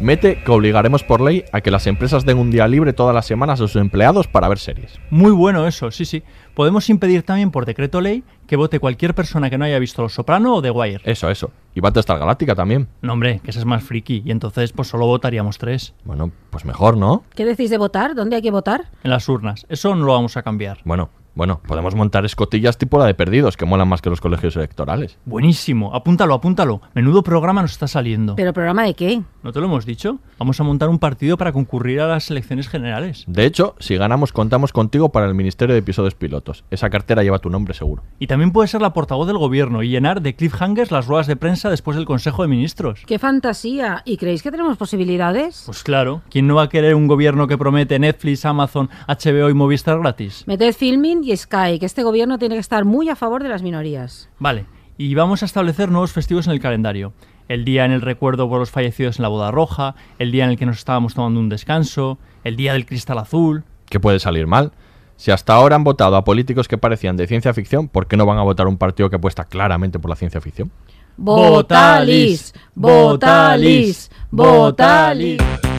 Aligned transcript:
Mete 0.00 0.42
que 0.42 0.50
obligaremos 0.50 1.04
por 1.04 1.20
ley 1.20 1.44
a 1.52 1.60
que 1.60 1.70
las 1.70 1.86
empresas 1.86 2.24
den 2.24 2.38
un 2.38 2.50
día 2.50 2.66
libre 2.66 2.94
todas 2.94 3.14
las 3.14 3.26
semanas 3.26 3.60
a 3.60 3.68
sus 3.68 3.76
empleados 3.76 4.28
para 4.28 4.48
ver 4.48 4.58
series. 4.58 4.98
Muy 5.10 5.30
bueno 5.30 5.66
eso, 5.66 5.90
sí, 5.90 6.06
sí. 6.06 6.22
Podemos 6.54 6.88
impedir 6.88 7.22
también 7.22 7.50
por 7.50 7.66
decreto 7.66 8.00
ley 8.00 8.24
que 8.46 8.56
vote 8.56 8.80
cualquier 8.80 9.14
persona 9.14 9.50
que 9.50 9.58
no 9.58 9.66
haya 9.66 9.78
visto 9.78 10.00
Los 10.00 10.14
Soprano 10.14 10.54
o 10.54 10.62
The 10.62 10.70
Wire. 10.70 11.02
Eso, 11.04 11.28
eso. 11.28 11.50
Y 11.74 11.80
Battlestar 11.80 12.18
Galáctica 12.18 12.54
también. 12.54 12.88
No, 13.02 13.12
hombre, 13.12 13.40
que 13.44 13.50
ese 13.50 13.58
es 13.58 13.66
más 13.66 13.84
friki 13.84 14.22
y 14.24 14.30
entonces 14.30 14.72
pues 14.72 14.88
solo 14.88 15.04
votaríamos 15.04 15.58
tres 15.58 15.92
Bueno, 16.04 16.32
pues 16.48 16.64
mejor, 16.64 16.96
¿no? 16.96 17.24
¿Qué 17.34 17.44
decís 17.44 17.68
de 17.68 17.76
votar? 17.76 18.14
¿Dónde 18.14 18.36
hay 18.36 18.42
que 18.42 18.50
votar? 18.50 18.86
en 19.04 19.10
las 19.10 19.28
urnas. 19.28 19.66
Eso 19.68 19.94
no 19.94 20.06
lo 20.06 20.12
vamos 20.14 20.38
a 20.38 20.42
cambiar. 20.42 20.78
Bueno, 20.84 21.10
bueno, 21.40 21.62
podemos 21.66 21.94
montar 21.94 22.26
escotillas 22.26 22.76
tipo 22.76 22.98
la 22.98 23.06
de 23.06 23.14
perdidos, 23.14 23.56
que 23.56 23.64
molan 23.64 23.88
más 23.88 24.02
que 24.02 24.10
los 24.10 24.20
colegios 24.20 24.56
electorales. 24.56 25.16
Buenísimo, 25.24 25.94
apúntalo, 25.94 26.34
apúntalo. 26.34 26.82
Menudo 26.92 27.22
programa 27.22 27.62
nos 27.62 27.72
está 27.72 27.88
saliendo. 27.88 28.36
¿Pero 28.36 28.52
programa 28.52 28.84
de 28.84 28.92
qué? 28.92 29.22
¿No 29.42 29.50
te 29.50 29.58
lo 29.58 29.64
hemos 29.64 29.86
dicho? 29.86 30.18
Vamos 30.38 30.60
a 30.60 30.64
montar 30.64 30.90
un 30.90 30.98
partido 30.98 31.38
para 31.38 31.52
concurrir 31.52 32.02
a 32.02 32.08
las 32.08 32.30
elecciones 32.30 32.68
generales. 32.68 33.24
De 33.26 33.46
hecho, 33.46 33.74
si 33.78 33.96
ganamos, 33.96 34.34
contamos 34.34 34.74
contigo 34.74 35.12
para 35.12 35.24
el 35.28 35.34
Ministerio 35.34 35.72
de 35.72 35.78
Episodios 35.78 36.14
Pilotos. 36.14 36.64
Esa 36.70 36.90
cartera 36.90 37.22
lleva 37.22 37.38
tu 37.38 37.48
nombre 37.48 37.72
seguro. 37.72 38.02
Y 38.18 38.26
también 38.26 38.52
puedes 38.52 38.70
ser 38.70 38.82
la 38.82 38.92
portavoz 38.92 39.26
del 39.26 39.38
gobierno 39.38 39.82
y 39.82 39.88
llenar 39.88 40.20
de 40.20 40.36
cliffhangers 40.36 40.90
las 40.90 41.06
ruedas 41.06 41.26
de 41.26 41.36
prensa 41.36 41.70
después 41.70 41.96
del 41.96 42.04
Consejo 42.04 42.42
de 42.42 42.48
Ministros. 42.48 43.00
¡Qué 43.06 43.18
fantasía! 43.18 44.02
¿Y 44.04 44.18
creéis 44.18 44.42
que 44.42 44.50
tenemos 44.50 44.76
posibilidades? 44.76 45.62
Pues 45.64 45.82
claro, 45.82 46.20
¿quién 46.28 46.46
no 46.46 46.56
va 46.56 46.64
a 46.64 46.68
querer 46.68 46.94
un 46.94 47.06
gobierno 47.06 47.46
que 47.46 47.56
promete 47.56 47.98
Netflix, 47.98 48.44
Amazon, 48.44 48.90
HBO 49.08 49.48
y 49.48 49.54
Movistar 49.54 49.98
gratis? 50.00 50.44
Meted 50.46 50.74
Filming 50.74 51.29
y 51.29 51.29
Sky, 51.36 51.78
que 51.78 51.86
este 51.86 52.02
gobierno 52.02 52.38
tiene 52.38 52.56
que 52.56 52.60
estar 52.60 52.84
muy 52.84 53.08
a 53.08 53.16
favor 53.16 53.42
de 53.42 53.48
las 53.48 53.62
minorías. 53.62 54.28
Vale, 54.38 54.66
y 54.96 55.14
vamos 55.14 55.42
a 55.42 55.46
establecer 55.46 55.90
nuevos 55.90 56.12
festivos 56.12 56.46
en 56.46 56.52
el 56.52 56.60
calendario. 56.60 57.12
El 57.48 57.64
día 57.64 57.84
en 57.84 57.92
el 57.92 58.00
recuerdo 58.00 58.48
por 58.48 58.60
los 58.60 58.70
fallecidos 58.70 59.18
en 59.18 59.22
la 59.22 59.28
boda 59.28 59.50
roja, 59.50 59.94
el 60.18 60.30
día 60.30 60.44
en 60.44 60.50
el 60.50 60.58
que 60.58 60.66
nos 60.66 60.78
estábamos 60.78 61.14
tomando 61.14 61.40
un 61.40 61.48
descanso, 61.48 62.18
el 62.44 62.56
día 62.56 62.74
del 62.74 62.86
cristal 62.86 63.18
azul. 63.18 63.64
¿Qué 63.88 63.98
puede 63.98 64.20
salir 64.20 64.46
mal? 64.46 64.72
Si 65.16 65.30
hasta 65.30 65.54
ahora 65.54 65.76
han 65.76 65.84
votado 65.84 66.16
a 66.16 66.24
políticos 66.24 66.68
que 66.68 66.78
parecían 66.78 67.16
de 67.16 67.26
ciencia 67.26 67.52
ficción, 67.52 67.88
¿por 67.88 68.06
qué 68.06 68.16
no 68.16 68.24
van 68.24 68.38
a 68.38 68.42
votar 68.42 68.66
un 68.66 68.78
partido 68.78 69.10
que 69.10 69.16
apuesta 69.16 69.44
claramente 69.44 69.98
por 69.98 70.08
la 70.10 70.16
ciencia 70.16 70.40
ficción? 70.40 70.70
¡Votalis! 71.16 72.54
¡Votalis! 72.74 74.10
¡Votalis! 74.30 75.69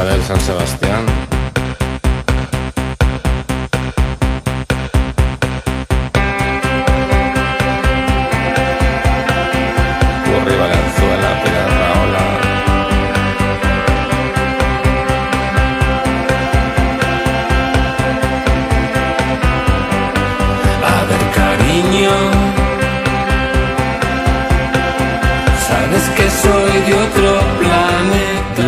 Isabel 0.00 0.22
San 0.22 0.40
Sebastián. 0.40 1.04
Curry 10.24 10.56
Valenzuela, 10.56 11.30
Pilar 11.42 11.70
Raola. 11.80 12.24
A 20.86 21.04
ver, 21.08 21.24
cariño. 21.40 22.16
Sabes 25.68 26.04
que 26.16 26.30
soy 26.42 26.70
planeta. 26.80 27.19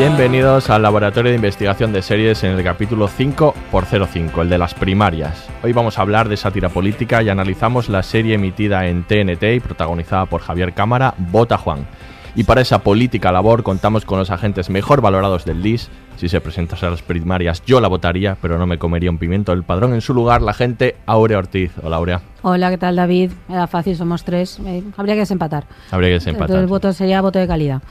Bienvenidos 0.02 0.68
al 0.68 0.82
Laboratorio 0.82 1.30
de 1.30 1.36
Investigación 1.36 1.92
de 1.92 2.02
Series 2.02 2.42
en 2.42 2.58
el 2.58 2.64
capítulo 2.64 3.06
5x05, 3.06 4.42
el 4.42 4.48
de 4.48 4.58
las 4.58 4.74
primarias. 4.74 5.48
Hoy 5.62 5.72
vamos 5.72 5.96
a 5.96 6.02
hablar 6.02 6.28
de 6.28 6.36
sátira 6.36 6.70
política 6.70 7.22
y 7.22 7.28
analizamos 7.28 7.88
la 7.88 8.02
serie 8.02 8.34
emitida 8.34 8.88
en 8.88 9.04
TNT 9.04 9.44
y 9.54 9.60
protagonizada 9.60 10.26
por 10.26 10.40
Javier 10.40 10.74
Cámara, 10.74 11.14
Bota 11.18 11.56
Juan. 11.56 11.86
Y 12.34 12.42
para 12.42 12.62
esa 12.62 12.80
política 12.80 13.30
labor 13.30 13.62
contamos 13.62 14.04
con 14.04 14.18
los 14.18 14.32
agentes 14.32 14.70
mejor 14.70 15.02
valorados 15.02 15.44
del 15.44 15.62
DIS. 15.62 15.88
Si 16.16 16.28
se 16.28 16.40
presentase 16.40 16.84
a 16.84 16.90
las 16.90 17.02
primarias 17.02 17.62
yo 17.64 17.80
la 17.80 17.86
votaría, 17.86 18.36
pero 18.42 18.58
no 18.58 18.66
me 18.66 18.78
comería 18.78 19.08
un 19.08 19.18
pimiento 19.18 19.52
del 19.52 19.62
padrón. 19.62 19.94
En 19.94 20.00
su 20.00 20.14
lugar, 20.14 20.42
la 20.42 20.52
gente 20.52 20.96
Aurea 21.06 21.38
Ortiz. 21.38 21.70
Hola 21.80 21.98
Aurea. 21.98 22.22
Hola, 22.42 22.70
¿qué 22.70 22.78
tal, 22.78 22.96
David? 22.96 23.30
Era 23.48 23.68
fácil, 23.68 23.94
somos 23.96 24.24
tres. 24.24 24.58
Eh, 24.66 24.82
habría 24.96 25.14
que 25.14 25.20
desempatar. 25.20 25.64
Habría 25.92 26.08
que 26.08 26.14
desempatar. 26.14 26.46
Entonces, 26.46 26.62
el 26.64 26.68
voto 26.68 26.92
sería 26.92 27.20
voto 27.20 27.38
de 27.38 27.46
calidad. 27.46 27.82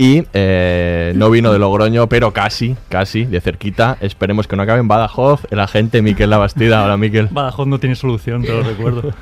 Y 0.00 0.22
eh, 0.32 1.12
no 1.16 1.28
vino 1.28 1.52
de 1.52 1.58
Logroño, 1.58 2.08
pero 2.08 2.32
casi, 2.32 2.76
casi, 2.88 3.24
de 3.24 3.40
cerquita. 3.40 3.98
Esperemos 4.00 4.46
que 4.46 4.54
no 4.54 4.62
acabe 4.62 4.78
en 4.78 4.86
Badajoz. 4.86 5.42
El 5.50 5.58
agente 5.58 6.02
Miquel 6.02 6.30
Labastida. 6.30 6.84
Hola, 6.84 6.96
Miquel. 6.96 7.28
Badajoz 7.32 7.66
no 7.66 7.80
tiene 7.80 7.96
solución, 7.96 8.42
te 8.42 8.52
lo 8.52 8.62
recuerdo. 8.62 9.12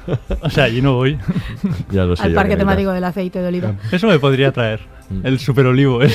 O 0.42 0.50
sea, 0.50 0.64
allí 0.64 0.82
no 0.82 0.92
voy. 0.94 1.18
Ya 1.90 2.04
lo 2.04 2.14
sé. 2.14 2.24
Al 2.24 2.30
yo 2.30 2.34
parque 2.36 2.50
que 2.50 2.58
temático 2.58 2.92
del 2.92 3.04
aceite 3.04 3.40
de 3.40 3.48
oliva. 3.48 3.72
Eso 3.90 4.06
me 4.06 4.18
podría 4.18 4.52
traer. 4.52 4.80
El 5.22 5.38
super 5.38 5.66
olivo, 5.66 6.02
¿eh? 6.02 6.10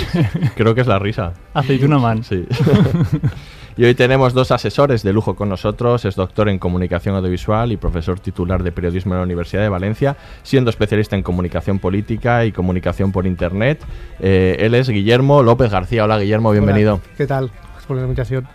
Creo 0.55 0.75
que 0.75 0.81
es 0.81 0.88
la 0.88 0.99
risa. 0.99 1.33
Aceituna 1.53 1.97
man. 1.97 2.23
Sí. 2.23 2.45
y 3.77 3.85
hoy 3.85 3.95
tenemos 3.95 4.33
dos 4.33 4.51
asesores 4.51 5.03
de 5.03 5.13
lujo 5.13 5.35
con 5.35 5.49
nosotros. 5.49 6.05
Es 6.05 6.15
doctor 6.15 6.49
en 6.49 6.59
comunicación 6.59 7.15
audiovisual 7.15 7.71
y 7.71 7.77
profesor 7.77 8.19
titular 8.19 8.63
de 8.63 8.71
periodismo 8.71 9.13
en 9.13 9.19
la 9.19 9.23
Universidad 9.23 9.61
de 9.61 9.69
Valencia, 9.69 10.17
siendo 10.43 10.69
especialista 10.69 11.15
en 11.15 11.23
comunicación 11.23 11.79
política 11.79 12.45
y 12.45 12.51
comunicación 12.51 13.11
por 13.11 13.25
Internet. 13.25 13.83
Eh, 14.19 14.57
él 14.59 14.75
es 14.75 14.89
Guillermo 14.89 15.43
López 15.43 15.71
García. 15.71 16.03
Hola, 16.03 16.19
Guillermo, 16.19 16.51
bienvenido. 16.51 17.01
¿Qué 17.17 17.27
tal? 17.27 17.51
Gracias 17.63 17.85
por 17.85 17.97
la 17.97 18.03
invitación. 18.03 18.47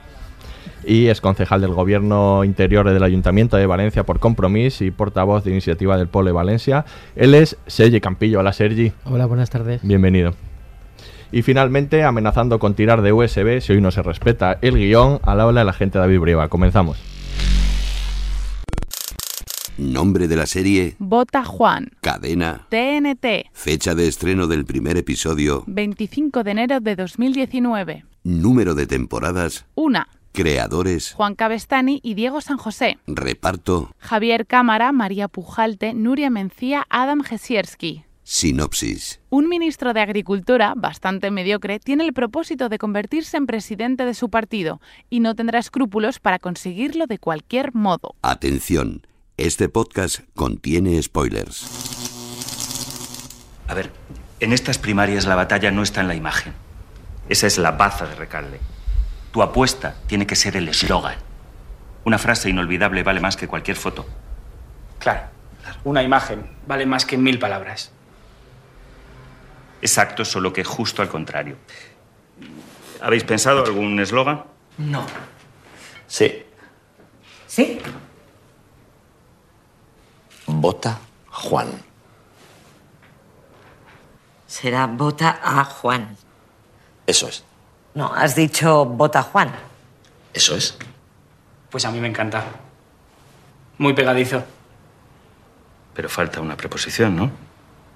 y 0.85 1.07
es 1.07 1.21
concejal 1.21 1.61
del 1.61 1.73
Gobierno 1.73 2.45
Interior 2.45 2.89
del 2.89 3.03
Ayuntamiento 3.03 3.57
de 3.57 3.67
Valencia 3.67 4.05
por 4.05 4.21
Compromís 4.21 4.81
y 4.83 4.91
portavoz 4.91 5.43
de 5.45 5.51
Iniciativa 5.51 5.97
del 5.97 6.07
Pueblo 6.07 6.29
de 6.29 6.35
Valencia. 6.35 6.85
Él 7.17 7.35
es 7.35 7.57
Sergi 7.67 8.01
Campillo. 8.01 8.41
Hola, 8.41 8.53
Sergi. 8.53 8.93
Hola, 9.05 9.27
buenas 9.27 9.51
tardes. 9.51 9.81
Bienvenido. 9.83 10.35
Y 11.33 11.43
finalmente, 11.43 12.05
amenazando 12.05 12.59
con 12.59 12.75
tirar 12.75 13.03
de 13.03 13.13
USB 13.13 13.61
si 13.61 13.73
hoy 13.73 13.81
no 13.81 13.91
se 13.91 14.03
respeta 14.03 14.59
el 14.63 14.75
guion, 14.77 15.21
al 15.25 15.41
habla 15.41 15.63
el 15.63 15.69
agente 15.69 15.99
David 15.99 16.21
Brieva. 16.21 16.49
Comenzamos. 16.49 16.99
Nombre 19.79 20.27
de 20.27 20.37
la 20.37 20.47
serie, 20.47 20.97
Bota 20.99 21.45
Juan. 21.45 21.91
cadena, 22.01 22.67
TNT. 22.71 23.51
fecha 23.53 23.95
de 23.95 24.09
estreno 24.09 24.47
del 24.47 24.65
primer 24.65 24.97
episodio, 24.97 25.65
25 25.67 26.45
de 26.45 26.51
enero 26.51 26.81
de 26.81 26.97
2019. 26.97 28.05
número 28.25 28.75
de 28.75 28.87
temporadas, 28.87 29.67
Una. 29.75 30.09
creadores, 30.33 31.13
Juan 31.13 31.35
Cabestani 31.35 32.01
y 32.03 32.15
Diego 32.15 32.41
San 32.41 32.57
José. 32.57 32.97
reparto, 33.07 33.91
Javier 33.99 34.47
Cámara, 34.47 34.93
María 34.93 35.29
Pujalte, 35.29 35.93
Nuria 35.93 36.31
Mencía, 36.31 36.87
Adam 36.89 37.21
Jesierski. 37.23 38.06
Sinopsis. 38.27 39.21
Un 39.31 39.49
ministro 39.49 39.95
de 39.95 40.01
Agricultura, 40.01 40.75
bastante 40.77 41.31
mediocre, 41.31 41.79
tiene 41.79 42.05
el 42.05 42.13
propósito 42.13 42.69
de 42.69 42.77
convertirse 42.77 43.37
en 43.37 43.47
presidente 43.47 44.05
de 44.05 44.15
su 44.15 44.31
partido 44.31 44.81
y 45.09 45.21
no 45.21 45.37
tendrá 45.37 45.61
escrúpulos 45.61 46.19
para 46.19 46.41
conseguirlo 46.41 47.07
de 47.07 47.19
cualquier 47.19 47.73
modo. 47.73 48.17
Atención, 48.23 49.07
este 49.37 49.69
podcast 49.69 50.23
contiene 50.35 51.01
spoilers. 51.01 51.71
A 53.69 53.75
ver, 53.75 53.93
en 54.41 54.53
estas 54.53 54.79
primarias 54.79 55.25
la 55.27 55.37
batalla 55.37 55.71
no 55.71 55.85
está 55.85 56.01
en 56.01 56.09
la 56.09 56.17
imagen. 56.17 56.53
Esa 57.29 57.47
es 57.47 57.59
la 57.59 57.71
baza 57.71 58.07
de 58.07 58.17
Recalde. 58.17 58.59
Tu 59.31 59.41
apuesta 59.41 59.95
tiene 60.09 60.27
que 60.27 60.35
ser 60.35 60.57
el 60.57 60.69
eslogan. 60.69 61.17
Una 62.05 62.19
frase 62.19 62.51
inolvidable 62.51 63.05
vale 63.05 63.21
más 63.21 63.37
que 63.37 63.47
cualquier 63.47 63.77
foto. 63.77 64.05
Claro, 64.99 65.29
una 65.85 66.03
imagen 66.03 66.51
vale 66.67 66.87
más 66.87 67.07
que 67.07 67.17
mil 67.17 67.39
palabras. 67.39 67.93
Exacto, 69.83 70.25
solo 70.25 70.53
que 70.53 70.65
justo 70.65 71.03
al 71.03 71.09
contrario. 71.09 71.57
¿Habéis 73.01 73.25
pensado 73.25 73.65
algún 73.65 73.99
eslogan? 74.01 74.45
No. 74.79 75.07
Sí. 76.07 76.45
¿Sí? 77.47 77.81
Vota 80.47 80.99
Juan. 81.31 81.69
Será 84.47 84.87
vota 84.87 85.41
a 85.43 85.65
Juan. 85.65 86.17
Eso 87.07 87.29
es. 87.29 87.45
No, 87.95 88.13
has 88.15 88.35
dicho 88.35 88.85
vota 88.85 89.23
Juan. 89.23 89.51
Eso 90.33 90.57
es. 90.57 90.77
Pues 91.71 91.85
a 91.85 91.91
mí 91.91 92.01
me 92.01 92.09
encanta. 92.09 92.45
Muy 93.79 93.93
pegadizo. 93.93 94.43
Pero 95.95 96.09
falta 96.09 96.41
una 96.41 96.57
preposición, 96.57 97.17
¿no? 97.17 97.31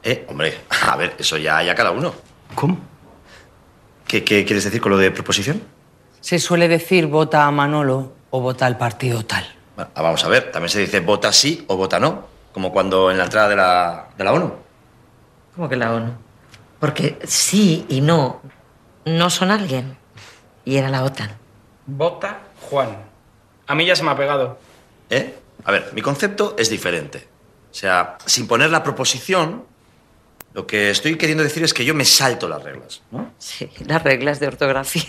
Eh, 0.03 0.27
hombre, 0.29 0.59
a 0.89 0.97
ver, 0.97 1.15
eso 1.19 1.37
ya, 1.37 1.63
ya 1.63 1.75
cada 1.75 1.91
uno. 1.91 2.15
¿Cómo? 2.55 2.79
¿Qué, 4.07 4.25
¿Qué 4.25 4.45
quieres 4.45 4.65
decir 4.65 4.81
con 4.81 4.91
lo 4.93 4.99
de 4.99 5.11
proposición? 5.11 5.63
Se 6.21 6.39
suele 6.39 6.69
decir 6.69 7.07
vota 7.07 7.47
a 7.47 7.51
Manolo 7.51 8.13
o 8.31 8.41
vota 8.41 8.67
al 8.67 8.77
partido 8.77 9.25
tal. 9.25 9.45
Bueno, 9.77 9.91
ah, 9.95 10.03
vamos 10.03 10.25
a 10.25 10.29
ver, 10.29 10.51
también 10.51 10.71
se 10.71 10.81
dice 10.81 11.01
vota 11.01 11.33
sí 11.33 11.65
o 11.69 11.77
vota 11.77 11.99
no, 11.99 12.27
como 12.53 12.73
cuando 12.73 13.11
en 13.11 13.19
la 13.19 13.25
entrada 13.25 13.49
de 13.49 13.57
la, 13.57 14.09
de 14.17 14.25
la 14.25 14.33
ONU. 14.33 14.53
¿Cómo 15.55 15.69
que 15.69 15.77
la 15.77 15.93
ONU? 15.93 16.13
Porque 16.79 17.19
sí 17.25 17.87
y 17.89 18.01
no 18.01 18.41
no 19.05 19.31
son 19.31 19.51
alguien. 19.51 19.97
Y 20.65 20.77
era 20.77 20.89
la 20.89 21.05
OTAN. 21.05 21.31
Vota 21.87 22.41
Juan. 22.69 22.97
A 23.67 23.75
mí 23.75 23.87
ya 23.87 23.97
se 23.97 24.03
me 24.03 24.11
ha 24.11 24.17
pegado. 24.17 24.59
¿Eh? 25.09 25.37
A 25.65 25.73
ver, 25.73 25.91
mi 25.95 26.03
concepto 26.03 26.55
es 26.59 26.71
diferente. 26.71 27.27
O 27.71 27.75
sea, 27.75 28.19
sin 28.27 28.47
poner 28.47 28.71
la 28.71 28.83
proposición, 28.83 29.65
lo 30.53 30.67
que 30.67 30.91
estoy 30.91 31.17
queriendo 31.17 31.45
decir 31.45 31.63
es 31.63 31.73
que 31.73 31.85
yo 31.85 31.95
me 31.95 32.05
salto 32.05 32.49
las 32.49 32.63
reglas, 32.63 33.03
¿no? 33.11 33.33
Sí, 33.39 33.71
las 33.87 34.03
reglas 34.03 34.41
de 34.41 34.49
ortografía. 34.49 35.05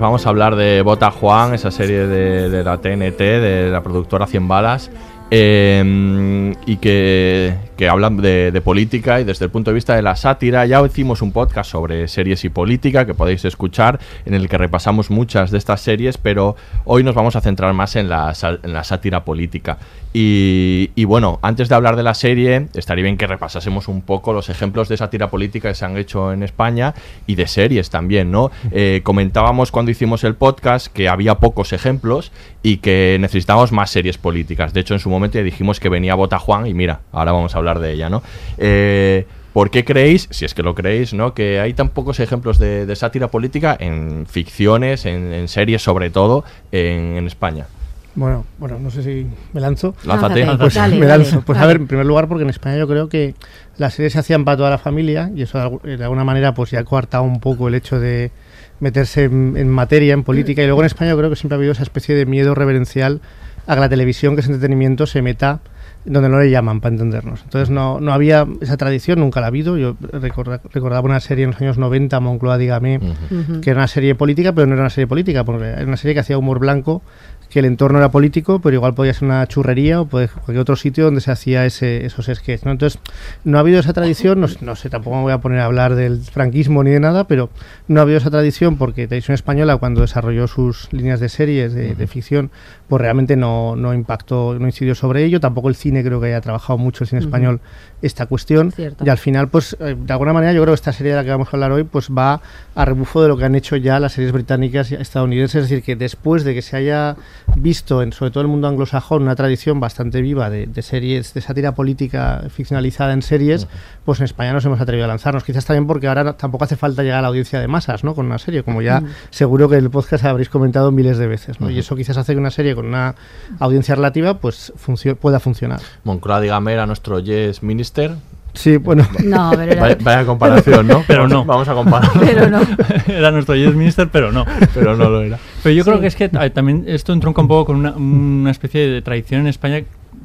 Pues 0.00 0.06
vamos 0.06 0.24
a 0.24 0.30
hablar 0.30 0.56
de 0.56 0.80
Bota 0.80 1.10
Juan, 1.10 1.52
esa 1.52 1.70
serie 1.70 2.06
de, 2.06 2.64
la 2.64 2.78
TNT, 2.78 3.18
de 3.18 3.68
la 3.70 3.82
productora 3.82 4.26
100 4.26 4.48
balas, 4.48 4.90
eh, 5.30 6.54
y 6.64 6.76
que, 6.78 7.54
que 7.80 7.88
hablan 7.88 8.18
de, 8.18 8.60
política 8.62 9.22
y 9.22 9.24
desde 9.24 9.46
el 9.46 9.50
punto 9.50 9.70
de 9.70 9.74
vista 9.74 9.96
de 9.96 10.02
la 10.02 10.14
sátira. 10.14 10.66
Ya 10.66 10.84
hicimos 10.84 11.22
un 11.22 11.32
podcast 11.32 11.70
sobre 11.70 12.08
series 12.08 12.44
y 12.44 12.50
política 12.50 13.06
que 13.06 13.14
podéis 13.14 13.46
escuchar, 13.46 13.98
en 14.26 14.34
el 14.34 14.50
que 14.50 14.58
repasamos 14.58 15.10
muchas 15.10 15.50
de 15.50 15.56
estas 15.56 15.80
series, 15.80 16.18
pero 16.18 16.56
hoy 16.84 17.02
nos 17.04 17.14
vamos 17.14 17.36
a 17.36 17.40
centrar 17.40 17.72
más 17.72 17.96
en 17.96 18.10
la, 18.10 18.34
sátira 18.34 19.24
política. 19.24 19.78
Y, 20.12 20.90
y 20.94 21.04
bueno, 21.06 21.38
antes 21.40 21.70
de 21.70 21.74
hablar 21.74 21.96
de 21.96 22.02
la 22.02 22.12
serie, 22.12 22.68
estaría 22.74 23.04
bien 23.04 23.16
que 23.16 23.26
repasásemos 23.26 23.88
un 23.88 24.02
poco 24.02 24.34
los 24.34 24.50
ejemplos 24.50 24.90
de 24.90 24.98
sátira 24.98 25.30
política 25.30 25.70
que 25.70 25.74
se 25.74 25.86
han 25.86 25.96
hecho 25.96 26.34
en 26.34 26.42
España 26.42 26.94
y 27.26 27.36
de 27.36 27.46
series 27.46 27.88
también, 27.88 28.30
¿no? 28.30 28.50
Eh, 28.72 29.00
comentábamos 29.04 29.72
cuando 29.72 29.90
hicimos 29.90 30.22
el 30.24 30.34
podcast 30.34 30.88
que 30.88 31.08
había 31.08 31.36
pocos 31.36 31.72
ejemplos 31.72 32.30
y 32.62 32.78
que 32.78 33.16
necesitábamos 33.20 33.72
más 33.72 33.88
series 33.90 34.18
políticas. 34.18 34.74
De 34.74 34.80
hecho, 34.80 34.92
en 34.92 35.00
su 35.00 35.08
momento 35.08 35.38
ya 35.38 35.44
dijimos 35.44 35.80
que 35.80 35.88
venía 35.88 36.14
Bota 36.14 36.38
Juan 36.38 36.66
y 36.66 36.74
mira, 36.74 37.00
ahora 37.12 37.32
vamos 37.32 37.54
a 37.54 37.58
hablar 37.58 37.69
de 37.78 37.92
ella, 37.92 38.10
¿no? 38.10 38.22
Eh, 38.58 39.26
¿Por 39.52 39.70
qué 39.70 39.84
creéis, 39.84 40.28
si 40.30 40.44
es 40.44 40.54
que 40.54 40.62
lo 40.62 40.74
creéis, 40.76 41.12
¿no? 41.12 41.34
que 41.34 41.58
hay 41.58 41.74
tan 41.74 41.88
pocos 41.88 42.20
ejemplos 42.20 42.58
de, 42.60 42.86
de 42.86 42.96
sátira 42.96 43.28
política 43.28 43.76
en 43.80 44.26
ficciones, 44.28 45.06
en, 45.06 45.32
en 45.32 45.48
series 45.48 45.82
sobre 45.82 46.08
todo, 46.10 46.44
en, 46.70 47.16
en 47.16 47.26
España? 47.26 47.66
Bueno, 48.14 48.44
bueno, 48.58 48.78
no 48.78 48.90
sé 48.92 49.02
si 49.02 49.26
me 49.52 49.60
lanzo. 49.60 49.94
Lánzate. 50.04 50.46
Pues 50.56 50.74
Dale, 50.74 50.96
me 51.00 51.06
dale, 51.06 51.24
lanzo. 51.24 51.42
Pues 51.42 51.58
a 51.58 51.66
ver, 51.66 51.76
en 51.76 51.86
primer 51.88 52.06
lugar, 52.06 52.28
porque 52.28 52.44
en 52.44 52.50
España 52.50 52.76
yo 52.76 52.86
creo 52.86 53.08
que 53.08 53.34
las 53.76 53.94
series 53.94 54.12
se 54.12 54.20
hacían 54.20 54.44
para 54.44 54.56
toda 54.56 54.70
la 54.70 54.78
familia 54.78 55.30
y 55.34 55.42
eso 55.42 55.58
de 55.58 55.64
algu- 55.64 55.82
de 55.96 56.02
alguna 56.04 56.22
manera 56.24 56.54
pues 56.54 56.70
ya 56.70 56.80
ha 56.80 56.84
coartado 56.84 57.24
un 57.24 57.40
poco 57.40 57.66
el 57.68 57.74
hecho 57.74 57.98
de 57.98 58.30
meterse 58.78 59.24
en, 59.24 59.56
en 59.56 59.68
materia, 59.68 60.12
en 60.14 60.22
política. 60.22 60.62
Y 60.62 60.66
luego 60.66 60.82
en 60.82 60.86
España 60.86 61.10
yo 61.10 61.18
creo 61.18 61.28
que 61.30 61.36
siempre 61.36 61.56
ha 61.56 61.58
habido 61.58 61.72
esa 61.72 61.82
especie 61.82 62.14
de 62.14 62.24
miedo 62.26 62.54
reverencial 62.54 63.20
a 63.66 63.74
que 63.74 63.80
la 63.80 63.88
televisión, 63.88 64.34
que 64.36 64.40
es 64.42 64.46
entretenimiento, 64.46 65.06
se 65.06 65.22
meta 65.22 65.60
donde 66.04 66.28
no 66.28 66.40
le 66.40 66.50
llaman, 66.50 66.80
para 66.80 66.94
entendernos. 66.94 67.42
Entonces 67.44 67.70
no, 67.70 68.00
no 68.00 68.12
había 68.12 68.46
esa 68.60 68.76
tradición, 68.76 69.20
nunca 69.20 69.40
la 69.40 69.46
ha 69.46 69.48
habido. 69.48 69.76
Yo 69.76 69.96
recorda- 70.00 70.60
recordaba 70.72 71.02
una 71.06 71.20
serie 71.20 71.44
en 71.44 71.50
los 71.50 71.60
años 71.60 71.78
90, 71.78 72.18
Moncloa, 72.20 72.56
dígame, 72.58 72.98
Ujú. 73.30 73.60
que 73.60 73.70
era 73.70 73.80
una 73.80 73.88
serie 73.88 74.14
política, 74.14 74.52
pero 74.52 74.66
no 74.66 74.74
era 74.74 74.82
una 74.82 74.90
serie 74.90 75.06
política, 75.06 75.44
porque 75.44 75.66
era 75.66 75.84
una 75.84 75.96
serie 75.96 76.14
que 76.14 76.20
hacía 76.20 76.38
humor 76.38 76.58
blanco, 76.58 77.02
que 77.50 77.58
el 77.58 77.64
entorno 77.64 77.98
era 77.98 78.12
político, 78.12 78.60
pero 78.60 78.76
igual 78.76 78.94
podía 78.94 79.12
ser 79.12 79.24
una 79.24 79.44
churrería 79.48 80.00
o 80.00 80.06
puede- 80.06 80.28
cualquier 80.28 80.58
otro 80.60 80.76
sitio 80.76 81.04
donde 81.06 81.20
se 81.20 81.32
hacía 81.32 81.66
ese, 81.66 82.06
esos 82.06 82.26
sketches. 82.26 82.64
¿no? 82.64 82.70
Entonces, 82.70 83.00
no 83.42 83.56
ha 83.58 83.60
habido 83.60 83.80
esa 83.80 83.92
tradición, 83.92 84.40
no, 84.40 84.46
sé- 84.46 84.64
no 84.64 84.76
sé, 84.76 84.88
tampoco 84.88 85.16
me 85.16 85.22
voy 85.22 85.32
a 85.32 85.38
poner 85.38 85.58
a 85.58 85.64
hablar 85.64 85.96
del 85.96 86.20
franquismo 86.20 86.84
ni 86.84 86.90
de 86.92 87.00
nada, 87.00 87.24
pero 87.24 87.50
no 87.88 87.98
ha 87.98 88.02
habido 88.04 88.18
esa 88.18 88.30
tradición 88.30 88.76
porque 88.76 89.08
Televisión 89.08 89.34
Española, 89.34 89.76
cuando 89.78 90.00
desarrolló 90.02 90.46
sus 90.46 90.92
líneas 90.92 91.18
de 91.18 91.28
series, 91.28 91.74
de, 91.74 91.96
de 91.96 92.06
ficción, 92.06 92.52
pues 92.90 93.00
realmente 93.00 93.36
no, 93.36 93.76
no 93.76 93.94
impactó, 93.94 94.58
no 94.58 94.66
incidió 94.66 94.96
sobre 94.96 95.24
ello. 95.24 95.38
Tampoco 95.38 95.68
el 95.68 95.76
cine 95.76 96.02
creo 96.02 96.20
que 96.20 96.26
haya 96.26 96.40
trabajado 96.40 96.76
mucho 96.76 97.04
el 97.04 97.08
cine 97.08 97.20
español 97.20 97.60
esta 98.02 98.26
cuestión. 98.26 98.72
Cierto. 98.72 99.04
Y 99.06 99.08
al 99.08 99.18
final, 99.18 99.46
pues 99.46 99.76
eh, 99.78 99.94
de 99.96 100.12
alguna 100.12 100.32
manera 100.32 100.52
yo 100.52 100.60
creo 100.60 100.72
que 100.72 100.74
esta 100.74 100.92
serie 100.92 101.12
de 101.12 101.18
la 101.18 101.22
que 101.22 101.30
vamos 101.30 101.46
a 101.46 101.50
hablar 101.56 101.70
hoy 101.70 101.84
pues 101.84 102.08
va 102.08 102.42
a 102.74 102.84
rebufo 102.84 103.22
de 103.22 103.28
lo 103.28 103.36
que 103.36 103.44
han 103.44 103.54
hecho 103.54 103.76
ya 103.76 104.00
las 104.00 104.14
series 104.14 104.32
británicas 104.32 104.90
y 104.90 104.96
estadounidenses. 104.96 105.62
Es 105.62 105.70
decir, 105.70 105.84
que 105.84 105.94
después 105.94 106.42
de 106.42 106.52
que 106.52 106.62
se 106.62 106.76
haya 106.76 107.14
visto 107.54 108.02
en 108.02 108.12
sobre 108.12 108.32
todo 108.32 108.40
el 108.40 108.48
mundo 108.48 108.66
anglosajón 108.66 109.22
una 109.22 109.36
tradición 109.36 109.78
bastante 109.78 110.20
viva 110.20 110.50
de, 110.50 110.66
de 110.66 110.82
series, 110.82 111.32
de 111.32 111.42
sátira 111.42 111.76
política 111.76 112.42
ficcionalizada 112.50 113.12
en 113.12 113.22
series, 113.22 113.68
pues 114.04 114.18
en 114.18 114.24
España 114.24 114.52
nos 114.52 114.64
hemos 114.64 114.80
atrevido 114.80 115.04
a 115.04 115.08
lanzarnos. 115.08 115.44
Quizás 115.44 115.64
también 115.64 115.86
porque 115.86 116.08
ahora 116.08 116.32
tampoco 116.32 116.64
hace 116.64 116.74
falta 116.74 117.04
llegar 117.04 117.20
a 117.20 117.22
la 117.22 117.28
audiencia 117.28 117.60
de 117.60 117.68
masas, 117.68 118.02
¿no? 118.02 118.16
Con 118.16 118.26
una 118.26 118.38
serie, 118.38 118.64
como 118.64 118.82
ya 118.82 119.04
seguro 119.30 119.68
que 119.68 119.76
en 119.76 119.84
el 119.84 119.90
podcast 119.90 120.24
habréis 120.24 120.48
comentado 120.48 120.90
miles 120.90 121.18
de 121.18 121.28
veces, 121.28 121.60
¿no? 121.60 121.70
Y 121.70 121.78
eso 121.78 121.94
quizás 121.94 122.16
hace 122.16 122.32
que 122.32 122.40
una 122.40 122.50
serie 122.50 122.74
con 122.80 122.88
una 122.88 123.14
audiencia 123.58 123.94
relativa 123.94 124.34
pues 124.38 124.72
funcio- 124.76 125.16
pueda 125.16 125.38
funcionar. 125.40 125.80
Moncloa, 126.04 126.40
dígame, 126.40 126.72
era 126.72 126.86
nuestro 126.86 127.18
Yes 127.20 127.62
Minister. 127.62 128.12
Sí, 128.54 128.78
bueno. 128.78 129.06
No, 129.24 129.50
pero 129.56 129.62
era- 129.72 129.80
Vaya, 129.82 129.96
vaya 130.00 130.26
comparación, 130.26 130.86
¿no? 130.86 131.04
Pero 131.06 131.28
no. 131.28 131.44
Vamos 131.44 131.68
a 131.68 131.74
comparar. 131.74 132.10
Pero 132.20 132.48
no. 132.50 132.60
era 133.06 133.30
nuestro 133.30 133.54
Yes 133.54 133.74
Minister, 133.74 134.08
pero 134.08 134.32
no. 134.32 134.44
Pero 134.74 134.96
no 134.96 135.08
lo 135.08 135.22
era. 135.22 135.38
Pero 135.62 135.74
yo 135.74 135.84
creo 135.84 136.00
que 136.00 136.08
es 136.08 136.16
que 136.16 136.28
también 136.28 136.84
esto 136.88 137.12
entronca 137.12 137.40
un 137.42 137.48
poco 137.48 137.66
con 137.66 137.76
una, 137.76 137.92
una 137.92 138.50
especie 138.50 138.88
de 138.88 139.02
tradición 139.02 139.42
en 139.42 139.46
España 139.46 139.82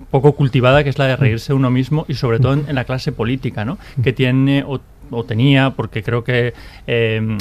poco 0.10 0.32
cultivada, 0.34 0.84
que 0.84 0.90
es 0.90 0.98
la 0.98 1.06
de 1.06 1.16
reírse 1.18 1.54
uno 1.54 1.70
mismo 1.70 2.06
y 2.08 2.14
sobre 2.16 2.40
todo 2.40 2.54
en, 2.54 2.66
en 2.70 2.76
la 2.76 2.86
clase 2.86 3.12
política, 3.12 3.66
¿no? 3.66 3.78
Que 4.02 4.14
tiene 4.14 4.64
o, 4.66 4.80
o 5.12 5.24
tenía, 5.24 5.72
porque 5.72 6.04
creo 6.04 6.24
que 6.24 6.54
eh, 6.88 7.38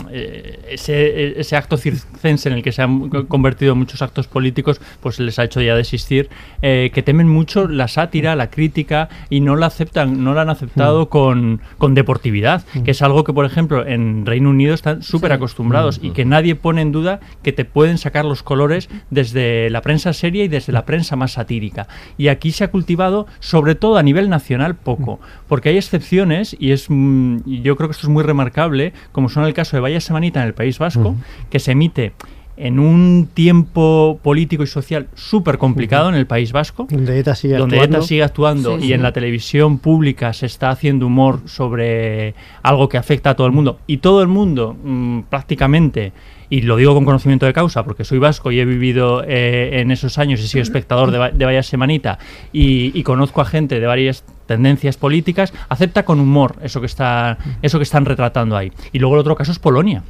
ese, 0.69 1.41
ese 1.41 1.57
acto 1.57 1.77
circense 1.77 2.49
en 2.49 2.57
el 2.57 2.63
que 2.63 2.73
se 2.73 2.83
han 2.83 3.09
co- 3.09 3.27
convertido 3.27 3.75
muchos 3.75 4.03
actos 4.03 4.27
políticos, 4.27 4.81
pues 5.01 5.19
les 5.21 5.39
ha 5.39 5.45
hecho 5.45 5.61
ya 5.61 5.75
desistir, 5.75 6.29
eh, 6.63 6.91
que 6.95 7.03
temen 7.03 7.29
mucho 7.29 7.69
la 7.69 7.89
sátira, 7.89 8.37
la 8.37 8.51
crítica 8.51 9.09
y 9.31 9.41
no 9.41 9.57
la 9.57 9.67
aceptan, 9.67 10.25
no 10.25 10.35
la 10.35 10.43
han 10.43 10.51
aceptado 10.51 11.09
con, 11.09 11.61
con 11.79 11.95
deportividad, 11.95 12.65
que 12.85 12.91
es 12.93 13.03
algo 13.03 13.25
que, 13.25 13.33
por 13.33 13.45
ejemplo, 13.47 13.87
en 13.87 14.27
Reino 14.27 14.51
Unido 14.51 14.75
están 14.75 15.03
súper 15.03 15.33
acostumbrados 15.33 16.01
y 16.03 16.11
que 16.11 16.25
nadie 16.25 16.55
pone 16.55 16.83
en 16.83 16.93
duda 16.93 17.21
que 17.43 17.53
te 17.53 17.65
pueden 17.65 17.99
sacar 17.99 18.25
los 18.25 18.43
colores 18.43 18.89
desde 19.11 19.71
la 19.71 19.81
prensa 19.83 20.13
seria 20.13 20.45
y 20.45 20.49
desde 20.49 20.73
la 20.73 20.85
prensa 20.85 21.17
más 21.17 21.33
satírica. 21.33 21.87
Y 22.19 22.29
aquí 22.29 22.53
se 22.53 22.65
ha 22.65 22.71
cultivado, 22.71 23.27
sobre 23.41 23.75
todo 23.75 23.97
a 23.97 24.03
nivel 24.03 24.29
nacional, 24.29 24.75
poco, 24.75 25.21
porque 25.49 25.71
hay 25.71 25.77
excepciones 25.77 26.57
y 26.59 26.73
es 26.73 26.87
mm, 26.89 27.39
y 27.55 27.63
yo 27.63 27.77
creo 27.77 27.89
que 27.89 27.93
esto 27.93 28.07
es 28.07 28.13
muy 28.13 28.23
remarcable, 28.23 28.93
como 29.13 29.29
son 29.29 29.45
el 29.45 29.55
caso 29.55 29.77
de 29.77 29.81
Vaya 29.81 30.01
Semanita 30.01 30.41
en 30.41 30.49
el 30.49 30.55
País 30.55 30.79
Vasco, 30.79 31.15
que 31.51 31.59
se 31.59 31.73
emite 31.73 32.13
en 32.57 32.79
un 32.79 33.29
tiempo 33.35 34.21
político 34.23 34.63
y 34.63 34.67
social 34.69 35.09
súper 35.15 35.59
complicado 35.59 36.09
en 36.09 36.15
el 36.15 36.27
País 36.27 36.53
Vasco, 36.53 36.87
Donde 36.89 37.19
ETA 37.19 37.35
sigue 37.35 37.57
donde 37.57 37.77
actuando. 37.77 37.99
ETA 37.99 38.07
sigue 38.07 38.23
actuando 38.23 38.79
Sí, 38.79 38.85
y 38.85 38.87
sí. 38.89 38.93
en 38.93 39.03
la 39.03 39.13
televisión 39.13 39.79
pública 39.79 40.33
se 40.33 40.47
está 40.47 40.71
haciendo 40.71 41.07
humor 41.07 41.41
sobre 41.47 42.35
algo 42.63 42.89
que 42.89 42.97
afecta 42.97 43.31
a 43.31 43.35
todo 43.35 43.47
el 43.49 43.53
mundo 43.53 43.81
y 43.89 43.97
todo 43.99 44.23
el 44.23 44.29
mundo 44.29 44.77
mm, 44.83 45.23
prácticamente 45.23 46.13
y 46.51 46.61
lo 46.61 46.77
digo 46.77 46.95
con 46.95 47.05
conocimiento 47.05 47.47
de 47.47 47.53
causa, 47.53 47.85
porque 47.85 48.05
soy 48.05 48.19
vasco 48.19 48.53
y 48.53 48.61
he 48.61 48.65
vivido 48.65 49.25
eh, 49.27 49.81
en 49.81 49.91
esos 49.91 50.19
años 50.19 50.41
y 50.41 50.45
he 50.45 50.47
sido 50.47 50.63
espectador 50.63 51.11
de, 51.11 51.37
de 51.37 51.45
varias 51.45 51.67
semanitas 51.67 52.19
y, 52.53 52.97
y 52.97 53.03
conozco 53.03 53.41
a 53.41 53.47
gente 53.47 53.81
de 53.81 53.87
varias 53.87 54.25
tendencias 54.47 54.97
políticas, 54.97 55.53
acepta 55.69 56.05
con 56.05 56.21
humor 56.21 56.57
eso 56.63 56.81
que 56.81 56.87
está 56.87 57.39
eso 57.63 57.79
que 57.79 57.85
están 57.85 58.05
retratando 58.05 58.57
ahí. 58.57 58.73
Y 58.93 58.99
luego 58.99 59.15
el 59.17 59.21
otro 59.21 59.35
caso 59.37 59.53
es 59.53 59.59
Polonia. 59.59 60.03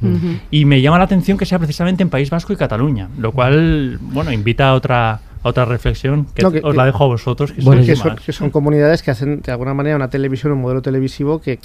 Y 0.51 0.65
me 0.65 0.81
llama 0.81 0.97
la 0.97 1.05
atención 1.05 1.37
que 1.37 1.45
sea 1.45 1.57
precisamente 1.59 2.03
en 2.03 2.09
País 2.09 2.29
Vasco 2.29 2.53
y 2.53 2.55
Cataluña, 2.55 3.09
lo 3.17 3.31
cual, 3.31 3.97
bueno, 4.01 4.31
invita 4.31 4.69
a 4.69 4.73
otra 4.73 5.19
a 5.43 5.49
otra 5.49 5.63
reflexión 5.65 6.25
que, 6.33 6.41
No, 6.41 6.51
que- 6.51 6.59
os 6.63 6.71
que- 6.71 6.77
la 6.77 6.85
dejo 6.85 7.03
a 7.03 7.07
vosotros. 7.07 7.51
Que 7.51 7.61
Bueno, 7.61 7.83
son, 7.95 8.15
que 8.15 8.31
son 8.33 8.49
comunidades 8.49 9.03
que 9.03 9.11
hacen 9.11 9.41
de 9.41 9.51
alguna 9.51 9.75
manera 9.75 9.95
una 9.95 10.09
televisión, 10.09 10.51
un 10.53 10.61
modelo 10.61 10.81
televisivo 10.81 11.39
que 11.39 11.59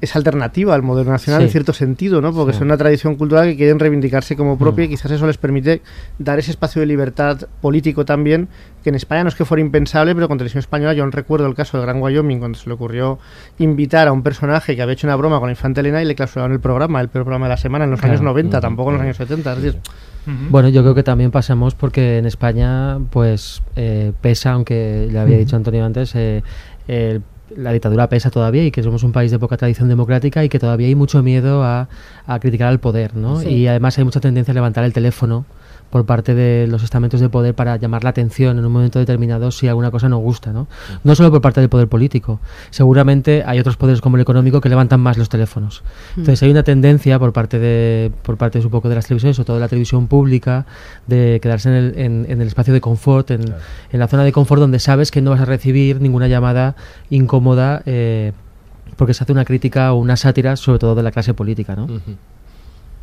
es 0.00 0.14
alternativa 0.14 0.74
al 0.74 0.82
modelo 0.82 1.10
nacional 1.10 1.40
Sí. 1.42 1.46
en 1.46 1.50
cierto 1.52 1.72
sentido, 1.72 2.20
¿no? 2.20 2.32
Porque 2.32 2.52
Sí. 2.52 2.58
son 2.58 2.68
una 2.68 2.76
tradición 2.76 3.14
cultural 3.16 3.46
que 3.46 3.56
quieren 3.56 3.78
reivindicarse 3.78 4.36
como 4.36 4.58
propia 4.58 4.82
Mm. 4.84 4.86
y 4.86 4.88
quizás 4.90 5.10
eso 5.10 5.26
les 5.26 5.38
permite 5.38 5.80
dar 6.18 6.38
ese 6.38 6.50
espacio 6.50 6.80
de 6.80 6.86
libertad 6.86 7.38
político 7.62 8.04
también, 8.04 8.48
que 8.82 8.90
en 8.90 8.94
España 8.96 9.22
no 9.22 9.28
es 9.30 9.34
que 9.34 9.44
fuera 9.44 9.60
impensable, 9.62 10.14
pero 10.14 10.28
con 10.28 10.36
televisión 10.38 10.60
española 10.60 10.92
yo 10.94 11.04
recuerdo 11.06 11.46
el 11.46 11.54
caso 11.54 11.76
del 11.78 11.86
Gran 11.86 12.00
Wyoming 12.02 12.38
cuando 12.38 12.58
se 12.58 12.68
le 12.68 12.74
ocurrió 12.74 13.18
invitar 13.58 14.06
a 14.08 14.12
un 14.12 14.22
personaje 14.22 14.76
que 14.76 14.82
había 14.82 14.92
hecho 14.92 15.06
una 15.06 15.16
broma 15.16 15.38
con 15.38 15.48
la 15.48 15.52
infanta 15.52 15.80
Elena 15.80 16.02
y 16.02 16.04
le 16.04 16.14
clausuraron 16.14 16.52
el 16.52 16.60
programa, 16.60 17.00
el 17.00 17.08
peor 17.08 17.24
programa 17.24 17.46
de 17.46 17.50
la 17.50 17.56
semana 17.56 17.84
en 17.84 17.90
los 17.90 18.00
Claro. 18.00 18.12
años 18.12 18.22
90, 18.22 18.58
Ujú. 18.58 18.62
tampoco 18.62 18.90
en 18.90 18.96
los 18.96 19.02
años 19.02 19.16
70, 19.16 19.52
es 19.54 19.62
decir, 19.62 19.80
Bueno, 20.50 20.68
yo 20.70 20.82
creo 20.82 20.92
que 20.96 21.04
también 21.04 21.30
pasamos 21.30 21.76
porque 21.76 22.18
en 22.18 22.26
España, 22.26 22.98
pues, 23.10 23.62
eh, 23.76 24.12
pesa, 24.20 24.52
aunque 24.54 25.08
le 25.08 25.18
había 25.20 25.38
dicho 25.38 25.54
Antonio 25.54 25.84
antes, 25.84 26.16
eh, 26.16 26.42
el- 26.88 27.22
la 27.54 27.72
dictadura 27.72 28.08
pesa 28.08 28.30
todavía 28.30 28.64
y 28.64 28.70
que 28.70 28.82
somos 28.82 29.02
un 29.02 29.12
país 29.12 29.30
de 29.30 29.38
poca 29.38 29.56
tradición 29.56 29.88
democrática 29.88 30.44
y 30.44 30.48
que 30.48 30.58
todavía 30.58 30.88
hay 30.88 30.94
mucho 30.94 31.22
miedo 31.22 31.62
a, 31.62 31.88
a 32.26 32.38
criticar 32.40 32.68
al 32.68 32.80
poder, 32.80 33.14
¿no? 33.14 33.40
Sí. 33.40 33.48
Y 33.48 33.66
además 33.68 33.96
hay 33.98 34.04
mucha 34.04 34.20
tendencia 34.20 34.52
a 34.52 34.54
levantar 34.54 34.84
el 34.84 34.92
teléfono 34.92 35.44
por 35.90 36.04
parte 36.04 36.34
de 36.34 36.66
los 36.66 36.82
estamentos 36.82 37.20
de 37.20 37.28
poder 37.28 37.54
para 37.54 37.76
llamar 37.76 38.04
la 38.04 38.10
atención 38.10 38.58
en 38.58 38.64
un 38.64 38.72
momento 38.72 38.98
determinado 38.98 39.50
si 39.50 39.68
alguna 39.68 39.90
cosa 39.90 40.08
no 40.08 40.18
gusta, 40.18 40.52
¿no? 40.52 40.66
No 41.04 41.14
solo 41.14 41.30
por 41.30 41.40
parte 41.40 41.60
del 41.60 41.68
poder 41.68 41.88
político. 41.88 42.40
Seguramente 42.70 43.44
hay 43.46 43.58
otros 43.58 43.76
poderes 43.76 44.00
como 44.00 44.16
el 44.16 44.22
económico 44.22 44.60
que 44.60 44.68
levantan 44.68 45.00
más 45.00 45.16
los 45.16 45.28
teléfonos. 45.28 45.82
Entonces 46.10 46.42
hay 46.42 46.50
una 46.50 46.62
tendencia 46.62 47.18
por 47.18 47.32
parte 47.32 47.58
de 47.58 48.12
por 48.22 48.36
parte 48.36 48.58
un 48.58 48.70
poco 48.70 48.88
de 48.88 48.94
las 48.94 49.06
televisiones, 49.06 49.36
sobre 49.36 49.46
todo 49.46 49.56
de 49.56 49.60
la 49.60 49.68
televisión 49.68 50.06
pública, 50.06 50.66
de 51.06 51.38
quedarse 51.42 51.68
en 51.68 51.74
el, 51.74 51.98
en, 51.98 52.26
en 52.28 52.40
el 52.40 52.46
espacio 52.46 52.74
de 52.74 52.80
confort, 52.80 53.30
en, 53.30 53.54
en 53.90 53.98
la 53.98 54.08
zona 54.08 54.24
de 54.24 54.32
confort 54.32 54.60
donde 54.60 54.78
sabes 54.78 55.10
que 55.10 55.20
no 55.20 55.30
vas 55.30 55.40
a 55.40 55.44
recibir 55.44 56.00
ninguna 56.00 56.28
llamada 56.28 56.76
incómoda 57.10 57.82
eh, 57.86 58.32
porque 58.96 59.14
se 59.14 59.24
hace 59.24 59.32
una 59.32 59.44
crítica 59.44 59.92
o 59.92 59.96
una 59.96 60.16
sátira 60.16 60.56
sobre 60.56 60.78
todo 60.78 60.94
de 60.94 61.02
la 61.02 61.10
clase 61.10 61.34
política, 61.34 61.76
¿no? 61.76 61.88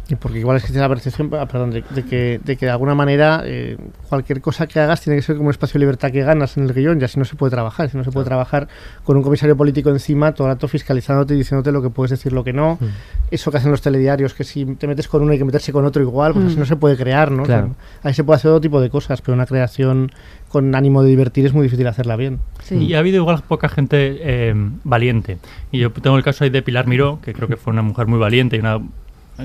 Y 0.10 0.16
porque 0.16 0.40
igual 0.40 0.58
existe 0.58 0.80
la 0.80 0.90
percepción 0.90 1.30
ah, 1.40 1.46
perdón, 1.48 1.72
de, 1.72 1.82
de 1.90 2.04
que, 2.04 2.40
de 2.44 2.58
que 2.58 2.66
de 2.66 2.72
alguna 2.74 2.94
manera 2.94 3.42
eh, 3.46 3.78
cualquier 4.10 4.42
cosa 4.42 4.68
que 4.68 4.78
hagas 4.82 5.00
tiene 5.00 5.16
que 5.18 5.22
ser 5.24 5.38
como 5.38 5.48
un 5.48 5.52
espacio 5.52 5.76
de 5.76 5.80
libertad 5.80 6.12
que 6.12 6.22
ganas 6.24 6.58
en 6.58 6.66
el 6.66 6.74
guion, 6.74 7.00
y 7.00 7.06
así 7.06 7.18
no 7.18 7.24
se 7.24 7.38
puede 7.38 7.52
trabajar. 7.52 7.90
Si 7.90 7.96
no 7.98 8.04
se 8.04 8.12
puede 8.12 8.26
trabajar 8.26 8.68
con 9.06 9.16
un 9.16 9.24
comisario 9.24 9.56
político 9.56 9.90
encima 9.90 10.34
todo 10.34 10.48
el 10.48 10.56
rato 10.56 10.68
fiscalizándote 10.68 11.36
y 11.36 11.38
diciéndote 11.38 11.72
lo 11.72 11.82
que 11.82 11.90
puedes 11.90 12.12
decir, 12.12 12.34
lo 12.34 12.44
que 12.44 12.52
no. 12.52 12.78
Mm. 12.82 12.86
Eso 13.32 13.50
que 13.50 13.58
hacen 13.58 13.72
los 13.72 13.82
telediarios, 13.82 14.34
que 14.34 14.44
si 14.44 14.66
te 14.76 14.88
metes 14.88 15.08
con 15.08 15.22
uno 15.24 15.32
hay 15.32 15.38
que 15.38 15.46
meterse 15.46 15.72
con 15.72 15.86
otro 15.86 16.02
igual, 16.02 16.34
pues 16.34 16.44
Mm. 16.44 16.48
así 16.50 16.58
no 16.58 16.66
se 16.66 16.76
puede 16.76 16.98
crear, 16.98 17.32
¿no? 17.32 17.44
O 17.44 17.46
sea, 17.46 17.60
Claro. 17.62 17.76
ahí 18.04 18.14
se 18.14 18.26
puede 18.26 18.36
hacer 18.36 18.50
todo 18.52 18.60
tipo 18.60 18.82
de 18.82 18.90
cosas, 18.90 19.22
pero 19.22 19.34
una 19.36 19.46
creación 19.46 20.12
con 20.50 20.76
ánimo 20.76 21.02
de 21.02 21.10
divertir 21.10 21.46
es 21.46 21.54
muy 21.54 21.64
difícil 21.64 21.88
hacerla 21.88 22.18
bien. 22.18 22.40
Y 22.70 22.94
ha 22.94 23.00
habido 23.00 23.18
igual 23.18 23.42
poca 23.48 23.70
gente 23.70 24.18
eh, 24.20 24.54
valiente. 24.84 25.38
Y 25.72 25.80
yo 25.80 25.92
tengo 25.92 26.18
el 26.18 26.24
caso 26.24 26.44
ahí 26.44 26.50
de 26.50 26.62
Pilar 26.62 26.88
Miró, 26.88 27.20
que 27.22 27.34
creo 27.34 27.48
que 27.48 27.56
fue 27.56 27.72
una 27.72 27.82
mujer 27.84 28.06
muy 28.08 28.20
valiente 28.20 28.58
y 28.58 28.60
una 28.60 28.80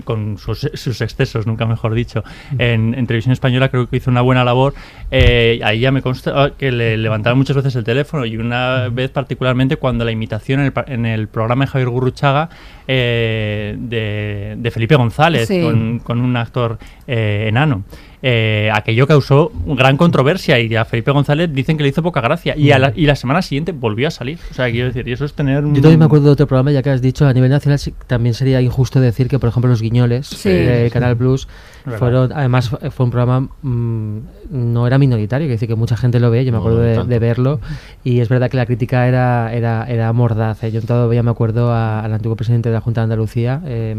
con 0.04 0.38
sus, 0.38 0.68
sus 0.75 1.00
excesos, 1.00 1.47
nunca 1.47 1.66
mejor 1.66 1.95
dicho, 1.95 2.23
en, 2.59 2.95
en 2.95 3.07
televisión 3.07 3.33
española 3.33 3.68
creo 3.68 3.88
que 3.88 3.97
hizo 3.97 4.11
una 4.11 4.21
buena 4.21 4.45
labor. 4.45 4.75
Eh, 5.11 5.61
ahí 5.64 5.80
ya 5.80 5.90
me 5.90 6.02
consta 6.02 6.52
que 6.59 6.71
le 6.73 6.97
levantaron 6.97 7.38
muchas 7.38 7.57
veces 7.57 7.75
el 7.76 7.85
teléfono 7.85 8.25
y 8.26 8.37
una 8.37 8.88
vez 8.90 9.11
particularmente 9.11 9.76
cuando 9.76 10.04
la 10.04 10.11
imitación 10.11 10.61
en 10.61 10.66
el, 10.66 10.73
en 10.92 11.07
el 11.07 11.28
programa 11.28 11.64
de 11.64 11.71
Javier 11.71 11.88
Gurruchaga 11.88 12.50
eh, 12.87 13.76
de, 13.78 14.54
de 14.59 14.71
Felipe 14.71 14.95
González 14.97 15.49
Sí. 15.49 15.62
con, 15.62 15.99
con 16.00 16.21
un 16.21 16.37
actor 16.37 16.78
eh, 17.07 17.47
enano. 17.49 17.85
Eh, 18.23 18.69
aquello 18.75 19.07
causó 19.07 19.53
gran 19.67 19.97
controversia 19.97 20.59
y 20.59 20.75
a 20.75 20.85
Felipe 20.85 21.11
González 21.13 21.51
dicen 21.53 21.77
que 21.77 21.85
le 21.85 21.91
hizo 21.91 22.03
poca 22.03 22.21
gracia 22.21 22.57
y, 22.57 22.73
a 22.73 22.79
la, 22.79 22.93
y 22.97 23.07
la 23.07 23.15
semana 23.15 23.43
siguiente 23.43 23.73
volvió 23.73 24.09
a 24.09 24.11
salir. 24.11 24.39
O 24.51 24.55
sea, 24.55 24.71
quiero 24.71 24.89
decir, 24.89 25.07
y 25.07 25.13
eso 25.13 25.25
es 25.25 25.35
tener... 25.35 25.63
Yo 25.65 25.81
también 25.81 25.99
me 26.01 26.05
acuerdo 26.07 26.27
de 26.27 26.33
otro 26.33 26.47
programa, 26.49 26.73
ya 26.73 26.83
que 26.83 26.91
has 26.91 27.01
dicho, 27.01 27.27
a 27.27 27.33
nivel 27.33 27.51
nacional 27.51 27.79
sí- 27.79 27.95
también 28.07 28.35
sería 28.35 28.61
injusto 28.61 29.01
decir 29.01 29.29
que, 29.29 29.39
por 29.39 29.49
ejemplo, 29.51 29.71
Los 29.71 29.81
Guiñoles, 29.83 30.27
Sí. 30.27 30.49
de 30.49 30.91
Canal 30.93 31.17
Plus, 31.17 31.47
Verdad. 31.85 31.99
fueron, 31.99 32.33
además 32.33 32.69
fu- 32.71 32.79
fue 32.91 33.05
un 33.05 33.11
programa, 33.11 33.49
mm, 33.63 34.19
no 34.51 34.87
era 34.87 34.99
minoritario, 34.99 35.47
que 35.47 35.53
decir 35.53 35.69
que 35.69 35.75
mucha 35.75 35.97
gente 35.97 36.21
lo 36.21 36.31
ve, 36.31 36.45
yo 36.45 36.53
me 36.53 36.59
acuerdo 36.59 36.79
no 36.79 36.85
de, 36.85 37.05
de 37.05 37.19
verlo, 37.19 37.61
y 38.05 38.21
es 38.21 38.29
verdad 38.29 38.51
que 38.51 38.57
la 38.57 38.67
crítica 38.67 39.07
era, 39.09 39.53
era, 39.53 39.85
era 39.89 40.13
mordaz. 40.13 40.63
¿eh? 40.65 40.71
Yo 40.73 40.81
todavía 40.83 41.23
me 41.23 41.31
acuerdo 41.31 41.73
a- 41.73 42.01
al 42.01 42.13
antiguo 42.13 42.37
presidente 42.37 42.69
de 42.69 42.75
la 42.75 42.81
Junta 42.81 43.01
de 43.01 43.05
Andalucía, 43.05 43.61
eh, 43.67 43.97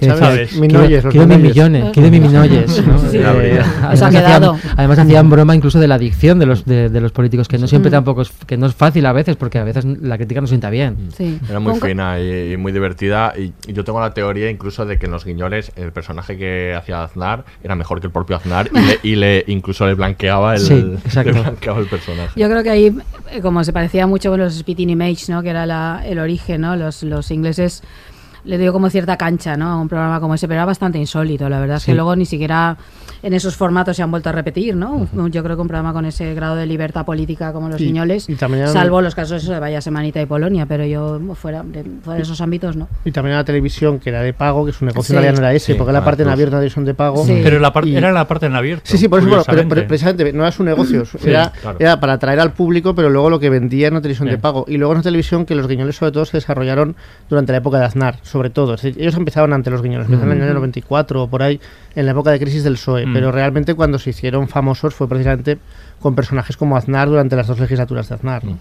que 0.00 0.06
decía, 0.08 0.14
quiero, 0.16 0.36
mis 0.42 0.58
Minoyes". 0.60 1.04
millones, 1.42 1.84
quiero 1.92 2.10
mis 2.10 2.20
millones. 2.20 2.86
¿no? 2.86 2.96
Sí. 3.06 3.18
Eh, 3.18 3.20
La 3.22 3.32
brilla. 3.32 3.64
además, 3.82 4.02
hacían, 4.02 4.10
quedado. 4.24 4.56
además 4.76 4.98
hacían 4.98 5.30
broma 5.30 5.54
incluso 5.54 5.78
de 5.78 5.86
la 5.88 5.94
adicción 5.96 6.38
de 6.38 6.46
los, 6.46 6.64
de, 6.64 6.88
de 6.88 7.00
los 7.00 7.12
políticos, 7.12 7.46
que 7.48 7.58
no 7.58 7.66
siempre 7.66 7.90
Mm. 7.90 7.92
tampoco 7.92 8.22
es, 8.22 8.30
que 8.46 8.56
no 8.56 8.66
es 8.66 8.74
fácil 8.74 9.06
a 9.06 9.12
veces, 9.12 9.36
porque 9.36 9.58
a 9.58 9.64
veces 9.64 9.84
la 9.84 10.16
crítica 10.16 10.40
no 10.40 10.46
sienta 10.46 10.70
bien. 10.70 10.96
Sí. 11.16 11.38
Era 11.48 11.60
muy 11.60 11.74
fina 11.78 12.18
y, 12.18 12.52
y 12.52 12.56
muy 12.56 12.72
divertida. 12.72 13.32
Y, 13.38 13.52
y 13.68 13.72
yo 13.72 13.84
tengo 13.84 14.00
la 14.00 14.12
teoría 14.12 14.50
incluso 14.50 14.86
de 14.86 14.98
que 14.98 15.06
en 15.06 15.12
Los 15.12 15.24
Guiñoles 15.24 15.72
el 15.76 15.92
personaje 15.92 16.36
que 16.36 16.74
hacía 16.74 17.05
Aznar 17.06 17.44
era 17.62 17.74
mejor 17.74 18.00
que 18.00 18.06
el 18.06 18.12
propio 18.12 18.36
Aznar 18.36 18.68
y 18.72 18.78
le, 18.80 18.98
y 19.02 19.16
le- 19.16 19.44
incluso 19.48 19.86
le 19.86 19.94
blanqueaba 19.94 20.54
el, 20.54 20.60
Sí, 20.60 20.74
le 21.24 21.32
blanqueaba 21.32 21.80
el 21.80 21.86
personaje. 21.86 22.38
Yo 22.38 22.48
creo 22.48 22.62
que 22.62 22.70
ahí, 22.70 22.96
eh, 23.32 23.40
como 23.40 23.64
se 23.64 23.72
parecía 23.72 24.06
mucho 24.06 24.30
con 24.30 24.38
los 24.40 24.54
Spitting 24.54 24.90
Image, 24.90 25.32
¿no? 25.32 25.42
que 25.42 25.50
era 25.50 25.66
la- 25.66 26.02
el 26.06 26.18
origen, 26.18 26.60
¿no? 26.60 26.76
los, 26.76 27.02
los 27.02 27.30
ingleses 27.30 27.82
le 28.44 28.58
dio 28.58 28.72
como 28.72 28.88
cierta 28.90 29.16
cancha 29.16 29.56
¿no? 29.56 29.70
a 29.72 29.76
un 29.80 29.88
programa 29.88 30.20
como 30.20 30.34
ese, 30.34 30.46
pero 30.46 30.58
era 30.58 30.64
bastante 30.66 30.98
insólito. 30.98 31.48
La 31.48 31.58
verdad 31.58 31.78
es 31.78 31.82
Sí. 31.82 31.90
que 31.90 31.94
luego 31.96 32.14
ni 32.14 32.26
siquiera 32.26 32.76
en 33.26 33.34
esos 33.34 33.56
formatos 33.56 33.96
se 33.96 34.02
han 34.02 34.10
vuelto 34.10 34.28
a 34.28 34.32
repetir. 34.32 34.76
¿no? 34.76 35.08
Yo 35.30 35.42
creo 35.42 35.56
que 35.56 35.62
un 35.62 35.68
programa 35.68 35.92
con 35.92 36.04
ese 36.06 36.32
grado 36.34 36.54
de 36.56 36.64
libertad 36.66 37.04
política 37.04 37.52
como 37.52 37.68
los 37.68 37.80
Y- 37.80 37.92
también 38.38 38.68
salvo 38.68 39.00
los 39.02 39.14
casos 39.14 39.44
de 39.46 39.58
Vaya 39.58 39.80
Semanita 39.80 40.20
y 40.22 40.26
Polonia, 40.26 40.66
pero 40.66 40.84
yo 40.84 41.20
fuera 41.34 41.62
de, 41.64 41.82
fuera 42.02 42.16
de 42.18 42.22
esos 42.22 42.40
ámbitos 42.40 42.76
no. 42.76 42.88
Y 43.04 43.10
también 43.10 43.36
la 43.36 43.44
televisión, 43.44 43.98
que 43.98 44.10
era 44.10 44.22
de 44.22 44.32
pago, 44.32 44.64
que 44.64 44.72
su 44.72 44.84
negocio 44.84 45.02
Sí. 45.02 45.12
en 45.12 45.18
realidad 45.22 45.40
no 45.40 45.46
era 45.46 45.54
ese, 45.54 45.72
Sí, 45.72 45.74
porque 45.78 45.92
la 45.92 45.98
Canal 46.00 46.04
parte 46.04 46.22
en 46.22 46.28
abierto, 46.28 46.54
una 46.54 46.60
televisión 46.60 46.84
de 46.84 46.94
pago. 46.94 47.24
Sí. 47.26 47.40
Pero 47.42 47.58
la 47.58 47.72
Y- 47.84 47.96
era 47.96 48.12
la 48.12 48.28
parte 48.28 48.46
en 48.46 48.54
abierto. 48.54 48.82
Sí, 48.86 48.96
sí, 48.98 49.08
por 49.08 49.18
eso, 49.20 49.28
bueno, 49.28 49.42
pero, 49.46 49.86
precisamente 49.88 50.32
no 50.32 50.42
era 50.42 50.52
su 50.52 50.62
negocio, 50.62 51.04
Sí, 51.04 51.18
era, 51.30 51.50
claro. 51.60 51.76
era 51.80 51.98
para 52.00 52.12
atraer 52.14 52.38
al 52.40 52.52
público, 52.52 52.94
pero 52.94 53.10
luego 53.10 53.28
lo 53.30 53.40
que 53.40 53.50
vendía 53.50 53.88
en 53.88 53.94
una 53.94 54.02
televisión 54.02 54.28
de 54.28 54.38
pago. 54.38 54.64
Y 54.68 54.76
luego 54.76 54.92
en 54.92 54.98
una 54.98 55.02
televisión 55.02 55.44
que 55.46 55.54
los 55.54 55.66
guiñoles 55.66 55.96
sobre 55.96 56.12
todo 56.12 56.24
se 56.24 56.36
desarrollaron 56.36 56.94
durante 57.28 57.52
la 57.52 57.58
época 57.58 57.78
de 57.78 57.86
Aznar, 57.86 58.18
sobre 58.22 58.50
todo. 58.50 58.74
Es 58.74 58.82
decir, 58.82 59.00
ellos 59.02 59.16
empezaron 59.16 59.52
ante 59.52 59.70
los 59.70 59.82
guiñoles, 59.82 60.06
empezaron 60.06 60.32
en 60.32 60.38
el 60.42 60.44
año 60.44 60.54
94 60.54 61.22
o 61.24 61.28
por 61.28 61.42
ahí, 61.42 61.60
en 61.94 62.04
la 62.06 62.12
época 62.12 62.30
de 62.30 62.38
crisis 62.38 62.62
del 62.62 62.74
PSOE, 62.74 63.06
Mm. 63.06 63.15
Pero 63.16 63.32
realmente 63.32 63.74
cuando 63.74 63.98
se 63.98 64.10
hicieron 64.10 64.48
famosos 64.48 64.94
fue 64.94 65.08
precisamente 65.08 65.58
con 66.00 66.14
personajes 66.14 66.56
como 66.56 66.76
Aznar 66.76 67.08
durante 67.08 67.36
las 67.36 67.46
dos 67.46 67.58
legislaturas 67.58 68.08
de 68.08 68.14
Aznar. 68.16 68.44
¿no? 68.44 68.58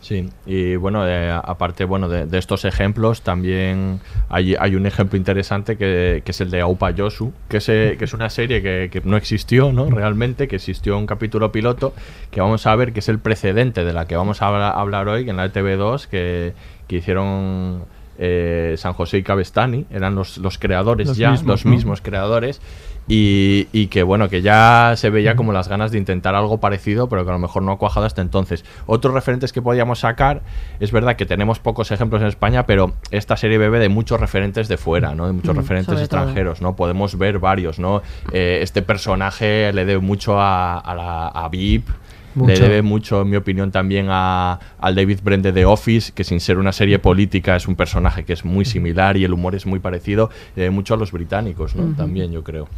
Sí, 0.00 0.28
y 0.46 0.76
bueno, 0.76 1.06
eh, 1.06 1.30
aparte 1.30 1.84
bueno 1.84 2.08
de, 2.08 2.26
de 2.26 2.38
estos 2.38 2.64
ejemplos, 2.64 3.22
también 3.22 4.00
hay, 4.28 4.54
hay 4.58 4.74
un 4.76 4.86
ejemplo 4.86 5.16
interesante 5.16 5.76
que, 5.76 6.22
que 6.24 6.30
es 6.30 6.40
el 6.40 6.50
de 6.50 6.60
Aupa 6.60 6.90
Yosu, 6.90 7.32
que 7.48 7.58
es, 7.58 7.68
eh, 7.68 7.96
que 7.98 8.04
es 8.04 8.14
una 8.14 8.30
serie 8.30 8.62
que, 8.62 8.88
que 8.90 9.00
no 9.04 9.16
existió 9.16 9.72
¿no? 9.72 9.90
realmente, 9.90 10.48
que 10.48 10.56
existió 10.56 10.96
un 10.96 11.06
capítulo 11.06 11.52
piloto, 11.52 11.94
que 12.30 12.40
vamos 12.40 12.66
a 12.66 12.74
ver 12.76 12.92
que 12.92 13.00
es 13.00 13.08
el 13.08 13.18
precedente 13.18 13.84
de 13.84 13.92
la 13.92 14.06
que 14.06 14.16
vamos 14.16 14.40
a 14.42 14.46
habla- 14.48 14.70
hablar 14.70 15.08
hoy, 15.08 15.28
en 15.28 15.36
la 15.36 15.52
TV2, 15.52 16.06
que, 16.06 16.52
que 16.86 16.96
hicieron 16.96 17.84
eh, 18.18 18.74
San 18.76 18.92
José 18.92 19.18
y 19.18 19.22
Cabestani, 19.22 19.86
eran 19.90 20.14
los, 20.14 20.38
los 20.38 20.58
creadores 20.58 21.08
Los 21.08 21.16
ya, 21.16 21.30
mismos, 21.32 21.48
los 21.48 21.64
¿no? 21.64 21.70
mismos 21.72 22.00
creadores. 22.02 22.60
Y, 23.08 23.66
y 23.72 23.88
que 23.88 24.04
bueno, 24.04 24.28
que 24.28 24.42
ya 24.42 24.92
se 24.96 25.10
veía 25.10 25.34
como 25.34 25.52
las 25.52 25.68
ganas 25.68 25.90
de 25.90 25.98
intentar 25.98 26.34
algo 26.36 26.60
parecido, 26.60 27.08
pero 27.08 27.24
que 27.24 27.30
a 27.30 27.32
lo 27.34 27.38
mejor 27.40 27.62
no 27.62 27.72
ha 27.72 27.78
cuajado 27.78 28.06
hasta 28.06 28.22
entonces. 28.22 28.64
Otros 28.86 29.12
referentes 29.12 29.52
que 29.52 29.60
podíamos 29.60 29.98
sacar, 30.00 30.42
es 30.78 30.92
verdad 30.92 31.16
que 31.16 31.26
tenemos 31.26 31.58
pocos 31.58 31.90
ejemplos 31.90 32.22
en 32.22 32.28
España, 32.28 32.64
pero 32.64 32.92
esta 33.10 33.36
serie 33.36 33.58
bebe 33.58 33.80
de 33.80 33.88
muchos 33.88 34.20
referentes 34.20 34.68
de 34.68 34.76
fuera, 34.76 35.14
¿no? 35.14 35.26
De 35.26 35.32
muchos 35.32 35.54
Mm, 35.54 35.58
referentes 35.58 35.94
todo. 35.94 35.98
extranjeros, 36.00 36.62
¿no? 36.62 36.76
Podemos 36.76 37.18
ver 37.18 37.38
varios, 37.40 37.78
¿no? 37.78 38.02
Eh, 38.32 38.60
este 38.62 38.82
personaje 38.82 39.72
le 39.72 39.84
debe 39.84 40.00
mucho 40.00 40.40
a, 40.40 40.78
a, 40.78 40.94
la, 40.94 41.28
a 41.28 41.48
Vip, 41.48 41.88
le 42.34 42.58
debe 42.58 42.82
mucho, 42.82 43.22
en 43.22 43.30
mi 43.30 43.36
opinión, 43.36 43.70
también 43.70 44.06
a, 44.10 44.58
al 44.78 44.94
David 44.94 45.20
Brent 45.22 45.44
de 45.44 45.52
The 45.52 45.64
Office, 45.64 46.12
que 46.12 46.24
sin 46.24 46.40
ser 46.40 46.58
una 46.58 46.72
serie 46.72 46.98
política 46.98 47.56
es 47.56 47.68
un 47.68 47.76
personaje 47.76 48.24
que 48.24 48.32
es 48.32 48.44
muy 48.44 48.64
similar 48.64 49.16
y 49.16 49.24
el 49.24 49.32
humor 49.32 49.54
es 49.54 49.66
muy 49.66 49.78
parecido, 49.78 50.30
le 50.56 50.62
debe 50.62 50.74
mucho 50.74 50.94
a 50.94 50.96
los 50.96 51.12
británicos, 51.12 51.74
¿no? 51.76 51.94
También, 51.94 52.32
yo 52.32 52.42
creo. 52.42 52.68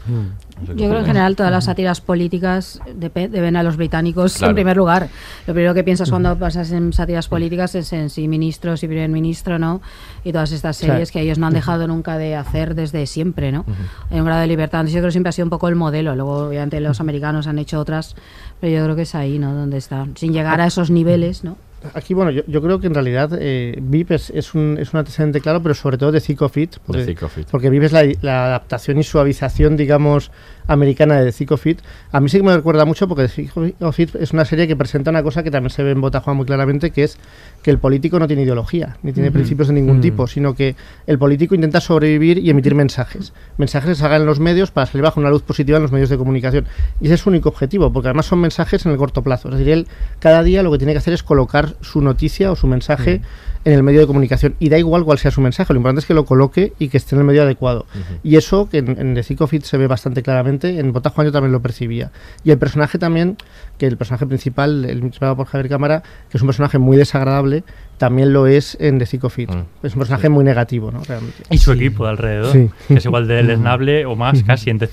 Yo 0.66 0.74
creo 0.74 0.90
que 0.92 0.98
en 0.98 1.06
general 1.06 1.36
todas 1.36 1.52
las 1.52 1.64
sátiras 1.64 2.00
políticas 2.00 2.80
deben 2.94 3.56
a 3.56 3.62
los 3.62 3.76
británicos 3.76 4.40
en 4.42 4.54
primer 4.54 4.76
lugar. 4.76 5.08
Lo 5.46 5.54
primero 5.54 5.74
que 5.74 5.84
piensas 5.84 6.10
cuando 6.10 6.36
pasas 6.38 6.70
en 6.72 6.92
sátiras 6.92 7.28
políticas 7.28 7.74
es 7.74 7.92
en 7.92 8.10
si 8.10 8.28
ministro, 8.28 8.76
si 8.76 8.86
primer 8.86 9.08
ministro, 9.10 9.58
¿no? 9.58 9.80
Y 10.24 10.32
todas 10.32 10.52
estas 10.52 10.76
series 10.76 11.10
que 11.10 11.20
ellos 11.20 11.38
no 11.38 11.46
han 11.46 11.54
dejado 11.54 11.86
nunca 11.86 12.18
de 12.18 12.36
hacer 12.36 12.74
desde 12.74 13.06
siempre, 13.06 13.52
¿no? 13.52 13.64
En 14.10 14.20
un 14.20 14.26
grado 14.26 14.40
de 14.40 14.46
libertad. 14.46 14.84
Yo 14.86 14.92
creo 14.92 15.06
que 15.06 15.12
siempre 15.12 15.28
ha 15.30 15.32
sido 15.32 15.46
un 15.46 15.50
poco 15.50 15.68
el 15.68 15.74
modelo. 15.74 16.14
Luego, 16.14 16.48
obviamente, 16.48 16.80
los 16.80 17.00
americanos 17.00 17.46
han 17.46 17.58
hecho 17.58 17.78
otras, 17.80 18.16
pero 18.64 18.78
yo 18.78 18.84
creo 18.84 18.96
que 18.96 19.02
es 19.02 19.14
ahí, 19.14 19.38
¿no? 19.38 19.52
Donde 19.52 19.76
está. 19.76 20.06
Sin 20.14 20.32
llegar 20.32 20.58
a 20.58 20.66
esos 20.66 20.90
niveles, 20.90 21.44
¿no? 21.44 21.58
Aquí, 21.92 22.14
bueno, 22.14 22.30
yo, 22.30 22.42
yo, 22.46 22.62
creo 22.62 22.80
que 22.80 22.86
en 22.86 22.94
realidad 22.94 23.28
eh, 23.38 23.76
VIP 23.78 24.12
es, 24.12 24.30
es, 24.30 24.54
un, 24.54 24.78
es 24.80 24.94
un 24.94 25.00
antecedente 25.00 25.42
claro, 25.42 25.62
pero 25.62 25.74
sobre 25.74 25.98
todo 25.98 26.12
de 26.12 26.20
Fit 26.22 26.38
Porque, 26.86 27.14
porque 27.50 27.68
VIP 27.68 27.82
es 27.82 27.92
la, 27.92 28.04
la, 28.22 28.46
adaptación 28.46 28.96
y 28.96 29.02
suavización, 29.02 29.76
digamos, 29.76 30.30
americana 30.66 31.20
de 31.20 31.32
The 31.32 31.56
Fit. 31.56 31.80
A 32.12 32.20
mí 32.20 32.28
sí 32.28 32.38
que 32.38 32.42
me 32.42 32.54
recuerda 32.54 32.84
mucho 32.84 33.08
porque 33.08 33.28
The 33.28 33.92
Fit 33.92 34.14
es 34.16 34.32
una 34.32 34.44
serie 34.44 34.66
que 34.66 34.76
presenta 34.76 35.10
una 35.10 35.22
cosa 35.22 35.42
que 35.42 35.50
también 35.50 35.70
se 35.70 35.82
ve 35.82 35.90
en 35.90 36.00
Botajuan 36.00 36.36
muy 36.36 36.46
claramente, 36.46 36.90
que 36.90 37.04
es 37.04 37.18
que 37.62 37.70
el 37.70 37.78
político 37.78 38.18
no 38.18 38.26
tiene 38.26 38.42
ideología, 38.42 38.96
ni 39.02 39.12
tiene 39.12 39.30
principios 39.30 39.68
de 39.68 39.74
ningún 39.74 40.00
tipo, 40.00 40.26
sino 40.26 40.54
que 40.54 40.76
el 41.06 41.18
político 41.18 41.54
intenta 41.54 41.80
sobrevivir 41.80 42.38
y 42.38 42.50
emitir 42.50 42.74
mensajes. 42.74 43.32
Mensajes 43.56 43.90
que 43.90 43.94
se 43.96 44.04
hagan 44.04 44.22
en 44.22 44.26
los 44.26 44.40
medios 44.40 44.70
para 44.70 44.86
salir 44.86 45.02
bajo 45.02 45.20
una 45.20 45.30
luz 45.30 45.42
positiva 45.42 45.76
en 45.76 45.82
los 45.82 45.92
medios 45.92 46.10
de 46.10 46.18
comunicación. 46.18 46.66
Y 47.00 47.06
ese 47.06 47.14
es 47.14 47.20
su 47.20 47.30
único 47.30 47.48
objetivo, 47.48 47.92
porque 47.92 48.08
además 48.08 48.26
son 48.26 48.40
mensajes 48.40 48.84
en 48.86 48.92
el 48.92 48.98
corto 48.98 49.22
plazo. 49.22 49.48
Es 49.48 49.58
decir, 49.58 49.72
él 49.72 49.86
cada 50.18 50.42
día 50.42 50.62
lo 50.62 50.70
que 50.70 50.78
tiene 50.78 50.92
que 50.92 50.98
hacer 50.98 51.14
es 51.14 51.22
colocar 51.22 51.74
su 51.80 52.00
noticia 52.00 52.52
o 52.52 52.56
su 52.56 52.66
mensaje 52.66 53.20
en 53.64 53.72
el 53.72 53.82
medio 53.82 54.00
de 54.00 54.06
comunicación. 54.06 54.54
Y 54.58 54.68
da 54.68 54.78
igual 54.78 55.04
cuál 55.04 55.18
sea 55.18 55.30
su 55.30 55.40
mensaje, 55.40 55.72
lo 55.72 55.78
importante 55.78 56.00
es 56.00 56.06
que 56.06 56.14
lo 56.14 56.24
coloque 56.24 56.72
y 56.78 56.88
que 56.88 56.96
esté 56.96 57.14
en 57.14 57.20
el 57.20 57.26
medio 57.26 57.42
adecuado. 57.42 57.86
Y 58.22 58.36
eso, 58.36 58.68
que 58.68 58.78
en, 58.78 58.98
en 58.98 59.14
The 59.14 59.46
Fit 59.46 59.64
se 59.64 59.76
ve 59.76 59.86
bastante 59.86 60.22
claramente, 60.22 60.78
en 60.78 60.92
Bota 60.92 61.10
Juan 61.10 61.26
yo 61.26 61.32
también 61.32 61.52
lo 61.52 61.62
percibía. 61.62 62.10
Y 62.44 62.50
el 62.50 62.58
personaje 62.58 62.98
también, 62.98 63.36
que 63.78 63.86
el 63.86 63.96
personaje 63.96 64.26
principal, 64.26 64.84
el 64.84 64.98
interpretado 64.98 65.36
por 65.36 65.46
Javier 65.46 65.68
Cámara, 65.68 66.02
que 66.30 66.36
es 66.36 66.42
un 66.42 66.48
personaje 66.48 66.78
muy 66.78 66.96
desagradable, 66.96 67.64
también 67.98 68.32
lo 68.32 68.46
es 68.46 68.76
en 68.80 68.98
The 68.98 69.06
Fit. 69.06 69.50
Es 69.82 69.94
un 69.94 69.98
personaje 69.98 70.28
muy 70.28 70.44
negativo, 70.44 70.90
¿no? 70.90 71.02
Realmente. 71.04 71.42
Y 71.50 71.58
su 71.58 71.72
equipo 71.72 72.04
de 72.04 72.10
alrededor, 72.10 72.52
que 72.88 72.94
es 72.94 73.04
igual 73.04 73.26
de 73.26 73.42
lesnable 73.44 74.04
o 74.04 74.16
más 74.16 74.42
casi 74.42 74.70
en 74.70 74.78
The 74.78 74.88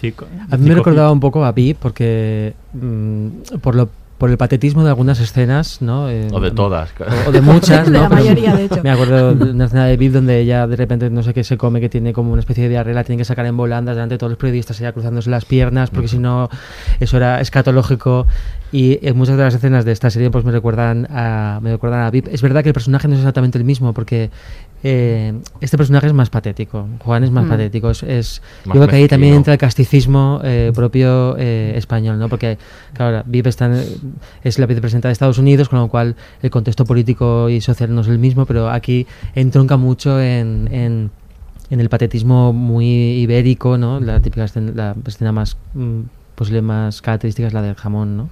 A 0.49 0.57
mí 0.57 0.69
me 0.69 0.75
recordaba 0.75 1.11
un 1.11 1.19
poco 1.19 1.43
a 1.43 1.53
Pi 1.53 1.73
porque 1.73 2.53
mm, 2.73 3.57
por 3.61 3.75
lo 3.75 3.89
por 4.21 4.29
el 4.29 4.37
patetismo 4.37 4.83
de 4.83 4.89
algunas 4.89 5.19
escenas, 5.19 5.81
¿no? 5.81 6.07
Eh, 6.07 6.27
o 6.31 6.39
de 6.39 6.51
todas. 6.51 6.93
O, 7.25 7.31
de 7.31 7.41
muchas, 7.41 7.87
¿no? 7.89 7.93
de 7.93 7.99
la 8.01 8.09
mayoría, 8.09 8.55
de 8.55 8.65
hecho. 8.65 8.83
Me 8.83 8.91
acuerdo 8.91 9.33
de 9.33 9.49
una 9.49 9.65
escena 9.65 9.87
de 9.87 9.97
Viv 9.97 10.11
donde 10.11 10.39
ella 10.39 10.67
de 10.67 10.75
repente 10.75 11.09
no 11.09 11.23
sé 11.23 11.33
qué 11.33 11.43
se 11.43 11.57
come, 11.57 11.81
que 11.81 11.89
tiene 11.89 12.13
como 12.13 12.31
una 12.31 12.39
especie 12.39 12.65
de 12.65 12.69
diarrea, 12.69 12.93
la 12.93 13.03
tienen 13.03 13.17
que 13.17 13.25
sacar 13.25 13.47
en 13.47 13.57
volandas 13.57 13.95
delante 13.95 14.13
de 14.13 14.19
todos 14.19 14.29
los 14.29 14.37
periodistas, 14.37 14.79
ella 14.79 14.91
cruzándose 14.91 15.31
las 15.31 15.45
piernas, 15.45 15.89
porque 15.89 16.07
si 16.07 16.19
no, 16.19 16.49
eso 16.99 17.17
era 17.17 17.41
escatológico. 17.41 18.27
Y 18.71 18.99
en 19.01 19.17
muchas 19.17 19.37
de 19.37 19.43
las 19.43 19.55
escenas 19.55 19.85
de 19.85 19.91
esta 19.91 20.11
serie 20.11 20.29
pues 20.29 20.45
me 20.45 20.51
recuerdan 20.51 21.07
a, 21.09 21.59
me 21.63 21.71
recuerdan 21.71 22.01
a 22.01 22.11
Viv. 22.11 22.29
Es 22.31 22.43
verdad 22.43 22.61
que 22.61 22.69
el 22.69 22.73
personaje 22.73 23.07
no 23.07 23.15
es 23.15 23.21
exactamente 23.21 23.57
el 23.57 23.63
mismo, 23.63 23.91
porque 23.91 24.29
eh, 24.83 25.33
este 25.59 25.77
personaje 25.77 26.07
es 26.07 26.13
más 26.13 26.29
patético. 26.29 26.88
Juan 27.00 27.23
es 27.23 27.31
más 27.31 27.45
mm. 27.45 27.50
patético. 27.50 27.91
Es, 27.91 28.41
yo 28.65 28.71
creo 28.71 28.88
que 28.88 28.95
ahí 28.95 29.07
también 29.07 29.35
entra 29.35 29.53
el 29.53 29.59
casticismo 29.59 30.41
eh, 30.43 30.71
propio 30.73 31.35
eh, 31.38 31.73
español, 31.75 32.17
¿no? 32.17 32.29
Porque, 32.29 32.57
claro, 32.93 33.23
Vive 33.25 33.50
está 33.50 33.71
es 34.43 34.59
la 34.59 34.65
vicepresidenta 34.65 35.07
de 35.07 35.13
Estados 35.13 35.38
Unidos, 35.38 35.69
con 35.69 35.79
lo 35.79 35.88
cual 35.88 36.15
el 36.41 36.50
contexto 36.50 36.85
político 36.85 37.50
y 37.50 37.61
social 37.61 37.93
no 37.93 38.01
es 38.01 38.07
el 38.07 38.17
mismo, 38.17 38.45
pero 38.45 38.69
aquí 38.69 39.05
entronca 39.35 39.77
mucho 39.77 40.19
en, 40.19 40.67
en, 40.71 41.11
el 41.69 41.89
patetismo 41.89 42.51
muy 42.51 42.85
ibérico, 43.19 43.77
¿no? 43.77 44.00
La 44.00 44.19
típica 44.19 44.45
escena, 44.45 44.71
la 44.73 44.95
escena 45.05 45.31
más 45.31 45.57
mm, 45.73 46.01
posible 46.35 46.61
más 46.61 47.01
característica 47.01 47.47
es 47.47 47.53
la 47.53 47.61
del 47.61 47.75
jamón, 47.75 48.17
¿no? 48.17 48.29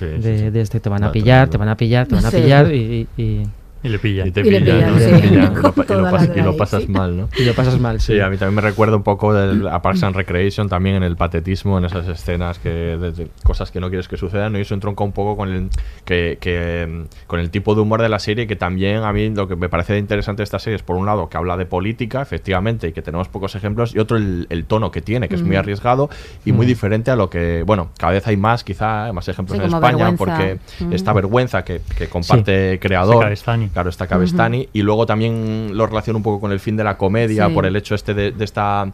de, 0.00 0.50
de, 0.50 0.60
este 0.62 0.80
te 0.80 0.88
van 0.88 1.04
a 1.04 1.12
pillar, 1.12 1.50
te 1.50 1.58
van 1.58 1.68
a 1.68 1.76
pillar, 1.76 2.06
te 2.06 2.14
van 2.14 2.24
a 2.24 2.30
pillar 2.30 2.72
y 2.74 3.06
y 3.18 3.42
le 3.88 3.98
pilla. 3.98 4.26
Y 4.26 4.30
te 4.30 4.42
pilla, 4.42 4.58
y, 4.60 6.40
lo, 6.42 6.56
pasas 6.56 6.88
mal, 6.88 7.16
¿no? 7.16 7.28
Y 7.36 7.44
lo 7.44 7.54
pasas 7.54 7.80
mal, 7.80 8.00
sí. 8.00 8.20
a 8.20 8.28
mí 8.28 8.36
también 8.36 8.56
me 8.56 8.60
recuerda 8.60 8.96
un 8.96 9.02
poco 9.02 9.32
del, 9.32 9.66
a 9.68 9.80
Parks 9.80 10.02
and 10.02 10.14
Recreation 10.14 10.68
también 10.68 10.96
en 10.96 11.02
el 11.02 11.16
patetismo, 11.16 11.78
en 11.78 11.86
esas 11.86 12.06
escenas 12.08 12.58
que 12.58 12.68
de, 12.68 13.28
cosas 13.42 13.70
que 13.70 13.80
no 13.80 13.88
quieres 13.88 14.08
que 14.08 14.16
sucedan, 14.16 14.52
¿no? 14.52 14.58
Y 14.58 14.62
eso 14.62 14.74
entronca 14.74 15.02
un 15.02 15.12
poco 15.12 15.36
con 15.36 15.48
el, 15.48 15.70
que, 16.04 16.38
que, 16.40 17.06
con 17.26 17.40
el 17.40 17.50
tipo 17.50 17.74
de 17.74 17.80
humor 17.80 18.02
de 18.02 18.08
la 18.08 18.18
serie, 18.18 18.46
que 18.46 18.56
también 18.56 18.98
a 18.98 19.12
mí 19.12 19.30
lo 19.30 19.48
que 19.48 19.56
me 19.56 19.68
parece 19.68 19.96
interesante 19.98 20.40
de 20.40 20.44
esta 20.44 20.58
serie 20.58 20.76
es, 20.76 20.82
por 20.82 20.96
un 20.96 21.06
lado, 21.06 21.28
que 21.28 21.36
habla 21.36 21.56
de 21.56 21.66
política, 21.66 22.20
efectivamente, 22.22 22.88
y 22.88 22.92
que 22.92 23.02
tenemos 23.02 23.28
pocos 23.28 23.54
ejemplos, 23.54 23.94
y 23.94 23.98
otro, 23.98 24.16
el, 24.16 24.46
el 24.50 24.64
tono 24.64 24.90
que 24.90 25.00
tiene, 25.00 25.28
que 25.28 25.36
es 25.36 25.42
muy 25.42 25.56
arriesgado 25.56 26.10
y 26.44 26.52
muy 26.52 26.66
diferente 26.66 27.10
a 27.10 27.16
lo 27.16 27.30
que, 27.30 27.62
bueno, 27.62 27.90
cada 27.98 28.12
vez 28.12 28.26
hay 28.26 28.36
más, 28.36 28.64
quizá, 28.64 29.12
más 29.12 29.28
ejemplos 29.28 29.58
en 29.58 29.66
España, 29.66 30.14
porque 30.16 30.58
esta 30.90 31.12
vergüenza 31.12 31.64
que, 31.64 31.80
que 31.96 32.08
comparte 32.08 32.78
creador 32.80 33.30
claro, 33.72 33.90
está 33.90 34.06
Cabestani. 34.06 34.68
Y 34.72 34.82
luego 34.82 35.06
también 35.06 35.70
lo 35.74 35.86
relaciono 35.86 36.18
un 36.18 36.22
poco 36.22 36.40
con 36.40 36.52
el 36.52 36.60
fin 36.60 36.76
de 36.76 36.84
la 36.84 36.96
comedia, 36.96 37.48
por 37.48 37.66
el 37.66 37.76
hecho 37.76 37.94
este 37.94 38.14
de, 38.14 38.34
esta 38.40 38.90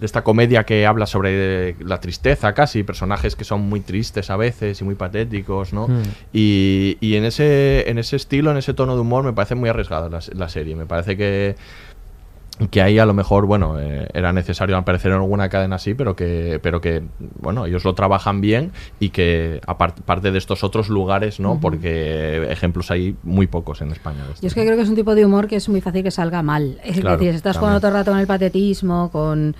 de 0.00 0.06
esta 0.06 0.24
comedia 0.24 0.64
que 0.64 0.84
habla 0.84 1.06
sobre 1.06 1.76
la 1.78 2.00
tristeza 2.00 2.54
casi, 2.54 2.82
personajes 2.82 3.36
que 3.36 3.44
son 3.44 3.60
muy 3.60 3.78
tristes 3.78 4.30
a 4.30 4.36
veces 4.36 4.80
y 4.80 4.84
muy 4.84 4.96
patéticos, 4.96 5.72
¿no? 5.72 5.86
Hmm. 5.86 6.02
Y, 6.32 6.98
y, 7.00 7.14
en, 7.14 7.24
ese, 7.24 7.88
en 7.88 7.98
ese 7.98 8.16
estilo, 8.16 8.50
en 8.50 8.56
ese 8.56 8.74
tono 8.74 8.96
de 8.96 9.00
humor, 9.00 9.22
me 9.22 9.32
parece 9.32 9.54
muy 9.54 9.68
arriesgada 9.68 10.10
la 10.10 10.48
serie. 10.48 10.74
Me 10.74 10.86
parece 10.86 11.16
que 11.16 11.54
que 12.70 12.82
ahí 12.82 12.98
a 12.98 13.06
lo 13.06 13.14
mejor, 13.14 13.46
bueno, 13.46 13.78
eh, 13.80 14.08
era 14.12 14.32
necesario 14.32 14.76
aparecer 14.76 15.12
en 15.12 15.18
alguna 15.18 15.48
cadena 15.48 15.76
así, 15.76 15.94
pero 15.94 16.16
que, 16.16 16.60
pero 16.62 16.80
que, 16.80 17.02
bueno, 17.40 17.66
ellos 17.66 17.84
lo 17.84 17.94
trabajan 17.94 18.40
bien 18.40 18.72
y 19.00 19.10
que 19.10 19.60
aparte 19.66 20.30
de 20.30 20.38
estos 20.38 20.64
otros 20.64 20.88
lugares, 20.88 21.40
¿no? 21.40 21.60
Porque 21.60 22.50
ejemplos 22.50 22.90
hay 22.90 23.16
muy 23.22 23.46
pocos 23.46 23.80
en 23.82 23.92
España. 23.92 24.24
Yo 24.40 24.48
es 24.48 24.54
que 24.54 24.64
creo 24.64 24.76
que 24.76 24.82
es 24.82 24.88
un 24.88 24.96
tipo 24.96 25.14
de 25.14 25.24
humor 25.24 25.48
que 25.48 25.56
es 25.56 25.68
muy 25.68 25.80
fácil 25.80 26.02
que 26.02 26.10
salga 26.10 26.42
mal. 26.42 26.78
Es 26.84 27.02
decir, 27.02 27.34
estás 27.34 27.56
jugando 27.56 27.80
todo 27.80 27.90
el 27.90 27.96
rato 27.96 28.10
con 28.10 28.20
el 28.20 28.26
patetismo, 28.26 29.10
con 29.10 29.54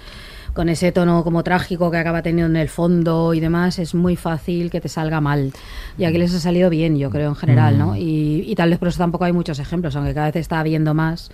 con 0.53 0.69
ese 0.69 0.93
tono 0.93 1.25
como 1.25 1.43
trágico 1.43 1.91
que 1.91 1.97
acaba 1.97 2.23
teniendo 2.23 2.51
en 2.51 2.57
el 2.57 2.69
fondo 2.69 3.33
y 3.35 3.41
demás, 3.41 3.79
es 3.79 3.95
muy 3.95 4.17
fácil 4.17 4.71
que 4.71 4.81
te 4.81 4.89
salga 4.89 5.21
mal. 5.21 5.53
Y 5.97 6.05
aquí 6.05 6.19
les 6.19 6.35
ha 6.35 6.41
salido 6.41 6.69
bien, 6.69 6.99
yo 6.99 7.11
creo, 7.11 7.31
en 7.31 7.37
general, 7.37 7.79
¿no? 7.79 7.97
Y, 7.97 8.45
y 8.47 8.55
tal 8.55 8.71
vez 8.71 8.79
por 8.79 8.89
eso 8.89 8.99
tampoco 8.99 9.25
hay 9.25 9.33
muchos 9.33 9.59
ejemplos, 9.59 9.97
aunque 9.97 10.15
cada 10.15 10.27
vez 10.27 10.37
está 10.37 10.61
habiendo 10.61 10.93
más. 10.95 11.31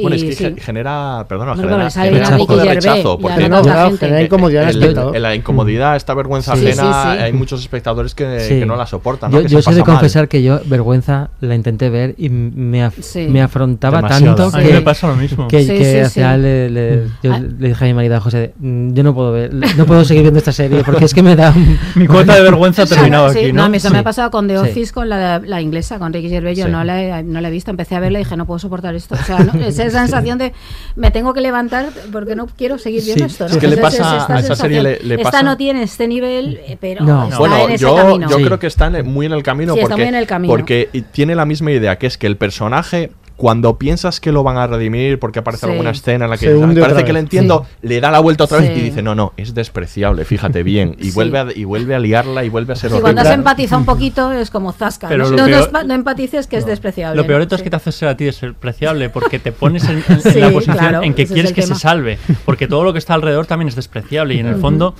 Bueno, 0.00 0.16
es 0.16 0.24
que 0.24 0.56
genera, 0.60 1.24
perdona, 1.28 1.56
genera, 1.90 2.30
un 2.30 2.38
poco 2.38 2.56
de 2.56 2.74
rechazo. 2.74 3.18
Porque 3.18 3.48
no, 3.48 3.62
genera 3.96 4.22
incomodidad 4.22 4.70
En 5.14 5.22
la 5.22 5.34
incomodidad, 5.34 5.96
esta 5.96 6.14
vergüenza 6.14 6.54
ajena, 6.54 7.12
hay 7.12 7.32
muchos 7.32 7.60
espectadores 7.60 8.14
que, 8.14 8.64
no 8.66 8.76
la 8.76 8.86
soportan. 8.86 9.30
Yo, 9.30 9.42
yo 9.42 9.62
sé 9.62 9.74
de 9.74 9.82
confesar 9.82 10.28
que 10.28 10.42
yo, 10.42 10.60
vergüenza, 10.66 11.30
la 11.40 11.54
intenté 11.54 11.90
ver 11.90 12.14
y 12.18 12.28
me, 12.28 12.90
me 13.28 13.42
afrontaba 13.42 14.06
tanto 14.06 14.50
que. 14.52 14.72
me 14.72 14.82
pasa 14.82 15.08
lo 15.08 15.16
mismo. 15.16 15.48
Que, 15.48 15.66
que 15.66 16.02
al 16.02 16.10
final 16.10 16.42
le, 16.42 16.70
le, 16.70 17.02
yo 17.22 17.32
ah. 17.32 17.40
le 17.40 17.68
dije 17.68 17.84
a 17.84 17.88
mi 17.88 17.94
marido, 17.94 18.20
José, 18.20 18.54
mm, 18.58 18.92
yo 18.92 19.02
no 19.02 19.14
puedo 19.14 19.32
ver, 19.32 19.52
no 19.54 19.86
puedo 19.86 20.04
seguir 20.04 20.22
viendo 20.22 20.38
esta 20.38 20.52
serie 20.52 20.82
porque 20.84 21.04
es 21.04 21.14
que 21.14 21.22
me 21.22 21.36
da. 21.36 21.54
mi 21.94 22.06
cuota 22.06 22.34
de 22.34 22.42
vergüenza 22.42 22.82
ha 22.82 22.86
terminado 22.86 23.26
aquí. 23.26 23.52
No, 23.52 23.64
a 23.64 23.68
mí 23.68 23.76
eso 23.76 23.90
me 23.90 23.98
ha 23.98 24.02
pasado 24.02 24.30
con 24.30 24.48
The 24.48 24.58
Office, 24.58 24.92
con 24.92 25.08
la, 25.08 25.40
la 25.44 25.60
inglesa, 25.60 25.98
con 25.98 26.12
Ricky 26.12 26.28
Gervais. 26.28 26.58
Yo 26.58 26.68
no 26.68 26.84
la, 26.84 27.20
he 27.20 27.50
visto, 27.50 27.70
empecé 27.70 27.94
a 27.94 28.00
verla 28.00 28.18
y 28.20 28.24
dije, 28.24 28.36
no 28.36 28.46
puedo 28.46 28.58
soportar 28.58 28.94
esto. 28.94 29.14
O 29.14 29.18
sea, 29.18 29.38
esa 29.78 30.00
sensación 30.00 30.38
de 30.38 30.52
me 30.94 31.10
tengo 31.10 31.34
que 31.34 31.40
levantar 31.40 31.90
porque 32.12 32.36
no 32.36 32.46
quiero 32.46 32.78
seguir 32.78 33.04
viendo 33.04 33.24
esto. 33.26 33.48
¿no? 33.48 33.54
Es 33.54 33.58
que 33.58 33.68
le 33.68 33.76
pasa 33.76 34.26
a 34.26 34.40
esa 34.40 34.56
serie 34.56 34.82
le, 34.82 35.18
pasa... 35.18 35.28
Esta 35.28 35.42
no 35.42 35.56
tiene 35.56 35.82
este 35.82 36.08
nivel, 36.08 36.60
eh, 36.66 36.76
pero 36.80 37.04
está 37.04 37.38
bueno, 37.38 37.56
en 37.58 37.70
ese 37.72 37.82
yo, 37.82 37.96
camino. 37.96 38.28
yo 38.30 38.36
creo 38.36 38.58
que 38.58 38.66
está 38.66 38.90
muy 39.02 39.26
en 39.26 39.32
el 39.32 39.42
camino 39.42 39.74
porque, 39.76 40.04
en 40.04 40.14
el 40.14 40.26
camino. 40.26 40.52
porque 40.52 41.04
tiene 41.12 41.34
la 41.34 41.44
misma 41.44 41.72
idea, 41.72 41.96
que 41.96 42.06
es 42.06 42.18
que 42.18 42.26
el 42.26 42.36
personaje 42.36 43.10
cuando 43.36 43.76
piensas 43.76 44.18
que 44.18 44.32
lo 44.32 44.42
van 44.42 44.56
a 44.56 44.66
redimir 44.66 45.18
porque 45.18 45.40
aparece 45.40 45.66
alguna 45.66 45.90
escena 45.90 46.24
en 46.24 46.30
la 46.30 46.38
que 46.38 46.50
parece 46.80 47.04
que 47.04 47.12
le 47.12 47.20
entiendo, 47.20 47.66
le 47.82 48.00
da 48.00 48.10
la 48.10 48.20
vuelta 48.20 48.44
otra 48.44 48.58
vez 48.58 48.76
y 48.76 48.80
dice, 48.80 49.02
no, 49.02 49.14
no, 49.14 49.34
es 49.36 49.52
despreciable, 49.54 50.24
fíjate 50.24 50.62
bien. 50.62 50.96
Y, 50.98 51.10
vuelve, 51.10 51.38
a, 51.38 51.46
y 51.54 51.64
vuelve 51.64 51.94
a 51.94 51.98
liarla 51.98 52.44
y 52.44 52.48
vuelve 52.48 52.72
a 52.72 52.76
ser 52.76 52.92
horrible. 52.92 53.02
cuando 53.12 53.24
se 53.24 53.34
empatiza 53.34 53.76
un 53.76 53.84
poquito 53.84 54.32
es 54.32 54.50
como 54.50 54.72
zasca. 54.72 55.08
Pero 55.08 55.30
no, 55.30 55.46
no, 55.84 55.94
empatices 55.94 56.46
que 56.46 56.56
es 56.56 56.64
despreciable. 56.66 57.20
Lo 57.20 57.26
peor 57.26 57.40
de 57.40 57.46
todo 57.46 57.56
es 57.56 57.62
que 57.62 57.70
te 57.70 57.76
hace 57.76 57.92
ser 57.92 58.08
a 58.08 58.16
ti 58.16 58.24
despreciable 58.24 59.10
porque 59.10 59.38
te 59.38 59.52
pones 59.52 59.84
en, 59.84 60.02
la 60.40 60.50
posición 60.50 61.04
en 61.04 61.14
que 61.14 61.26
quieres 61.26 61.52
que 61.52 61.62
se 61.62 61.74
salve. 61.74 62.18
Porque 62.46 62.66
todo 62.66 62.84
lo 62.84 62.92
que 62.92 62.98
está 62.98 63.14
alrededor 63.14 63.46
también 63.46 63.68
es 63.68 63.76
despreciable 63.76 64.34
y 64.34 64.38
en 64.38 64.46
el 64.46 64.56
fondo 64.56 64.94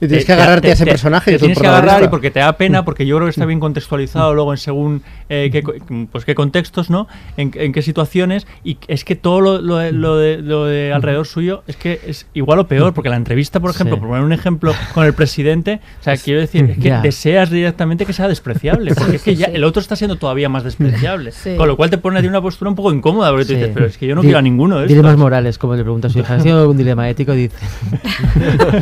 Y 0.00 0.06
tienes 0.08 0.26
que 0.26 0.32
agarrarte 0.34 0.60
te- 0.62 0.70
a 0.70 0.72
ese 0.74 0.84
te- 0.84 0.90
personaje, 0.90 1.30
te 1.30 1.36
que 1.36 1.38
tienes 1.38 1.58
que 1.58 1.66
agarrar 1.66 2.02
y 2.04 2.08
porque 2.08 2.30
te 2.30 2.40
da 2.40 2.52
pena, 2.58 2.84
porque 2.84 3.06
yo 3.06 3.16
creo 3.16 3.26
que 3.26 3.30
está 3.30 3.46
bien 3.46 3.60
contextualizado 3.60 4.34
luego 4.34 4.52
en 4.52 4.58
según 4.58 5.02
eh, 5.28 5.50
qué, 5.50 5.62
pues 6.10 6.24
qué 6.24 6.34
contextos, 6.34 6.90
¿no? 6.90 7.08
En, 7.36 7.50
en 7.54 7.72
qué 7.72 7.82
situaciones. 7.82 8.46
Y 8.64 8.78
es 8.88 9.04
que 9.04 9.16
todo 9.16 9.40
lo, 9.40 9.60
lo 9.60 9.76
de, 9.78 9.92
lo 9.92 10.16
de- 10.16 10.38
lo 10.42 10.64
de 10.66 10.92
alrededor 10.92 11.26
suyo 11.26 11.62
es 11.66 11.76
que 11.76 12.00
es 12.06 12.26
igual 12.34 12.58
o 12.60 12.66
peor, 12.68 12.94
porque 12.94 13.08
la 13.10 13.16
entrevista, 13.16 13.60
por 13.60 13.70
ejemplo, 13.70 13.96
Sí. 13.96 14.00
por 14.00 14.08
poner 14.10 14.24
un 14.24 14.32
ejemplo 14.32 14.72
con 14.94 15.04
el 15.04 15.12
presidente, 15.14 15.80
o 16.00 16.02
sea, 16.02 16.16
quiero 16.16 16.40
decir, 16.40 16.64
es 16.70 16.76
que 16.78 16.88
Ya. 16.88 17.00
deseas 17.00 17.50
directamente 17.50 18.06
que 18.06 18.12
sea 18.12 18.28
despreciable, 18.28 18.94
porque 18.94 19.16
es 19.16 19.22
que 19.22 19.34
ya 19.36 19.46
el 19.46 19.64
otro 19.64 19.80
está 19.80 19.96
siendo 19.96 20.16
todavía 20.16 20.48
más 20.48 20.64
despreciable. 20.64 21.32
Sí. 21.32 21.54
Con 21.56 21.68
lo 21.68 21.76
cual 21.76 21.90
te 21.90 21.98
pone 21.98 22.22
de 22.22 22.28
una 22.28 22.40
postura 22.40 22.68
un 22.70 22.74
poco 22.76 22.92
incómoda, 22.92 23.30
porque 23.30 23.46
tú 23.46 23.52
dices, 23.54 23.70
pero 23.74 23.86
es 23.86 23.98
que 23.98 24.06
yo 24.06 24.14
no 24.14 24.20
Di- 24.22 24.26
quiero 24.28 24.38
a 24.38 24.42
ninguno 24.42 24.78
de 24.78 24.86
Dilemas 24.86 25.10
estos. 25.10 25.20
morales, 25.22 25.58
como 25.58 25.74
le 25.74 25.82
pregunta 25.82 26.08
a 26.08 26.10
su 26.10 26.18
hija. 26.20 26.34
¿Has 26.36 26.42
tenido 26.42 26.60
algún 26.60 26.76
dilema 26.76 27.08
ético? 27.08 27.32
Dice. 27.32 27.56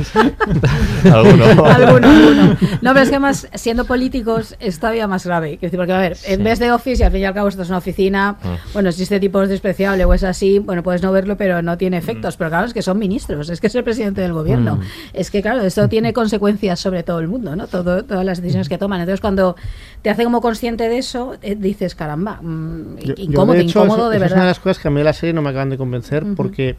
Alguno. 1.13 1.45
Alguno, 1.45 2.07
alguno. 2.09 2.57
No, 2.83 2.93
pero 2.93 3.01
es 3.01 3.11
que 3.11 3.19
más 3.19 3.49
siendo 3.55 3.85
políticos 3.85 4.57
es 4.61 4.79
todavía 4.79 5.07
más 5.07 5.25
grave. 5.27 5.59
Porque, 5.61 5.93
a 5.93 5.99
ver, 5.99 6.17
en 6.35 6.45
vez 6.45 6.59
de 6.59 6.71
Office, 6.73 7.03
y 7.03 7.07
al 7.07 7.13
fin 7.13 7.21
y 7.23 7.25
al 7.25 7.35
cabo 7.35 7.49
esto 7.49 7.63
es 7.63 7.69
una 7.69 7.79
oficina, 7.79 8.37
Ah. 8.43 8.57
bueno, 8.73 8.93
si 8.93 9.03
este 9.03 9.19
tipo 9.21 9.43
es 9.43 9.49
despreciable 9.49 10.05
o 10.05 10.15
es 10.15 10.23
así, 10.25 10.59
bueno, 10.59 10.83
puedes 10.83 11.03
no 11.03 11.11
verlo, 11.13 11.37
pero 11.37 11.63
no 11.63 11.77
tiene 11.79 11.97
efectos. 11.97 12.37
Pero 12.37 12.51
claro, 12.51 12.67
es 12.67 12.75
que 12.75 12.83
son 12.83 12.99
ministros, 12.99 13.49
es 13.51 13.61
que 13.61 13.67
es 13.69 13.75
el 13.75 13.85
presidente 13.85 14.21
del 14.21 14.33
gobierno. 14.33 14.77
Mm. 14.77 14.81
Es 15.15 15.31
que, 15.31 15.43
claro, 15.43 15.63
esto 15.63 15.89
tiene 15.89 16.13
consecuencias 16.13 16.79
sobre 16.81 17.03
todo 17.03 17.21
el 17.21 17.29
mundo, 17.29 17.57
¿no? 17.57 17.67
Todo, 17.67 18.05
todas 18.05 18.25
las 18.25 18.41
decisiones 18.41 18.69
que 18.69 18.79
toman. 18.79 19.01
Entonces, 19.01 19.21
cuando 19.21 19.57
te 20.03 20.11
hace 20.11 20.25
como 20.25 20.41
consciente 20.41 20.89
de 20.89 20.99
eso, 20.99 21.37
eh, 21.43 21.57
dices, 21.59 21.95
caramba, 21.95 22.39
mm, 22.43 22.97
Yo- 22.99 23.15
yo, 23.15 23.23
incómodo, 23.25 23.53
de 23.57 23.63
hecho, 23.63 23.79
incómodo 23.81 24.03
eso- 24.03 24.11
de 24.11 24.17
eso 24.17 24.25
Es 24.27 24.31
una 24.33 24.35
verdad. 24.41 24.45
de 24.45 24.51
las 24.51 24.61
cosas 24.61 24.79
que 24.83 24.89
a 24.89 24.91
mí 24.91 24.99
de 24.99 25.05
la 25.05 25.13
serie 25.13 25.33
no 25.33 25.43
me 25.43 25.51
acaban 25.51 25.71
de 25.71 25.79
convencer 25.79 26.25
porque, 26.37 26.77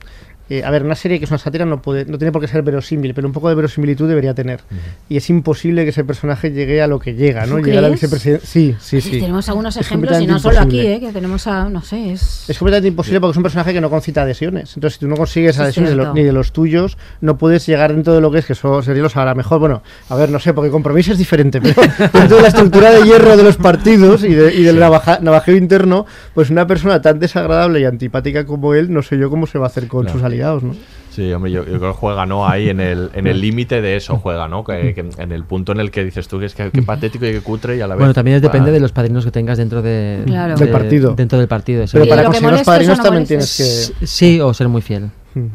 eh, 0.49 0.63
a 0.63 0.69
ver, 0.71 0.83
una 0.83 0.95
serie 0.95 1.17
que 1.19 1.25
es 1.25 1.31
una 1.31 1.37
sátira 1.37 1.65
no, 1.65 1.81
puede, 1.81 2.05
no 2.05 2.17
tiene 2.17 2.31
por 2.31 2.41
qué 2.41 2.47
ser 2.47 2.61
verosímil, 2.61 3.13
pero 3.13 3.27
un 3.27 3.33
poco 3.33 3.49
de 3.49 3.55
verosimilitud 3.55 4.07
debería 4.07 4.33
tener. 4.33 4.59
Y 5.09 5.17
es 5.17 5.29
imposible 5.29 5.83
que 5.83 5.89
ese 5.89 6.03
personaje 6.03 6.51
llegue 6.51 6.81
a 6.81 6.87
lo 6.87 6.99
que 6.99 7.13
llega, 7.15 7.45
¿no? 7.45 7.57
¿Tú 7.57 7.63
Llegar 7.63 7.85
a 7.85 7.89
vicepresidente. 7.89 8.45
Sí, 8.45 8.75
sí, 8.79 9.01
Sí, 9.01 9.09
sí. 9.11 9.19
Tenemos 9.19 9.47
algunos 9.49 9.75
Es 9.77 9.85
ejemplos, 9.85 10.19
y 10.21 10.27
no 10.27 10.39
solo 10.39 10.59
aquí, 10.59 10.77
imposible. 10.77 10.95
¿eh? 10.95 10.99
que 10.99 11.11
tenemos 11.11 11.47
a, 11.47 11.67
no 11.69 11.81
sé, 11.81 12.11
es... 12.13 12.49
Es 12.49 12.57
completamente 12.59 12.87
imposible 12.89 13.19
porque 13.19 13.31
es 13.31 13.37
un 13.37 13.43
personaje 13.43 13.73
que 13.73 13.81
no 13.81 13.89
concita 13.89 14.21
adhesiones. 14.21 14.75
Entonces, 14.75 14.93
si 14.95 14.99
tú 14.99 15.07
no 15.07 15.15
consigues 15.15 15.55
Sí, 15.55 15.61
es 15.61 15.63
adhesiones 15.63 15.91
de 15.91 15.95
lo- 15.97 16.13
ni 16.13 16.23
de 16.23 16.31
los 16.33 16.51
tuyos, 16.51 16.97
no 17.21 17.37
puedes 17.37 17.65
llegar 17.65 17.93
dentro 17.93 18.13
de 18.13 18.21
lo 18.21 18.31
que 18.31 18.39
es, 18.39 18.45
que 18.45 18.53
eso 18.53 18.81
sería 18.83 19.01
lo 19.03 19.09
sabrá 19.09 19.33
mejor. 19.35 19.59
Bueno, 19.59 19.81
a 20.09 20.15
ver, 20.15 20.29
no 20.29 20.39
sé, 20.39 20.53
porque 20.53 20.69
compromiso 20.71 21.11
es 21.11 21.17
diferente, 21.17 21.59
pero 21.61 21.81
dentro 22.13 22.37
de 22.37 22.41
la 22.43 22.47
estructura 22.49 22.91
de 22.91 23.03
hierro 23.03 23.35
de 23.37 23.43
los 23.43 23.57
partidos 23.57 24.23
y, 24.23 24.33
de- 24.33 24.53
y 24.53 24.63
del 24.63 24.79
navaja- 24.79 25.19
navajeo 25.21 25.55
interno, 25.55 26.05
pues 26.33 26.49
una 26.49 26.67
persona 26.67 27.01
tan 27.01 27.19
desagradable 27.19 27.79
y 27.81 27.85
antipática 27.85 28.45
como 28.45 28.73
él, 28.73 28.93
no 28.93 29.01
sé 29.01 29.17
yo 29.17 29.29
cómo 29.29 29.47
se 29.47 29.57
va 29.57 29.65
a 29.65 29.67
hacer 29.67 29.87
con 29.87 30.03
Claro. 30.03 30.17
sus 30.19 30.23
aliados, 30.25 30.34
¿no? 30.37 30.75
Sí, 31.11 31.31
hombre, 31.31 31.49
yo, 31.49 31.63
yo 31.63 31.79
creo 31.79 31.93
que 31.93 31.97
juega, 31.97 32.25
¿no? 32.25 32.45
Ahí 32.45 32.67
en 32.67 32.81
el 32.81 33.09
en 33.13 33.25
el 33.25 33.39
límite 33.39 33.81
de 33.81 33.95
eso 33.95 34.17
juega, 34.17 34.49
¿no? 34.49 34.65
Que, 34.65 34.93
que 34.93 35.05
en 35.17 35.31
el 35.31 35.45
punto 35.45 35.71
en 35.71 35.79
el 35.79 35.89
que 35.89 36.03
dices 36.03 36.27
tú 36.27 36.39
que 36.39 36.45
es 36.47 36.53
que, 36.55 36.71
que 36.71 36.81
patético 36.81 37.25
y 37.25 37.31
que 37.31 37.39
cutre 37.39 37.77
y 37.77 37.81
a 37.81 37.87
la 37.87 37.95
vez... 37.95 37.99
Bueno, 37.99 38.13
también 38.13 38.41
depende 38.41 38.71
ah, 38.71 38.73
de 38.73 38.79
los 38.81 38.91
padrinos 38.91 39.23
que 39.23 39.31
tengas 39.31 39.57
dentro 39.57 39.81
de, 39.81 40.23
Claro. 40.25 40.55
Del 40.57 40.69
partido. 40.69 41.13
Dentro 41.15 41.39
del 41.39 41.47
partido. 41.47 41.85
Pero 41.89 42.05
para 42.07 42.25
conseguir 42.25 42.51
los 42.51 42.63
padrinos 42.63 42.97
no 42.97 43.03
también 43.05 43.23
molestes. 43.23 43.55
tienes 43.55 43.93
que... 44.01 44.07
Sí, 44.07 44.41
o 44.41 44.53
ser 44.53 44.67
muy 44.67 44.81
fiel. 44.81 45.09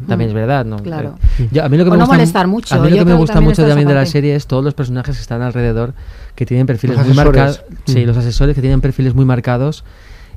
También 0.09 0.29
es 0.29 0.35
verdad, 0.35 0.65
¿no? 0.65 0.77
Claro. 0.79 1.19
Eh, 1.39 1.49
yo- 1.53 1.63
a 1.65 1.69
mí 1.69 1.77
lo 1.77 1.85
que 1.85 1.91
O 1.91 1.93
me 1.93 1.99
no 1.99 2.05
gusta, 2.05 2.17
molestar 2.17 2.47
mucho, 2.47 2.75
A 2.75 2.79
mí 2.79 2.91
lo 2.91 2.97
yo 2.97 3.05
que 3.05 3.11
me 3.11 3.17
gusta 3.17 3.35
también 3.35 3.51
mucho 3.51 3.67
también 3.67 3.87
de 3.89 3.95
la 3.95 4.07
serie 4.07 4.35
es 4.35 4.47
todos 4.47 4.65
los 4.65 4.73
personajes 4.73 5.17
que 5.17 5.21
están 5.23 5.43
alrededor 5.43 5.93
que 6.35 6.47
tienen 6.47 6.67
perfiles 6.67 6.97
Los 6.97 7.07
muy 7.07 7.17
marcados. 7.17 7.65
Sí, 7.87 8.05
Mm. 8.05 8.07
los 8.07 8.17
asesores 8.17 8.55
que 8.55 8.61
tienen 8.63 8.81
perfiles 8.81 9.15
muy 9.15 9.27
marcados 9.27 9.85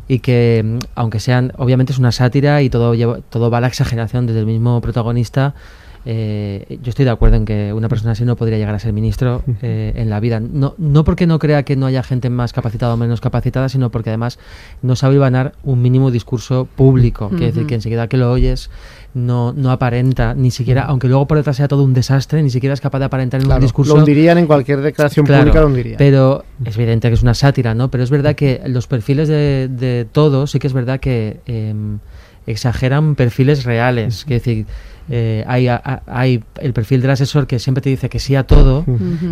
y 0.08 0.20
que, 0.20 0.62
mm, 0.64 0.78
aunque 0.96 1.20
sean, 1.20 1.54
obviamente 1.58 1.94
es 1.94 2.00
una 2.00 2.12
sátira 2.12 2.62
y 2.62 2.70
todo, 2.70 2.94
lleva- 2.96 3.20
todo 3.30 3.50
va 3.50 3.60
a 3.60 3.62
la 3.62 3.68
exageración 3.68 4.26
desde 4.28 4.40
el 4.42 4.46
mismo 4.46 4.80
protagonista. 4.82 5.54
eh, 6.06 6.80
yo 6.84 6.90
estoy 6.90 7.06
de 7.06 7.12
acuerdo 7.12 7.38
en 7.38 7.46
que 7.46 7.72
una 7.72 7.88
persona 7.88 8.12
así 8.12 8.26
no 8.26 8.36
podría 8.36 8.58
llegar 8.58 8.76
a 8.76 8.80
ser 8.80 8.92
ministro 8.92 9.42
eh, 9.62 9.94
en 9.96 10.10
la 10.10 10.20
vida. 10.20 10.42
No, 10.42 10.76
no 10.78 11.06
porque 11.06 11.26
no 11.28 11.40
crea 11.40 11.64
que 11.64 11.78
no 11.78 11.86
haya 11.86 12.04
gente 12.04 12.30
más 12.30 12.52
capacitada 12.52 12.94
o 12.94 12.98
menos 12.98 13.22
capacitada, 13.22 13.70
sino 13.70 13.90
porque 13.90 14.10
además 14.10 14.38
no 14.82 14.98
sabe 14.98 15.18
ganar 15.18 15.54
un 15.64 15.82
mínimo 15.82 16.12
discurso 16.12 16.68
público. 16.76 17.30
Quiere 17.30 17.46
decir 17.54 17.68
que 17.68 17.76
enseguida 17.76 18.10
que 18.10 18.18
lo 18.18 18.30
oyes 18.34 18.70
no, 19.14 19.54
no 19.54 19.72
aparenta, 19.72 20.34
ni 20.34 20.50
siquiera, 20.52 20.84
aunque 20.84 21.08
luego 21.08 21.28
por 21.28 21.38
detrás 21.38 21.58
sea 21.58 21.68
todo 21.68 21.84
un 21.84 21.94
desastre, 21.94 22.42
ni 22.42 22.50
siquiera 22.50 22.74
es 22.74 22.82
capaz 22.82 23.00
de 23.00 23.06
aparentar 23.06 23.40
en 23.42 23.46
Claro, 23.46 23.60
un 23.60 23.62
discurso. 23.62 23.94
lo 23.94 24.00
hundirían 24.00 24.38
en 24.40 24.48
cualquier 24.48 24.82
declaración 24.82 25.26
Claro, 25.26 25.44
pública, 25.44 25.62
lo 25.62 25.68
hundirían. 25.68 25.98
Pero 25.98 26.44
es 26.66 26.76
evidente 26.78 27.08
que 27.10 27.14
es 27.14 27.22
una 27.24 27.34
sátira, 27.34 27.76
¿no? 27.76 27.90
Pero 27.92 28.04
es 28.04 28.10
verdad 28.10 28.36
que 28.36 28.62
los 28.66 28.88
perfiles 28.88 29.28
de, 29.28 29.70
de 29.70 30.08
todos, 30.12 30.52
sí 30.52 30.60
que 30.60 30.68
es 30.68 30.74
verdad 30.74 31.00
que 31.00 31.40
em, 31.46 32.00
exageran 32.48 33.16
perfiles 33.16 33.64
reales. 33.66 34.24
Quiere 34.26 34.40
decir, 34.40 34.66
eh, 35.10 35.44
hay, 35.48 35.68
a- 35.68 36.02
hay 36.08 36.44
el 36.60 36.74
perfil 36.74 37.02
del 37.02 37.12
asesor 37.12 37.46
que 37.48 37.60
siempre 37.60 37.82
te 37.82 37.90
dice 37.90 38.10
que 38.10 38.20
sí 38.20 38.36
a 38.36 38.44
todo, 38.44 38.86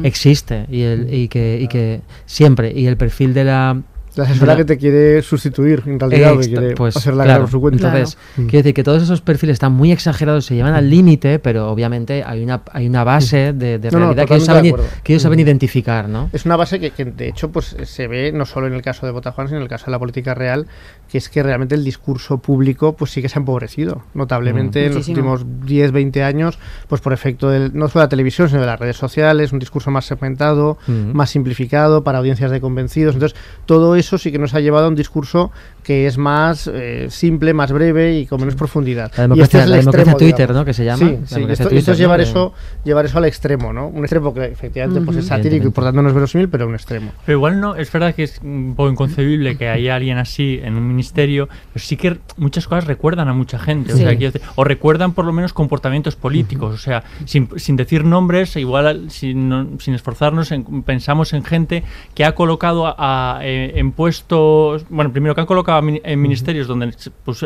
existe, 0.03 0.65
y, 0.69 0.81
el, 0.81 1.13
y, 1.13 1.27
que, 1.27 1.59
y 1.61 1.67
que 1.67 2.01
siempre. 2.25 2.71
Y 2.75 2.87
el 2.87 2.97
perfil 2.97 3.33
de 3.33 3.43
la. 3.45 3.81
La 4.15 4.25
asesora 4.25 4.57
que 4.57 4.65
te 4.65 4.77
quiere 4.77 5.21
sustituir, 5.21 5.83
en 5.85 5.99
realidad, 5.99 6.37
que 6.39 6.47
quiere 6.49 6.75
pues, 6.75 6.97
hacer 6.97 7.13
la 7.13 7.23
claro. 7.23 7.41
por 7.43 7.51
su 7.51 7.61
cuenta. 7.61 7.87
Entonces, 7.87 8.15
Claro. 8.35 8.49
quiero 8.49 8.63
decir 8.63 8.73
que 8.73 8.83
todos 8.83 9.01
esos 9.03 9.21
perfiles 9.21 9.53
están 9.53 9.71
muy 9.71 9.91
exagerados, 9.91 10.45
se 10.45 10.55
llevan 10.55 10.73
al 10.73 10.89
límite, 10.89 11.39
pero 11.39 11.69
obviamente 11.71 12.23
hay 12.25 12.43
una, 12.43 12.61
hay 12.73 12.87
una 12.87 13.03
base 13.05 13.53
de, 13.53 13.79
de 13.79 13.89
No, 13.91 13.99
no, 13.99 14.05
realidad 14.07 14.27
que 14.27 14.33
ellos, 14.35 14.45
saben, 14.45 14.75
que 15.03 15.13
ellos 15.13 15.23
saben 15.23 15.39
Ujú. 15.39 15.47
identificar, 15.47 16.09
¿no? 16.09 16.29
Es 16.33 16.45
una 16.45 16.57
base 16.57 16.79
que, 16.79 16.91
que, 16.91 17.05
de 17.05 17.29
hecho 17.29 17.51
pues 17.51 17.75
se 17.83 18.07
ve 18.07 18.31
no 18.33 18.45
solo 18.45 18.67
en 18.67 18.73
el 18.73 18.81
caso 18.81 19.05
de 19.05 19.11
Botajuan, 19.13 19.47
sino 19.47 19.57
en 19.57 19.63
el 19.63 19.69
caso 19.69 19.85
de 19.85 19.91
la 19.91 19.99
política 19.99 20.33
real, 20.33 20.67
que 21.11 21.17
es 21.17 21.27
que 21.29 21.43
realmente 21.43 21.75
el 21.75 21.83
discurso 21.83 22.37
público 22.37 22.93
pues 22.95 23.11
sí 23.11 23.21
que 23.21 23.27
se 23.27 23.37
ha 23.37 23.41
empobrecido 23.41 24.03
notablemente 24.13 24.81
Mm. 24.81 24.85
en 24.85 24.95
los 24.95 25.07
últimos 25.09 25.45
10, 25.65 25.91
20 25.91 26.23
años, 26.23 26.57
pues 26.87 27.01
por 27.01 27.11
efecto 27.11 27.49
del, 27.49 27.71
no 27.73 27.89
solo 27.89 28.01
de 28.01 28.05
la 28.05 28.09
televisión, 28.09 28.47
sino 28.47 28.61
de 28.61 28.67
las 28.67 28.79
redes 28.79 28.95
sociales, 28.97 29.51
un 29.51 29.59
discurso 29.59 29.91
más 29.91 30.05
segmentado, 30.05 30.77
Ujú. 30.87 30.93
más 31.13 31.29
simplificado 31.29 32.03
para 32.03 32.19
audiencias 32.19 32.49
de 32.51 32.61
convencidos. 32.61 33.15
Entonces, 33.15 33.37
todo 33.65 33.95
eso 33.95 34.17
sí 34.17 34.31
que 34.31 34.39
nos 34.39 34.53
ha 34.53 34.61
llevado 34.61 34.85
a 34.85 34.89
un 34.89 34.95
discurso 34.95 35.51
que 35.83 36.05
es 36.07 36.17
más 36.17 36.69
eh, 36.71 37.07
simple, 37.09 37.53
más 37.53 37.71
breve 37.71 38.17
y 38.19 38.25
con 38.27 38.39
menos 38.39 38.55
profundidad. 38.55 39.11
La 39.17 39.23
Y 39.25 39.27
democracia- 39.27 39.43
este 39.43 39.57
es 39.57 39.63
el 39.63 39.69
la 39.71 39.77
democracia 39.77 40.11
extremo, 40.11 40.17
Twitter, 40.17 40.47
digamos. 40.47 40.55
¿no? 40.61 40.65
Que 40.65 40.73
se 40.73 40.85
llama. 40.85 40.97
Sí, 40.97 41.03
La 41.03 41.09
sí, 41.09 41.35
democracia 41.35 41.53
esto, 41.53 41.63
Twitter, 41.63 41.77
esto 41.79 41.91
es 41.93 41.97
llevar 41.97 42.21
eso, 42.21 42.53
llevar 42.83 43.05
eso 43.05 43.17
al 43.17 43.25
extremo, 43.25 43.73
¿no? 43.73 43.87
Un 43.87 43.99
extremo 44.03 44.33
que 44.33 44.45
efectivamente 44.45 45.01
pues 45.01 45.17
es 45.17 45.25
satírico 45.25 45.67
y 45.67 45.71
por 45.71 45.83
tanto 45.83 46.01
no 46.01 46.09
es 46.09 46.13
verosímil, 46.15 46.49
pero 46.49 46.67
un 46.67 46.75
extremo. 46.75 47.11
Pero 47.25 47.37
igual 47.37 47.59
no, 47.59 47.75
es 47.75 47.91
verdad 47.91 48.13
que 48.13 48.23
es 48.23 48.39
un 48.43 48.73
poco 48.75 48.91
inconcebible 48.91 49.57
que 49.57 49.69
haya 49.69 49.95
alguien 49.95 50.17
así 50.17 50.59
en 50.63 50.75
un 50.75 50.87
ministerio, 50.87 51.49
pero 51.73 51.83
sí 51.85 51.97
que 51.97 52.17
muchas 52.37 52.67
cosas 52.67 52.85
recuerdan 52.85 53.27
a 53.27 53.33
mucha 53.33 53.57
gente. 53.59 53.93
O, 53.93 53.97
sea, 53.97 54.15
o 54.55 54.63
recuerdan 54.63 55.13
por 55.13 55.25
lo 55.25 55.33
menos 55.33 55.53
comportamientos 55.53 56.15
políticos. 56.15 56.75
O 56.75 56.77
sea, 56.77 57.03
sin, 57.25 57.49
sin 57.57 57.75
decir 57.75 58.05
nombres, 58.05 58.55
igual 58.55 59.09
sin, 59.09 59.49
no- 59.49 59.67
sin 59.79 59.93
esforzarnos, 59.93 60.51
en- 60.51 60.83
pensamos 60.83 61.33
en 61.33 61.43
gente 61.43 61.83
que 62.13 62.23
ha 62.25 62.33
colocado 62.35 62.85
a, 62.87 62.95
a, 63.37 63.39
eh, 63.45 63.73
en 63.79 63.91
puestos, 63.91 64.85
bueno, 64.89 65.11
primero 65.11 65.33
que 65.35 65.41
han 65.41 65.47
colocado 65.47 65.70
en 65.79 66.21
ministerios 66.21 66.67
donde 66.67 66.93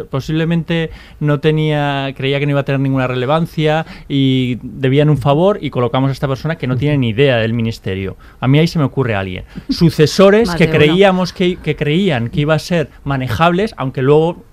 posiblemente 0.10 0.90
no 1.20 1.40
tenía, 1.40 2.14
creía 2.16 2.40
que 2.40 2.46
no 2.46 2.52
iba 2.52 2.62
a 2.62 2.66
tener 2.66 2.80
ninguna 2.80 3.08
relevancia 3.08 3.86
y 4.08 4.58
debían 4.62 5.10
un 5.10 5.18
favor 5.18 5.60
y 5.62 5.70
colocamos 5.70 6.10
a 6.10 6.14
esta 6.14 6.28
persona 6.28 6.58
que 6.58 6.68
no 6.68 6.78
tiene 6.78 6.98
ni 6.98 7.10
idea 7.10 7.38
del 7.38 7.54
ministerio. 7.54 8.18
A 8.40 8.48
mí 8.48 8.60
ahí 8.60 8.68
se 8.68 8.80
me 8.80 8.86
ocurre 8.86 9.16
alguien. 9.16 9.46
Sucesores 9.70 10.54
que 10.56 10.70
creíamos 10.70 11.34
que, 11.34 11.58
que 11.58 11.76
creían 11.76 12.30
que 12.30 12.42
iba 12.42 12.54
a 12.54 12.60
ser 12.60 12.90
manejables, 13.04 13.74
aunque 13.78 14.02
luego 14.02 14.44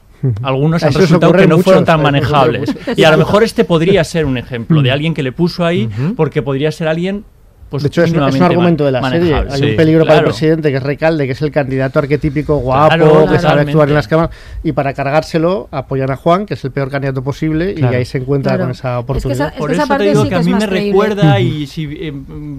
algunos 0.42 0.82
han 0.82 0.92
resultado 0.94 1.32
que 1.32 1.46
no 1.46 1.58
fueron 1.58 1.85
tan 1.85 2.00
ocurren 2.00 2.22
manejables. 2.22 2.74
Y 2.96 3.04
a 3.04 3.11
lo 3.11 3.18
mejor 3.18 3.42
este 3.42 3.64
podría 3.64 4.04
ser 4.04 4.24
un 4.24 4.38
ejemplo 4.38 4.82
de 4.82 4.90
alguien 4.90 5.14
que 5.14 5.22
le 5.22 5.32
puso 5.32 5.64
ahí 5.64 5.88
porque 6.16 6.42
podría 6.42 6.70
ser 6.70 6.88
alguien 6.88 7.24
pues 7.72 7.82
de 7.82 7.88
hecho, 7.88 8.04
es, 8.04 8.12
un- 8.12 8.22
es 8.22 8.35
un 8.37 8.42
argumento 8.42 8.85
de 8.85 8.92
la 8.92 9.11
serie. 9.11 9.35
Hay 9.35 9.58
Sí, 9.61 9.70
un 9.70 9.76
peligro 9.76 10.04
para 10.06 10.18
el 10.20 10.24
presidente 10.26 10.70
que 10.70 10.76
es 10.76 10.82
Recalde, 10.82 11.26
que 11.26 11.32
es 11.32 11.42
el 11.42 11.50
candidato 11.50 11.98
arquetípico 11.98 12.56
guapo, 12.58 12.94
Claro, 12.94 13.26
que 13.28 13.38
sabe 13.40 13.62
actuar 13.62 13.88
en 13.88 13.94
las 13.94 14.06
cámaras. 14.06 14.30
Y 14.62 14.72
para 14.72 14.92
cargárselo, 14.94 15.68
apoyan 15.72 16.11
a 16.11 16.16
Juan, 16.16 16.46
que 16.46 16.54
es 16.54 16.64
el 16.64 16.70
peor 16.70 16.90
candidato 16.90 17.22
posible, 17.24 17.74
Claro. 17.74 17.94
y 17.94 17.96
ahí 17.96 18.04
se 18.04 18.18
encuentra 18.18 18.52
Claro. 18.52 18.64
con 18.64 18.70
esa 18.70 18.78
Es 18.78 18.82
que 18.82 18.88
esa- 18.92 18.98
oportunidad. 19.00 19.48
es 19.48 19.58
Por 19.58 19.68
que 19.70 19.74
esa 19.74 19.82
eso 19.85 19.96
te 19.96 20.04
digo 20.04 20.22
sí 20.22 20.28
que 20.28 20.28
que 20.28 20.35
a 20.35 20.42
mí 20.44 20.52
me 20.52 20.66
creíble. 20.68 20.90
recuerda 20.90 21.40
y 21.40 21.66
si 21.66 21.85
eh, 21.90 22.12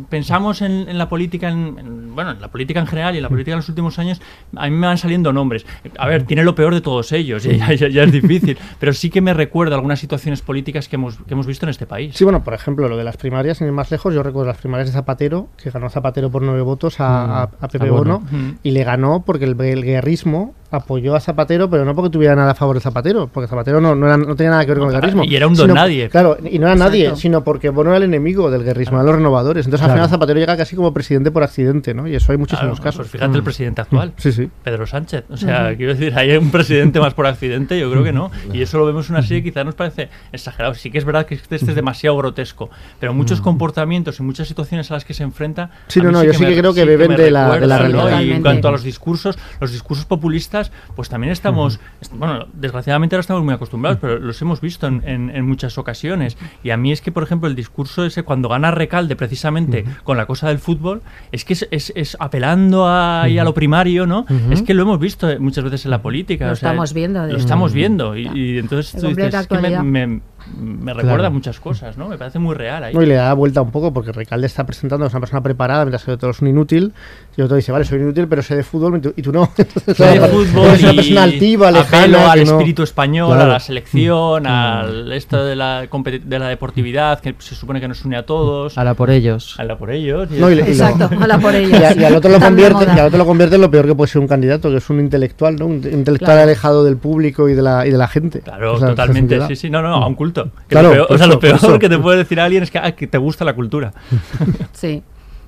pensamos 0.09 0.61
en, 0.61 0.89
en 0.89 0.97
la 0.97 1.07
política, 1.09 1.49
en, 1.49 1.77
en- 1.79 2.15
bueno, 2.15 2.31
en 2.31 2.41
la 2.41 2.47
política 2.49 2.79
en 2.79 2.87
general 2.87 3.13
y 3.13 3.17
en 3.17 3.23
la 3.23 3.29
política 3.29 3.51
en 3.53 3.57
los 3.59 3.69
últimos 3.69 3.99
años, 3.99 4.21
a 4.55 4.65
mí 4.69 4.75
me 4.75 4.87
van 4.87 4.97
saliendo 4.97 5.31
nombres. 5.31 5.65
A 5.97 6.07
ver, 6.07 6.23
tiene 6.23 6.43
lo 6.43 6.55
peor 6.55 6.73
de 6.73 6.81
todos 6.81 7.11
ellos, 7.11 7.45
y 7.45 7.57
ya, 7.57 7.73
ya- 7.73 7.87
ya 7.89 8.03
es 8.03 8.11
difícil, 8.11 8.57
pero 8.79 8.93
sí 8.93 9.09
que 9.09 9.21
me 9.21 9.33
recuerda 9.33 9.75
algunas 9.75 9.99
situaciones 9.99 10.41
políticas 10.41 10.87
que 10.87 10.95
hemos, 10.95 11.17
que 11.17 11.33
hemos 11.33 11.45
visto 11.47 11.65
en 11.65 11.69
este 11.69 11.85
país. 11.85 12.15
Sí, 12.15 12.23
bueno, 12.23 12.43
por 12.43 12.53
ejemplo, 12.53 12.87
lo 12.89 12.97
de 12.97 13.03
las 13.03 13.17
primarias, 13.17 13.57
sin 13.57 13.67
ir 13.67 13.73
más 13.73 13.91
lejos, 13.91 14.13
yo 14.13 14.23
recuerdo 14.23 14.47
las 14.47 14.57
primarias 14.57 14.87
de 14.87 14.93
Zapatero, 15.03 15.47
que 15.61 15.69
ganó 15.69 15.89
Zapatero 15.89 16.31
por 16.31 16.41
nueve 16.41 16.61
votos 16.61 16.99
a, 16.99 17.41
a- 17.41 17.49
a 17.59 17.67
Pepe 17.67 17.87
a 17.87 17.91
Bono. 17.91 18.19
Bono, 18.19 18.31
Mm. 18.31 18.57
y 18.63 18.71
le 18.71 18.83
ganó 18.83 19.23
porque 19.25 19.43
el, 19.45 19.59
el 19.59 19.83
guerrismo 19.83 20.53
apoyó 20.75 21.15
a 21.15 21.19
Zapatero, 21.19 21.69
pero 21.69 21.85
no 21.85 21.93
porque 21.93 22.09
tuviera 22.09 22.35
nada 22.35 22.51
a 22.51 22.55
favor 22.55 22.75
de 22.75 22.81
Zapatero, 22.81 23.27
porque 23.31 23.47
Zapatero 23.47 23.79
no, 23.79 23.93
no, 23.95 24.07
era- 24.07 24.17
no 24.17 24.35
tenía 24.35 24.49
nada 24.51 24.65
que 24.65 24.71
ver 24.71 24.79
con 24.79 24.87
el 24.89 24.95
guerrismo. 24.95 25.23
y 25.23 25.35
era 25.35 25.47
un 25.47 25.53
don 25.53 25.65
sino- 25.67 25.75
nadie. 25.75 26.09
Claro, 26.09 26.35
y 26.39 26.57
no 26.57 26.65
era 26.65 26.73
Exacto. 26.73 26.77
nadie, 26.91 27.15
sino 27.15 27.43
porque 27.43 27.69
Bono 27.69 27.91
era 27.91 27.97
el 27.97 28.03
enemigo 28.03 28.49
del 28.49 28.63
guerrismo, 28.63 28.97
eran 28.97 29.05
los 29.05 29.15
renovadores. 29.15 29.65
Entonces 29.65 29.85
al 29.87 29.93
final 29.93 30.09
Zapatero 30.09 30.39
llega 30.39 30.57
casi 30.57 30.75
como 30.75 30.91
presidente 30.93 31.29
por 31.31 31.43
accidente, 31.43 31.93
¿no? 31.93 32.07
Y 32.07 32.15
eso 32.15 32.31
hay 32.31 32.37
muchísimos 32.39 32.79
Claro, 32.79 32.83
casos. 32.83 32.97
pues 33.01 33.11
fíjate 33.11 33.37
el 33.37 33.43
presidente 33.43 33.81
actual, 33.81 34.13
Sí, 34.17 34.31
sí. 34.31 34.49
Pedro 34.63 34.87
Sánchez. 34.87 35.25
O 35.29 35.37
sea, 35.37 35.75
quiero 35.77 35.93
decir, 35.93 36.13
¿hay 36.17 36.35
un 36.35 36.49
presidente 36.49 36.99
más 36.99 37.13
por 37.13 37.27
accidente? 37.27 37.79
Yo 37.79 37.91
creo 37.91 38.03
que 38.03 38.11
no. 38.11 38.31
Y 38.51 38.61
eso 38.63 38.79
lo 38.79 38.85
vemos 38.85 39.07
en 39.09 39.15
una 39.15 39.21
serie 39.23 39.43
que 39.43 39.51
quizás 39.51 39.65
nos 39.65 39.75
parece 39.75 40.09
exagerado. 40.31 40.73
Sí 40.73 40.89
que 40.89 40.97
es 40.97 41.05
verdad 41.05 41.25
que 41.27 41.35
este 41.35 41.55
es 41.55 41.65
demasiado 41.75 42.17
grotesco, 42.17 42.69
pero 42.99 43.13
muchos 43.13 43.41
comportamientos 43.41 44.19
y 44.19 44.23
muchas 44.23 44.47
situaciones 44.47 44.89
a 44.89 44.95
las 44.95 45.05
que 45.05 45.13
se 45.13 45.21
enfrenta. 45.23 45.69
Sí, 45.87 45.99
a 45.99 46.03
no, 46.03 46.11
no, 46.11 46.23
yo 46.23 46.33
sí 46.33 46.41
me- 46.43 46.49
que 46.49 46.57
creo 46.59 46.73
que 46.73 46.81
sí 46.81 46.87
beben 46.87 47.15
de 47.15 47.29
la- 47.29 47.59
de 47.59 47.67
la 47.67 47.77
realidad. 47.77 48.21
Y 48.21 48.31
en 48.31 48.41
cuanto 48.41 48.67
a 48.67 48.71
los 48.71 48.83
discursos, 48.83 49.37
los 49.59 49.71
discursos 49.71 50.05
populistas, 50.05 50.62
pues 50.95 51.09
también 51.09 51.31
estamos, 51.33 51.79
est- 52.01 52.13
bueno, 52.13 52.47
desgraciadamente 52.53 53.15
ahora 53.15 53.21
estamos 53.21 53.43
muy 53.43 53.53
acostumbrados, 53.53 53.99
pero 54.01 54.19
los 54.19 54.41
hemos 54.41 54.61
visto 54.61 54.87
en, 54.87 55.01
en- 55.07 55.29
en 55.29 55.45
muchas 55.45 55.77
ocasiones. 55.77 56.37
Y 56.63 56.69
a 56.71 56.77
mí 56.77 56.91
es 56.91 57.01
que, 57.01 57.11
por 57.11 57.23
ejemplo, 57.23 57.47
el 57.49 57.55
discurso 57.55 58.05
ese, 58.05 58.23
cuando 58.23 58.49
gana 58.49 58.71
Recalde 58.71 59.15
precisamente 59.15 59.83
con 60.03 60.17
la 60.17 60.25
cosa 60.25 60.47
del 60.49 60.59
fútbol, 60.59 61.01
es 61.31 61.45
que 61.45 61.53
es, 61.53 61.67
es- 61.71 61.93
es 61.95 62.17
apelando 62.19 62.85
a, 62.87 63.27
a 63.37 63.43
lo 63.43 63.53
primario, 63.53 64.05
¿no? 64.05 64.25
Es 64.51 64.61
que 64.61 64.73
lo 64.73 64.83
hemos 64.83 64.99
visto 64.99 65.27
muchas 65.39 65.63
veces 65.63 65.85
en 65.85 65.91
la 65.91 66.01
política. 66.01 66.47
Lo 66.47 66.53
o 66.53 66.55
sea, 66.55 66.69
estamos 66.69 66.93
viendo, 66.93 67.21
de 67.25 67.33
Lo 67.33 67.37
estamos 67.39 67.73
viendo. 67.73 68.15
Y, 68.17 68.27
y 68.33 68.57
entonces 68.59 68.91
tú 68.91 69.07
dices, 69.09 69.25
es 69.41 69.47
que 69.47 69.55
me- 69.81 70.21
me 70.59 70.93
recuerda 70.93 71.17
Claro. 71.17 71.31
muchas 71.31 71.59
cosas, 71.59 71.97
¿no? 71.97 72.07
Me 72.09 72.17
parece 72.17 72.39
muy 72.39 72.55
real 72.55 72.83
ahí. 72.83 72.93
No, 72.93 73.01
y 73.01 73.05
le 73.05 73.15
da 73.15 73.33
vuelta 73.33 73.61
un 73.61 73.71
poco 73.71 73.93
porque 73.93 74.11
Recalde 74.11 74.47
está 74.47 74.65
presentando 74.65 75.05
a 75.05 75.09
una 75.09 75.19
persona 75.19 75.41
preparada, 75.41 75.85
mientras 75.85 76.03
que 76.03 76.11
el 76.11 76.15
otro 76.15 76.29
es 76.31 76.41
un 76.41 76.47
inútil. 76.49 76.93
Y 77.35 77.41
otro 77.41 77.55
dice, 77.55 77.71
vale, 77.71 77.85
soy 77.85 77.99
inútil, 77.99 78.27
pero 78.27 78.41
sé 78.43 78.55
de 78.55 78.63
fútbol 78.63 78.97
y 78.97 79.01
tú, 79.01 79.13
y 79.15 79.21
tú 79.21 79.31
no. 79.31 79.49
Entonces, 79.57 79.97
Sé 79.97 80.05
de 80.05 80.17
claro, 80.17 80.33
fútbol 80.33 80.67
eres 80.67 80.83
una 80.83 80.93
y 80.93 80.95
persona 80.97 81.23
altiva, 81.23 81.71
lejana. 81.71 82.31
al 82.31 82.45
no- 82.45 82.51
espíritu 82.51 82.83
español, 82.83 83.27
Claro. 83.29 83.43
a 83.51 83.53
la 83.53 83.59
selección, 83.59 84.45
al 84.47 85.11
esto 85.13 85.43
de 85.43 85.55
la, 85.55 85.87
de 85.87 86.39
la 86.39 86.47
deportividad, 86.47 87.19
que 87.19 87.35
se 87.39 87.55
supone 87.55 87.79
que 87.81 87.87
nos 87.87 88.03
une 88.05 88.17
a 88.17 88.25
todos. 88.25 88.77
A 88.77 88.83
la 88.83 88.93
por 88.93 89.09
ellos. 89.09 89.55
A 89.59 89.63
la 89.63 89.77
por 89.77 89.91
ellos. 89.91 90.29
No, 90.31 90.49
y, 90.51 90.55
le- 90.55 90.61
y 90.61 90.65
lo- 90.65 90.71
Exacto, 90.71 91.09
ala 91.19 91.37
por 91.39 91.55
ellos. 91.55 91.71
Y, 91.79 91.83
a- 91.83 91.93
y 91.95 92.03
al 92.03 92.15
otro 92.15 92.31
lo 92.31 92.39
convierte, 92.39 92.85
y 92.85 92.99
al 92.99 93.07
otro 93.07 93.17
lo 93.17 93.25
convierte 93.25 93.55
en 93.55 93.61
lo 93.61 93.71
peor 93.71 93.85
que 93.87 93.95
puede 93.95 94.09
ser 94.11 94.21
un 94.21 94.27
candidato, 94.27 94.69
que 94.69 94.77
es 94.77 94.89
un 94.89 94.99
intelectual, 94.99 95.55
¿no? 95.55 95.65
Un 95.67 95.73
intelectual 95.75 96.17
Claro. 96.17 96.41
alejado 96.41 96.83
del 96.83 96.97
público 96.97 97.49
y 97.49 97.53
de 97.53 97.61
la, 97.61 97.85
y 97.87 97.91
de 97.91 97.97
la 97.97 98.07
gente. 98.07 98.39
Claro, 98.41 98.73
O 98.75 98.77
sea, 98.79 98.89
totalmente. 98.89 99.39
Sí, 99.47 99.55
sí, 99.55 99.69
no, 99.69 99.81
no, 99.81 99.95
a 99.95 100.07
un 100.07 100.15
culto. 100.15 100.32
Que 100.33 100.49
Claro, 100.67 100.89
lo 100.89 100.93
peor, 100.93 101.07
o 101.09 101.17
sea, 101.17 101.27
lo 101.27 101.33
eso, 101.33 101.39
por 101.39 101.59
peor 101.61 101.79
que 101.79 101.89
te 101.89 101.97
puede 101.99 102.17
decir 102.17 102.39
alguien 102.39 102.63
es 102.63 102.71
que, 102.71 102.79
ah, 102.79 102.91
que 102.93 103.07
te 103.07 103.17
gusta 103.17 103.45
la 103.45 103.53
cultura. 103.53 103.93
Sí. 104.73 105.01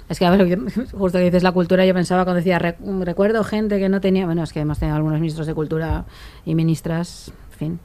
Es 0.07 0.19
que, 0.19 0.25
a 0.25 0.29
ver, 0.29 0.59
justo 0.91 1.17
que 1.17 1.23
dices 1.23 1.41
la 1.43 1.51
cultura, 1.51 1.83
yo 1.85 1.93
pensaba 1.95 2.23
cuando 2.25 2.37
decía, 2.37 2.59
"Re- 2.59 2.75
recuerdo 3.01 3.43
gente 3.43 3.79
que 3.79 3.89
no 3.89 3.99
tenía, 4.01 4.25
bueno, 4.25 4.43
es 4.43 4.53
que 4.53 4.59
hemos 4.59 4.77
tenido 4.77 4.95
algunos 4.97 5.19
ministros 5.19 5.47
de 5.47 5.53
cultura 5.55 6.05
y 6.45 6.53
ministras, 6.53 7.31
en 7.53 7.57
fin, 7.57 7.79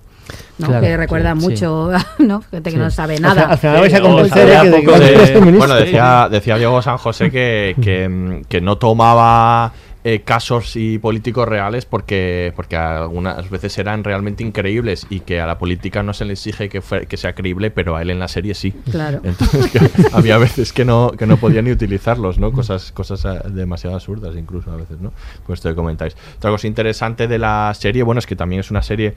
¿no? 0.58 0.66
Claro, 0.66 0.82
que 0.82 0.96
recuerdan 0.98 1.40
sí, 1.40 1.46
sí. 1.46 1.50
mucho, 1.50 1.90
¿no? 2.18 2.42
Gente 2.42 2.70
que 2.72 2.76
no 2.76 2.90
Sí. 2.90 2.96
sabe 2.96 3.16
Al 3.16 3.22
nada. 3.22 3.42
al 3.44 3.56
final 3.58 3.80
vais 3.80 3.94
a 3.94 3.96
Sí, 3.96 4.02
convencer 4.02 4.50
a 4.50 4.62
este. 4.64 5.40
Bueno, 5.52 5.74
decía, 5.76 6.28
decía 6.30 6.56
Diego 6.58 6.82
San 6.82 6.98
José 6.98 7.30
que, 7.30 7.74
que, 7.80 8.42
que 8.48 8.60
no 8.60 8.76
tomaba 8.76 9.72
eh, 10.02 10.22
casos 10.22 10.76
y 10.76 10.98
políticos 10.98 11.46
reales 11.46 11.84
porque, 11.84 12.52
porque 12.56 12.76
algunas 12.76 13.50
veces 13.50 13.76
eran 13.78 14.02
realmente 14.02 14.42
increíbles 14.42 15.06
y 15.10 15.20
que 15.20 15.40
a 15.40 15.46
la 15.46 15.58
política 15.58 16.02
no 16.02 16.14
se 16.14 16.24
le 16.24 16.32
exige 16.32 16.68
que, 16.70 16.80
fue- 16.80 17.06
que 17.06 17.16
sea 17.18 17.34
creíble, 17.34 17.70
pero 17.70 17.96
a 17.96 18.02
él 18.02 18.10
en 18.10 18.18
la 18.18 18.28
serie 18.28 18.54
sí. 18.54 18.72
Claro. 18.90 19.20
Entonces 19.24 19.70
que 19.70 19.80
había 20.12 20.38
veces 20.38 20.72
que 20.72 20.84
no, 20.84 21.10
que 21.12 21.26
no 21.26 21.36
podía 21.36 21.60
ni 21.62 21.70
utilizarlos, 21.70 22.38
¿no? 22.38 22.50
Cosas, 22.52 22.92
cosas 22.92 23.24
eh, 23.26 23.48
demasiado 23.50 23.94
absurdas 23.96 24.34
incluso 24.36 24.70
a 24.72 24.76
veces, 24.76 25.00
¿no? 25.00 25.12
Pues 25.46 25.58
esto 25.58 25.68
que 25.68 25.74
comentáis. 25.74 26.16
Otra 26.38 26.50
cosa 26.50 26.66
interesante 26.66 27.28
de 27.28 27.38
la 27.38 27.72
serie, 27.74 28.02
bueno, 28.02 28.20
es 28.20 28.26
que 28.26 28.36
también 28.36 28.60
es 28.60 28.70
una 28.70 28.82
serie 28.82 29.14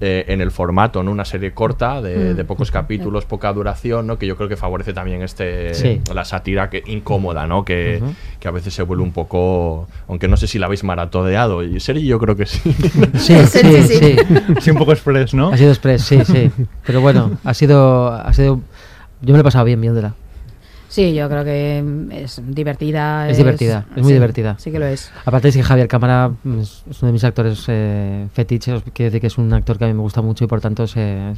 eh, 0.00 0.24
en 0.28 0.40
el 0.40 0.50
formato, 0.50 1.02
¿no? 1.02 1.10
Una 1.10 1.24
serie 1.24 1.52
corta, 1.52 2.00
de, 2.00 2.32
Mm. 2.32 2.36
de 2.36 2.44
pocos 2.44 2.70
capítulos, 2.70 3.24
poca 3.26 3.52
duración, 3.52 4.06
¿no? 4.06 4.18
Que 4.18 4.26
yo 4.26 4.36
creo 4.36 4.48
que 4.48 4.56
favorece 4.56 4.92
también 4.92 5.22
este 5.22 5.74
Sí. 5.74 6.00
la 6.14 6.24
sátira 6.24 6.70
que 6.70 6.82
incómoda, 6.86 7.46
¿no? 7.46 7.64
Que, 7.64 8.02
que 8.38 8.48
a 8.48 8.50
veces 8.50 8.72
se 8.74 8.82
vuelve 8.82 9.02
un 9.02 9.12
poco, 9.12 9.88
aunque 10.08 10.26
no 10.28 10.36
sé 10.36 10.46
si 10.46 10.58
la 10.58 10.66
habéis 10.66 10.84
maratodeado, 10.84 11.62
y 11.62 11.78
serie 11.80 12.04
yo 12.06 12.18
creo 12.18 12.36
que 12.36 12.46
sí. 12.46 12.60
Sí, 13.18 13.34
sí, 13.46 13.82
sí. 13.88 14.16
Sí, 14.60 14.70
un 14.70 14.76
poco 14.78 14.92
express, 14.92 15.34
¿no? 15.34 15.48
Ha 15.52 15.56
sido 15.56 15.70
express, 15.70 16.02
sí, 16.02 16.18
sí. 16.24 16.50
Pero 16.86 17.00
bueno, 17.00 17.32
ha 17.44 17.54
sido, 17.54 18.08
ha 18.12 18.32
sido. 18.32 18.60
Yo 19.22 19.32
me 19.32 19.38
lo 19.38 19.40
he 19.40 19.44
pasado 19.44 19.66
bien 19.66 19.80
viéndola. 19.80 20.14
Sí, 20.90 21.14
yo 21.14 21.28
creo 21.28 21.44
que 21.44 21.84
es 22.10 22.42
divertida. 22.44 23.30
Es 23.30 23.36
divertida, 23.36 23.86
es 23.94 24.02
muy 24.02 24.08
sí, 24.08 24.14
divertida. 24.14 24.56
Sí 24.58 24.72
que 24.72 24.80
lo 24.80 24.86
es. 24.86 25.12
Aparte 25.24 25.48
es 25.48 25.56
que 25.56 25.62
Javier 25.62 25.86
Cámara 25.86 26.32
es, 26.60 26.82
uno 27.00 27.06
de 27.06 27.12
mis 27.12 27.22
actores 27.22 27.64
eh, 27.68 28.26
fetiches, 28.32 28.82
quiere 28.92 29.10
decir 29.10 29.20
que 29.20 29.28
es 29.28 29.38
un 29.38 29.52
actor 29.52 29.78
que 29.78 29.84
a 29.84 29.86
mí 29.86 29.94
me 29.94 30.00
gusta 30.00 30.20
mucho 30.20 30.42
y 30.44 30.48
por 30.48 30.60
tanto 30.60 30.88
se, 30.88 31.34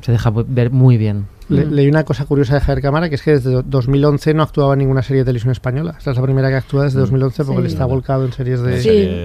se 0.00 0.10
deja 0.10 0.32
ver 0.34 0.72
muy 0.72 0.96
bien. 0.96 1.26
Le- 1.48 1.66
leí 1.66 1.88
una 1.88 2.04
cosa 2.04 2.24
curiosa 2.24 2.54
de 2.54 2.60
Javier 2.60 2.82
Cámara, 2.82 3.08
que 3.08 3.16
es 3.16 3.22
que 3.22 3.32
desde 3.32 3.50
do- 3.50 3.62
2011 3.62 4.32
no 4.34 4.42
actuaba 4.42 4.72
en 4.74 4.78
ninguna 4.80 5.02
serie 5.02 5.20
de 5.22 5.26
televisión 5.26 5.52
española. 5.52 5.94
Esta 5.98 6.10
es 6.12 6.16
la 6.16 6.22
primera 6.22 6.48
que 6.48 6.56
actúa 6.56 6.84
desde 6.84 6.98
2011 7.00 7.44
porque 7.44 7.60
Sí. 7.60 7.66
él 7.66 7.72
está 7.72 7.84
volcado 7.84 8.24
en 8.24 8.32
series 8.32 8.60
de... 8.62 8.80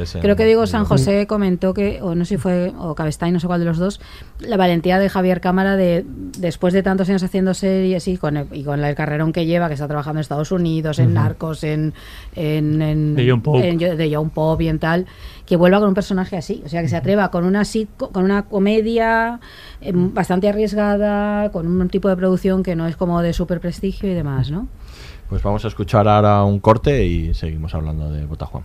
Sí, 0.05 0.17
creo 0.19 0.35
que 0.35 0.45
digo 0.45 0.67
San 0.67 0.85
José 0.85 1.27
comentó 1.27 1.73
que, 1.73 1.99
o 2.01 2.15
no 2.15 2.25
sé 2.25 2.35
si 2.35 2.37
fue, 2.37 2.73
o 2.77 2.93
Cabestany, 2.95 3.31
no 3.31 3.39
sé 3.39 3.47
cuál 3.47 3.59
de 3.61 3.65
los 3.65 3.77
dos, 3.77 4.01
la 4.39 4.57
valentía 4.57 4.99
de 4.99 5.09
Javier 5.09 5.39
Cámara 5.41 5.75
de, 5.75 6.05
después 6.37 6.73
de 6.73 6.83
tantos 6.83 7.07
años 7.09 7.23
haciendo 7.23 7.53
series 7.53 8.07
y 8.07 8.17
con 8.17 8.37
el, 8.37 8.47
y 8.51 8.63
con 8.63 8.83
el 8.83 8.95
carrerón 8.95 9.31
que 9.31 9.45
lleva, 9.45 9.67
que 9.67 9.73
está 9.75 9.87
trabajando 9.87 10.17
en 10.19 10.21
Estados 10.21 10.51
Unidos, 10.51 10.99
en. 10.99 11.13
Narcos, 11.13 11.63
en, 11.63 11.93
en, 12.35 12.81
en- 12.81 13.15
De 13.15 13.29
John 13.29 13.41
Pope. 13.41 13.67
en- 13.69 13.77
de 13.77 14.11
John 14.13 14.29
Pope 14.29 14.63
y 14.65 14.67
en 14.67 14.79
tal, 14.79 15.05
que 15.45 15.55
vuelva 15.55 15.79
con 15.79 15.87
un 15.89 15.95
personaje 15.95 16.37
así, 16.37 16.61
o 16.65 16.69
sea, 16.69 16.81
que 16.81 16.87
se 16.89 16.95
atreva 16.95 17.31
con 17.31 17.43
una 17.45 17.63
con 18.11 18.23
una 18.23 18.43
comedia 18.45 19.39
eh, 19.81 19.91
bastante 19.95 20.47
arriesgada, 20.47 21.49
con 21.51 21.65
un 21.67 21.89
tipo 21.89 22.08
de 22.09 22.17
producción 22.17 22.63
que 22.63 22.75
no 22.75 22.87
es 22.87 22.95
como 22.95 23.21
de 23.21 23.33
super 23.33 23.59
prestigio 23.59 24.09
y 24.09 24.13
demás, 24.13 24.49
¿no? 24.51 24.67
Pues 25.29 25.41
vamos 25.43 25.63
a 25.65 25.67
escuchar 25.67 26.07
ahora 26.07 26.43
un 26.43 26.59
corte 26.59 27.05
y 27.05 27.33
seguimos 27.33 27.73
hablando 27.75 28.11
de 28.11 28.25
Botajuan. 28.25 28.63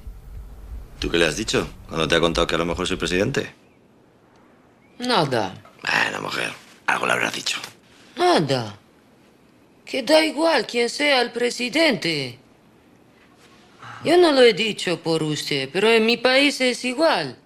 ¿Tú 0.98 1.11
qué 1.11 1.18
le 1.18 1.26
has 1.26 1.37
dicho 1.37 1.66
cuando 1.88 2.09
te 2.09 2.14
ha 2.14 2.20
contado 2.20 2.46
que 2.46 2.54
a 2.54 2.59
lo 2.59 2.64
mejor 2.64 2.87
soy 2.87 2.96
presidente? 2.96 3.52
Nada, 4.98 5.54
Bueno, 5.83 6.22
mujer, 6.22 6.50
algo 6.87 7.07
le 7.07 7.12
habrás 7.12 7.35
dicho. 7.35 7.59
nada. 8.16 8.76
Que 9.85 10.02
da 10.02 10.24
igual 10.24 10.66
quién 10.66 10.88
sea 10.88 11.20
el 11.20 11.30
presidente. 11.30 12.38
Yo 14.04 14.16
no 14.16 14.33
lo 14.33 14.40
he 14.40 14.54
dicho 14.54 15.00
por 15.00 15.22
usted, 15.22 15.68
pero 15.72 15.88
en 15.90 16.07
mi 16.07 16.16
país 16.16 16.61
es 16.62 16.85
igual. 16.87 17.37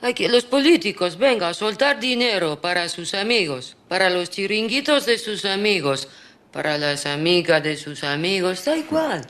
Aquí 0.00 0.28
los 0.28 0.44
políticos 0.44 1.18
vengan 1.18 1.50
a 1.50 1.54
soltar 1.54 1.98
dinero 1.98 2.60
para 2.60 2.88
sus 2.88 3.14
amigos, 3.14 3.76
para 3.88 4.10
los 4.10 4.30
chiringuitos 4.30 5.06
de 5.06 5.18
sus 5.18 5.44
amigos, 5.44 6.08
para 6.52 6.78
las 6.78 7.04
amigas 7.06 7.62
de 7.62 7.76
sus 7.76 8.04
amigos, 8.04 8.64
da 8.64 8.76
igual. 8.76 9.26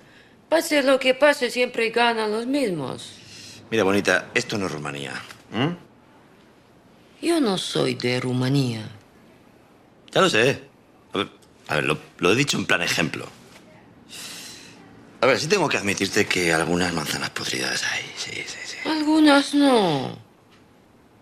Pase 0.49 0.83
lo 0.83 0.99
que 0.99 1.15
pase, 1.15 1.51
siempre 1.51 1.91
ganan 1.91 2.31
los 2.31 2.47
mismos. 2.47 3.13
Mira, 3.71 3.83
bonita, 3.83 4.31
esto 4.35 4.59
no 4.59 4.67
es 4.67 4.73
Rumanía. 4.73 5.13
¿m? 5.53 5.77
Yo 7.23 7.41
no 7.41 7.57
soy 7.57 7.95
de 7.95 8.21
Rumanía. 8.21 8.89
Ya 10.13 10.21
lo 10.21 10.29
sé. 10.29 10.63
A 11.13 11.19
ver, 11.19 11.29
a 11.69 11.75
ver, 11.77 11.85
lo, 11.85 11.99
lo 12.19 12.33
he 12.33 12.37
dicho 12.37 12.59
en 12.59 12.67
plan 12.67 12.83
ejemplo. 12.83 13.27
A 15.21 15.27
ver, 15.27 15.39
sí 15.41 15.49
tengo 15.49 15.69
que 15.69 15.79
admitirte 15.79 16.27
que 16.27 16.53
algunas 16.53 16.93
manzanas 16.93 17.31
podridas 17.31 17.85
hay. 17.91 18.05
Sí, 18.17 18.33
sí, 18.47 18.59
sí. 18.65 18.77
Algunas 18.89 19.55
no. 19.55 20.28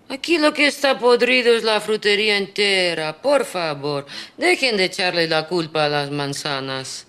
Aquí 0.08 0.38
lo 0.38 0.54
que 0.54 0.68
está 0.68 0.98
podrido 0.98 1.54
es 1.54 1.64
la 1.64 1.80
frutería 1.80 2.36
entera. 2.36 3.20
Por 3.20 3.44
favor, 3.44 4.06
dejen 4.36 4.76
de 4.76 4.84
echarle 4.84 5.26
la 5.26 5.48
culpa 5.48 5.86
a 5.86 5.88
las 5.88 6.10
manzanas. 6.10 7.06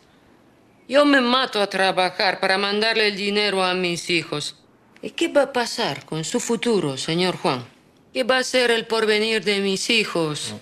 Yo 0.87 1.05
me 1.05 1.21
mato 1.21 1.61
a 1.61 1.67
trabajar 1.67 2.39
para 2.39 2.57
mandarle 2.57 3.09
el 3.09 3.15
dinero 3.15 3.63
a 3.63 3.73
mis 3.75 4.09
hijos. 4.09 4.55
¿Y 5.01 5.11
qué 5.11 5.27
va 5.27 5.43
a 5.43 5.53
pasar 5.53 6.05
con 6.05 6.23
su 6.23 6.39
futuro, 6.39 6.97
señor 6.97 7.37
Juan? 7.37 7.65
¿Qué 8.13 8.23
va 8.23 8.39
a 8.39 8.43
ser 8.43 8.71
el 8.71 8.87
porvenir 8.87 9.43
de 9.43 9.59
mis 9.59 9.91
hijos 9.91 10.55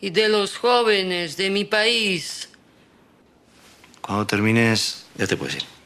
y 0.00 0.10
de 0.10 0.28
los 0.28 0.56
jóvenes 0.58 1.36
de 1.36 1.50
mi 1.50 1.64
país? 1.64 2.50
Cuando 4.00 4.26
termines, 4.26 5.06
ya 5.16 5.26
te 5.26 5.36
puedes 5.36 5.56
ir. 5.56 5.79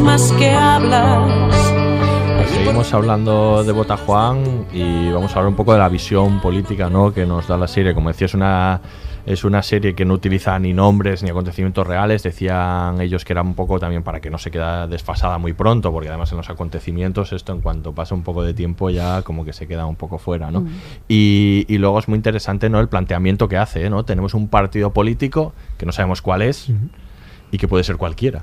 Más 0.00 0.32
que 0.32 0.50
hablas. 0.50 1.30
seguimos 2.48 2.94
hablando 2.94 3.62
de 3.62 3.72
Botajuan 3.72 4.66
y 4.72 5.10
vamos 5.10 5.32
a 5.32 5.38
hablar 5.38 5.50
un 5.50 5.56
poco 5.56 5.74
de 5.74 5.80
la 5.80 5.88
visión 5.88 6.40
política 6.40 6.88
¿no? 6.88 7.12
que 7.12 7.26
nos 7.26 7.46
da 7.46 7.58
la 7.58 7.68
serie. 7.68 7.92
Como 7.92 8.08
decía, 8.08 8.24
es 8.24 8.34
una, 8.34 8.80
es 9.26 9.44
una 9.44 9.62
serie 9.62 9.94
que 9.94 10.06
no 10.06 10.14
utiliza 10.14 10.58
ni 10.58 10.72
nombres 10.72 11.22
ni 11.22 11.28
acontecimientos 11.28 11.86
reales. 11.86 12.22
Decían 12.22 13.02
ellos 13.02 13.24
que 13.24 13.34
era 13.34 13.42
un 13.42 13.54
poco 13.54 13.78
también 13.78 14.02
para 14.02 14.20
que 14.20 14.30
no 14.30 14.38
se 14.38 14.50
queda 14.50 14.86
desfasada 14.86 15.36
muy 15.36 15.52
pronto, 15.52 15.92
porque 15.92 16.08
además 16.08 16.30
en 16.32 16.38
los 16.38 16.48
acontecimientos 16.48 17.32
esto 17.32 17.52
en 17.52 17.60
cuanto 17.60 17.92
pasa 17.92 18.14
un 18.14 18.22
poco 18.22 18.42
de 18.42 18.54
tiempo 18.54 18.88
ya 18.88 19.20
como 19.22 19.44
que 19.44 19.52
se 19.52 19.66
queda 19.66 19.84
un 19.84 19.96
poco 19.96 20.16
fuera. 20.16 20.50
¿no? 20.50 20.62
Mm. 20.62 20.68
Y, 21.08 21.66
y 21.68 21.78
luego 21.78 21.98
es 21.98 22.08
muy 22.08 22.16
interesante 22.16 22.70
¿no? 22.70 22.80
el 22.80 22.88
planteamiento 22.88 23.46
que 23.46 23.58
hace. 23.58 23.90
¿no? 23.90 24.04
Tenemos 24.04 24.32
un 24.32 24.48
partido 24.48 24.92
político 24.92 25.52
que 25.76 25.84
no 25.84 25.92
sabemos 25.92 26.22
cuál 26.22 26.40
es 26.40 26.70
y 27.50 27.58
que 27.58 27.68
puede 27.68 27.84
ser 27.84 27.98
cualquiera. 27.98 28.42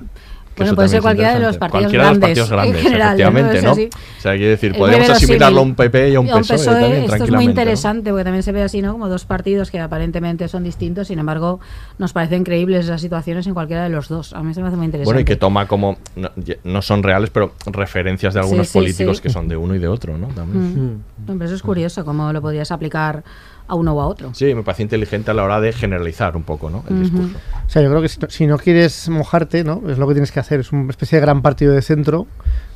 Bueno, 0.60 0.74
puede 0.76 0.88
ser 0.88 1.00
cualquiera 1.00 1.34
de 1.34 1.40
los 1.40 1.54
interesante. 1.54 1.58
partidos 1.58 1.82
Cualquiera 1.82 2.04
de 2.04 2.10
los 2.10 2.18
grandes, 2.18 2.38
partidos 2.38 2.50
grandes, 2.50 2.76
en 2.76 2.82
general, 2.82 3.20
efectivamente, 3.20 3.62
¿no? 3.62 3.72
O 3.72 4.20
sea, 4.20 4.32
quiero 4.32 4.50
decir, 4.50 4.76
muy 4.76 4.90
asimilarlo 4.94 5.60
a 5.60 5.62
un 5.62 5.74
PP 5.74 6.10
y 6.10 6.14
a 6.14 6.20
un 6.20 6.26
PSOE, 6.26 6.42
PSOE, 6.42 6.80
también, 6.80 6.92
esto 6.92 7.00
es 7.00 7.08
muy 7.08 7.16
tranquilamente, 7.16 7.44
¿no? 7.44 7.50
interesante 7.50 8.10
porque 8.10 8.24
también 8.24 8.42
se 8.42 8.52
ve 8.52 8.62
así, 8.62 8.82
¿no? 8.82 8.92
Como 8.92 9.08
dos 9.08 9.24
partidos 9.24 9.70
que 9.70 9.80
aparentemente 9.80 10.48
son 10.48 10.64
distintos, 10.64 11.08
sin 11.08 11.18
embargo, 11.18 11.60
nos 11.98 12.12
parecen 12.12 12.44
creíbles 12.44 12.84
esas 12.84 13.00
situaciones 13.00 13.46
en 13.46 13.54
cualquiera 13.54 13.84
de 13.84 13.90
los 13.90 14.08
dos. 14.08 14.32
A 14.32 14.42
mí 14.42 14.54
se 14.54 14.60
me 14.60 14.68
hace 14.68 14.76
muy 14.76 14.86
interesante. 14.86 15.06
Bueno, 15.06 15.20
y 15.20 15.24
que 15.24 15.36
toma 15.36 15.66
como, 15.66 15.98
no, 16.16 16.30
no 16.64 16.82
son 16.82 17.02
reales, 17.02 17.30
pero 17.30 17.52
referencias 17.66 18.34
de 18.34 18.40
algunos 18.40 18.68
Sí, 18.68 18.72
sí, 18.72 18.78
políticos 18.78 19.16
sí. 19.18 19.22
que 19.22 19.30
son 19.30 19.48
de 19.48 19.56
uno 19.56 19.74
y 19.74 19.78
de 19.78 19.88
otro, 19.88 20.18
¿no? 20.18 20.28
También. 20.28 20.94
Mm. 20.94 21.30
Hombre, 21.30 21.46
eso 21.46 21.54
es 21.54 21.62
curioso, 21.62 22.04
cómo 22.04 22.32
lo 22.32 22.40
podrías 22.40 22.70
aplicar 22.70 23.22
a 23.70 23.74
uno 23.76 23.94
o 23.94 24.00
a 24.00 24.06
otro. 24.06 24.34
Sí, 24.34 24.52
me 24.54 24.62
parece 24.62 24.82
inteligente 24.82 25.30
a 25.30 25.34
la 25.34 25.44
hora 25.44 25.60
de 25.60 25.72
generalizar 25.72 26.36
un 26.36 26.42
poco, 26.42 26.70
¿no? 26.70 26.82
El 26.90 27.02
discurso. 27.02 27.38
O 27.66 27.68
sea, 27.70 27.82
yo 27.82 27.88
creo 27.88 28.02
que 28.02 28.08
si 28.08 28.18
no, 28.18 28.28
si 28.28 28.46
no 28.46 28.58
quieres 28.58 29.08
mojarte, 29.08 29.62
¿no? 29.62 29.82
Es 29.88 29.96
lo 29.96 30.08
que 30.08 30.14
tienes 30.14 30.32
que 30.32 30.40
hacer. 30.40 30.60
Es 30.60 30.72
una 30.72 30.90
especie 30.90 31.16
de 31.18 31.22
gran 31.22 31.40
partido 31.40 31.72
de 31.72 31.80
centro 31.80 32.26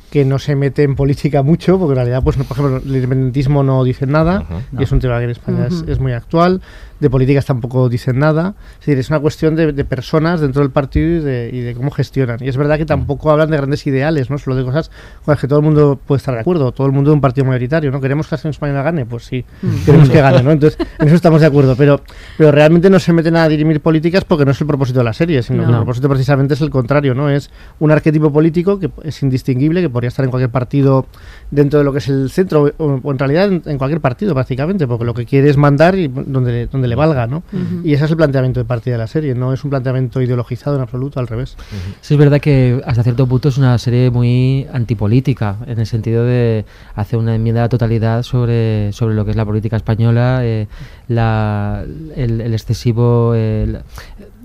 que 0.09 0.23
no 0.23 0.39
se 0.39 0.55
mete 0.55 0.83
en 0.83 0.95
política 0.95 1.43
mucho, 1.43 1.77
porque 1.77 1.91
en 1.91 1.95
realidad, 1.97 2.23
pues, 2.23 2.37
por 2.37 2.57
ejemplo, 2.57 2.77
el 2.77 2.95
independentismo 2.95 3.63
no 3.63 3.83
dice 3.83 4.07
nada, 4.07 4.45
y 4.77 4.83
es 4.83 4.91
un 4.93 4.99
tema 4.99 5.17
que 5.17 5.25
en 5.25 5.31
España 5.31 5.67
es 5.67 5.99
muy 5.99 6.13
actual. 6.13 6.61
De 6.99 7.09
políticas 7.09 7.45
tampoco 7.45 7.89
dicen 7.89 8.19
nada. 8.19 8.55
Es 8.79 8.85
decir, 8.85 8.97
es 8.99 9.09
una 9.09 9.19
cuestión 9.19 9.55
de, 9.55 9.73
de 9.73 9.83
personas 9.85 10.39
dentro 10.39 10.61
del 10.61 10.71
partido 10.71 11.07
y 11.17 11.19
de, 11.19 11.49
y 11.51 11.59
de 11.59 11.73
cómo 11.75 11.91
gestionan. 11.91 12.37
Y 12.41 12.47
es 12.47 12.55
verdad 12.55 12.77
que 12.77 12.85
tampoco 12.85 13.31
hablan 13.31 13.51
de 13.51 13.57
grandes 13.57 13.85
ideales, 13.85 14.29
¿no? 14.29 14.37
Solo 14.37 14.55
de 14.55 14.63
cosas 14.63 14.89
con 15.25 15.33
las 15.33 15.39
que 15.41 15.47
todo 15.47 15.59
el 15.59 15.65
mundo 15.65 15.99
puede 16.07 16.17
estar 16.19 16.33
de 16.33 16.39
acuerdo. 16.41 16.71
Todo 16.71 16.87
el 16.87 16.93
mundo 16.93 17.09
de 17.11 17.15
un 17.15 17.21
partido 17.21 17.45
mayoritario, 17.45 17.91
¿no? 17.91 17.99
¿Queremos 17.99 18.27
que 18.27 18.35
la 18.35 18.37
selección 18.37 18.51
española 18.51 18.83
gane? 18.83 19.05
Pues 19.05 19.25
sí, 19.25 19.43
queremos 19.85 20.09
que 20.09 20.21
gane, 20.21 20.41
¿no? 20.41 20.51
Entonces, 20.55 20.79
en 20.99 21.07
eso 21.07 21.15
estamos 21.15 21.41
de 21.41 21.47
acuerdo. 21.47 21.75
Pero, 21.75 22.01
pero 22.37 22.51
realmente 22.51 22.89
no 22.89 22.99
se 22.99 23.11
meten 23.11 23.35
a 23.35 23.47
dirimir 23.49 23.81
políticas 23.81 24.23
porque 24.23 24.45
no 24.45 24.51
es 24.51 24.61
el 24.61 24.67
propósito 24.67 24.99
de 24.99 25.05
la 25.05 25.13
serie, 25.13 25.43
sino 25.43 25.59
que 25.59 25.65
el 25.65 25.71
No. 25.71 25.77
propósito 25.79 26.07
precisamente 26.07 26.53
es 26.53 26.61
el 26.61 26.69
contrario, 26.69 27.13
¿no? 27.13 27.29
Es 27.29 27.49
un 27.79 27.91
arquetipo 27.91 28.31
político 28.31 28.79
que 28.79 28.89
es 29.03 29.21
indistinguible, 29.21 29.81
que 29.81 29.89
podría 29.89 30.07
estar 30.07 30.23
en 30.23 30.31
cualquier 30.31 30.49
partido 30.49 31.07
dentro 31.51 31.79
de 31.79 31.85
lo 31.85 31.91
que 31.91 31.97
es 31.99 32.07
el 32.07 32.29
centro, 32.29 32.71
o, 32.77 32.99
o 33.03 33.11
en 33.11 33.19
realidad 33.19 33.47
en, 33.47 33.61
en 33.65 33.77
cualquier 33.77 33.99
partido 34.01 34.33
prácticamente, 34.33 34.87
porque 34.87 35.03
lo 35.05 35.13
que 35.13 35.25
quiere 35.25 35.49
es 35.49 35.57
mandar 35.57 35.95
y 35.97 36.07
donde, 36.07 36.67
donde 36.67 36.84
le 36.87 36.95
valga, 36.95 37.27
¿no? 37.27 37.43
Y 37.83 37.93
ese 37.93 38.05
es 38.05 38.11
el 38.11 38.17
planteamiento 38.17 38.59
de 38.59 38.65
partida 38.65 38.95
de 38.95 38.99
la 38.99 39.07
serie, 39.07 39.35
no 39.35 39.53
es 39.53 39.63
un 39.63 39.69
planteamiento 39.69 40.21
ideologizado 40.21 40.75
en 40.75 40.81
absoluto, 40.81 41.19
al 41.19 41.27
revés. 41.27 41.55
Sí, 42.01 42.13
es 42.13 42.17
verdad 42.19 42.39
que 42.39 42.81
hasta 42.85 43.03
cierto 43.03 43.27
punto 43.27 43.49
es 43.49 43.57
una 43.57 43.77
serie 43.77 44.09
muy 44.11 44.67
antipolítica, 44.71 45.57
en 45.67 45.79
el 45.79 45.85
sentido 45.85 46.23
de 46.25 46.65
hacer 46.95 47.19
una 47.19 47.35
enmienda 47.35 47.61
a 47.61 47.65
la 47.65 47.69
totalidad 47.69 48.23
sobre, 48.23 48.91
sobre 48.93 49.15
lo 49.15 49.25
que 49.25 49.31
es 49.31 49.37
la 49.37 49.45
política 49.45 49.75
española, 49.77 50.39
eh, 50.43 50.67
la, 51.07 51.83
el, 52.15 52.41
el 52.41 52.53
excesivo... 52.53 53.33
el- 53.35 53.79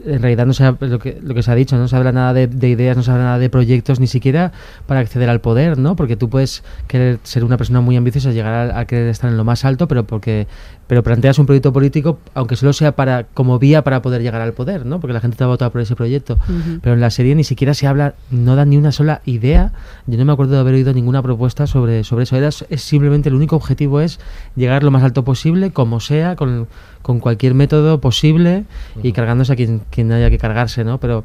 en 0.04 0.22
realidad 0.22 0.46
no 0.46 0.52
se 0.52 0.64
ha- 0.64 0.76
lo 0.80 0.98
que, 0.98 1.18
lo 1.22 1.34
que 1.34 1.42
se 1.42 1.50
ha 1.50 1.54
dicho, 1.54 1.76
no 1.76 1.88
se 1.88 1.96
habla 1.96 2.12
nada 2.12 2.32
de, 2.32 2.46
de 2.46 2.68
ideas, 2.68 2.96
no 2.96 3.02
se 3.02 3.10
habla 3.10 3.24
nada 3.24 3.38
de 3.38 3.50
proyectos, 3.50 4.00
ni 4.00 4.06
siquiera 4.06 4.52
para 4.86 5.00
acceder 5.00 5.28
al 5.28 5.40
poder, 5.40 5.78
¿no? 5.78 5.96
Porque 5.96 6.16
tú 6.16 6.28
puedes 6.28 6.62
querer 6.86 7.18
ser 7.22 7.44
una 7.44 7.56
persona 7.56 7.80
muy 7.80 7.96
ambiciosa, 7.96 8.30
llegar 8.32 8.70
a, 8.72 8.78
a 8.80 8.84
querer 8.86 9.08
estar 9.08 9.30
en 9.30 9.36
lo 9.36 9.44
más 9.44 9.64
alto, 9.64 9.88
pero 9.88 10.04
porque 10.04 10.46
pero 10.86 11.04
planteas 11.04 11.38
un 11.38 11.46
proyecto 11.46 11.72
político, 11.72 12.18
aunque 12.34 12.56
solo 12.56 12.72
sea 12.72 12.96
para 12.96 13.22
como 13.22 13.60
vía 13.60 13.84
para 13.84 14.02
poder 14.02 14.22
llegar 14.22 14.40
al 14.40 14.54
poder, 14.54 14.84
¿no? 14.86 14.98
Porque 14.98 15.12
la 15.14 15.20
gente 15.20 15.36
te 15.36 15.44
va 15.44 15.50
a 15.50 15.54
votar 15.54 15.70
por 15.70 15.80
ese 15.80 15.94
proyecto. 15.94 16.36
Pero 16.82 16.94
en 16.94 17.00
la 17.00 17.10
serie 17.10 17.36
ni 17.36 17.44
siquiera 17.44 17.74
se 17.74 17.86
habla, 17.86 18.14
no 18.32 18.56
dan 18.56 18.70
ni 18.70 18.76
una 18.76 18.90
sola 18.90 19.20
idea. 19.24 19.72
Yo 20.08 20.18
no 20.18 20.24
me 20.24 20.32
acuerdo 20.32 20.54
de 20.54 20.58
haber 20.60 20.74
oído 20.74 20.92
ninguna 20.92 21.22
propuesta 21.22 21.68
sobre, 21.68 22.02
sobre 22.02 22.24
eso. 22.24 22.34
Era, 22.34 22.48
es 22.48 22.82
simplemente 22.82 23.28
el 23.28 23.36
único 23.36 23.54
objetivo 23.54 24.00
es 24.00 24.18
llegar 24.56 24.82
lo 24.82 24.90
más 24.90 25.04
alto 25.04 25.22
posible, 25.22 25.70
como 25.70 26.00
sea, 26.00 26.34
con, 26.34 26.66
con 27.02 27.20
cualquier 27.20 27.54
método 27.54 28.00
posible 28.00 28.64
y 29.02 29.12
cargándose 29.12 29.52
a 29.52 29.56
quien, 29.56 29.82
quien 29.90 30.12
haya 30.12 30.30
que 30.30 30.38
cargarse, 30.38 30.84
¿no? 30.84 30.98
Pero 30.98 31.24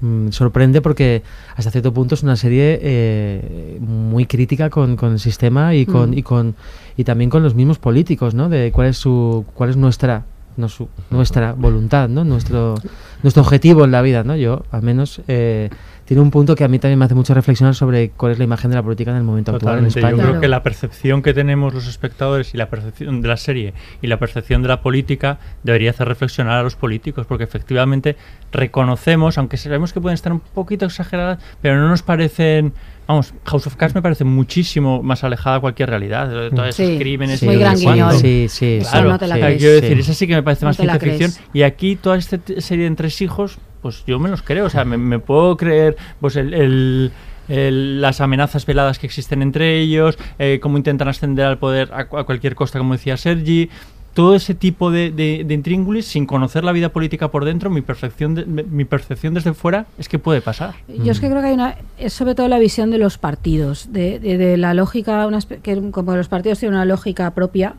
mm, 0.00 0.28
sorprende 0.30 0.80
porque 0.80 1.22
hasta 1.56 1.70
cierto 1.70 1.92
punto 1.92 2.14
es 2.14 2.22
una 2.22 2.36
serie 2.36 2.78
eh, 2.82 3.78
muy 3.80 4.26
crítica 4.26 4.70
con, 4.70 4.96
con 4.96 5.12
el 5.12 5.18
sistema 5.18 5.74
y 5.74 5.86
con, 5.86 6.10
Mm. 6.10 6.18
y 6.18 6.22
con 6.22 6.54
y 6.96 7.04
también 7.04 7.30
con 7.30 7.42
los 7.42 7.54
mismos 7.54 7.78
políticos, 7.78 8.34
¿no? 8.34 8.48
De 8.48 8.70
cuál 8.72 8.88
es 8.88 8.96
su 8.98 9.44
cuál 9.54 9.70
es 9.70 9.76
nuestra 9.76 10.24
no 10.56 10.68
su- 10.68 10.88
nuestra 11.10 11.52
voluntad, 11.52 12.08
¿no? 12.08 12.24
Nuestro 12.24 12.74
nuestro 13.22 13.42
objetivo 13.42 13.84
en 13.84 13.92
la 13.92 14.02
vida, 14.02 14.24
¿no? 14.24 14.34
Yo, 14.36 14.64
al 14.72 14.82
menos, 14.82 15.20
eh, 15.28 15.70
tiene 16.08 16.22
un 16.22 16.30
punto 16.30 16.56
que 16.56 16.64
a 16.64 16.68
mí 16.68 16.78
también 16.78 16.98
me 16.98 17.04
hace 17.04 17.14
mucho 17.14 17.34
reflexionar 17.34 17.74
sobre 17.74 18.08
cuál 18.10 18.32
es 18.32 18.38
la 18.38 18.44
imagen 18.44 18.70
de 18.70 18.76
la 18.76 18.82
política 18.82 19.10
en 19.10 19.18
el 19.18 19.24
momento 19.24 19.52
actual 19.54 19.80
en. 19.80 19.86
España. 19.86 20.10
Yo 20.12 20.16
creo 20.16 20.40
que 20.40 20.48
la 20.48 20.62
percepción 20.62 21.20
que 21.20 21.34
tenemos 21.34 21.74
los 21.74 21.86
espectadores 21.86 22.54
y 22.54 22.56
la 22.56 22.70
percepción 22.70 23.20
de 23.20 23.28
la 23.28 23.36
serie 23.36 23.74
y 24.00 24.06
la 24.06 24.18
percepción 24.18 24.62
de 24.62 24.68
la 24.68 24.80
política 24.80 25.38
debería 25.64 25.90
hacer 25.90 26.08
reflexionar 26.08 26.54
a 26.58 26.62
los 26.62 26.76
políticos, 26.76 27.26
porque 27.26 27.44
efectivamente 27.44 28.16
reconocemos, 28.52 29.36
aunque 29.36 29.58
sabemos 29.58 29.92
que 29.92 30.00
pueden 30.00 30.14
estar 30.14 30.32
un 30.32 30.40
poquito 30.40 30.86
exageradas, 30.86 31.38
pero 31.60 31.76
no 31.76 31.88
nos 31.88 32.02
parecen. 32.02 32.72
Vamos, 33.06 33.32
House 33.44 33.66
of 33.66 33.76
Cards 33.76 33.94
me 33.94 34.02
parece 34.02 34.24
muchísimo 34.24 35.02
más 35.02 35.24
alejada 35.24 35.56
de 35.56 35.60
cualquier 35.62 35.88
realidad. 35.90 36.28
de 36.28 36.50
Todos 36.50 36.74
Sí, 36.74 36.82
esos 36.84 36.98
crímenes 36.98 37.40
sí, 37.40 37.44
y 37.46 37.48
muy 37.48 37.58
gran 37.58 37.76
guiñol. 37.76 38.14
Sí, 38.14 38.46
sí, 38.48 38.78
Claro, 38.90 39.10
no 39.10 39.18
te 39.18 39.26
la 39.26 39.36
crees. 39.36 39.58
quiero 39.58 39.74
decir, 39.74 39.94
Sí. 39.96 40.00
esa 40.00 40.14
sí 40.14 40.26
que 40.26 40.34
me 40.34 40.42
parece 40.42 40.64
No 40.64 40.68
más 40.70 40.76
ciencia 40.76 40.98
ficción. 41.00 41.32
Y 41.54 41.62
aquí 41.62 41.96
toda 41.96 42.16
esta 42.16 42.38
serie 42.58 42.88
de 42.88 42.96
tres 42.96 43.20
hijos, 43.22 43.58
pues 43.82 44.04
yo 44.06 44.18
me 44.18 44.28
los 44.28 44.42
creo. 44.42 44.66
O 44.66 44.70
sea, 44.70 44.84
me, 44.84 44.96
me 44.98 45.18
puedo 45.18 45.56
creer 45.56 45.96
pues 46.20 46.36
el, 46.36 46.54
el- 46.54 47.12
el- 47.48 48.00
las 48.00 48.20
amenazas 48.20 48.66
veladas 48.66 48.98
que 48.98 49.06
existen 49.06 49.40
entre 49.42 49.78
ellos, 49.80 50.18
eh, 50.38 50.58
cómo 50.60 50.76
intentan 50.76 51.08
ascender 51.08 51.46
al 51.46 51.58
poder 51.58 51.90
a, 51.94 52.06
cu- 52.06 52.18
a 52.18 52.24
cualquier 52.26 52.54
costa, 52.54 52.78
como 52.78 52.92
decía 52.94 53.16
Sergi. 53.16 53.70
Todo 54.14 54.34
ese 54.34 54.52
tipo 54.54 54.90
de, 54.90 55.10
de, 55.12 55.44
de 55.46 55.54
intríngulis, 55.54 56.04
sin 56.06 56.26
conocer 56.26 56.64
la 56.64 56.72
vida 56.72 56.88
política 56.88 57.28
por 57.30 57.44
dentro, 57.44 57.70
mi, 57.70 57.82
perfección 57.82 58.34
de- 58.34 58.44
mi 58.44 58.84
percepción 58.84 59.32
desde 59.32 59.54
fuera 59.54 59.86
es 59.96 60.08
que 60.08 60.18
puede 60.18 60.40
pasar. 60.40 60.74
Yo 60.88 61.12
es 61.12 61.20
que 61.20 61.28
creo 61.30 61.40
que 61.40 61.48
hay 61.48 61.54
una, 61.54 61.76
es 61.98 62.12
sobre 62.14 62.34
todo 62.34 62.48
la 62.48 62.58
visión 62.58 62.90
de 62.90 62.98
los 62.98 63.16
partidos, 63.16 63.92
de, 63.92 64.18
de- 64.18 64.36
de 64.36 64.56
la 64.56 64.74
lógica, 64.74 65.24
una 65.26 65.38
que 65.40 65.90
como 65.92 66.16
los 66.16 66.26
partidos 66.28 66.58
tienen 66.58 66.74
una 66.74 66.84
lógica 66.84 67.30
propia 67.32 67.74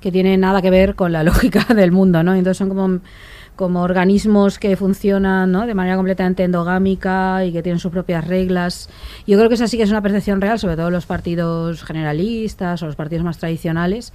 que 0.00 0.10
tiene 0.10 0.36
nada 0.38 0.62
que 0.62 0.70
ver 0.70 0.94
con 0.94 1.12
la 1.12 1.22
lógica 1.24 1.66
del 1.74 1.92
mundo, 1.92 2.22
¿no? 2.22 2.34
Entonces 2.34 2.56
son 2.56 2.68
como 2.70 3.00
como 3.56 3.82
organismos 3.82 4.58
que 4.58 4.76
funcionan 4.76 5.52
de 5.66 5.74
manera 5.74 5.96
completamente 5.96 6.42
endogámica 6.42 7.44
y 7.44 7.52
que 7.52 7.62
tienen 7.62 7.78
sus 7.78 7.92
propias 7.92 8.26
reglas. 8.26 8.88
Yo 9.26 9.36
creo 9.36 9.48
que 9.48 9.54
esa 9.54 9.68
sí 9.68 9.76
que 9.76 9.84
es 9.84 9.90
una 9.90 10.02
percepción 10.02 10.40
real, 10.40 10.58
sobre 10.58 10.76
todo 10.76 10.90
los 10.90 11.06
partidos 11.06 11.84
generalistas 11.84 12.82
o 12.82 12.86
los 12.86 12.96
partidos 12.96 13.24
más 13.24 13.38
tradicionales. 13.38 14.12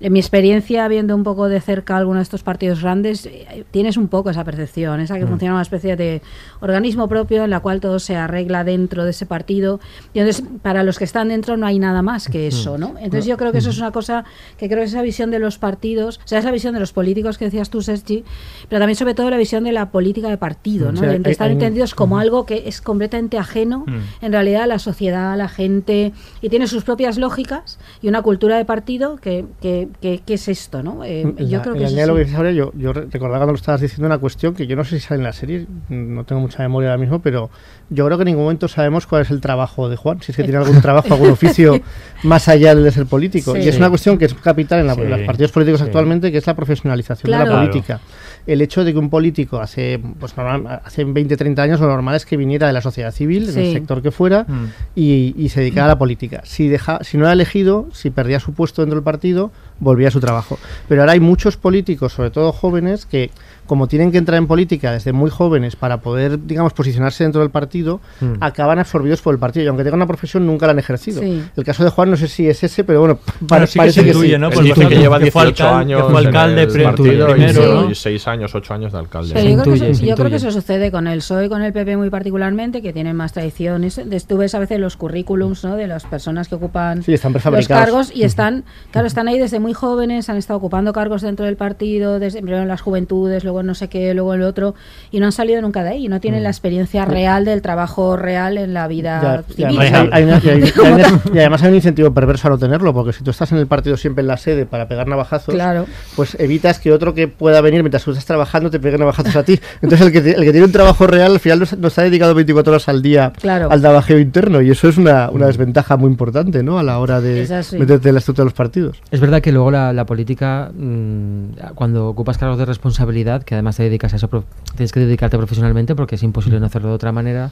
En 0.00 0.12
mi 0.12 0.20
experiencia, 0.20 0.86
viendo 0.86 1.16
un 1.16 1.24
poco 1.24 1.48
de 1.48 1.60
cerca 1.60 1.96
algunos 1.96 2.20
de 2.20 2.22
estos 2.22 2.44
partidos 2.44 2.82
grandes, 2.82 3.26
eh, 3.26 3.64
tienes 3.72 3.96
un 3.96 4.06
poco 4.06 4.30
esa 4.30 4.44
percepción, 4.44 5.00
esa 5.00 5.18
que 5.18 5.24
Mm. 5.24 5.28
funciona 5.28 5.54
una 5.54 5.62
especie 5.62 5.96
de 5.96 6.22
organismo 6.60 7.08
propio 7.08 7.42
en 7.42 7.50
la 7.50 7.58
cual 7.60 7.80
todo 7.80 7.98
se 7.98 8.14
arregla 8.14 8.62
dentro 8.62 9.04
de 9.04 9.10
ese 9.10 9.26
partido. 9.26 9.80
Y 10.14 10.20
entonces, 10.20 10.44
para 10.62 10.84
los 10.84 10.98
que 10.98 11.04
están 11.04 11.28
dentro 11.30 11.56
no 11.56 11.66
hay 11.66 11.80
nada 11.80 12.02
más 12.02 12.28
que 12.28 12.46
eso, 12.46 12.78
¿no? 12.78 12.94
Entonces 13.00 13.26
yo 13.26 13.36
creo 13.36 13.50
que 13.50 13.58
eso 13.58 13.70
es 13.70 13.78
una 13.78 13.90
cosa 13.90 14.24
que 14.56 14.68
creo 14.68 14.78
que 14.78 14.84
esa 14.84 15.02
visión 15.02 15.32
de 15.32 15.40
los 15.40 15.58
partidos, 15.58 16.18
o 16.24 16.28
sea, 16.28 16.38
es 16.38 16.44
la 16.44 16.52
visión 16.52 16.74
de 16.74 16.80
los 16.80 16.92
políticos 16.92 17.36
que 17.36 17.46
decías 17.46 17.68
tú, 17.68 17.82
Sergi, 17.82 18.22
pero 18.68 18.78
también 18.78 18.94
sobre 18.96 19.14
todo 19.14 19.28
la 19.30 19.36
visión 19.36 19.64
de 19.64 19.72
la 19.72 19.90
política 19.90 20.28
de 20.28 20.36
partido, 20.38 20.92
¿no? 20.92 21.00
Sí, 21.00 21.06
de 21.06 21.12
hay- 21.12 21.22
estar 21.32 21.48
hay- 21.48 21.54
entendidos 21.54 21.96
como 21.96 22.18
algo 22.20 22.46
que 22.46 22.68
es 22.68 22.80
completamente 22.80 23.36
ajeno 23.36 23.84
Mm. 23.86 24.24
en 24.26 24.32
realidad 24.32 24.62
a 24.62 24.66
la 24.68 24.78
sociedad, 24.78 25.32
a 25.32 25.36
la 25.36 25.48
gente, 25.48 26.12
y 26.40 26.48
tiene 26.50 26.68
sus 26.68 26.84
propias 26.84 27.18
lógicas 27.18 27.80
y 28.00 28.06
una 28.08 28.22
cultura 28.22 28.56
de 28.58 28.64
partido 28.64 29.16
que, 29.16 29.44
que, 29.60 29.87
que 30.00 30.22
es 30.26 30.48
esto, 30.48 30.82
¿no? 30.82 31.04
Eh, 31.04 31.34
yo 31.38 31.62
creo 31.62 31.74
que 31.74 31.84
es 31.84 31.92
lo 32.06 32.14
que 32.16 32.26
ahora, 32.36 32.50
yo, 32.52 32.72
yo 32.76 32.92
re- 32.92 33.06
recordaba 33.10 33.38
cuando 33.40 33.52
lo 33.52 33.56
estabas 33.56 33.80
diciendo 33.80 34.06
una 34.06 34.18
cuestión 34.18 34.54
que 34.54 34.66
yo 34.66 34.76
no 34.76 34.84
sé 34.84 34.98
si 35.00 35.06
sale 35.06 35.18
en 35.18 35.24
la 35.24 35.32
serie, 35.32 35.66
no 35.88 36.24
tengo 36.24 36.40
mucha 36.40 36.62
memoria 36.62 36.90
ahora 36.90 37.00
mismo, 37.00 37.20
pero 37.20 37.50
yo 37.90 38.04
creo 38.06 38.18
que 38.18 38.22
en 38.22 38.26
ningún 38.26 38.44
momento 38.44 38.68
sabemos 38.68 39.06
cuál 39.06 39.22
es 39.22 39.30
el 39.30 39.40
trabajo 39.40 39.88
de 39.88 39.96
Juan, 39.96 40.20
si 40.22 40.32
es 40.32 40.36
que 40.36 40.42
tiene 40.44 40.58
algún 40.58 40.80
trabajo, 40.80 41.14
algún 41.14 41.30
oficio 41.32 41.80
más 42.22 42.48
allá 42.48 42.74
del 42.74 42.84
de 42.84 42.90
ser 42.92 43.06
político. 43.06 43.54
Sí. 43.54 43.60
Y 43.62 43.68
es 43.68 43.76
una 43.78 43.88
cuestión 43.88 44.18
que 44.18 44.26
es 44.26 44.34
capital 44.34 44.80
en, 44.80 44.86
la- 44.88 44.94
Sí, 44.94 45.00
en 45.02 45.10
los 45.10 45.20
partidos 45.20 45.52
políticos 45.52 45.80
sí. 45.80 45.86
actualmente, 45.86 46.30
que 46.32 46.38
es 46.38 46.46
la 46.46 46.54
profesionalización 46.54 47.30
de 47.30 47.38
la 47.44 47.56
política. 47.58 48.00
El 48.48 48.62
hecho 48.62 48.82
de 48.82 48.92
que 48.92 48.98
un 48.98 49.10
político 49.10 49.60
hace, 49.60 50.00
pues, 50.18 50.36
normal- 50.36 50.80
hace 50.84 51.04
20, 51.04 51.36
30 51.36 51.62
años 51.62 51.78
lo 51.80 51.86
normal 51.86 52.16
es 52.16 52.24
que 52.26 52.36
viniera 52.36 52.66
de 52.66 52.72
la 52.72 52.80
sociedad 52.80 53.12
civil, 53.12 53.42
en 53.50 53.58
el 53.58 53.64
Sí. 53.66 53.72
sector 53.74 54.02
que 54.02 54.10
fuera, 54.10 54.44
Mm. 54.48 54.64
y, 54.96 55.34
y 55.36 55.48
se 55.50 55.60
dedicara 55.60 55.84
a 55.84 55.88
la 55.88 55.98
política. 55.98 56.40
Si, 56.44 56.66
deja, 56.66 56.98
si 57.04 57.18
no 57.18 57.24
era 57.24 57.34
elegido, 57.34 57.86
si 57.92 58.10
perdía 58.10 58.40
su 58.40 58.54
puesto 58.54 58.82
dentro 58.82 58.96
del 58.96 59.04
partido, 59.04 59.52
volvía 59.80 60.08
a 60.08 60.10
su 60.10 60.18
trabajo. 60.20 60.58
Pero 60.88 61.02
ahora 61.02 61.12
hay 61.12 61.20
muchos 61.20 61.56
políticos, 61.56 62.12
sobre 62.14 62.30
todo 62.30 62.50
jóvenes, 62.52 63.06
que 63.06 63.30
como 63.68 63.86
tienen 63.86 64.10
que 64.10 64.18
entrar 64.18 64.36
en 64.38 64.48
política 64.48 64.90
desde 64.90 65.12
muy 65.12 65.30
jóvenes 65.30 65.76
para 65.76 66.00
poder, 66.00 66.44
digamos, 66.44 66.72
posicionarse 66.72 67.22
dentro 67.22 67.40
del 67.42 67.50
partido, 67.50 68.00
Mm. 68.20 68.32
acaban 68.40 68.80
absorbidos 68.80 69.22
por 69.22 69.32
el 69.34 69.38
partido. 69.38 69.64
Y 69.64 69.68
aunque 69.68 69.84
tengan 69.84 69.98
una 70.00 70.06
profesión, 70.08 70.44
nunca 70.44 70.66
la 70.66 70.72
han 70.72 70.80
ejercido. 70.80 71.22
Sí. 71.22 71.44
El 71.56 71.62
caso 71.64 71.84
de 71.84 71.90
Juan 71.90 72.10
no 72.10 72.16
sé 72.16 72.26
si 72.26 72.48
es 72.48 72.64
ese, 72.64 72.82
pero 72.82 72.98
bueno, 72.98 73.20
Bueno, 73.24 73.46
pare- 73.48 73.66
sí 73.68 73.74
que 73.74 73.78
parece 73.78 74.00
se 74.00 74.02
que 74.04 74.08
intuye, 74.10 74.34
sí. 74.34 74.38
¿no? 74.40 74.48
Él 74.48 74.52
Pues 74.54 74.64
dice 74.66 74.80
por 74.80 74.88
que 74.90 74.98
lleva 74.98 75.18
que 75.20 75.30
fue 75.30 75.42
18 75.44 75.64
alcalde- 75.64 75.80
años 75.80 76.02
que 76.06 76.10
fue 76.12 76.20
alcalde 76.26 76.52
en 76.62 76.68
el 76.68 76.72
pre- 76.74 76.84
partido 76.84 77.26
primero, 77.28 77.84
y 77.84 77.88
¿no? 77.90 77.94
6 77.94 78.26
años, 78.28 78.54
8 78.54 78.74
años 78.74 78.92
de 78.92 78.98
alcalde. 78.98 79.30
Pero 79.34 79.48
yo, 79.48 79.62
creo 79.62 79.64
que 79.74 79.90
eso, 79.90 79.94
se 80.00 80.06
yo 80.06 80.14
creo 80.16 80.28
que 80.30 80.34
intuye. 80.36 80.48
eso 80.48 80.50
sucede 80.60 80.90
con 80.90 81.06
el 81.06 81.18
PSOE 81.18 81.46
y 81.46 81.48
con 81.48 81.62
el 81.62 81.72
PP 81.72 81.96
muy 81.96 82.10
particularmente, 82.10 82.82
que 82.82 82.92
tienen 82.92 83.14
más 83.16 83.32
tradiciones. 83.32 83.96
De- 83.96 84.18
Tú 84.26 84.36
ves 84.38 84.54
a 84.54 84.58
veces 84.58 84.80
los 84.80 84.96
currículums 84.96 85.62
¿no? 85.64 85.76
de 85.76 85.86
las 85.86 86.04
personas 86.04 86.48
que 86.48 86.54
ocupan 86.56 87.02
Sí, 87.02 87.12
están 87.12 87.32
los 87.32 87.68
cargos 87.68 88.10
y 88.14 88.24
están, 88.24 88.64
claro, 88.90 89.06
están 89.06 89.28
ahí 89.28 89.38
desde 89.38 89.60
muy 89.60 89.72
jóvenes, 89.74 90.28
han 90.28 90.36
estado 90.36 90.56
ocupando 90.58 90.92
cargos 90.92 91.22
dentro 91.22 91.44
del 91.46 91.56
partido, 91.56 92.18
desde 92.18 92.40
primero 92.40 92.62
en 92.62 92.68
las 92.68 92.80
juventudes, 92.80 93.44
luego 93.44 93.57
no 93.62 93.74
sé 93.74 93.88
qué, 93.88 94.12
luego 94.14 94.34
en 94.34 94.40
lo 94.40 94.48
otro, 94.48 94.74
y 95.10 95.20
no 95.20 95.26
han 95.26 95.32
salido 95.32 95.60
nunca 95.62 95.82
de 95.82 95.90
ahí, 95.90 96.08
no 96.08 96.20
tienen 96.20 96.42
la 96.42 96.50
experiencia 96.50 97.04
real 97.04 97.44
del 97.44 97.62
trabajo 97.62 98.16
real 98.16 98.58
en 98.58 98.74
la 98.74 98.88
vida 98.88 99.20
Ya, 99.22 99.44
y 99.48 99.54
civil. 99.54 99.78
además 99.80 99.92
hay- 99.94 100.08
hay 100.12 100.24
una- 100.24 100.40
y 100.44 100.48
hay- 100.48 100.62
y 101.32 101.36
y 101.36 101.38
además 101.38 101.62
hay 101.62 101.68
un 101.70 101.74
incentivo 101.76 102.12
perverso 102.12 102.48
a 102.48 102.50
no 102.50 102.58
tenerlo, 102.58 102.92
porque 102.94 103.12
si 103.12 103.22
tú 103.24 103.30
estás 103.30 103.52
en 103.52 103.58
el 103.58 103.66
partido 103.66 103.96
siempre 103.96 104.22
en 104.22 104.28
la 104.28 104.36
sede 104.36 104.66
para 104.66 104.88
pegar 104.88 105.06
navajazos, 105.08 105.54
Claro. 105.54 105.86
pues 106.16 106.36
evitas 106.40 106.78
que 106.78 106.92
otro 106.92 107.14
que 107.14 107.28
pueda 107.28 107.60
venir 107.60 107.82
mientras 107.82 108.04
tú 108.04 108.10
estás 108.10 108.26
trabajando 108.26 108.70
te 108.70 108.80
pegue 108.80 108.98
navajazos 108.98 109.36
a 109.36 109.42
ti. 109.42 109.58
Entonces 109.82 110.06
el 110.06 110.12
que, 110.12 110.18
el 110.30 110.44
que 110.44 110.50
tiene 110.52 110.64
un 110.66 110.72
trabajo 110.72 111.06
real 111.06 111.32
al 111.32 111.40
final 111.40 111.58
no, 111.60 111.66
se- 111.66 111.76
no 111.76 111.88
está 111.88 112.02
dedicado 112.02 112.34
24 112.34 112.72
horas 112.72 112.88
al 112.88 113.02
día 113.02 113.32
Claro. 113.40 113.70
al 113.70 113.80
navajeo 113.82 114.18
interno 114.18 114.60
y 114.62 114.70
eso 114.70 114.88
es 114.88 114.96
una, 114.98 115.30
una 115.30 115.46
desventaja 115.46 115.96
muy 115.96 116.10
importante 116.10 116.62
¿no? 116.62 116.78
a 116.78 116.82
la 116.82 116.98
hora 116.98 117.20
de 117.20 117.42
meterte 117.78 118.08
en 118.08 118.14
la 118.14 118.18
estructura 118.18 118.44
de 118.44 118.46
los 118.46 118.54
partidos. 118.54 119.00
Es 119.10 119.20
verdad 119.20 119.40
que 119.40 119.52
luego 119.52 119.70
la, 119.70 119.92
la 119.92 120.04
política, 120.06 120.70
mm, 120.74 121.74
cuando 121.74 122.08
ocupas 122.08 122.38
cargos 122.38 122.58
de 122.58 122.64
responsabilidad, 122.64 123.42
que 123.48 123.54
además 123.54 123.78
te 123.78 123.82
dedicas 123.84 124.12
a 124.12 124.16
eso, 124.16 124.28
tienes 124.76 124.92
que 124.92 125.00
dedicarte 125.00 125.38
profesionalmente 125.38 125.94
porque 125.94 126.16
es 126.16 126.22
imposible 126.22 126.60
no 126.60 126.66
hacerlo 126.66 126.90
de 126.90 126.94
otra 126.96 127.12
manera. 127.12 127.50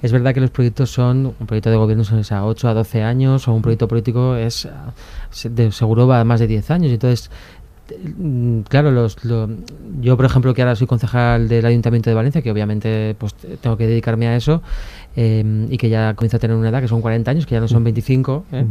Es 0.00 0.10
verdad 0.10 0.32
que 0.32 0.40
los 0.40 0.50
proyectos 0.50 0.90
son, 0.90 1.34
un 1.38 1.46
proyecto 1.46 1.70
de 1.70 1.76
gobierno 1.76 2.02
son 2.02 2.22
a 2.30 2.46
8 2.46 2.68
a 2.68 2.72
12 2.72 3.02
años, 3.02 3.46
o 3.46 3.52
un 3.52 3.60
proyecto 3.60 3.88
político 3.88 4.36
es, 4.36 4.66
de 5.44 5.70
seguro 5.70 6.06
va 6.06 6.20
a 6.20 6.24
más 6.24 6.40
de 6.40 6.46
10 6.46 6.70
años. 6.70 6.92
Entonces, 6.92 7.30
Mm, 7.30 7.57
Claro, 8.68 8.90
los, 8.90 9.24
lo- 9.24 9.48
yo 10.00 10.16
por 10.16 10.26
ejemplo 10.26 10.52
que 10.54 10.62
ahora 10.62 10.76
soy 10.76 10.86
concejal 10.86 11.48
del 11.48 11.64
Ayuntamiento 11.64 12.10
de 12.10 12.14
Valencia, 12.14 12.42
que 12.42 12.50
obviamente 12.50 13.14
pues 13.18 13.34
tengo 13.60 13.76
que 13.76 13.86
dedicarme 13.86 14.28
a 14.28 14.36
eso 14.36 14.62
eh, 15.16 15.66
y 15.70 15.78
que 15.78 15.88
ya 15.88 16.14
comienzo 16.14 16.36
a 16.36 16.40
tener 16.40 16.56
una 16.56 16.68
edad 16.68 16.80
que 16.80 16.88
son 16.88 17.00
40 17.00 17.30
años, 17.30 17.46
que 17.46 17.54
ya 17.54 17.60
no 17.60 17.66
son 17.68 17.82
25. 17.82 18.44
¿eh? 18.52 18.64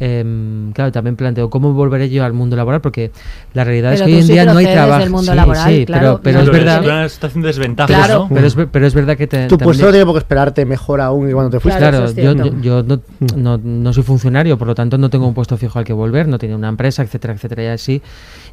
Eh, 0.00 0.70
claro, 0.74 0.92
también 0.92 1.16
planteo 1.16 1.48
cómo 1.50 1.72
volveré 1.72 2.10
yo 2.10 2.24
al 2.24 2.32
mundo 2.32 2.56
laboral, 2.56 2.80
porque 2.80 3.10
la 3.54 3.64
realidad 3.64 3.94
es 3.94 4.02
que 4.02 4.06
hoy 4.06 4.18
en 4.18 4.22
sí 4.26 4.32
día 4.32 4.44
no 4.44 4.56
hay 4.58 4.66
trabajo. 4.66 5.00
del 5.00 5.10
mundo 5.10 5.30
Sí, 5.32 5.36
laboral, 5.36 5.74
sí, 5.74 5.86
claro, 5.86 6.20
pero, 6.22 6.40
es 6.40 6.50
verdad. 6.50 6.84
una 6.84 7.08
desventaja, 7.46 7.86
Claro. 7.86 8.26
¿no? 8.28 8.34
Pero 8.34 8.46
es, 8.46 8.56
pero 8.70 8.86
es 8.86 8.94
verdad 8.94 9.16
que 9.16 9.26
te, 9.26 9.46
Tu 9.46 9.56
puesto 9.56 9.64
no 9.66 9.70
también- 9.72 9.92
tiene 9.92 10.04
por 10.06 10.14
qué 10.14 10.18
esperarte 10.18 10.66
mejor 10.66 11.00
aún 11.00 11.26
que 11.26 11.32
cuando 11.32 11.50
te 11.50 11.60
fuiste. 11.60 11.78
Claro, 11.78 12.12
yo, 12.12 12.34
yo, 12.34 12.60
yo 12.60 12.82
no, 12.82 13.00
no, 13.36 13.58
no 13.58 13.92
soy 13.92 14.02
funcionario, 14.02 14.58
por 14.58 14.66
lo 14.68 14.74
tanto 14.74 14.98
no 14.98 15.08
tengo 15.10 15.26
un 15.26 15.34
puesto 15.34 15.56
fijo 15.56 15.78
al 15.78 15.84
que 15.84 15.92
volver, 15.94 16.28
no 16.28 16.38
tengo 16.38 16.54
una 16.56 16.68
empresa, 16.68 17.02
etcétera, 17.02 17.34
etcétera, 17.34 17.62
y 17.62 17.66
así. 17.68 18.02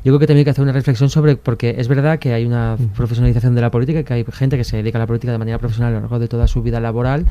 Yo 0.05 0.11
creo 0.11 0.19
que 0.19 0.27
también 0.27 0.41
hay 0.41 0.45
que 0.45 0.51
hacer 0.51 0.61
una 0.61 0.71
reflexión 0.71 1.09
sobre, 1.09 1.35
porque 1.35 1.73
es 1.79 1.87
verdad 1.87 2.19
que 2.19 2.31
hay 2.31 2.45
una 2.45 2.77
profesionalización 2.95 3.55
de 3.55 3.61
la 3.61 3.71
política, 3.71 4.03
que 4.03 4.13
hay 4.13 4.23
gente 4.31 4.55
que 4.55 4.63
se 4.63 4.77
dedica 4.77 4.99
a 4.99 5.01
la 5.01 5.07
política 5.07 5.31
de 5.31 5.39
manera 5.39 5.57
profesional 5.57 5.93
a 5.93 5.95
lo 5.95 6.01
largo 6.01 6.19
de 6.19 6.27
toda 6.27 6.45
su 6.47 6.61
vida 6.61 6.79
laboral, 6.79 7.25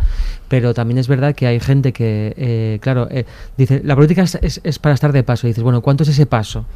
pero 0.49 0.75
también 0.75 0.99
es 0.99 1.07
verdad 1.07 1.37
que 1.37 1.47
hay 1.47 1.61
gente 1.61 1.93
que, 1.93 2.35
eh, 2.37 2.79
claro, 2.83 3.07
eh, 3.13 3.27
dice, 3.57 3.81
la 3.85 3.95
política 3.95 4.23
es, 4.23 4.37
es- 4.43 4.61
es 4.65 4.81
para 4.81 4.93
estar 4.97 5.13
de 5.13 5.23
paso, 5.23 5.47
y 5.47 5.51
dices, 5.51 5.63
bueno, 5.63 5.83
¿cuánto 5.83 6.03
es 6.03 6.09
ese 6.09 6.27
paso? 6.27 6.67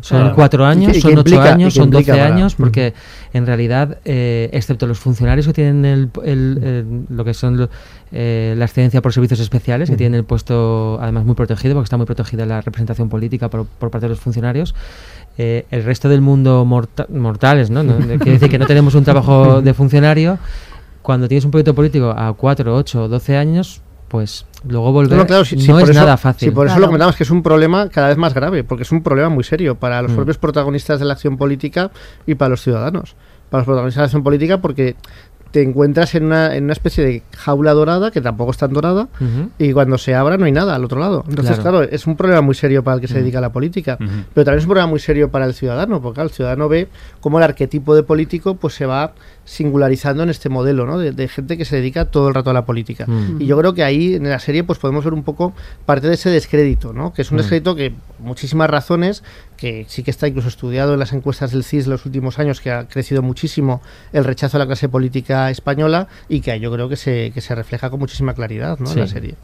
Son 0.00 0.20
Claro. 0.20 0.34
cuatro 0.36 0.62
¿Y 0.62 0.66
años, 0.70 0.96
son 0.98 1.10
ocho 1.10 1.18
implica- 1.22 1.52
años, 1.52 1.74
son 1.74 1.90
doce 1.90 2.12
para- 2.12 2.26
años, 2.26 2.54
porque 2.54 2.94
en 3.32 3.44
realidad, 3.44 3.98
eh, 4.04 4.48
excepto 4.52 4.86
los 4.86 5.00
funcionarios 5.00 5.44
que 5.48 5.52
tienen 5.54 5.84
el, 5.84 6.08
el- 6.24 6.60
el- 6.62 7.16
lo 7.16 7.24
que 7.24 7.34
son 7.34 7.56
lo- 7.56 7.70
eh, 8.12 8.54
la 8.56 8.64
excedencia 8.64 9.02
por 9.02 9.12
servicios 9.12 9.40
especiales, 9.40 9.90
que 9.90 9.96
tienen 9.96 10.18
el 10.18 10.24
puesto 10.24 10.98
además 11.00 11.24
muy 11.24 11.34
protegido, 11.34 11.74
porque 11.74 11.84
está 11.84 11.96
muy 11.96 12.06
protegida 12.06 12.46
la 12.46 12.60
representación 12.60 13.08
política 13.08 13.48
por, 13.48 13.66
por 13.66 13.90
parte 13.90 14.06
de 14.06 14.10
los 14.10 14.20
funcionarios, 14.20 14.74
eh, 15.36 15.66
el 15.70 15.84
resto 15.84 16.08
del 16.08 16.20
mundo 16.20 16.64
morta- 16.64 17.06
mortales, 17.10 17.70
¿no? 17.70 17.82
¿no? 17.82 17.96
Quiere 18.18 18.32
decir 18.32 18.48
que 18.48 18.58
no 18.58 18.66
tenemos 18.66 18.94
un 18.94 19.04
trabajo 19.04 19.60
de 19.62 19.74
funcionario. 19.74 20.38
Cuando 21.02 21.28
tienes 21.28 21.44
un 21.44 21.50
proyecto 21.50 21.74
político 21.74 22.10
a 22.10 22.32
4, 22.34 22.74
8, 22.74 23.08
12 23.08 23.36
años, 23.36 23.80
pues 24.08 24.46
luego 24.66 24.90
volver 24.92 25.16
No, 25.18 25.26
claro, 25.26 25.44
sí, 25.44 25.56
sí, 25.58 25.66
es 25.66 25.70
por 25.70 25.82
eso- 25.82 25.92
nada 25.92 26.16
fácil. 26.16 26.48
Sí, 26.48 26.54
por 26.54 26.66
eso 26.66 26.74
Claro. 26.74 26.80
lo 26.82 26.86
comentamos, 26.88 27.16
que 27.16 27.22
es 27.22 27.30
un 27.30 27.42
problema 27.42 27.88
cada 27.88 28.08
vez 28.08 28.16
más 28.16 28.34
grave, 28.34 28.64
porque 28.64 28.82
es 28.82 28.92
un 28.92 29.02
problema 29.02 29.28
muy 29.28 29.44
serio 29.44 29.74
para 29.76 30.02
los 30.02 30.12
Mm. 30.12 30.16
propios 30.16 30.38
protagonistas 30.38 30.98
de 30.98 31.04
la 31.06 31.12
acción 31.14 31.36
política 31.36 31.90
y 32.26 32.34
para 32.34 32.50
los 32.50 32.62
ciudadanos. 32.62 33.16
Para 33.50 33.60
los 33.60 33.66
protagonistas 33.66 33.96
de 34.00 34.02
la 34.02 34.06
acción 34.06 34.22
política, 34.22 34.60
porque 34.60 34.96
te 35.50 35.62
encuentras 35.62 36.14
en 36.14 36.24
una, 36.24 36.54
en 36.54 36.64
una 36.64 36.72
especie 36.74 37.04
de 37.04 37.22
jaula 37.36 37.72
dorada, 37.72 38.10
que 38.10 38.20
tampoco 38.20 38.50
es 38.50 38.58
tan 38.58 38.72
dorada, 38.72 39.08
y 39.58 39.72
cuando 39.72 39.96
se 39.96 40.14
abra 40.14 40.36
no 40.36 40.44
hay 40.44 40.52
nada 40.52 40.74
al 40.74 40.84
otro 40.84 40.98
lado. 41.00 41.24
Entonces, 41.28 41.56
Claro. 41.58 41.78
claro, 41.78 41.88
es 41.92 42.06
un 42.06 42.16
problema 42.16 42.42
muy 42.42 42.54
serio 42.54 42.84
para 42.84 42.96
el 42.96 43.00
que 43.00 43.08
se 43.08 43.14
dedica 43.18 43.38
a 43.38 43.40
la 43.40 43.50
política, 43.52 43.96
pero 43.98 44.44
también 44.44 44.58
es 44.58 44.64
un 44.64 44.68
problema 44.68 44.88
muy 44.88 45.00
serio 45.00 45.30
para 45.30 45.46
el 45.46 45.54
ciudadano, 45.54 46.02
porque 46.02 46.16
claro, 46.16 46.28
el 46.28 46.34
ciudadano 46.34 46.68
ve 46.68 46.88
cómo 47.20 47.38
el 47.38 47.44
arquetipo 47.44 47.94
de 47.94 48.02
político 48.02 48.56
pues 48.56 48.74
se 48.74 48.84
va 48.86 49.12
singularizando 49.44 50.22
en 50.22 50.28
este 50.28 50.50
modelo, 50.50 50.84
¿no? 50.84 50.98
De, 50.98 51.12
de 51.12 51.26
gente 51.26 51.56
que 51.56 51.64
se 51.64 51.76
dedica 51.76 52.04
todo 52.04 52.28
el 52.28 52.34
rato 52.34 52.50
a 52.50 52.52
la 52.52 52.66
política. 52.66 53.06
Mm. 53.06 53.40
Y 53.40 53.46
yo 53.46 53.56
creo 53.58 53.72
que 53.72 53.82
ahí 53.82 54.14
en 54.16 54.28
la 54.28 54.38
serie 54.38 54.62
pues 54.64 54.78
podemos 54.78 55.02
ver 55.04 55.14
un 55.14 55.22
poco 55.22 55.54
parte 55.86 56.06
de 56.08 56.14
ese 56.14 56.28
descrédito, 56.28 56.92
¿no? 56.92 57.14
Que 57.14 57.22
es 57.22 57.30
un 57.30 57.36
Mm. 57.36 57.40
descrédito 57.40 57.74
que 57.74 57.90
por 57.92 58.26
muchísimas 58.26 58.68
razones, 58.68 59.22
que 59.58 59.84
sí 59.88 60.02
que 60.02 60.10
está 60.10 60.26
incluso 60.28 60.48
estudiado 60.48 60.94
en 60.94 61.00
las 61.00 61.12
encuestas 61.12 61.50
del 61.50 61.64
CIS 61.64 61.86
los 61.88 62.06
últimos 62.06 62.38
años, 62.38 62.62
que 62.62 62.70
ha 62.70 62.88
crecido 62.88 63.20
muchísimo 63.20 63.82
el 64.12 64.24
rechazo 64.24 64.56
a 64.56 64.60
la 64.60 64.66
clase 64.66 64.88
política 64.88 65.50
española 65.50 66.08
y 66.28 66.40
que 66.40 66.58
yo 66.60 66.72
creo 66.72 66.88
que 66.88 66.96
se, 66.96 67.32
que 67.34 67.42
se 67.42 67.54
refleja 67.54 67.90
con 67.90 67.98
muchísima 67.98 68.32
claridad, 68.32 68.78
¿no? 68.78 68.86
Sí. 68.86 68.94
En 68.94 69.00
la 69.00 69.06
serie. 69.08 69.34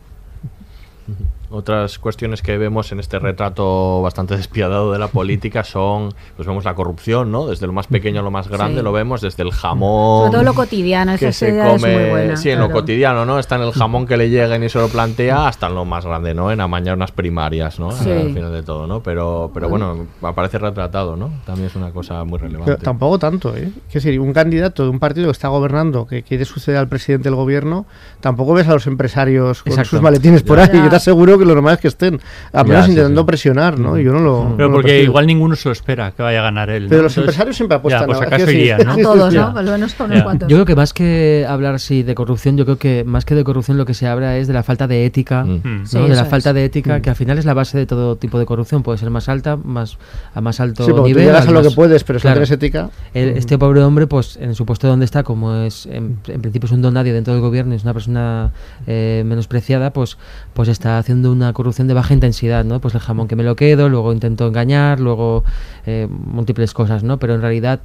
Otras 1.54 1.98
cuestiones 1.98 2.42
que 2.42 2.58
vemos 2.58 2.90
en 2.92 2.98
este 3.00 3.18
retrato 3.18 4.02
bastante 4.02 4.36
despiadado 4.36 4.92
de 4.92 4.98
la 4.98 5.08
política 5.08 5.62
son, 5.64 6.12
pues 6.36 6.46
vemos 6.48 6.64
la 6.64 6.74
corrupción, 6.74 7.30
¿no? 7.30 7.46
Desde 7.46 7.66
lo 7.66 7.72
más 7.72 7.86
pequeño 7.86 8.20
a 8.20 8.22
lo 8.22 8.30
más 8.30 8.48
grande 8.48 8.78
Sí. 8.80 8.84
lo 8.84 8.92
vemos, 8.92 9.20
desde 9.20 9.42
el 9.44 9.52
jamón. 9.52 10.26
Sobre 10.26 10.32
todo 10.32 10.42
lo 10.42 10.54
cotidiano, 10.54 11.12
esa 11.12 11.26
que 11.26 11.32
se 11.32 11.48
es 11.50 11.64
come, 11.80 11.96
muy 12.00 12.10
buena. 12.10 12.36
sí, 12.36 12.50
en 12.50 12.58
lo 12.58 12.70
cotidiano, 12.70 13.24
¿no? 13.24 13.38
Está 13.38 13.56
en 13.56 13.62
el 13.62 13.72
jamón 13.72 14.06
que 14.06 14.16
le 14.16 14.30
lleguen 14.30 14.64
y 14.64 14.68
se 14.68 14.78
lo 14.78 14.88
plantea, 14.88 15.46
hasta 15.46 15.68
en 15.68 15.74
lo 15.76 15.84
más 15.84 16.04
grande, 16.04 16.34
¿no? 16.34 16.50
En 16.50 16.60
amañar 16.60 16.96
unas 16.96 17.12
primarias, 17.12 17.78
¿no? 17.78 17.92
Sí. 17.92 18.10
Al 18.10 18.32
final 18.34 18.52
de 18.52 18.62
todo, 18.62 18.86
¿no? 18.86 19.00
Pero, 19.02 19.50
pero 19.54 19.68
bueno, 19.68 20.06
aparece 20.22 20.58
retratado, 20.58 21.16
¿no? 21.16 21.30
También 21.46 21.68
es 21.68 21.76
una 21.76 21.90
cosa 21.92 22.24
muy 22.24 22.38
relevante. 22.38 22.72
Pero 22.72 22.82
tampoco 22.82 23.18
tanto, 23.18 23.56
¿eh? 23.56 23.70
Es 23.88 23.94
decir, 23.94 24.18
un 24.18 24.32
candidato 24.32 24.82
de 24.82 24.88
un 24.88 24.98
partido 24.98 25.26
que 25.26 25.32
está 25.32 25.48
gobernando, 25.48 26.06
que 26.06 26.22
quiere 26.22 26.44
suceder 26.44 26.78
al 26.78 26.88
presidente 26.88 27.28
del 27.28 27.36
gobierno, 27.36 27.86
tampoco 28.20 28.54
ves 28.54 28.66
a 28.68 28.72
los 28.72 28.86
empresarios 28.86 29.62
con 29.62 29.72
Exacto. 29.72 29.90
sus 29.90 30.00
maletines 30.02 30.42
por 30.42 30.58
Ya. 30.58 30.64
ahí. 30.64 30.82
Yo 30.82 30.88
te 30.90 30.96
aseguro 30.96 31.38
que 31.38 31.43
lo 31.44 31.54
normal 31.54 31.74
es 31.74 31.80
que 31.80 31.88
estén, 31.88 32.20
al 32.52 32.66
menos 32.66 32.84
sí, 32.86 32.90
intentando 32.92 33.22
sí. 33.22 33.26
presionar, 33.26 33.78
¿no? 33.78 33.98
Y 33.98 34.04
yo 34.04 34.12
no 34.12 34.20
lo. 34.20 34.54
Pero 34.56 34.68
no 34.68 34.74
porque 34.74 35.02
igual 35.02 35.26
ninguno 35.26 35.56
se 35.56 35.68
lo 35.68 35.72
espera 35.72 36.10
que 36.12 36.22
vaya 36.22 36.40
a 36.40 36.42
ganar 36.44 36.70
él. 36.70 36.84
¿no? 36.84 36.88
Pero 36.90 37.02
los 37.02 37.12
Entonces, 37.12 37.18
empresarios 37.34 37.56
siempre 37.56 37.76
apuestan 37.76 38.02
ya, 38.02 38.06
pues 38.06 38.16
a- 38.18 38.84
¿no? 38.84 38.92
A 38.92 38.96
todos, 38.96 39.32
Ya. 39.34 39.50
¿no? 39.50 39.58
Al 39.58 39.64
menos 39.66 40.00
a 40.00 40.04
unos 40.04 40.18
Ya. 40.18 40.24
cuantos. 40.24 40.48
Yo 40.48 40.56
creo 40.56 40.66
que 40.66 40.74
más 40.76 40.92
que 40.92 41.46
hablar 41.48 41.80
sí 41.80 42.02
de 42.02 42.14
corrupción, 42.14 42.56
yo 42.56 42.64
creo 42.64 42.78
que 42.78 43.04
más 43.04 43.24
que 43.24 43.34
de 43.34 43.44
corrupción 43.44 43.76
lo 43.78 43.86
que 43.86 43.94
se 43.94 44.06
habla 44.06 44.36
es 44.36 44.46
de 44.48 44.54
la 44.54 44.62
falta 44.62 44.86
de 44.86 45.04
ética, 45.06 45.44
Mm. 45.44 45.50
Mm. 45.64 45.78
¿no? 45.80 45.86
Sí, 45.86 45.98
de 45.98 46.08
la 46.08 46.22
es. 46.22 46.28
falta 46.28 46.52
de 46.52 46.64
ética, 46.64 47.00
que 47.00 47.10
al 47.10 47.16
final 47.16 47.38
es 47.38 47.44
la 47.44 47.54
base 47.54 47.78
de 47.78 47.86
todo 47.86 48.16
tipo 48.16 48.38
de 48.38 48.46
corrupción. 48.46 48.82
Puede 48.82 48.98
ser 48.98 49.10
más 49.10 49.28
alta, 49.28 49.56
más 49.56 49.98
a 50.34 50.40
más 50.40 50.60
alto 50.60 50.84
Sí, 50.84 50.90
porque 50.90 51.02
tú 51.02 51.08
nivel. 51.08 51.24
llegas 51.26 51.46
a 51.46 51.50
lo 51.50 51.60
más- 51.60 51.68
que 51.68 51.74
puedes, 51.74 52.04
pero 52.04 52.18
si 52.18 52.22
Claro. 52.22 52.40
no 52.40 52.46
tienes 52.46 52.50
ética. 52.50 52.90
El- 53.14 53.36
este 53.36 53.58
pobre 53.58 53.82
hombre, 53.82 54.06
pues 54.06 54.36
en 54.40 54.54
su 54.54 54.64
puesto 54.66 54.86
donde 54.88 55.04
está, 55.04 55.22
como 55.22 55.54
es 55.56 55.86
en, 55.86 56.18
en 56.28 56.40
principio 56.42 56.66
es 56.66 56.72
un 56.72 56.82
don 56.82 56.94
nadie 56.94 57.12
dentro 57.12 57.32
del 57.34 57.42
gobierno, 57.42 57.74
y 57.74 57.76
es 57.76 57.82
una 57.84 57.92
persona 57.92 58.52
eh, 58.86 59.22
menospreciada, 59.26 59.92
pues 59.92 60.16
pues 60.52 60.68
está 60.68 60.98
haciendo 60.98 61.30
una 61.34 61.52
corrupción 61.52 61.88
de 61.88 61.94
baja 61.94 62.14
intensidad, 62.14 62.64
¿no? 62.64 62.80
Pues 62.80 62.94
el 62.94 63.00
jamón 63.00 63.28
que 63.28 63.36
me 63.36 63.42
lo 63.42 63.56
quedo, 63.56 63.88
luego 63.88 64.12
intento 64.12 64.46
engañar, 64.46 65.00
luego 65.00 65.44
eh, 65.86 66.08
múltiples 66.10 66.72
cosas, 66.72 67.02
¿no? 67.02 67.18
Pero 67.18 67.34
en 67.34 67.40
realidad 67.42 67.80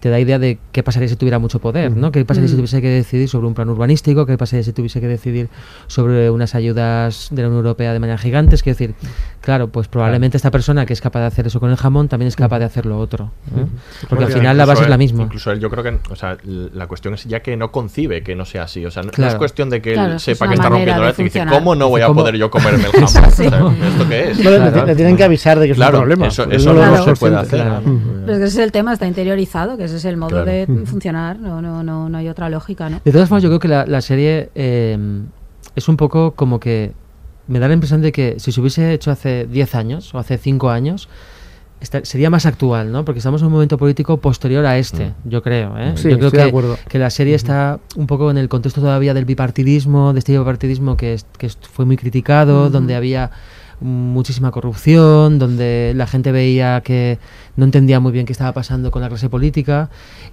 te 0.00 0.10
da 0.10 0.20
idea 0.20 0.38
de 0.38 0.58
qué 0.72 0.82
pasaría 0.82 1.08
si 1.08 1.16
tuviera 1.16 1.38
mucho 1.38 1.60
poder, 1.60 1.96
¿no? 1.96 2.12
¿Qué 2.12 2.24
pasaría 2.26 2.48
si 2.48 2.54
Mm. 2.54 2.58
tuviese 2.58 2.82
que 2.82 2.88
decidir 2.90 3.28
sobre 3.28 3.46
un 3.46 3.54
plan 3.54 3.68
urbanístico? 3.70 4.26
¿Qué 4.26 4.36
pasaría 4.36 4.62
si 4.62 4.72
tuviese 4.72 5.00
que 5.00 5.06
decidir 5.08 5.48
sobre 5.86 6.28
unas 6.30 6.54
ayudas 6.54 7.28
de 7.30 7.40
la 7.42 7.48
Unión 7.48 7.64
Europea 7.64 7.92
de 7.92 8.00
manera 8.00 8.18
gigantes? 8.18 8.62
Quiero 8.62 8.78
decir, 8.78 8.94
claro, 9.40 9.68
pues 9.68 9.88
probablemente 9.88 10.36
esta 10.36 10.50
persona 10.50 10.84
que 10.84 10.92
es 10.92 11.00
capaz 11.00 11.20
de 11.20 11.26
hacer 11.26 11.46
eso 11.46 11.58
con 11.60 11.70
el 11.70 11.76
jamón 11.76 12.08
también 12.08 12.28
es 12.28 12.36
capaz 12.36 12.58
de 12.58 12.66
hacer 12.66 12.84
lo 12.86 12.98
otro. 12.98 13.30
Porque 14.08 14.24
al 14.24 14.32
final 14.32 14.58
la 14.58 14.66
base 14.66 14.82
es 14.82 14.88
la 14.90 14.98
misma. 14.98 15.22
Incluso 15.24 15.50
él, 15.52 15.60
yo 15.60 15.70
creo 15.70 15.82
que, 15.82 15.98
o 16.10 16.16
sea, 16.16 16.36
la 16.44 16.86
cuestión 16.86 17.14
es 17.14 17.24
ya 17.24 17.40
que 17.40 17.56
no 17.56 17.70
concibe 17.72 18.22
que 18.22 18.34
no 18.34 18.44
sea 18.44 18.64
así. 18.64 18.84
O 18.84 18.90
sea, 18.90 19.02
no, 19.04 19.26
es 19.26 19.34
cuestión 19.36 19.70
de 19.70 19.80
que 19.80 19.90
él 19.90 19.94
Claro, 19.94 20.10
es 20.16 20.28
es 20.28 20.36
sepa 20.36 20.48
que 20.48 20.54
está 20.54 20.68
rompiendo 20.68 21.02
la 21.02 21.14
y 21.16 21.22
dice. 21.22 21.44
¿cómo 21.48 21.74
no 21.74 21.88
voy 21.88 22.02
a 22.02 22.06
¿Cómo? 22.08 22.20
poder 22.20 22.36
yo 22.36 22.50
comerme 22.92 23.06
el 23.44 23.50
jamón? 23.50 23.76
Sí. 23.76 23.86
¿Esto 23.86 24.08
qué 24.08 24.30
es? 24.30 24.38
No, 24.44 24.50
le- 24.50 24.56
Claro. 24.58 24.86
le, 24.86 24.94
tienen 24.96 25.16
que 25.16 25.24
avisar 25.24 25.58
de 25.58 25.66
que 25.66 25.72
es 25.72 25.76
Claro, 25.76 25.98
un 25.98 26.02
problema. 26.04 26.26
eso, 26.28 26.50
eso 26.50 26.72
no, 26.72 26.84
lo 26.86 27.04
se 27.04 27.10
es 27.12 27.18
puede 27.18 27.36
hacer. 27.36 27.60
Claro. 27.62 27.82
Pero 27.84 28.32
es 28.32 28.38
que 28.38 28.44
ese 28.46 28.58
es 28.60 28.64
el 28.64 28.72
tema, 28.72 28.92
está 28.92 29.06
interiorizado, 29.06 29.76
que 29.76 29.84
ese 29.84 29.96
es 29.96 30.04
el 30.04 30.16
modo 30.16 30.30
Claro. 30.30 30.44
de 30.46 30.66
funcionar, 30.86 31.38
no, 31.38 31.60
no, 31.62 31.82
no, 31.82 32.08
no 32.08 32.18
hay 32.18 32.28
otra 32.28 32.48
lógica, 32.48 32.88
¿no? 32.90 33.00
De 33.04 33.12
todas 33.12 33.28
formas, 33.28 33.42
yo 33.42 33.48
creo 33.50 33.58
que 33.60 33.68
la, 33.68 33.86
la 33.86 34.00
serie 34.00 34.50
eh, 34.54 34.98
es 35.76 35.88
un 35.88 35.96
poco 35.96 36.32
como 36.32 36.60
que 36.60 36.92
me 37.46 37.58
da 37.58 37.68
la 37.68 37.74
impresión 37.74 38.00
de 38.00 38.10
que 38.12 38.36
si 38.38 38.52
se 38.52 38.60
hubiese 38.60 38.92
hecho 38.92 39.10
hace 39.10 39.46
10 39.46 39.74
años 39.74 40.14
o 40.14 40.18
hace 40.18 40.38
5 40.38 40.70
años, 40.70 41.08
esta- 41.84 42.04
sería 42.04 42.28
más 42.30 42.44
actual, 42.46 42.90
¿no? 42.90 43.04
Porque 43.04 43.18
estamos 43.18 43.40
en 43.42 43.46
un 43.46 43.52
momento 43.52 43.78
político 43.78 44.16
posterior 44.16 44.66
a 44.66 44.76
este, 44.78 45.12
yo 45.24 45.42
creo. 45.42 45.78
¿eh? 45.78 45.92
Sí, 45.96 46.10
yo 46.10 46.16
creo 46.16 46.26
estoy 46.28 46.30
que, 46.38 46.42
de 46.42 46.48
acuerdo. 46.48 46.76
que 46.88 46.98
la 46.98 47.10
serie 47.10 47.34
está 47.36 47.78
un 47.94 48.06
poco 48.08 48.30
en 48.30 48.38
el 48.38 48.48
contexto 48.48 48.80
todavía 48.80 49.14
del 49.14 49.24
bipartidismo, 49.24 50.12
de 50.12 50.18
este 50.18 50.36
bipartidismo 50.36 50.96
que, 50.96 51.14
es- 51.14 51.26
que 51.38 51.48
fue 51.48 51.84
muy 51.84 51.96
criticado, 51.96 52.68
donde 52.70 52.96
había 52.96 53.30
muchísima 53.80 54.50
corrupción, 54.50 55.38
donde 55.38 55.92
la 55.94 56.06
gente 56.06 56.32
veía 56.32 56.80
que 56.80 57.18
no 57.56 57.64
entendía 57.64 58.00
muy 58.00 58.12
bien 58.12 58.24
qué 58.26 58.32
estaba 58.32 58.52
pasando 58.52 58.90
con 58.90 59.02
la 59.02 59.08
clase 59.08 59.28
política 59.28 59.90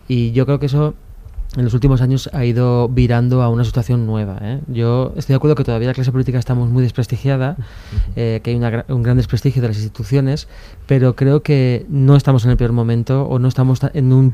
y 0.08 0.32
yo 0.32 0.46
creo 0.46 0.60
que 0.60 0.68
eso 0.68 0.94
en 1.58 1.64
los 1.66 1.74
últimos 1.74 2.02
años 2.02 2.30
ha 2.34 2.46
ido 2.46 2.88
virando 2.88 3.42
a 3.42 3.50
una 3.50 3.66
situación 3.66 4.06
nueva. 4.06 4.38
¿eh? 4.42 4.62
Yo 4.68 5.14
estoy 5.18 5.34
de 5.34 5.38
acuerdo 5.38 5.56
que 5.56 5.64
todavía 5.66 5.88
la 5.90 5.94
clase 5.94 6.12
política 6.12 6.40
estamos 6.40 6.70
muy 6.70 6.82
desprestigiada, 6.82 7.58
eh, 8.16 8.40
que 8.44 8.52
hay 8.52 8.56
una 8.56 8.86
un 8.88 9.04
gran 9.04 9.18
desprestigio 9.18 9.62
de 9.62 9.68
las 9.68 9.78
instituciones, 9.78 10.48
pero 10.88 11.16
creo 11.16 11.44
que 11.44 11.86
no 11.90 12.16
estamos 12.16 12.46
en 12.46 12.52
el 12.52 12.58
peor 12.58 12.72
momento 12.72 13.24
o 13.24 13.38
no 13.40 13.48
estamos 13.50 13.82
ta- 13.82 13.92
en 13.94 14.14
un 14.14 14.34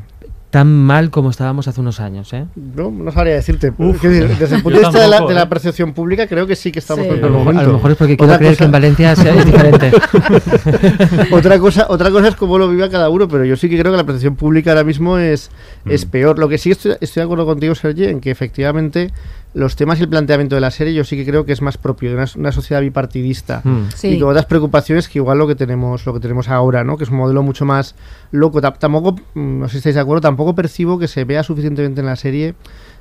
tan 0.49 0.67
mal 0.73 1.09
como 1.11 1.29
estábamos 1.29 1.67
hace 1.67 1.81
unos 1.81 1.99
años. 1.99 2.31
¿eh? 2.33 2.45
No, 2.55 2.89
no 2.89 3.11
sabría 3.11 3.33
decirte. 3.35 3.73
Uf. 3.77 3.99
Quiero 3.99 4.15
decir, 4.15 4.37
desde 4.37 4.55
el 4.55 4.63
punto 4.63 4.79
de 4.79 4.85
vista 4.85 5.01
de 5.01 5.07
la, 5.09 5.19
de 5.21 5.33
la 5.33 5.41
¿eh? 5.43 5.47
percepción 5.47 5.93
pública, 5.93 6.25
creo 6.25 6.47
que 6.47 6.55
sí 6.55 6.71
que 6.71 6.79
estamos 6.79 7.03
Sí. 7.05 7.09
en 7.09 7.15
el 7.15 7.19
A 7.19 7.21
peor 7.21 7.31
lo 7.33 7.37
mejor- 7.39 7.51
a 7.51 7.53
momento. 7.53 7.71
lo 7.71 7.77
mejor 7.77 7.91
es 7.91 7.97
porque 7.97 8.17
quiero 8.17 8.37
creer 8.37 8.57
que 8.57 8.63
en 8.63 8.71
Valencia 8.71 9.15
sea- 9.15 9.35
es 9.35 9.45
diferente. 9.45 9.91
otra, 11.31 11.59
cosa, 11.59 11.85
otra 11.89 12.11
cosa 12.11 12.29
es 12.29 12.35
cómo 12.35 12.57
lo 12.57 12.69
viva 12.69 12.89
cada 12.89 13.09
uno, 13.09 13.27
pero 13.27 13.45
yo 13.45 13.55
sí 13.55 13.69
que 13.69 13.77
creo 13.79 13.91
que 13.91 13.97
la 13.97 14.05
percepción 14.05 14.35
pública 14.35 14.71
ahora 14.71 14.83
mismo 14.83 15.17
es, 15.17 15.49
es 15.85 16.05
Mm. 16.05 16.09
peor. 16.09 16.39
Lo 16.39 16.47
que 16.49 16.57
sí 16.57 16.71
estoy, 16.71 16.93
estoy 17.01 17.21
de 17.21 17.25
acuerdo 17.25 17.45
contigo, 17.45 17.75
Sergi, 17.75 18.05
en 18.05 18.19
que 18.21 18.31
efectivamente 18.31 19.11
los 19.57 19.75
temas 19.75 19.99
y 19.99 20.03
el 20.03 20.09
planteamiento 20.09 20.55
de 20.55 20.61
la 20.61 20.71
serie 20.71 20.93
yo 20.93 21.03
sí 21.03 21.15
que 21.17 21.25
creo 21.25 21.43
que 21.45 21.51
es 21.51 21.61
más 21.61 21.77
propio 21.77 22.09
de 22.09 22.15
una, 22.15 22.25
una 22.35 22.51
sociedad 22.51 22.81
bipartidista 22.81 23.61
Mm. 23.63 23.89
Sí. 23.95 24.07
y 24.09 24.19
con 24.19 24.29
otras 24.29 24.45
preocupaciones 24.45 25.07
que 25.09 25.19
igual 25.19 25.37
lo 25.39 25.47
que 25.47 25.55
tenemos 25.55 26.05
lo 26.05 26.13
que 26.13 26.19
tenemos 26.19 26.47
ahora, 26.49 26.83
¿no? 26.83 26.95
Que 26.97 27.03
es 27.05 27.09
un 27.09 27.17
modelo 27.17 27.41
mucho 27.43 27.65
más 27.65 27.95
loco. 28.31 28.61
Ta- 28.61 28.73
Tampoco, 28.73 29.13
mm, 29.33 29.59
no 29.59 29.67
sé 29.67 29.73
si 29.73 29.77
estáis 29.79 29.95
de 29.95 30.01
acuerdo, 30.01 30.21
tampoco 30.21 30.53
percibo 30.55 30.99
que 30.99 31.07
se 31.07 31.23
vea 31.25 31.43
suficientemente 31.43 32.01
en 32.01 32.05
la 32.07 32.15
serie 32.15 32.55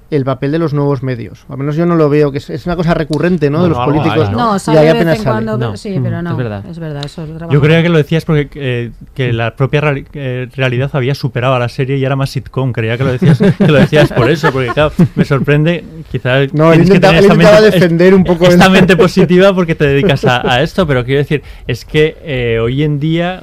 el 0.08 0.24
papel 0.24 0.52
de 0.52 0.58
los 0.60 0.72
nuevos 0.72 1.02
medios. 1.02 1.44
Al 1.48 1.58
menos 1.58 1.74
yo 1.74 1.84
no 1.84 1.96
lo 1.96 2.08
veo, 2.08 2.30
que 2.30 2.38
es, 2.38 2.48
es 2.48 2.64
una 2.66 2.76
cosa 2.76 2.94
recurrente, 2.94 3.50
¿no? 3.50 3.62
de 3.64 3.70
los 3.70 3.78
políticos. 3.78 4.28
hay, 4.28 4.34
No, 4.34 4.58
sale 4.58 4.78
ahí 4.78 4.84
de 4.84 4.90
apenas 4.92 5.06
vez 5.14 5.18
en 5.18 5.24
sale. 5.24 5.34
cuando, 5.46 5.58
No, 5.58 5.76
sí, 5.76 5.98
pero 6.02 6.22
no. 6.22 6.30
es 6.30 6.36
verdad. 6.36 6.64
Es 6.70 6.78
verdad, 6.78 7.04
eso 7.04 7.22
es 7.24 7.28
trabajo. 7.30 7.52
Yo 7.52 7.60
creía 7.60 7.82
que 7.82 7.88
lo 7.88 7.96
decías 7.98 8.24
porque 8.24 8.48
eh, 8.54 8.92
que 9.14 9.32
la 9.32 9.56
propia 9.56 9.82
eh, 10.14 10.48
realidad 10.54 10.90
había 10.92 11.14
superado 11.16 11.54
a 11.54 11.58
la 11.58 11.68
serie 11.68 11.96
y 11.96 12.04
era 12.04 12.14
más 12.14 12.30
sitcom. 12.30 12.72
Creía 12.72 12.96
que 12.96 13.04
lo 13.04 13.12
decías, 13.12 13.38
que 13.58 13.66
lo 13.66 13.78
decías 13.78 14.12
por 14.12 14.30
eso, 14.30 14.52
porque 14.52 14.68
claro, 14.68 14.92
me 15.16 15.24
sorprende. 15.24 15.84
Quizá 16.10 16.38
No, 16.52 16.72
él 16.72 16.84
tienes 16.84 16.90
que 16.90 16.96
intentaba- 16.96 17.12
tener 17.14 17.18
él 17.18 17.24
esta 17.24 17.34
intentaba 17.34 17.60
mente- 17.60 17.76
defender 17.78 18.14
un 18.14 18.24
poco 18.24 18.46
esta 18.46 18.66
el- 18.66 18.72
mente 18.72 18.96
positiva 18.96 19.54
porque 19.54 19.74
te 19.74 19.86
dedicas 19.88 20.24
a, 20.24 20.36
a 20.54 20.62
esto, 20.62 20.86
pero 20.86 21.04
quiero 21.04 21.18
decir, 21.18 21.42
es 21.66 21.84
que 21.84 22.16
eh, 22.22 22.58
hoy 22.62 22.84
en 22.84 23.00
día 23.00 23.40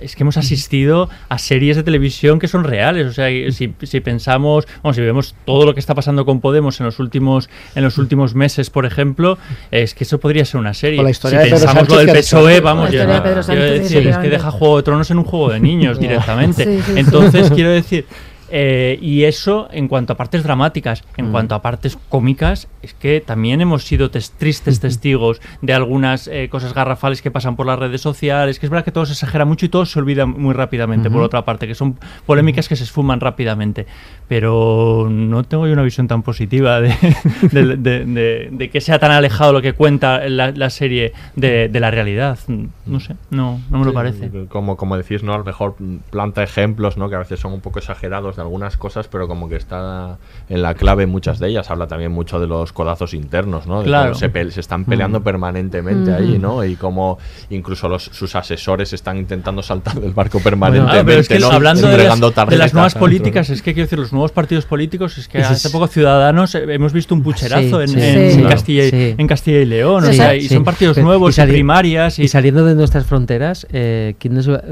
es 0.00 0.14
que 0.16 0.22
hemos 0.22 0.36
asistido 0.36 1.08
a 1.28 1.38
series 1.38 1.76
de 1.76 1.82
televisión 1.82 2.38
que 2.38 2.48
son 2.48 2.64
reales. 2.64 3.06
O 3.06 3.12
sea, 3.12 3.28
si, 3.52 3.72
si 3.82 4.00
pensamos, 4.00 4.66
vamos, 4.82 4.96
si 4.96 5.02
vemos 5.02 5.34
todo 5.44 5.64
lo 5.66 5.74
que 5.74 5.80
está 5.80 5.94
pasando 5.94 6.24
con 6.24 6.40
Podemos 6.40 6.78
en 6.80 6.86
los 6.86 6.98
últimos, 6.98 7.48
en 7.74 7.82
los 7.84 7.98
últimos 7.98 8.34
meses, 8.34 8.70
por 8.70 8.86
ejemplo, 8.86 9.38
es 9.70 9.94
que 9.94 10.04
eso 10.04 10.20
podría 10.20 10.44
ser 10.44 10.60
una 10.60 10.74
serie. 10.74 11.00
O 11.00 11.02
la 11.02 11.10
historia 11.10 11.40
si 11.40 11.44
de 11.44 11.50
Pedro 11.56 11.66
pensamos 11.66 11.88
lo 11.88 11.98
del 11.98 12.16
PSOE, 12.18 12.54
hecho. 12.56 12.62
vamos, 12.64 12.90
yo- 12.90 12.98
historia 12.98 13.14
de 13.14 13.20
Pedro 13.22 13.42
quiero 13.46 13.62
decir, 13.62 14.06
es 14.08 14.18
que 14.18 14.28
deja 14.28 14.50
Juego 14.50 14.76
de 14.78 14.82
Tronos 14.82 15.10
en 15.10 15.18
un 15.18 15.24
juego 15.24 15.50
de 15.50 15.60
niños 15.60 15.98
directamente. 15.98 16.64
Sí, 16.64 16.76
sí, 16.84 16.92
sí. 16.94 17.00
Entonces, 17.00 17.50
quiero 17.54 17.70
decir, 17.70 18.06
eh, 18.52 18.98
y 19.00 19.24
eso 19.24 19.68
en 19.70 19.86
cuanto 19.86 20.12
a 20.12 20.16
partes 20.16 20.42
dramáticas, 20.42 21.04
en 21.16 21.28
Mm. 21.28 21.30
cuanto 21.32 21.54
a 21.54 21.62
partes 21.62 21.96
cómicas, 22.08 22.66
es 22.82 22.94
que 22.94 23.20
también 23.20 23.60
hemos 23.60 23.84
sido 23.84 24.10
tes- 24.10 24.30
tristes 24.32 24.80
testigos 24.80 25.40
de 25.60 25.74
algunas 25.74 26.28
eh, 26.28 26.48
cosas 26.50 26.72
garrafales 26.74 27.20
que 27.22 27.30
pasan 27.30 27.56
por 27.56 27.66
las 27.66 27.78
redes 27.78 28.00
sociales, 28.00 28.58
que 28.58 28.66
es 28.66 28.70
verdad 28.70 28.84
que 28.84 28.92
todo 28.92 29.04
se 29.06 29.12
exagera 29.12 29.44
mucho 29.44 29.66
y 29.66 29.68
todo 29.68 29.84
se 29.86 29.98
olvida 29.98 30.24
muy 30.26 30.54
rápidamente, 30.54 31.10
por 31.10 31.22
otra 31.22 31.44
parte, 31.44 31.66
que 31.66 31.74
son 31.74 31.98
polémicas 32.26 32.68
que 32.68 32.76
se 32.76 32.84
esfuman 32.84 33.20
rápidamente. 33.20 33.86
Pero 34.28 35.08
no 35.10 35.42
tengo 35.44 35.66
yo 35.66 35.72
una 35.72 35.82
visión 35.82 36.06
tan 36.06 36.22
positiva 36.22 36.80
de, 36.80 36.94
de- 37.52 37.76
de- 37.76 38.04
de- 38.04 38.48
de 38.52 38.70
que 38.70 38.80
sea 38.80 38.98
tan 38.98 39.10
alejado 39.10 39.52
lo 39.52 39.60
que 39.60 39.72
cuenta 39.72 40.28
la, 40.28 40.52
la 40.52 40.70
serie 40.70 41.12
de, 41.36 41.68
de 41.68 41.80
la 41.80 41.90
realidad. 41.90 42.38
No 42.86 43.00
sé, 43.00 43.16
no, 43.30 43.60
no 43.70 43.78
me 43.78 43.84
lo 43.84 43.92
parece. 43.92 44.30
Como, 44.48 44.76
como 44.76 44.96
decís, 44.96 45.22
¿no? 45.22 45.34
A 45.34 45.38
lo 45.38 45.44
mejor 45.44 45.74
planta 46.10 46.42
ejemplos, 46.42 46.96
¿no? 46.96 47.08
Que 47.08 47.16
a 47.16 47.18
veces 47.18 47.40
son 47.40 47.52
un 47.52 47.60
poco 47.60 47.78
exagerados 47.80 48.36
de 48.36 48.42
algunas 48.42 48.76
cosas, 48.76 49.08
pero 49.08 49.26
como 49.28 49.48
que 49.48 49.56
está 49.56 50.18
en 50.48 50.62
la 50.62 50.74
clave 50.74 51.06
muchas 51.06 51.38
de 51.40 51.48
ellas. 51.48 51.70
Habla 51.70 51.88
también 51.88 52.12
mucho 52.12 52.38
de 52.40 52.46
los 52.46 52.69
codazos 52.72 53.14
internos, 53.14 53.66
¿no? 53.66 53.82
Claro. 53.82 54.14
se, 54.14 54.30
se 54.50 54.60
están 54.60 54.84
peleando 54.84 55.20
Mm. 55.20 55.24
permanentemente 55.24 56.10
Mm. 56.10 56.14
ahí, 56.14 56.38
¿no? 56.38 56.64
Y 56.64 56.76
cómo 56.76 57.18
incluso 57.50 57.88
los, 57.88 58.04
sus 58.04 58.34
asesores 58.34 58.92
están 58.92 59.16
intentando 59.16 59.62
saltar 59.62 60.00
del 60.00 60.12
barco 60.12 60.38
Ah, 60.40 60.44
permanentemente, 60.44 61.04
pero 61.04 61.20
es 61.20 61.28
que 61.28 61.38
¿no? 61.38 61.50
hablando 61.50 61.86
de 61.88 61.96
las, 62.04 62.20
de 62.48 62.56
las 62.56 62.72
nuevas 62.74 62.94
¿no? 62.94 63.00
políticas, 63.00 63.50
es 63.50 63.62
que 63.62 63.74
quiero 63.74 63.86
decir, 63.86 63.98
los 63.98 64.12
nuevos 64.12 64.32
partidos 64.32 64.66
políticos, 64.66 65.18
es 65.18 65.28
que 65.28 65.38
Ese 65.38 65.52
hace 65.52 65.68
es- 65.68 65.72
poco 65.72 65.86
Ciudadanos 65.86 66.54
eh, 66.54 66.64
hemos 66.68 66.92
visto 66.92 67.14
un 67.14 67.22
pucherazo 67.22 67.80
en, 67.82 67.88
Sí, 67.88 67.94
sí, 68.00 68.06
en 68.06 68.30
sí. 68.32 68.42
Castilla, 68.42 68.84
y, 68.86 68.90
Sí. 68.90 69.14
en 69.18 69.26
Castilla 69.26 69.58
y 69.58 69.64
León, 69.66 70.04
o 70.04 70.06
Sí, 70.08 70.14
sea, 70.14 70.34
y 70.34 70.42
sí. 70.42 70.54
son 70.54 70.64
partidos 70.64 70.94
Pero- 70.94 71.06
nuevos, 71.06 71.30
y 71.30 71.36
sali- 71.36 71.52
primarias, 71.52 72.18
y, 72.18 72.22
y 72.22 72.28
saliendo 72.28 72.64
de 72.64 72.74
nuestras 72.74 73.06
fronteras, 73.06 73.66
eh, 73.72 74.14
¿quién 74.18 74.34
nos 74.34 74.48
va- 74.50 74.62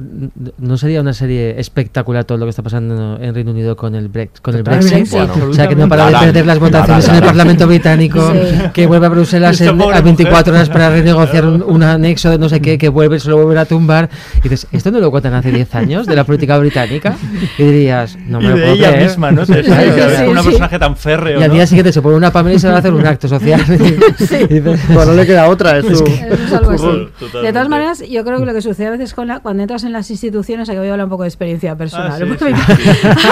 ¿no 0.59 0.77
sería 0.77 1.01
una 1.01 1.13
serie 1.13 1.59
espectacular 1.61 2.25
todo 2.25 2.39
lo 2.39 2.47
que 2.47 2.51
está 2.51 2.63
pasando 2.63 3.19
en 3.21 3.35
Reino 3.35 3.51
Unido 3.51 3.77
con 3.77 3.95
el, 3.95 4.11
Brex- 4.11 4.41
con 4.41 4.55
el. 4.55 4.63
Brexit? 4.63 5.11
Bueno, 5.11 5.33
o 5.51 5.55
sea, 5.55 5.69
que 5.69 5.77
no 5.77 5.89
para 5.89 6.07
de 6.11 6.17
perder 6.19 6.47
las 6.47 6.59
votaciones 6.59 7.09
en 7.09 7.15
el. 7.17 7.23
Parlamento 7.23 7.67
británico, 7.67 7.88
Sí. 7.97 8.71
que 8.73 8.87
vuelve 8.87 9.07
a 9.07 9.09
Bruselas 9.09 9.61
en- 9.61 9.81
a 9.81 10.01
24 10.01 10.53
mujer. 10.53 10.55
horas 10.55 10.69
para 10.69 10.91
renegociar 10.91 11.47
un, 11.47 11.63
un 11.63 11.83
anexo 11.83 12.31
de 12.31 12.39
no 12.39 12.49
sé 12.49 12.61
qué, 12.61 12.79
que 12.79 12.89
vuelve, 12.89 13.19
se 13.21 13.29
lo 13.31 13.37
vuelven 13.37 13.59
a 13.59 13.65
tumbar. 13.65 14.09
Y 14.39 14.43
dices, 14.43 14.67
¿esto 14.73 14.91
no 14.91 14.99
lo 15.01 15.11
cuentan 15.11 15.35
hace 15.35 15.51
10 15.53 15.75
años 15.75 16.07
de 16.07 16.17
la 16.17 16.25
política 16.25 16.59
británica? 16.59 17.17
Y 17.59 17.63
dirías, 17.65 18.17
no 18.27 18.39
me 18.41 18.47
y 18.47 18.49
lo 18.49 18.57
de 18.57 18.63
puedo 18.63 18.75
ella 18.75 18.89
creer. 18.93 19.05
misma, 19.09 19.31
¿no? 19.33 19.45
Sí, 19.47 19.53
sí, 19.55 19.63
que 19.63 19.71
es 19.71 20.17
sí, 20.19 20.25
una 20.25 20.43
sí. 20.43 20.49
personaje 20.49 20.79
tan 20.79 20.97
férreo, 20.97 21.41
Y 21.41 21.43
al 21.43 21.49
¿no? 21.49 21.55
día 21.55 21.67
siguiente 21.67 21.93
se 21.93 22.03
pone 22.03 22.17
una 22.17 22.31
Pamela 22.33 22.57
y 22.57 22.59
se 22.59 22.69
va 22.69 22.75
a 22.75 22.79
hacer 22.79 22.93
un 22.93 23.07
acto 23.07 23.29
social. 23.29 23.61
Y 23.69 24.55
dices, 24.55 24.81
Pues 24.93 25.07
no 25.07 25.15
le 25.15 25.27
queda 25.27 25.49
otra, 25.49 25.79
es 25.79 25.87
su- 25.87 26.05
Eso 26.05 26.35
es 26.35 26.53
algo 26.53 26.71
así. 26.73 26.83
Totalmente. 27.19 27.47
De 27.47 27.53
todas 27.53 27.69
maneras, 27.69 28.03
yo 28.09 28.25
creo 28.25 28.39
que 28.39 28.47
lo 28.47 28.53
que 28.55 28.63
sucede 28.63 28.87
a 28.89 28.91
veces 28.91 29.15
con 29.15 29.27
la, 29.29 29.41
cuando 29.41 29.63
entras 29.63 29.85
en 29.85 29.93
las 29.93 30.11
instituciones, 30.11 30.69
aquí 30.69 30.79
voy 30.79 30.89
a 30.89 30.93
hablar 30.93 31.05
un 31.07 31.11
poco 31.11 31.23
de 31.23 31.29
experiencia 31.29 31.75
personal, 31.77 32.13
Ah, 32.13 32.15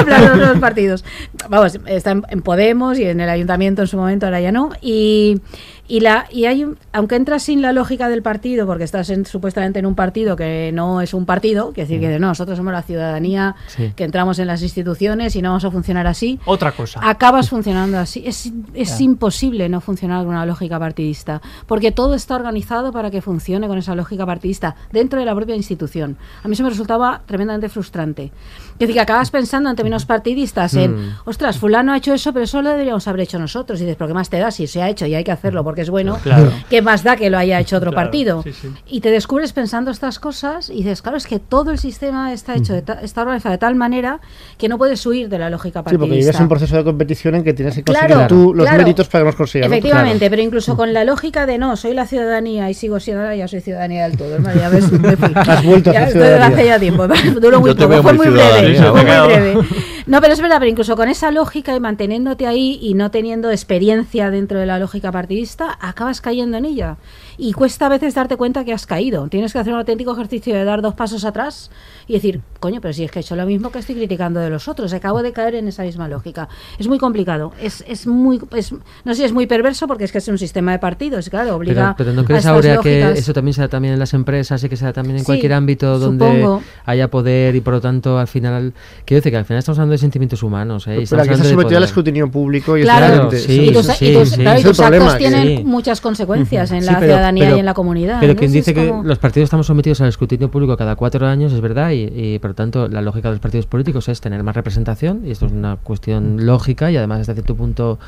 hablar 0.01 0.39
de 0.39 0.47
los 0.47 0.59
partidos. 0.59 1.05
Vamos, 1.49 1.79
está 1.87 2.11
en, 2.13 2.23
en 2.29 2.43
Podemos 2.43 2.99
y 2.99 3.05
en 3.05 3.21
el 3.21 3.29
ayuntamiento 3.29 3.83
en 3.83 3.89
su 3.89 3.97
momento, 3.97 4.27
ahora 4.27 4.41
ya 4.41 4.46
no. 4.53 4.71
Y, 4.81 5.41
y, 5.89 6.01
la, 6.01 6.27
y 6.31 6.47
hay 6.47 6.65
un- 6.65 6.77
aunque 6.93 7.17
entras 7.17 7.43
sin 7.45 7.63
la 7.63 7.73
lógica 7.73 8.09
del 8.09 8.23
partido, 8.23 8.67
porque 8.67 8.85
estás 8.85 9.11
en- 9.11 9.27
supuestamente 9.27 9.79
en 9.79 9.87
un 9.87 9.95
partido 9.95 10.37
que 10.37 10.71
no 10.75 11.01
es 11.01 11.15
un 11.15 11.27
partido, 11.27 11.73
que 11.73 11.83
decir 11.83 12.01
que 12.01 12.19
no, 12.19 12.29
nosotros 12.29 12.57
somos 12.57 12.73
la 12.73 12.83
ciudadanía 12.83 13.55
Sí. 13.69 13.93
que 13.95 14.05
entramos 14.05 14.39
en 14.39 14.47
las 14.47 14.63
instituciones 14.63 15.35
y 15.37 15.43
no 15.43 15.51
vamos 15.51 15.65
a 15.65 15.71
funcionar 15.71 16.07
así 16.07 16.39
Otra 16.45 16.73
cosa. 16.73 17.01
acabas 17.03 17.49
funcionando 17.51 17.99
así. 17.99 18.23
Es, 18.27 18.51
es 18.75 19.01
imposible 19.01 19.69
no 19.69 19.81
funcionar 19.81 20.21
con 20.25 20.29
una 20.35 20.47
lógica 20.47 20.79
partidista, 20.79 21.41
porque 21.67 21.93
todo 21.93 22.15
está 22.15 22.35
organizado 22.37 22.93
para 22.93 23.11
que 23.11 23.21
funcione 23.23 23.69
con 23.69 23.79
esa 23.79 23.95
lógica 23.95 24.27
partidista 24.27 24.75
dentro 24.93 25.19
de 25.21 25.25
la 25.27 25.35
propia 25.35 25.55
institución. 25.57 26.17
A 26.43 26.49
mí 26.49 26.55
eso 26.55 26.63
me 26.63 26.71
resultaba 26.71 27.23
tremendamente 27.27 27.69
frustrante. 27.69 28.33
Es 28.73 28.79
decir, 28.81 28.95
que 28.95 29.01
acabas 29.01 29.31
pensando 29.31 29.71
en 29.71 29.77
términos 29.77 30.05
partidistas 30.05 30.75
en, 30.75 30.97
Mm. 30.97 31.11
ostras, 31.25 31.59
fulano 31.59 31.93
ha 31.93 31.97
hecho 31.97 32.13
eso, 32.13 32.33
pero 32.33 32.45
eso 32.45 32.61
lo 32.63 32.71
deberíamos 32.71 33.07
haber 33.09 33.23
hecho 33.23 33.39
nosotros. 33.39 33.81
Y 33.81 33.85
dices, 33.85 33.97
¿pero 33.97 34.09
qué 34.09 34.15
más 34.15 34.29
te 34.31 34.39
da 34.39 34.51
si 34.51 34.67
se 34.67 34.83
ha 34.83 34.89
hecho 34.89 35.07
y 35.07 35.15
hay 35.15 35.25
que 35.25 35.33
hacerlo 35.33 35.65
porque 35.65 35.76
es 35.83 35.91
bueno? 35.91 36.19
Claro. 36.23 36.53
¿Qué 36.71 36.83
más 36.83 37.03
da 37.03 37.17
que 37.17 37.31
lo 37.31 37.39
haya 37.39 37.59
hecho 37.61 37.77
otro 37.77 37.91
Claro, 37.93 38.05
partido? 38.07 38.43
sí, 38.43 38.53
sí. 38.53 38.69
Y 38.87 39.01
te 39.01 39.11
descubres 39.11 39.53
pensando 39.53 39.91
estas 39.91 40.19
cosas 40.19 40.71
y 40.71 40.77
dices, 40.79 41.03
claro, 41.03 41.17
es 41.17 41.27
que 41.27 41.39
todo 41.39 41.71
el 41.71 41.79
sistema 41.79 42.33
está 42.33 42.55
hecho, 42.55 42.73
de 42.73 42.83
ta- 42.83 43.01
está 43.03 43.23
organizado 43.23 43.53
de 43.53 43.59
tal 43.59 43.75
manera 43.75 44.21
que 44.59 44.69
no 44.69 44.79
puedes 44.79 45.05
huir 45.07 45.29
de 45.29 45.39
la 45.39 45.51
lógica 45.51 45.81
Sí, 45.81 45.85
partidista. 45.85 45.99
porque 46.07 46.19
vives 46.19 46.41
un 46.41 46.49
proceso 46.49 46.77
de 46.77 46.85
competición 46.85 47.35
en 47.37 47.45
que 47.45 47.53
tienes 47.55 47.75
que 47.75 47.85
conseguir 47.85 48.09
Claro, 48.15 48.27
tú 48.29 48.55
los 48.55 48.65
claro. 48.65 48.79
méritos 48.83 49.09
para 49.09 49.23
que 49.23 49.27
nos 49.27 49.37
consigas. 49.37 49.67
Efectivamente, 49.69 50.29
pero 50.31 50.43
incluso 50.43 50.77
con 50.77 50.93
la 50.93 51.05
lógica 51.05 51.47
de 51.47 51.59
no, 51.59 51.77
soy 51.77 51.95
la 51.95 52.07
ciudadanía 52.07 52.71
y 52.71 52.75
sigo 52.75 53.01
siendo, 53.01 53.23
ahora 53.23 53.37
ya 53.37 53.49
soy 53.49 53.61
ciudadanía 53.61 54.09
del 54.09 54.17
todo. 54.17 54.39
¿no? 54.39 54.55
Ya 54.55 54.69
ves, 54.69 54.91
me 54.93 55.17
fui. 55.17 55.33
Has 55.35 55.65
vuelto 55.65 55.91
a 55.91 55.93
Ya 55.95 56.07
ciudadanía. 56.09 56.47
hace 56.47 56.67
ya 56.67 56.79
tiempo, 56.79 57.07
duró 57.41 57.61
muy 57.61 57.75
poco, 57.75 58.03
fue 58.03 58.13
muy 58.15 58.27
breve, 58.29 58.75
fue 58.77 58.93
muy 58.93 59.03
breve. 59.05 59.59
No, 60.07 60.21
pero 60.21 60.35
es 60.35 60.41
verdad, 60.41 60.59
pero 60.61 60.71
incluso 60.71 60.95
con 60.95 61.09
esa 61.09 61.31
lógica 61.33 61.75
y 61.75 61.81
manteniéndote 61.81 62.47
ahí 62.47 62.79
y 62.81 62.95
no 62.95 63.11
teniendo 63.11 63.51
experiencia 63.51 64.31
dentro 64.31 64.61
de 64.61 64.67
la 64.67 64.79
lógica 64.79 65.11
partidista, 65.11 65.66
acabas 65.81 66.21
cayendo 66.21 66.57
en 66.57 66.65
ella. 66.65 66.97
Y 67.39 67.53
cuesta 67.53 67.87
a 67.87 67.89
veces 67.89 68.15
darte 68.15 68.37
cuenta 68.37 68.65
que 68.65 68.73
has 68.73 68.87
caído. 68.87 69.29
Tienes 69.29 69.53
que 69.53 69.59
hacer 69.59 69.73
un 69.73 69.79
auténtico 69.81 70.13
ejercicio 70.13 70.55
de 70.55 70.65
dar 70.65 70.81
dos 70.83 70.95
pasos 70.95 71.25
atrás 71.25 71.71
y 72.07 72.15
decir, 72.15 72.41
coño, 72.61 72.81
pero 72.81 72.95
si 72.95 73.05
es 73.05 73.11
que 73.11 73.19
he 73.19 73.23
hecho 73.23 73.37
lo 73.37 73.45
mismo 73.47 73.71
que 73.71 73.79
estoy 73.81 73.95
criticando 73.97 74.41
de 74.41 74.49
los 74.51 74.69
otros, 74.69 74.93
acabo 74.93 75.23
de 75.23 75.33
caer 75.33 75.55
en 75.57 75.69
esa 75.69 75.83
misma 75.83 76.09
lógica. 76.09 76.49
Es 76.79 76.89
muy 76.89 76.99
complicado, 76.99 77.53
es, 77.61 77.85
es 77.87 78.07
muy, 78.07 78.41
es, 78.55 78.73
no 79.05 79.15
sé, 79.15 79.25
es 79.25 79.33
muy 79.33 79.47
perverso 79.47 79.87
porque 79.87 80.05
es 80.05 80.13
que 80.13 80.19
es 80.19 80.29
un 80.29 80.39
sistema 80.39 80.73
de 80.73 80.79
partidos, 80.79 81.29
claro, 81.29 81.47
Pero, 81.47 81.57
obliga 81.57 81.95
pero 81.99 82.13
¿no 82.13 82.23
a 82.23 82.25
crees, 82.25 82.39
estas 82.41 82.55
Aurea, 82.55 82.79
que 82.79 83.11
eso 83.13 83.33
también 83.33 83.55
se 83.55 83.61
da 83.61 83.69
también 83.69 83.95
en 83.95 84.01
las 84.01 84.15
empresas 84.15 84.63
y 84.65 84.69
que 84.69 84.77
se 84.77 84.85
da 84.85 84.93
también 84.93 85.17
en 85.17 85.21
Sí, 85.21 85.27
cualquier 85.27 85.53
ámbito 85.53 85.99
donde 85.99 86.25
supongo. 86.27 86.63
haya 86.87 87.09
poder 87.11 87.55
y 87.55 87.61
por 87.61 87.75
lo 87.75 87.81
tanto 87.81 88.19
al 88.19 88.29
final... 88.29 88.73
Quiero 89.05 89.19
decir 89.21 89.33
que 89.33 89.39
al 89.39 89.45
final 89.45 89.59
estamos 89.59 89.79
hablando 89.79 89.93
de 89.93 89.99
sentimientos 89.99 90.43
humanos. 90.43 90.87
¿eh? 90.87 91.03
Y 91.03 91.07
Pero 91.07 91.23
aquí 91.23 91.33
está 91.33 91.45
sometido 91.45 91.77
al 91.79 91.85
escrutinio 91.85 92.31
público 92.31 92.77
y 92.79 92.83
Claro, 92.83 93.31
sí, 93.33 93.69
y 93.69 93.73
tus, 93.73 93.87
sí, 93.87 94.07
y 94.07 94.15
tus- 94.15 94.31
sí. 94.31 94.41
claro, 94.41 94.61
y 94.61 94.63
tus 94.63 94.81
actos 94.81 94.87
problema, 94.89 95.13
que- 95.13 95.19
tienen 95.19 95.59
Sí. 95.59 95.65
muchas 95.65 96.01
consecuencias 96.01 96.71
en 96.71 96.83
Sí, 96.83 96.87
la 96.91 96.99
pero- 96.99 97.13
ciudadanía 97.35 97.45
pero- 97.45 97.57
y 97.57 97.61
en 97.61 97.67
la 97.67 97.75
comunidad. 97.75 98.21
Pero 98.21 98.35
¿no? 98.35 98.39
quien 98.39 98.53
dice 98.53 98.75
que 98.75 98.93
los 99.03 99.19
partidos 99.19 99.45
estamos 99.47 99.67
sometidos 99.67 100.01
al 100.01 100.09
escrutinio 100.09 100.51
público 100.51 100.77
cada 100.77 100.97
cuatro 100.97 101.27
años 101.27 101.53
es 101.53 101.61
verdad 101.61 101.91
y, 101.91 102.11
y, 102.15 102.39
por 102.39 102.51
lo 102.51 102.55
tanto 102.55 102.89
la 102.89 103.03
lógica 103.03 103.29
de 103.29 103.35
los 103.35 103.41
partidos 103.41 103.67
políticos 103.67 104.09
es 104.09 104.21
tener 104.21 104.43
más 104.43 104.55
representación 104.55 105.23
y 105.25 105.31
esto 105.31 105.47
es 105.47 105.53
una 105.53 105.77
cuestión 105.77 106.45
lógica 106.47 106.91
y 106.91 106.97
además 106.97 107.21
hasta 107.21 107.35
cierto 107.35 107.55
punto 107.55 107.99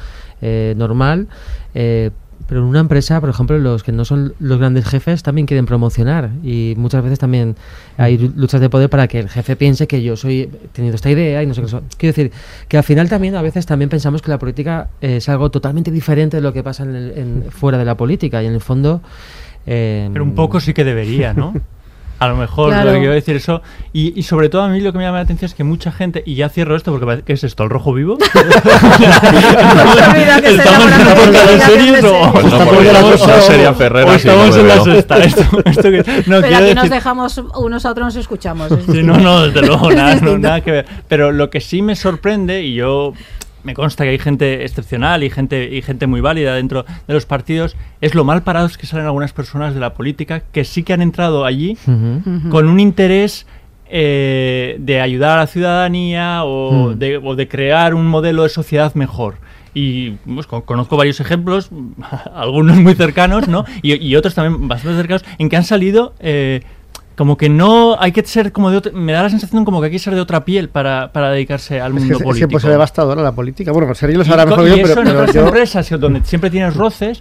eh, 0.40 0.74
normal. 0.76 1.28
eh, 1.74 2.10
pero 2.46 2.60
en 2.60 2.66
una 2.66 2.80
empresa, 2.80 3.20
por 3.20 3.28
ejemplo, 3.30 3.58
los 3.58 3.82
que 3.82 3.92
no 3.92 4.04
son 4.04 4.32
los 4.38 4.58
grandes 4.58 4.86
jefes 4.86 5.22
también 5.22 5.46
quieren 5.46 5.66
promocionar 5.66 6.30
y 6.42 6.74
muchas 6.78 7.02
veces 7.02 7.18
también 7.18 7.56
hay 7.96 8.16
luchas 8.36 8.60
de 8.60 8.70
poder 8.70 8.88
para 8.88 9.06
que 9.08 9.18
el 9.18 9.28
jefe 9.28 9.56
piense 9.56 9.86
que 9.86 10.02
yo 10.02 10.16
soy 10.16 10.48
teniendo 10.72 10.96
esta 10.96 11.10
idea 11.10 11.42
y 11.42 11.46
no 11.46 11.54
sé 11.54 11.62
qué. 11.62 11.68
so- 11.68 11.82
Quiero 11.98 12.14
decir 12.16 12.32
que 12.68 12.76
al 12.78 12.84
final 12.84 13.08
también 13.08 13.34
a 13.34 13.42
veces 13.42 13.66
también 13.66 13.88
pensamos 13.90 14.22
que 14.22 14.30
la 14.30 14.38
política 14.38 14.88
es 15.00 15.28
algo 15.28 15.50
totalmente 15.50 15.90
diferente 15.90 16.38
de 16.38 16.40
lo 16.42 16.52
que 16.52 16.62
pasa 16.62 16.84
en 16.84 16.94
el- 16.94 17.12
en- 17.18 17.44
fuera 17.50 17.76
de 17.76 17.84
la 17.84 17.96
política 17.96 18.42
y 18.42 18.46
en 18.46 18.54
el 18.54 18.60
fondo... 18.60 19.02
eh, 19.66 20.08
Pero 20.12 20.24
un 20.24 20.34
poco 20.34 20.60
sí 20.60 20.72
que 20.72 20.84
debería, 20.84 21.34
¿no? 21.34 21.52
A 22.20 22.26
lo 22.28 22.36
mejor 22.36 22.70
Claro. 22.70 22.86
lo 22.86 22.92
que 22.94 22.98
quiero 22.98 23.12
decir 23.14 23.36
eso. 23.36 23.62
Y, 23.92 24.18
y 24.18 24.24
sobre 24.24 24.48
todo 24.48 24.62
a 24.62 24.68
mí 24.68 24.80
lo 24.80 24.90
que 24.92 24.98
me 24.98 25.04
llama 25.04 25.18
la 25.18 25.22
atención 25.22 25.46
es 25.48 25.54
que 25.54 25.62
mucha 25.62 25.92
gente, 25.92 26.22
y 26.26 26.34
ya 26.34 26.48
cierro 26.48 26.74
esto 26.74 26.90
porque 26.90 27.06
parece- 27.06 27.22
¿qué 27.24 27.32
es 27.34 27.44
esto? 27.44 27.62
¿El 27.62 27.70
rojo 27.70 27.92
vivo? 27.94 28.18
¿Estamos 29.78 30.86
en 30.92 31.00
una 31.00 31.14
portada 31.14 31.46
de 31.52 31.60
series 31.60 32.04
o, 32.04 32.32
Pues 32.32 32.44
estamos- 32.46 32.68
Ferreras 33.78 34.24
y 34.24 34.28
estamos 34.28 34.56
no 34.56 34.60
en 34.62 34.68
la 34.68 34.84
sexta? 34.84 35.18
Esto, 35.18 35.42
esto 35.64 35.82
que- 35.82 36.22
no, 36.26 36.40
Pero 36.40 36.56
aquí 36.56 36.74
nos 36.74 36.84
decir- 36.84 36.90
dejamos 36.90 37.38
unos 37.56 37.84
a 37.86 37.90
otros, 37.90 38.06
nos 38.06 38.16
escuchamos. 38.16 38.70
es 38.72 38.84
Sí, 38.86 39.02
no, 39.02 39.16
no, 39.18 39.46
desde 39.46 39.62
luego, 39.66 39.90
nada, 39.90 40.16
no, 40.16 40.38
nada 40.38 40.60
que 40.60 40.70
ver. 40.72 40.86
Pero 41.08 41.32
lo 41.32 41.50
que 41.50 41.60
sí 41.60 41.82
me 41.82 41.96
sorprende, 41.96 42.62
y 42.62 42.74
yo 42.74 43.12
me 43.68 43.74
consta 43.74 44.04
que 44.04 44.10
hay 44.10 44.18
gente 44.18 44.64
excepcional 44.64 45.22
y 45.22 45.28
gente, 45.30 45.68
y 45.76 45.82
gente 45.82 46.06
muy 46.06 46.20
válida 46.22 46.54
dentro 46.54 46.84
de 47.06 47.12
los 47.14 47.26
partidos, 47.26 47.76
es 48.00 48.14
lo 48.14 48.24
mal 48.24 48.42
parados 48.42 48.78
que 48.78 48.86
salen 48.86 49.04
algunas 49.06 49.32
personas 49.34 49.74
de 49.74 49.80
la 49.80 49.92
política 49.92 50.40
que 50.52 50.64
sí 50.64 50.82
que 50.84 50.92
han 50.94 51.02
entrado 51.02 51.44
allí 51.44 51.76
con 52.50 52.66
un 52.68 52.80
interés 52.80 53.46
eh, 53.90 54.76
de 54.80 55.00
ayudar 55.00 55.38
a 55.38 55.42
la 55.42 55.46
ciudadanía 55.46 56.44
o, 56.44 56.90
Mm. 56.94 56.98
de, 56.98 57.16
o 57.18 57.36
de 57.36 57.46
crear 57.48 57.94
un 57.94 58.06
modelo 58.06 58.42
de 58.42 58.48
sociedad 58.48 58.94
mejor. 58.94 59.36
Y 59.74 60.12
pues, 60.34 60.46
con- 60.46 60.62
conozco 60.62 60.96
varios 60.96 61.20
ejemplos, 61.20 61.70
algunos 62.34 62.76
muy 62.78 62.94
cercanos, 62.94 63.48
¿no? 63.48 63.64
Y, 63.82 63.94
y 64.02 64.16
otros 64.16 64.34
también 64.34 64.66
bastante 64.68 64.96
cercanos, 64.96 65.24
en 65.38 65.48
que 65.48 65.56
han 65.56 65.64
salido 65.64 66.14
eh, 66.20 66.62
como 67.18 67.36
que 67.36 67.48
no 67.48 68.00
hay 68.00 68.12
que 68.12 68.24
ser 68.24 68.52
como 68.52 68.70
de 68.70 68.76
otra, 68.76 68.92
me 68.92 69.12
da 69.12 69.24
la 69.24 69.28
sensación 69.30 69.64
como 69.64 69.80
que 69.80 69.86
hay 69.86 69.92
que 69.92 69.98
ser 69.98 70.14
de 70.14 70.20
otra 70.20 70.44
piel 70.44 70.68
para, 70.68 71.10
para 71.12 71.30
dedicarse 71.32 71.80
al 71.80 71.92
Es 71.92 71.94
mundo 71.94 72.16
que, 72.16 72.22
es 72.22 72.22
político. 72.22 72.48
que 72.48 72.52
pues 72.52 72.62
se 72.62 72.70
devastadora 72.70 73.20
la 73.22 73.32
política. 73.32 73.72
Bueno, 73.72 73.92
Sergio 73.94 74.18
lo 74.18 74.24
Y 74.24 74.26
sabrá 74.26 74.46
mejor 74.46 74.64
que 74.64 74.70
y 74.70 74.76
yo, 74.78 74.84
eso 74.84 74.94
pero, 74.94 75.00
en 75.00 75.06
pero 75.08 75.18
otras 75.18 75.34
yo... 75.34 75.42
empresas 75.46 75.90
donde 75.98 76.22
siempre 76.24 76.48
tienes 76.48 76.74
roces, 76.76 77.20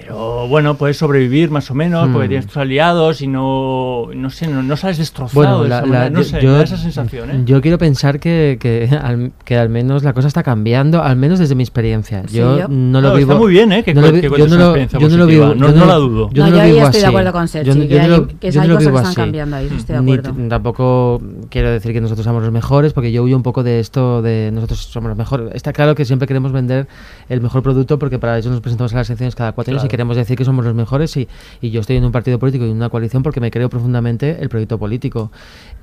pero 0.00 0.46
bueno, 0.46 0.76
puedes 0.76 0.98
sobrevivir 0.98 1.50
más 1.50 1.70
o 1.70 1.74
menos 1.74 2.08
porque 2.10 2.26
Hmm. 2.26 2.28
tienes 2.28 2.46
tus 2.46 2.58
aliados 2.58 3.22
y 3.22 3.26
no, 3.28 4.08
no 4.14 4.28
sé, 4.28 4.46
no, 4.46 4.62
no 4.62 4.76
sales 4.76 4.98
destrozado 4.98 5.40
Bueno, 5.40 5.62
de 5.62 5.68
la- 5.70 5.78
esa 5.78 5.86
la-. 5.86 6.10
No 6.10 6.18
yo- 6.20 6.24
sé, 6.24 6.40
yo, 6.42 6.60
esa 6.60 6.76
sensación, 6.76 7.30
¿eh? 7.30 7.42
yo 7.46 7.62
quiero 7.62 7.78
pensar 7.78 8.20
que, 8.20 8.58
que, 8.60 8.88
al, 9.02 9.32
que 9.44 9.56
al 9.56 9.70
menos 9.70 10.02
la 10.04 10.12
cosa 10.12 10.28
está 10.28 10.42
cambiando, 10.42 11.02
al 11.02 11.16
menos 11.16 11.38
desde 11.38 11.54
mi 11.54 11.62
experiencia. 11.62 12.24
Sí, 12.26 12.36
yo, 12.36 12.58
yo- 12.58 12.68
no 12.68 13.00
lo 13.00 13.14
vivo. 13.14 13.32
está 13.32 13.42
muy 13.42 13.52
bien, 13.52 13.72
¿eh? 13.72 13.82
que 13.84 13.94
no 13.94 14.02
lo 14.02 14.12
que 14.12 14.20
yo 14.22 14.28
no 14.48 14.56
lo- 14.56 14.64
experiencia 14.76 14.98
yo 15.00 15.08
no 15.08 15.16
lo 15.16 15.24
positiva, 15.24 15.46
vivo. 15.52 15.60
no- 15.60 15.68
yo 15.72 15.76
no 15.80 15.86
la 15.86 15.94
dudo. 15.94 16.30
Yo 16.30 16.42
No, 16.44 16.50
no 16.50 16.50
yo 16.50 16.56
lo 16.56 16.62
ahí 16.62 16.72
vivo 16.72 16.84
estoy 16.84 17.00
de 17.00 17.06
así. 17.06 17.14
acuerdo 17.14 17.32
con 17.32 17.48
Sergi, 17.48 17.66
Yo 17.70 17.74
que 17.80 17.88
yo 17.88 17.96
no 17.96 18.02
hay- 18.02 18.08
lo- 18.10 18.26
que 18.28 18.50
yo 18.50 18.60
hay 18.60 18.68
no 18.68 18.74
lo 18.74 18.78
cosas 18.78 18.92
que 18.92 18.98
están 19.08 19.14
cambiando 19.14 19.56
ahí, 19.56 19.66
estoy 19.74 19.94
de 19.94 19.96
acuerdo. 20.12 20.48
tampoco 20.48 21.22
quiero 21.48 21.70
decir 21.70 21.92
que 21.94 22.00
nosotros 22.02 22.24
somos 22.24 22.42
los 22.42 22.52
mejores, 22.52 22.92
porque 22.92 23.12
yo 23.12 23.22
huyo 23.22 23.34
un 23.36 23.42
poco 23.42 23.62
de 23.62 23.80
esto 23.80 24.20
de 24.20 24.50
nosotros 24.52 24.78
somos 24.80 25.08
los 25.08 25.16
mejores. 25.16 25.48
Está 25.54 25.72
claro 25.72 25.94
que 25.94 26.04
siempre 26.04 26.28
queremos 26.28 26.52
vender 26.52 26.86
el 27.30 27.40
mejor 27.40 27.62
producto, 27.62 27.98
porque 27.98 28.18
para 28.18 28.36
eso 28.38 28.50
nos 28.50 28.60
presentamos 28.60 28.92
a 28.92 28.96
las 28.98 29.08
elecciones 29.08 29.34
cada 29.34 29.52
cuatro 29.52 29.72
años 29.72 29.85
y 29.86 29.88
queremos 29.88 30.16
decir 30.16 30.36
que 30.36 30.44
somos 30.44 30.64
los 30.64 30.74
mejores. 30.74 31.16
Y, 31.16 31.28
y 31.60 31.70
yo 31.70 31.80
estoy 31.80 31.96
en 31.96 32.04
un 32.04 32.12
partido 32.12 32.38
político 32.38 32.64
y 32.66 32.70
en 32.70 32.76
una 32.76 32.88
coalición 32.90 33.22
porque 33.22 33.40
me 33.40 33.50
creo 33.50 33.68
profundamente 33.70 34.36
el 34.40 34.48
proyecto 34.48 34.78
político. 34.78 35.32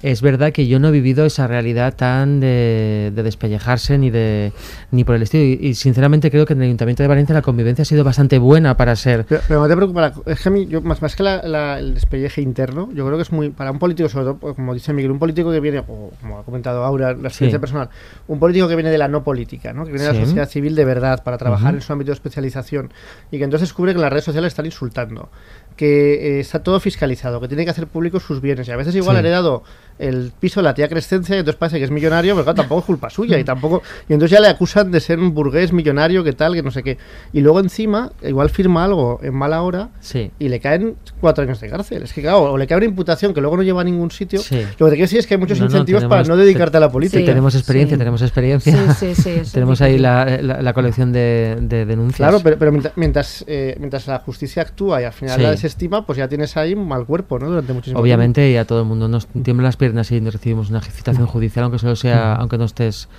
Es 0.01 0.21
verdad 0.21 0.51
que 0.51 0.67
yo 0.67 0.79
no 0.79 0.89
he 0.89 0.91
vivido 0.91 1.25
esa 1.25 1.47
realidad 1.47 1.95
tan 1.95 2.39
de, 2.39 3.11
de 3.15 3.23
despellejarse 3.23 3.97
ni 3.97 4.09
de 4.09 4.51
ni 4.91 5.03
por 5.03 5.15
el 5.15 5.23
estilo. 5.23 5.43
Y, 5.43 5.67
y 5.69 5.73
sinceramente 5.75 6.29
creo 6.29 6.45
que 6.45 6.53
en 6.53 6.59
el 6.61 6.65
Ayuntamiento 6.65 7.03
de 7.03 7.07
Valencia 7.07 7.33
la 7.33 7.41
convivencia 7.41 7.83
ha 7.83 7.85
sido 7.85 8.03
bastante 8.03 8.37
buena 8.37 8.75
para 8.77 8.95
ser. 8.95 9.25
Pero, 9.27 9.41
pero 9.47 9.61
no 9.61 9.67
te 9.67 9.75
preocupes, 9.75 10.11
es 10.25 10.41
que 10.41 10.49
a 10.49 10.51
mí, 10.51 10.67
yo, 10.67 10.81
más, 10.81 11.01
más 11.01 11.15
que 11.15 11.23
la- 11.23 11.41
la- 11.43 11.79
el 11.79 11.93
despelleje 11.93 12.41
interno, 12.41 12.89
yo 12.93 13.05
creo 13.05 13.17
que 13.17 13.23
es 13.23 13.31
muy, 13.31 13.49
para 13.49 13.71
un 13.71 13.79
político, 13.79 14.09
sobre 14.09 14.25
todo, 14.25 14.37
pues, 14.37 14.55
como 14.55 14.73
dice 14.73 14.91
Miguel, 14.93 15.11
un 15.11 15.19
político 15.19 15.51
que 15.51 15.59
viene, 15.61 15.79
o 15.79 16.11
como 16.21 16.39
ha 16.39 16.43
comentado 16.43 16.83
Aura, 16.83 17.13
la 17.13 17.27
experiencia 17.29 17.57
Sí. 17.57 17.61
personal, 17.61 17.89
un 18.27 18.39
político 18.39 18.67
que 18.67 18.75
viene 18.75 18.89
de 18.91 18.97
la 18.97 19.07
no 19.07 19.23
política, 19.23 19.71
¿no? 19.73 19.85
que 19.85 19.91
viene 19.91 20.05
de 20.07 20.13
la 20.13 20.19
Sí. 20.19 20.25
sociedad 20.25 20.49
civil 20.49 20.75
de 20.75 20.83
verdad, 20.85 21.23
para 21.23 21.37
trabajar 21.37 21.69
Ujú. 21.69 21.75
en 21.77 21.81
su 21.81 21.93
ámbito 21.93 22.11
de 22.11 22.15
especialización, 22.15 22.91
y 23.31 23.37
que 23.37 23.43
entonces 23.45 23.69
descubre 23.69 23.92
que 23.93 24.01
las 24.01 24.09
redes 24.11 24.25
sociales 24.25 24.49
están 24.53 24.65
insultando, 24.65 25.29
que 25.75 26.37
eh, 26.37 26.39
está 26.39 26.61
todo 26.63 26.79
fiscalizado, 26.79 27.39
que 27.41 27.47
tiene 27.47 27.63
que 27.65 27.71
hacer 27.71 27.87
públicos 27.87 28.23
sus 28.23 28.41
bienes, 28.41 28.67
y 28.67 28.71
a 28.71 28.75
veces 28.75 28.95
igual 28.95 29.15
Sí. 29.15 29.17
ha 29.17 29.19
heredado 29.21 29.63
el 29.99 30.31
piso 30.39 30.59
de 30.59 30.65
la 30.65 30.73
tía 30.73 30.87
Crescencia, 30.87 31.35
y 31.35 31.39
entonces 31.39 31.57
parece 31.59 31.77
que 31.77 31.85
es 31.85 31.91
millonario, 31.91 32.33
pero 32.33 32.43
claro, 32.45 32.55
tampoco 32.57 32.79
es 32.81 32.85
culpa 32.85 33.09
suya, 33.09 33.37
y 33.39 33.43
tampoco, 33.43 33.81
y 34.09 34.13
entonces 34.13 34.31
ya 34.35 34.41
le 34.41 34.47
acusan 34.47 34.91
de 34.91 34.99
ser 34.99 35.19
un 35.19 35.33
burgués 35.33 35.71
millonario, 35.73 36.23
que 36.23 36.33
tal, 36.33 36.53
que 36.53 36.63
no 36.63 36.71
sé 36.71 36.83
qué, 36.83 36.97
y 37.31 37.41
luego 37.41 37.59
encima, 37.59 38.11
igual 38.23 38.49
firma 38.49 38.83
algo 38.83 39.19
en 39.23 39.33
mala 39.33 39.61
hora, 39.61 39.89
Sí. 39.99 40.31
y 40.39 40.49
le 40.49 40.59
caen 40.59 40.95
cuatro 41.21 41.43
años 41.43 41.59
de 41.61 41.69
cárcel. 41.69 42.03
Es 42.03 42.13
que, 42.13 42.21
claro, 42.21 42.43
o 42.53 42.57
le 42.57 42.67
cae 42.67 42.77
una 42.77 42.85
imputación 42.85 43.33
que 43.33 43.41
luego 43.41 43.57
no 43.57 43.63
lleva 43.63 43.81
a 43.81 43.83
ningún 43.83 44.11
sitio. 44.11 44.39
Sí. 44.39 44.55
Lo 44.77 44.85
que 44.87 44.91
te 44.91 44.95
quiero 44.95 45.03
decir 45.03 45.19
es 45.19 45.27
que 45.27 45.35
hay 45.35 45.39
muchos 45.39 45.59
No, 45.59 45.65
no, 45.65 45.71
incentivos 45.71 46.03
para 46.05 46.23
tenemos- 46.23 46.29
no 46.29 46.43
dedicarte 46.43 46.77
a 46.77 46.79
la 46.79 46.91
política. 46.91 47.19
Sí, 47.19 47.25
tenemos 47.25 47.55
experiencia, 47.55 47.95
Sí. 47.95 47.99
tenemos 47.99 48.21
experiencia. 48.21 48.93
Sí, 48.93 49.13
sí, 49.13 49.21
sí, 49.21 49.29
eso 49.41 49.51
tenemos 49.53 49.81
ahí 49.81 49.97
la, 49.97 50.25
la- 50.41 50.61
la 50.61 50.73
colección 50.73 51.11
de, 51.13 51.57
de 51.61 51.85
denuncias. 51.85 52.17
Claro, 52.17 52.39
pero, 52.43 52.57
pero 52.57 52.71
mientras, 52.71 52.93
mientras, 52.97 53.43
eh, 53.47 53.75
mientras 53.79 54.07
la 54.07 54.19
justicia 54.19 54.61
actúa 54.63 55.01
y 55.01 55.05
al 55.05 55.13
final 55.13 55.35
Sí. 55.37 55.41
la 55.43 55.51
desestima, 55.51 56.05
pues 56.05 56.17
ya 56.17 56.27
tienes 56.27 56.55
ahí 56.57 56.73
un 56.73 56.87
mal 56.87 57.05
cuerpo, 57.05 57.39
¿no? 57.39 57.47
Durante 57.49 57.73
muchísimo 57.73 57.99
Obviamente 57.99 58.49
y 58.49 58.57
a 58.57 58.65
todo 58.65 58.79
el 58.79 58.85
mundo 58.85 59.07
nos 59.07 59.27
tiemblan 59.27 59.65
las 59.65 59.77
piernas 59.83 60.09
y 60.13 60.19
recibimos 60.21 60.69
una 60.69 60.79
citación 60.81 61.27
judicial, 61.27 61.63
aunque 61.65 61.77
solo 61.79 61.97
sea, 61.97 62.35
aunque 62.35 62.57
no 62.57 62.63
estés 62.63 63.09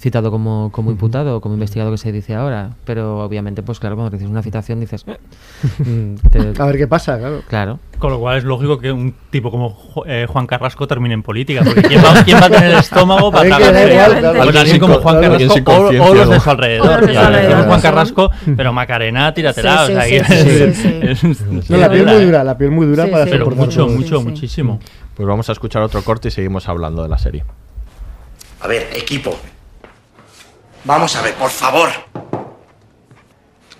citado 0.00 0.30
como, 0.32 0.70
como 0.72 0.90
imputado 0.90 1.36
o 1.36 1.40
como 1.40 1.54
investigado 1.54 1.90
que 1.92 1.98
se 1.98 2.10
dice 2.10 2.34
ahora. 2.34 2.70
Pero 2.84 3.20
obviamente, 3.20 3.62
pues 3.62 3.78
claro, 3.78 3.94
cuando 3.94 4.10
recibes 4.10 4.30
una 4.30 4.42
citación 4.42 4.80
dices... 4.80 5.04
"Eh". 5.06 5.18
Mm, 5.78 6.14
te-. 6.30 6.52
A 6.62 6.66
ver 6.66 6.78
qué 6.78 6.88
pasa, 6.88 7.18
claro. 7.18 7.42
Claro. 7.46 7.78
Con 7.98 8.10
lo 8.10 8.18
cual 8.18 8.38
es 8.38 8.44
lógico 8.44 8.78
que 8.78 8.90
un 8.90 9.14
tipo 9.30 9.50
como 9.52 9.76
eh, 10.06 10.26
Juan 10.28 10.46
Carrasco 10.48 10.88
termine 10.88 11.14
en 11.14 11.22
política, 11.22 11.62
porque 11.64 11.82
¿quién 11.82 12.02
va, 12.02 12.24
quién 12.24 12.40
va 12.40 12.46
a 12.46 12.50
tener 12.50 12.70
el 12.72 12.78
estómago 12.78 13.30
para 13.30 13.56
tragar 13.56 14.24
Alguien 14.40 14.66
sin 14.66 14.80
como 14.80 14.94
Juan 14.96 15.20
Carrasco 15.20 15.72
o, 15.72 15.86
o 16.10 16.14
los 16.14 16.28
de 16.30 16.40
su 16.40 16.50
alrededor. 16.50 17.66
Juan. 17.66 17.80
Carrasco, 17.80 18.30
pero 18.56 18.72
Macarena, 18.72 19.32
tíratela. 19.34 19.86
Sí, 19.86 19.92
o 19.92 19.94
sea, 19.96 20.04
sí, 20.04 20.10
que- 20.10 20.24
sí, 20.24 20.74
sí, 20.74 20.74
sí, 20.74 21.00
es- 21.60 21.70
No, 21.70 21.76
la 21.76 21.88
piel 21.90 22.08
es- 22.08 22.14
muy 22.16 22.24
dura, 22.24 22.42
la 22.44 22.58
piel 22.58 22.70
muy 22.72 22.86
dura 22.86 23.04
Sí, 23.04 23.10
para 23.12 23.24
sí. 23.24 23.30
Pero 23.30 23.44
soportar 23.44 23.66
mucho, 23.66 23.86
mucho, 23.88 24.18
sí. 24.18 24.24
muchísimo. 24.24 24.80
Pues 25.14 25.28
vamos 25.28 25.48
a 25.48 25.52
escuchar 25.52 25.82
otro 25.82 26.02
corte 26.02 26.28
y 26.28 26.30
seguimos 26.30 26.68
hablando 26.68 27.02
de 27.02 27.08
la 27.08 27.18
serie. 27.18 27.44
A 28.60 28.66
ver, 28.66 28.88
equipo. 28.96 29.38
Vamos 30.84 31.14
a 31.16 31.22
ver, 31.22 31.34
por 31.34 31.50
favor. 31.50 31.90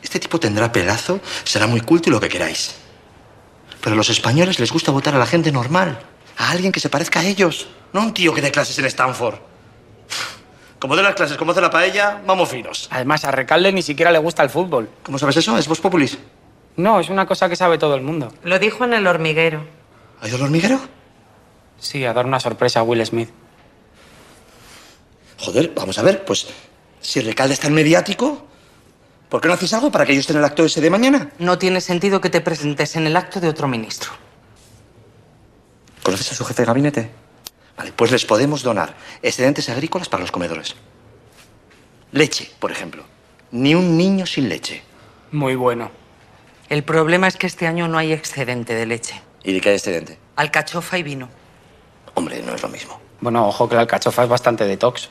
Este 0.02 0.20
tipo 0.20 0.38
tendrá 0.38 0.70
pelazo, 0.70 1.20
será 1.42 1.66
muy 1.66 1.80
culto 1.80 2.08
y 2.08 2.12
lo 2.12 2.20
que 2.20 2.28
queráis. 2.28 2.76
Pero 3.80 3.94
a 3.94 3.96
los 3.96 4.10
españoles 4.10 4.60
les 4.60 4.72
gusta 4.72 4.92
votar 4.92 5.14
a 5.14 5.18
la 5.18 5.26
gente 5.26 5.50
normal. 5.50 5.98
A 6.38 6.50
alguien 6.50 6.72
que 6.72 6.80
se 6.80 6.88
parezca 6.88 7.20
a 7.20 7.24
ellos. 7.24 7.68
No 7.92 8.00
a 8.00 8.04
un 8.04 8.14
tío 8.14 8.32
que 8.32 8.40
dé 8.40 8.50
clases 8.50 8.78
en 8.78 8.84
Stanford. 8.86 9.36
Como 10.78 10.96
de 10.96 11.02
las 11.02 11.14
clases, 11.14 11.36
como 11.36 11.52
hace 11.52 11.60
la 11.60 11.70
paella, 11.70 12.20
vamos 12.26 12.48
finos. 12.48 12.88
Además, 12.90 13.24
a 13.24 13.30
Recalde 13.30 13.72
ni 13.72 13.82
siquiera 13.82 14.12
le 14.12 14.18
gusta 14.18 14.42
el 14.42 14.50
fútbol. 14.50 14.88
¿Cómo 15.02 15.18
sabes 15.18 15.36
eso? 15.36 15.56
¿Es 15.56 15.66
vos 15.66 15.80
populis? 15.80 16.18
No, 16.76 17.00
es 17.00 17.08
una 17.08 17.26
cosa 17.26 17.48
que 17.48 17.56
sabe 17.56 17.78
todo 17.78 17.94
el 17.94 18.02
mundo. 18.02 18.32
Lo 18.42 18.58
dijo 18.58 18.84
en 18.84 18.94
el 18.94 19.06
hormiguero. 19.06 19.64
¿Ha 20.20 20.28
ido 20.28 20.36
el 20.36 20.42
hormiguero? 20.42 20.80
Sí, 21.84 22.02
a 22.06 22.14
dar 22.14 22.24
una 22.24 22.40
sorpresa 22.40 22.80
a 22.80 22.82
Will 22.82 23.04
Smith. 23.04 23.28
Joder, 25.38 25.72
vamos 25.76 25.98
a 25.98 26.02
ver, 26.02 26.24
pues 26.24 26.46
si 27.02 27.20
Recalde 27.20 27.52
está 27.52 27.66
en 27.66 27.74
mediático, 27.74 28.46
¿por 29.28 29.42
qué 29.42 29.48
no 29.48 29.54
hacéis 29.54 29.74
algo 29.74 29.92
para 29.92 30.06
que 30.06 30.14
yo 30.14 30.20
esté 30.20 30.32
en 30.32 30.38
el 30.38 30.46
acto 30.46 30.64
ese 30.64 30.80
de 30.80 30.88
mañana? 30.88 31.30
No 31.38 31.58
tiene 31.58 31.82
sentido 31.82 32.22
que 32.22 32.30
te 32.30 32.40
presentes 32.40 32.96
en 32.96 33.06
el 33.06 33.14
acto 33.18 33.38
de 33.38 33.48
otro 33.48 33.68
ministro. 33.68 34.12
¿Conoces 36.02 36.32
a 36.32 36.34
su 36.34 36.46
jefe 36.46 36.62
de 36.62 36.66
gabinete? 36.66 37.10
Vale, 37.76 37.92
pues 37.92 38.10
les 38.10 38.24
podemos 38.24 38.62
donar 38.62 38.94
excedentes 39.20 39.68
agrícolas 39.68 40.08
para 40.08 40.22
los 40.22 40.32
comedores. 40.32 40.76
Leche, 42.12 42.50
por 42.60 42.72
ejemplo. 42.72 43.04
Ni 43.50 43.74
un 43.74 43.98
niño 43.98 44.24
sin 44.24 44.48
leche. 44.48 44.82
Muy 45.32 45.54
bueno. 45.54 45.90
El 46.70 46.82
problema 46.82 47.28
es 47.28 47.36
que 47.36 47.46
este 47.46 47.66
año 47.66 47.88
no 47.88 47.98
hay 47.98 48.14
excedente 48.14 48.74
de 48.74 48.86
leche. 48.86 49.20
¿Y 49.42 49.52
de 49.52 49.60
qué 49.60 49.68
hay 49.68 49.74
excedente? 49.74 50.18
Alcachofa 50.36 50.96
y 50.96 51.02
vino. 51.02 51.43
Hombre, 52.14 52.42
no 52.42 52.54
es 52.54 52.62
lo 52.62 52.68
mismo. 52.68 53.00
Bueno, 53.20 53.46
ojo 53.48 53.68
que 53.68 53.74
la 53.74 53.82
alcachofa 53.82 54.22
es 54.24 54.28
bastante 54.28 54.64
detox. 54.64 55.08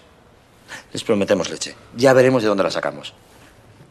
Les 0.92 1.04
prometemos 1.04 1.50
leche. 1.50 1.76
Ya 1.96 2.14
veremos 2.14 2.42
de 2.42 2.50
dónde 2.50 2.64
la 2.64 2.72
sacamos. 2.72 3.14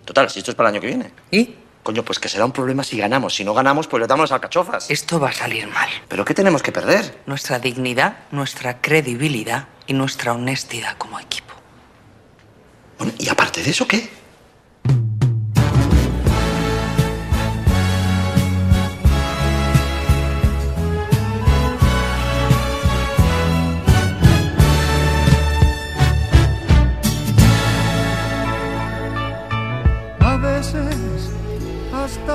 Total, 0.04 0.30
si 0.30 0.40
esto 0.40 0.50
es 0.50 0.56
para 0.56 0.68
el 0.68 0.74
año 0.74 0.80
que 0.80 0.86
viene. 0.88 1.12
¿Y? 1.30 1.56
Coño, 1.82 2.04
pues 2.04 2.18
que 2.20 2.28
será 2.28 2.44
un 2.44 2.52
problema 2.52 2.84
si 2.84 2.96
ganamos. 2.96 3.34
Si 3.34 3.44
no 3.44 3.54
ganamos, 3.54 3.88
pues 3.88 4.00
le 4.00 4.06
damos 4.06 4.30
las 4.30 4.32
alcachofas. 4.32 4.90
Esto 4.90 5.18
va 5.18 5.30
a 5.30 5.32
salir 5.32 5.66
mal. 5.66 5.88
¿Pero 6.08 6.24
qué 6.24 6.34
tenemos 6.34 6.62
que 6.62 6.70
perder? 6.70 7.22
Nuestra 7.26 7.58
dignidad, 7.58 8.18
nuestra 8.30 8.80
credibilidad 8.80 9.68
y 9.86 9.92
nuestra 9.92 10.32
honestidad 10.32 10.96
como 10.96 11.18
equipo. 11.18 11.54
Bueno, 12.98 13.12
¿y 13.18 13.28
aparte 13.28 13.62
de 13.62 13.70
eso 13.70 13.86
qué? 13.88 14.08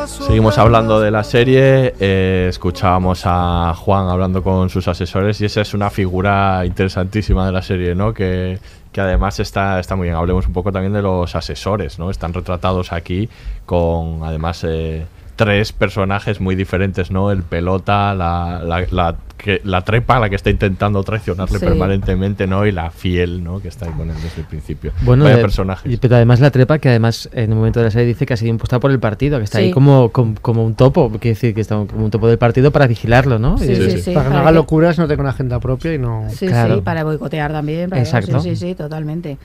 Seguimos 0.07 0.57
hablando 0.57 1.01
de 1.01 1.11
la 1.11 1.23
serie, 1.23 1.93
eh, 1.99 2.47
escuchábamos 2.49 3.23
a 3.25 3.73
Juan 3.75 4.07
hablando 4.07 4.41
con 4.41 4.69
sus 4.69 4.87
asesores 4.87 5.41
y 5.41 5.45
esa 5.45 5.61
es 5.61 5.73
una 5.73 5.89
figura 5.89 6.65
interesantísima 6.65 7.45
de 7.45 7.51
la 7.51 7.61
serie, 7.61 7.93
¿no? 7.93 8.13
Que, 8.13 8.57
que 8.91 9.01
además 9.01 9.39
está, 9.39 9.79
está 9.79 9.95
muy 9.95 10.05
bien. 10.07 10.15
Hablemos 10.15 10.47
un 10.47 10.53
poco 10.53 10.71
también 10.71 10.93
de 10.93 11.01
los 11.01 11.35
asesores, 11.35 11.99
¿no? 11.99 12.09
Están 12.09 12.33
retratados 12.33 12.93
aquí 12.93 13.29
con 13.65 14.21
además 14.23 14.63
eh, 14.63 15.05
tres 15.35 15.73
personajes 15.73 16.39
muy 16.39 16.55
diferentes, 16.55 17.11
¿no? 17.11 17.29
El 17.31 17.43
pelota, 17.43 18.15
la, 18.15 18.61
la, 18.63 18.85
la, 18.89 19.15
que, 19.37 19.61
la 19.63 19.81
trepa, 19.81 20.19
la 20.19 20.29
que 20.29 20.35
está 20.35 20.49
intentando 20.49 21.03
traicionarle 21.03 21.59
Sí. 21.59 21.65
permanentemente, 21.65 22.47
¿no? 22.47 22.65
Y 22.65 22.71
la 22.71 22.89
fiel, 22.91 23.43
¿no? 23.43 23.61
Que 23.61 23.67
está 23.67 23.85
ahí 23.85 23.91
con 23.91 24.09
él 24.09 24.15
desde 24.21 24.41
el 24.41 24.47
principio. 24.47 24.91
Bueno, 25.03 25.23
Vaya 25.25 25.37
eh, 25.37 25.41
personajes. 25.41 25.91
y- 25.93 25.97
pero 25.97 26.15
además 26.15 26.39
la 26.39 26.51
trepa, 26.51 26.79
que 26.79 26.89
además 26.89 27.29
en 27.33 27.51
un 27.51 27.59
momento 27.59 27.79
de 27.79 27.85
la 27.85 27.91
serie 27.91 28.07
dice 28.07 28.25
que 28.25 28.33
ha 28.33 28.37
sido 28.37 28.49
impuesta 28.49 28.79
por 28.79 28.91
el 28.91 28.99
partido, 28.99 29.37
que 29.37 29.43
está 29.43 29.59
Sí. 29.59 29.65
ahí 29.65 29.71
como, 29.71 30.09
como, 30.11 30.35
como 30.41 30.65
un 30.65 30.75
topo, 30.75 31.09
quiere 31.11 31.29
decir 31.35 31.53
que 31.53 31.61
está 31.61 31.75
como 31.75 32.05
un 32.05 32.11
topo 32.11 32.27
del 32.27 32.37
partido 32.37 32.71
para 32.71 32.87
vigilarlo, 32.87 33.37
¿no? 33.39 33.57
Sí, 33.57 33.71
Y- 33.71 33.75
sí, 33.91 34.01
sí. 34.01 34.11
para 34.13 34.27
que 34.27 34.33
no 34.33 34.39
haga 34.39 34.51
locuras, 34.51 34.97
no 34.97 35.07
tenga 35.07 35.21
una 35.21 35.29
agenda 35.31 35.59
propia 35.59 35.93
y 35.93 35.99
no. 35.99 36.25
Sí, 36.29 36.47
Claro. 36.47 36.75
sí, 36.75 36.81
para 36.81 37.03
boicotear 37.03 37.51
también. 37.51 37.89
para- 37.89 38.01
Exacto. 38.01 38.39
Sí, 38.41 38.55
sí, 38.55 38.55
sí, 38.55 38.75
totalmente. 38.75 39.37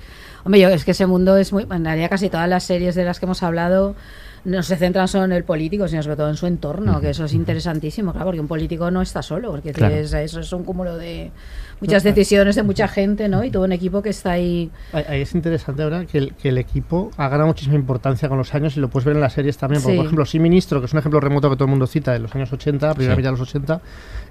Hombre, 0.44 0.60
yo 0.60 0.68
es 0.70 0.84
que 0.84 0.90
ese 0.92 1.06
mundo 1.06 1.36
es 1.36 1.52
muy. 1.52 1.66
En 1.70 1.84
realidad, 1.84 2.08
casi 2.10 2.28
todas 2.28 2.48
las 2.48 2.64
series 2.64 2.94
de 2.94 3.04
las 3.04 3.20
que 3.20 3.26
hemos 3.26 3.42
hablado 3.42 3.94
no 4.44 4.62
se 4.62 4.76
centran 4.76 5.06
solo 5.08 5.24
en 5.24 5.32
el 5.32 5.44
político, 5.44 5.86
sino 5.86 6.02
sobre 6.02 6.16
todo 6.16 6.28
en 6.28 6.36
su 6.36 6.46
entorno, 6.46 7.00
que 7.00 7.10
eso 7.10 7.24
es 7.26 7.32
interesantísimo, 7.32 8.12
claro, 8.12 8.26
porque 8.26 8.40
un 8.40 8.48
político 8.48 8.90
no 8.90 9.00
está 9.02 9.22
solo, 9.22 9.50
porque 9.52 9.72
Claro. 9.72 9.94
es- 9.94 10.12
eso 10.12 10.40
es 10.40 10.52
un 10.52 10.64
cúmulo 10.64 10.96
de 10.96 11.30
muchas 11.82 12.02
decisiones 12.04 12.56
de 12.56 12.62
mucha 12.62 12.88
gente, 12.88 13.28
¿no? 13.28 13.44
Y 13.44 13.50
todo 13.50 13.64
un 13.64 13.72
equipo 13.72 14.02
que 14.02 14.10
está 14.10 14.32
ahí. 14.32 14.70
Ahí 14.92 15.20
es 15.22 15.34
interesante 15.34 15.82
ahora 15.82 16.06
que 16.06 16.18
el, 16.18 16.34
que 16.34 16.48
el 16.50 16.58
equipo 16.58 17.10
ha 17.16 17.28
ganado 17.28 17.48
muchísima 17.48 17.74
importancia 17.76 18.28
con 18.28 18.38
los 18.38 18.54
años 18.54 18.76
y 18.76 18.80
lo 18.80 18.88
puedes 18.88 19.04
ver 19.04 19.14
en 19.16 19.20
las 19.20 19.32
series 19.34 19.56
también. 19.58 19.82
Porque, 19.82 19.92
Sí. 19.92 19.96
Por 19.98 20.06
ejemplo, 20.06 20.24
Sí 20.24 20.38
Ministro, 20.38 20.80
que 20.80 20.86
es 20.86 20.92
un 20.92 20.98
ejemplo 21.00 21.20
remoto 21.20 21.50
que 21.50 21.56
todo 21.56 21.64
el 21.64 21.70
mundo 21.70 21.86
cita 21.86 22.12
de 22.12 22.20
los 22.20 22.34
años 22.34 22.52
80, 22.52 22.94
primera 22.94 23.14
Sí. 23.14 23.18
mitad 23.18 23.30
de 23.32 23.38
los 23.38 23.48
80, 23.48 23.80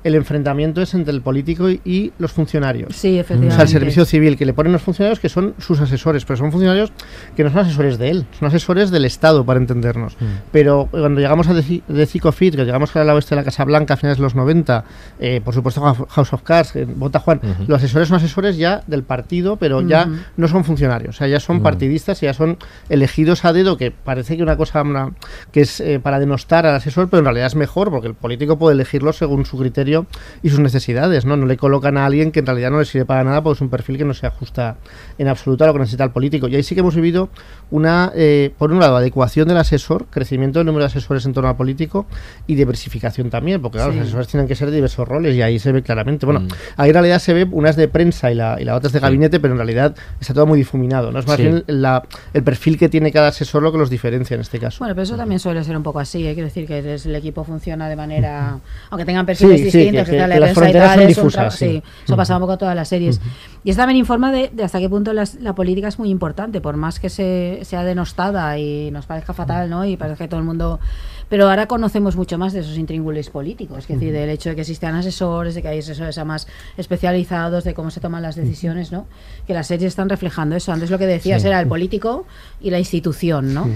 el 0.03 0.15
enfrentamiento 0.15 0.81
es 0.81 0.93
entre 0.93 1.13
el 1.13 1.21
político 1.21 1.69
y, 1.69 1.79
y 1.85 2.13
los 2.17 2.31
funcionarios. 2.31 2.95
Sí, 2.95 3.17
O 3.17 3.21
efectivamente. 3.21 3.55
sea, 3.55 3.63
el 3.63 3.69
servicio 3.69 4.05
civil, 4.05 4.37
que 4.37 4.45
le 4.45 4.53
ponen 4.53 4.71
los 4.71 4.81
funcionarios 4.81 5.19
que 5.19 5.29
son 5.29 5.53
sus 5.59 5.79
asesores, 5.81 6.25
pero 6.25 6.37
son 6.37 6.51
funcionarios 6.51 6.91
que 7.35 7.43
no 7.43 7.49
son 7.49 7.59
asesores 7.59 7.97
de 7.99 8.09
él, 8.09 8.25
son 8.39 8.47
asesores 8.47 8.89
del 8.91 9.05
Estado, 9.05 9.45
para 9.45 9.59
entendernos. 9.59 10.15
Pero 10.51 10.87
cuando 10.91 11.19
llegamos 11.19 11.47
a 11.49 11.53
de 11.53 11.61
Fit, 11.63 11.83
que 12.55 12.65
llegamos 12.65 12.95
al 12.95 13.09
oeste 13.09 13.35
de 13.35 13.41
la 13.41 13.43
Casa 13.45 13.65
Blanca 13.65 13.93
a 13.93 13.97
finales 13.97 14.17
de 14.17 14.23
los 14.23 14.35
90, 14.35 14.83
eh, 15.19 15.41
por 15.43 15.53
supuesto 15.53 15.81
House 15.81 16.33
of 16.33 16.41
Cards, 16.43 16.75
eh, 16.75 16.85
Vota 16.87 17.19
Juan, 17.19 17.40
Los 17.67 17.77
asesores 17.83 18.07
son 18.07 18.17
asesores 18.17 18.57
ya 18.57 18.83
del 18.87 19.03
partido, 19.03 19.55
pero 19.57 19.81
ya 19.81 20.07
no 20.37 20.47
son 20.47 20.63
funcionarios, 20.63 21.15
o 21.15 21.17
sea, 21.17 21.27
ya 21.27 21.39
son 21.39 21.57
Mm. 21.57 21.63
partidistas 21.63 22.21
y 22.23 22.25
ya 22.25 22.33
son 22.33 22.57
elegidos 22.89 23.45
a 23.45 23.53
dedo, 23.53 23.77
que 23.77 23.91
parece 23.91 24.37
que 24.37 24.43
una 24.43 24.55
cosa 24.57 24.81
una- 24.81 25.11
que 25.51 25.61
es 25.61 25.79
eh, 25.79 25.99
para 26.01 26.19
denostar 26.19 26.65
al 26.65 26.75
asesor, 26.75 27.09
pero 27.09 27.19
en 27.19 27.25
realidad 27.25 27.47
es 27.47 27.55
mejor, 27.55 27.89
porque 27.89 28.07
el 28.07 28.13
político 28.13 28.57
puede 28.57 28.75
elegirlo 28.75 29.13
según 29.13 29.45
su 29.45 29.57
criterio 29.57 30.05
y 30.43 30.49
sus 30.49 30.59
necesidades, 30.59 31.25
¿no? 31.25 31.37
No 31.37 31.45
le 31.45 31.57
colocan 31.57 31.97
a 31.97 32.05
alguien 32.05 32.31
que 32.31 32.39
en 32.39 32.45
realidad 32.45 32.71
no 32.71 32.79
le 32.79 32.85
sirve 32.85 33.05
para 33.05 33.23
nada 33.23 33.41
porque 33.41 33.57
es 33.57 33.61
un 33.61 33.69
perfil 33.69 33.97
que 33.97 34.05
no 34.05 34.13
se 34.13 34.27
ajusta 34.27 34.77
en 35.17 35.27
absoluto 35.27 35.63
a 35.63 35.67
lo 35.67 35.73
que 35.73 35.79
necesita 35.79 36.03
el 36.03 36.11
político. 36.11 36.47
Y 36.47 36.55
ahí 36.55 36.63
sí 36.63 36.75
que 36.75 36.81
hemos 36.81 36.95
vivido 36.95 37.29
una, 37.69 38.11
eh, 38.15 38.51
por 38.57 38.71
un 38.71 38.79
lado, 38.79 38.97
adecuación 38.97 39.47
del 39.47 39.57
asesor, 39.57 40.05
crecimiento 40.09 40.59
del 40.59 40.65
número 40.65 40.83
de 40.83 40.87
asesores 40.87 41.25
en 41.25 41.33
torno 41.33 41.49
al 41.49 41.55
político 41.55 42.05
y 42.47 42.55
diversificación 42.55 43.29
también, 43.29 43.61
porque 43.61 43.77
claro, 43.77 43.91
Sí. 43.93 43.97
los 43.99 44.07
asesores 44.07 44.27
tienen 44.27 44.47
que 44.47 44.55
ser 44.55 44.69
de 44.69 44.75
diversos 44.75 45.07
roles 45.07 45.35
y 45.35 45.41
ahí 45.41 45.59
se 45.59 45.71
ve 45.71 45.81
claramente. 45.81 46.25
Bueno, 46.25 46.41
Mm. 46.41 46.47
ahí 46.77 46.89
en 46.89 46.93
realidad 46.93 47.19
se 47.19 47.30
ve 47.33 47.47
unas 47.51 47.75
de 47.75 47.87
prensa 47.87 48.31
y 48.31 48.35
la, 48.35 48.57
y 48.59 48.63
la 48.65 48.75
otra 48.75 48.87
es 48.87 48.93
de 48.93 48.99
gabinete, 48.99 49.39
pero 49.39 49.53
en 49.53 49.57
realidad 49.57 49.95
está 50.19 50.33
todo 50.33 50.45
muy 50.45 50.57
difuminado, 50.57 51.11
¿no? 51.11 51.19
Es 51.19 51.27
más 51.27 51.37
Sí. 51.37 51.43
bien 51.43 51.63
la- 51.67 52.03
el 52.33 52.43
perfil 52.43 52.77
que 52.77 52.89
tiene 52.89 53.11
cada 53.11 53.29
asesor 53.29 53.63
lo 53.63 53.71
que 53.71 53.77
los 53.77 53.89
diferencia 53.89 54.35
en 54.35 54.41
este 54.41 54.59
caso. 54.59 54.79
Bueno, 54.79 54.95
pero 54.95 55.03
eso 55.03 55.15
también 55.17 55.39
suele 55.39 55.63
ser 55.63 55.75
un 55.77 55.83
poco 55.83 55.99
así, 55.99 56.25
¿eh? 56.27 56.33
quiero 56.33 56.47
decir 56.47 56.67
que 56.67 56.93
es- 56.93 57.05
el 57.05 57.15
equipo 57.15 57.43
funciona 57.43 57.89
de 57.89 57.95
manera, 57.95 58.57
aunque 58.89 59.05
tengan 59.05 59.25
perfiles 59.25 59.61
Sí, 59.61 59.71
sí, 59.71 59.77
distintos, 59.77 60.05
que- 60.05 60.11
que, 60.11 60.17
que- 60.17 60.17
tal, 60.21 60.29
la 60.29 60.35
que 60.35 60.39
las 60.39 60.49
prensa 60.53 60.59
y 60.59 60.63
fronteras 60.71 60.87
tal, 60.89 60.99
son 60.99 61.01
es 61.09 61.15
difusas, 61.15 61.55
sí. 61.55 61.65
sí, 61.65 61.83
eso 62.05 62.15
pasa 62.17 62.35
un 62.35 62.41
poco 62.41 62.57
todas 62.57 62.75
las 62.75 62.87
series. 62.87 63.19
Y 63.63 63.69
eso 63.71 63.77
también 63.77 63.97
informa 63.97 64.31
de, 64.31 64.49
de 64.53 64.63
hasta 64.63 64.79
qué 64.79 64.89
punto 64.89 65.13
las- 65.13 65.35
la 65.35 65.53
política 65.55 65.87
es 65.87 65.99
muy 65.99 66.09
importante, 66.09 66.61
por 66.61 66.77
más 66.77 66.99
que 66.99 67.09
se, 67.09 67.59
sea 67.63 67.83
denostada 67.83 68.57
y 68.57 68.89
nos 68.91 69.05
parezca 69.05 69.33
fatal, 69.33 69.69
¿no? 69.69 69.85
Y 69.85 69.97
parece 69.97 70.17
que 70.23 70.27
todo 70.27 70.39
el 70.39 70.45
mundo... 70.45 70.79
Pero 71.31 71.49
ahora 71.49 71.65
conocemos 71.65 72.17
mucho 72.17 72.37
más 72.37 72.51
de 72.51 72.59
esos 72.59 72.77
intríngulis 72.77 73.29
políticos, 73.29 73.79
es 73.79 73.87
decir, 73.87 74.11
del 74.11 74.29
hecho 74.29 74.49
de 74.49 74.55
que 74.55 74.61
existan 74.61 74.95
asesores, 74.95 75.55
de 75.55 75.61
que 75.61 75.69
hay 75.69 75.79
asesores 75.79 76.17
más 76.25 76.45
especializados, 76.75 77.63
de 77.63 77.73
cómo 77.73 77.89
se 77.89 78.01
toman 78.01 78.21
las 78.21 78.35
decisiones, 78.35 78.91
¿no? 78.91 79.07
Que 79.47 79.53
las 79.53 79.65
series 79.67 79.87
están 79.93 80.09
reflejando 80.09 80.57
eso. 80.57 80.73
Antes 80.73 80.91
lo 80.91 80.97
que 80.99 81.07
decías 81.07 81.41
Sí. 81.41 81.47
era 81.47 81.61
el 81.61 81.67
político 81.67 82.25
y 82.61 82.69
la 82.69 82.79
institución, 82.79 83.53
¿no? 83.53 83.67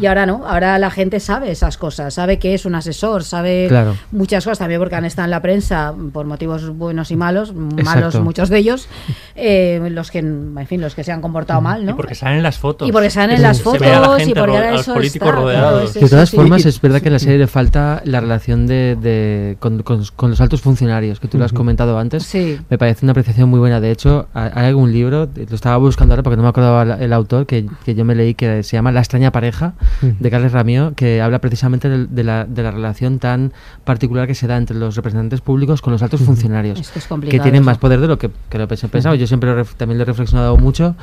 Y 0.00 0.06
ahora 0.06 0.26
no, 0.26 0.46
ahora 0.46 0.78
la 0.78 0.90
gente 0.90 1.20
sabe 1.20 1.50
esas 1.50 1.76
cosas, 1.78 2.14
sabe 2.14 2.38
que 2.38 2.54
es 2.54 2.64
un 2.66 2.74
asesor, 2.74 3.24
sabe 3.24 3.66
Claro. 3.68 3.96
muchas 4.12 4.44
cosas 4.44 4.58
también 4.58 4.80
porque 4.80 4.94
han 4.96 5.04
estado 5.04 5.24
en 5.26 5.30
la 5.30 5.40
prensa 5.42 5.94
por 6.12 6.26
motivos 6.26 6.68
buenos 6.70 7.10
y 7.10 7.16
malos, 7.16 7.54
malos 7.54 8.20
muchos 8.20 8.48
de 8.48 8.58
ellos, 8.58 8.88
eh, 9.34 9.88
los 9.90 10.10
que, 10.10 10.18
en 10.18 10.66
fin, 10.68 10.80
los 10.80 10.94
que 10.94 11.04
se 11.04 11.12
han 11.12 11.20
comportado 11.20 11.60
mal, 11.60 11.84
¿no? 11.84 11.92
Y 11.92 11.94
porque 11.94 12.14
salen 12.14 12.38
en 12.38 12.42
las 12.42 12.58
fotos. 12.58 12.88
Y 12.88 12.92
porque 12.92 13.10
salen 13.10 13.40
las 13.42 13.62
ve 13.64 13.86
a 13.86 14.00
la 14.00 14.04
fotos 14.06 14.18
gente 14.18 14.30
y 14.30 14.34
porque 14.34 14.56
ahora 14.56 14.74
eso 14.74 14.94
políticos 14.94 15.28
está, 15.28 15.40
rodeados. 15.40 15.94
De 15.94 16.08
todas 16.08 16.28
sí. 16.28 16.36
formas, 16.36 16.64
es 16.66 16.80
verdad 16.80 17.00
que 17.00 17.08
en 17.08 17.12
la 17.14 17.18
serie 17.18 17.38
le 17.38 17.46
falta 17.46 18.02
la 18.04 18.20
relación 18.20 18.66
de, 18.66 18.96
de- 19.00 19.56
con, 19.60 19.82
con- 19.82 20.04
con 20.16 20.30
los 20.30 20.40
altos 20.40 20.60
funcionarios, 20.60 21.20
que 21.20 21.28
tú 21.28 21.38
lo 21.38 21.44
has 21.44 21.52
comentado 21.52 21.98
antes. 21.98 22.24
Sí. 22.24 22.58
Me 22.68 22.78
parece 22.78 23.04
una 23.04 23.12
apreciación 23.12 23.48
muy 23.48 23.58
buena. 23.58 23.80
De 23.80 23.90
hecho, 23.90 24.26
ha- 24.34 24.50
hay 24.54 24.66
algún 24.66 24.92
libro, 24.92 25.28
lo 25.34 25.54
estaba 25.54 25.76
buscando 25.78 26.14
ahora 26.14 26.22
porque 26.22 26.36
no 26.36 26.42
me 26.42 26.48
acordaba 26.48 26.84
la- 26.84 26.96
el 27.02 27.12
autor, 27.12 27.46
que, 27.46 27.66
que 27.84 27.94
yo 27.94 28.04
me 28.04 28.14
leí, 28.14 28.33
que 28.34 28.62
se 28.62 28.76
llama 28.76 28.92
La 28.92 29.00
extraña 29.00 29.32
pareja, 29.32 29.74
de 30.02 30.30
Carles 30.30 30.52
Ramío, 30.52 30.92
que 30.94 31.20
habla 31.22 31.40
precisamente 31.40 31.88
del- 31.88 32.14
de, 32.14 32.24
la, 32.24 32.44
de 32.44 32.62
la 32.62 32.70
relación 32.70 33.18
tan 33.18 33.52
particular 33.84 34.26
que 34.26 34.34
se 34.34 34.46
da 34.46 34.56
entre 34.56 34.76
los 34.76 34.96
representantes 34.96 35.40
públicos 35.40 35.80
con 35.82 35.92
los 35.92 36.02
altos 36.02 36.20
funcionarios, 36.22 36.80
Es 36.80 36.90
que 36.90 36.98
es 36.98 37.06
que 37.06 37.38
tienen 37.40 37.56
eso. 37.56 37.64
más 37.64 37.78
poder 37.78 38.00
de 38.00 38.06
lo 38.08 38.18
que, 38.18 38.30
que 38.48 38.58
lo 38.58 38.64
he 38.64 38.66
pensado. 38.66 39.14
Yo 39.14 39.26
siempre 39.26 39.50
lo 39.54 39.62
ref- 39.64 39.74
también 39.76 39.98
lo 39.98 40.02
he 40.02 40.06
reflexionado 40.06 40.56
mucho 40.56 40.94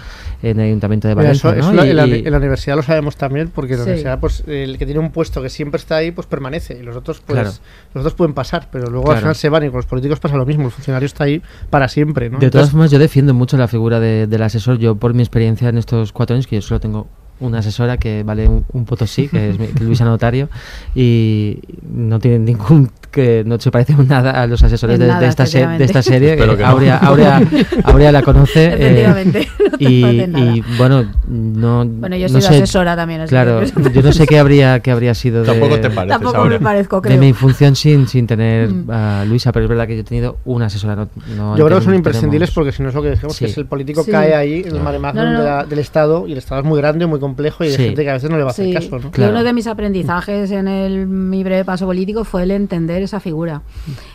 en 0.44 0.60
el 0.60 0.68
Ayuntamiento 0.68 1.08
de 1.08 1.14
Valencia. 1.16 1.50
eso- 1.52 1.56
¿no? 1.72 1.74
eso 1.82 1.86
Y- 1.86 1.90
en, 1.90 1.96
la, 1.96 2.04
en 2.06 2.32
la 2.32 2.38
universidad 2.38 2.76
lo 2.76 2.84
sabemos 2.84 3.16
también, 3.16 3.50
porque 3.54 3.74
en 3.74 3.80
la 3.80 3.84
Sí. 3.86 3.90
universidad, 3.92 4.20
pues, 4.20 4.44
el 4.48 4.78
que 4.78 4.86
tiene 4.86 5.00
un 5.00 5.12
puesto 5.12 5.42
que 5.42 5.50
siempre 5.50 5.78
está 5.78 5.96
ahí, 5.98 6.12
pues 6.12 6.28
permanece. 6.28 6.78
Y 6.80 6.84
los 6.84 6.96
otros, 6.96 7.22
pues, 7.26 7.40
Claro. 7.40 7.50
los 7.94 8.02
otros 8.02 8.14
pueden 8.14 8.34
pasar, 8.34 8.70
pero 8.72 8.86
luego 8.90 9.06
Claro. 9.06 9.16
al 9.18 9.22
final 9.22 9.36
se 9.36 9.50
van 9.50 9.64
y 9.66 9.68
con 9.70 9.78
los 9.78 9.86
políticos 9.86 10.20
pasa 10.20 10.36
lo 10.38 10.46
mismo. 10.46 10.66
El 10.66 10.72
funcionario 10.72 11.06
está 11.06 11.26
ahí 11.26 11.42
para 11.70 11.88
siempre, 11.88 12.30
¿no? 12.30 12.40
De 12.40 12.50
todas 12.50 12.68
Entonces, 12.68 12.72
formas, 12.72 12.92
yo 12.92 13.00
defiendo 13.00 13.34
mucho 13.34 13.58
la 13.58 13.68
figura 13.68 14.00
de- 14.00 14.28
del 14.28 14.42
asesor. 14.44 14.78
Yo, 14.78 14.96
por 14.96 15.14
mi 15.14 15.22
experiencia 15.22 15.70
en 15.70 15.78
estos 15.78 16.12
cuatro 16.12 16.36
años, 16.36 16.48
que 16.48 16.56
yo 16.58 16.62
solo 16.62 16.80
tengo 16.80 17.08
una 17.42 17.60
asesora 17.60 17.98
que 17.98 18.24
vale 18.24 18.48
un, 18.48 18.64
un 18.72 18.86
potosí, 18.86 19.28
que 19.28 19.50
es 19.50 19.60
mi- 19.60 19.68
que 19.68 19.74
es 19.80 19.82
Luisa 19.82 20.06
Notario, 20.06 20.50
y 20.96 21.60
no 21.92 22.20
tiene 22.20 22.40
ningún 22.40 22.90
que 23.12 23.44
no 23.46 23.60
se 23.60 23.72
parece 23.72 23.94
nada 23.94 24.42
a 24.42 24.48
los 24.48 24.64
asesores 24.64 24.98
de, 24.98 25.04
de 25.06 25.12
nada, 25.12 25.28
esta, 25.28 25.46
se- 25.46 25.68
de 25.68 25.84
esta 25.84 26.02
serie. 26.02 26.38
Que 26.38 26.46
no. 26.48 26.54
Aurea, 26.66 26.98
Aurea- 27.00 27.42
Aurea 27.84 28.12
la 28.14 28.22
conoce. 28.22 28.72
eh, 28.74 29.08
no 29.34 29.78
y, 29.80 30.06
y, 30.22 30.64
bueno, 30.78 31.04
no. 31.28 31.84
Bueno, 31.86 32.16
yo 32.16 32.28
he 32.28 32.30
no 32.30 32.40
sido 32.40 32.42
sé- 32.42 32.56
asesora 32.64 32.96
también, 32.96 33.20
así 33.22 33.30
Claro, 33.32 33.60
que- 33.60 33.92
yo 33.94 34.02
no 34.02 34.14
sé 34.14 34.26
qué 34.28 34.40
habría, 34.40 34.80
qué 34.80 34.92
habría 34.92 35.14
sido 35.14 35.42
de, 35.42 35.48
Tampoco 35.48 35.76
te 35.80 35.90
pareces 35.90 36.08
Tampoco 36.20 36.38
ahora. 36.38 36.50
me 36.52 36.60
parezco, 36.62 37.02
de 37.02 37.10
creo. 37.10 37.20
mi 37.20 37.34
función 37.34 37.76
sin, 37.76 38.08
sin 38.08 38.28
tener 38.28 38.70
Mm. 38.70 38.90
a 38.92 39.26
Luisa, 39.26 39.52
pero 39.52 39.66
es 39.66 39.70
verdad 39.70 39.88
que 39.88 39.96
yo 39.96 40.02
he 40.02 40.06
tenido 40.06 40.38
una 40.46 40.68
asesora. 40.68 40.96
No, 40.96 41.08
no 41.36 41.58
yo 41.58 41.66
creo 41.66 41.80
que 41.80 41.84
son 41.84 41.92
tenemos- 41.92 41.96
imprescindibles 41.98 42.52
porque 42.52 42.72
si 42.72 42.82
no 42.82 42.90
es 42.90 42.96
lo 42.96 43.02
que 43.02 43.10
decimos, 43.10 43.36
Sí. 43.36 43.44
que 43.46 43.52
es 43.52 43.58
el 43.58 43.66
político 43.66 44.04
Sí. 44.04 44.12
cae 44.12 44.34
ahí 44.36 44.64
en 44.66 44.74
el 44.76 44.82
mare 44.82 45.00
magnum 45.00 45.24
No, 45.26 45.32
no, 45.32 45.38
no. 45.38 45.44
de 45.44 45.50
la- 45.50 45.66
del 45.66 45.80
Estado 45.80 46.28
y 46.28 46.32
el 46.32 46.38
Estado 46.38 46.62
es 46.62 46.68
muy 46.68 46.78
grande, 46.80 47.06
muy 47.08 47.20
complejo 47.20 47.31
y 47.40 47.64
hay 47.68 47.72
Sí. 47.72 47.84
gente 47.86 48.04
que 48.04 48.10
a 48.10 48.14
veces 48.14 48.30
no 48.30 48.38
le 48.38 48.44
va 48.44 48.50
a 48.50 48.52
hacer 48.52 48.66
Sí. 48.68 48.74
caso, 48.74 49.00
¿no? 49.00 49.08
Y 49.08 49.12
Claro. 49.12 49.32
uno 49.32 49.44
de 49.44 49.54
mis 49.54 49.68
aprendizajes 49.68 50.52
en 50.52 50.68
el, 50.68 51.08
mi 51.08 51.44
breve 51.44 51.66
paso 51.66 51.86
político 51.86 52.24
fue 52.24 52.44
el 52.44 52.52
entender 52.52 53.02
esa 53.02 53.20
figura. 53.20 53.62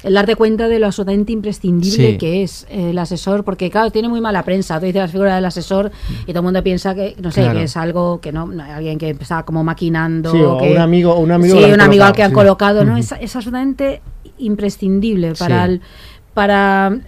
El 0.03 0.15
darte 0.15 0.37
cuenta 0.37 0.69
de 0.69 0.79
lo 0.79 0.87
absolutamente 0.87 1.33
imprescindible 1.33 2.13
Sí. 2.13 2.19
que 2.19 2.43
es 2.43 2.67
eh, 2.71 2.91
el 2.91 2.99
asesor, 2.99 3.45
porque 3.45 3.71
claro, 3.71 3.91
tiene 3.91 4.09
muy 4.09 4.21
mala 4.21 4.43
prensa. 4.45 4.79
Tú 4.79 4.87
dices 4.87 5.01
la 5.03 5.09
figura 5.09 5.35
del 5.37 5.45
asesor 5.45 5.91
y 6.23 6.27
todo 6.33 6.39
el 6.41 6.45
mundo 6.45 6.63
piensa 6.63 6.95
que, 6.95 7.15
no 7.21 7.31
sé, 7.31 7.43
Claro. 7.43 7.59
que 7.59 7.65
es 7.65 7.77
algo 7.77 8.21
que 8.21 8.33
no, 8.33 8.47
no, 8.47 8.63
alguien 8.63 8.99
que 8.99 9.11
está 9.11 9.43
como 9.45 9.63
maquinando. 9.65 10.31
Sí, 10.33 10.41
o 10.41 10.59
que- 10.59 10.73
un 10.73 10.79
amigo- 10.79 11.13
o 11.15 11.21
un 11.21 11.33
amigo 11.33 11.59
Sí, 11.59 11.65
un 11.73 11.81
amigo 11.81 12.05
al 12.05 12.13
que 12.13 12.23
han 12.23 12.31
sí. 12.31 12.35
colocado. 12.35 12.85
¿no? 12.85 12.97
Es, 12.97 13.13
es 13.21 13.35
absolutamente 13.37 14.01
imprescindible 14.39 15.33
para 15.39 15.67
Sí. 15.67 15.73
el, 15.73 15.81
para 16.35 16.99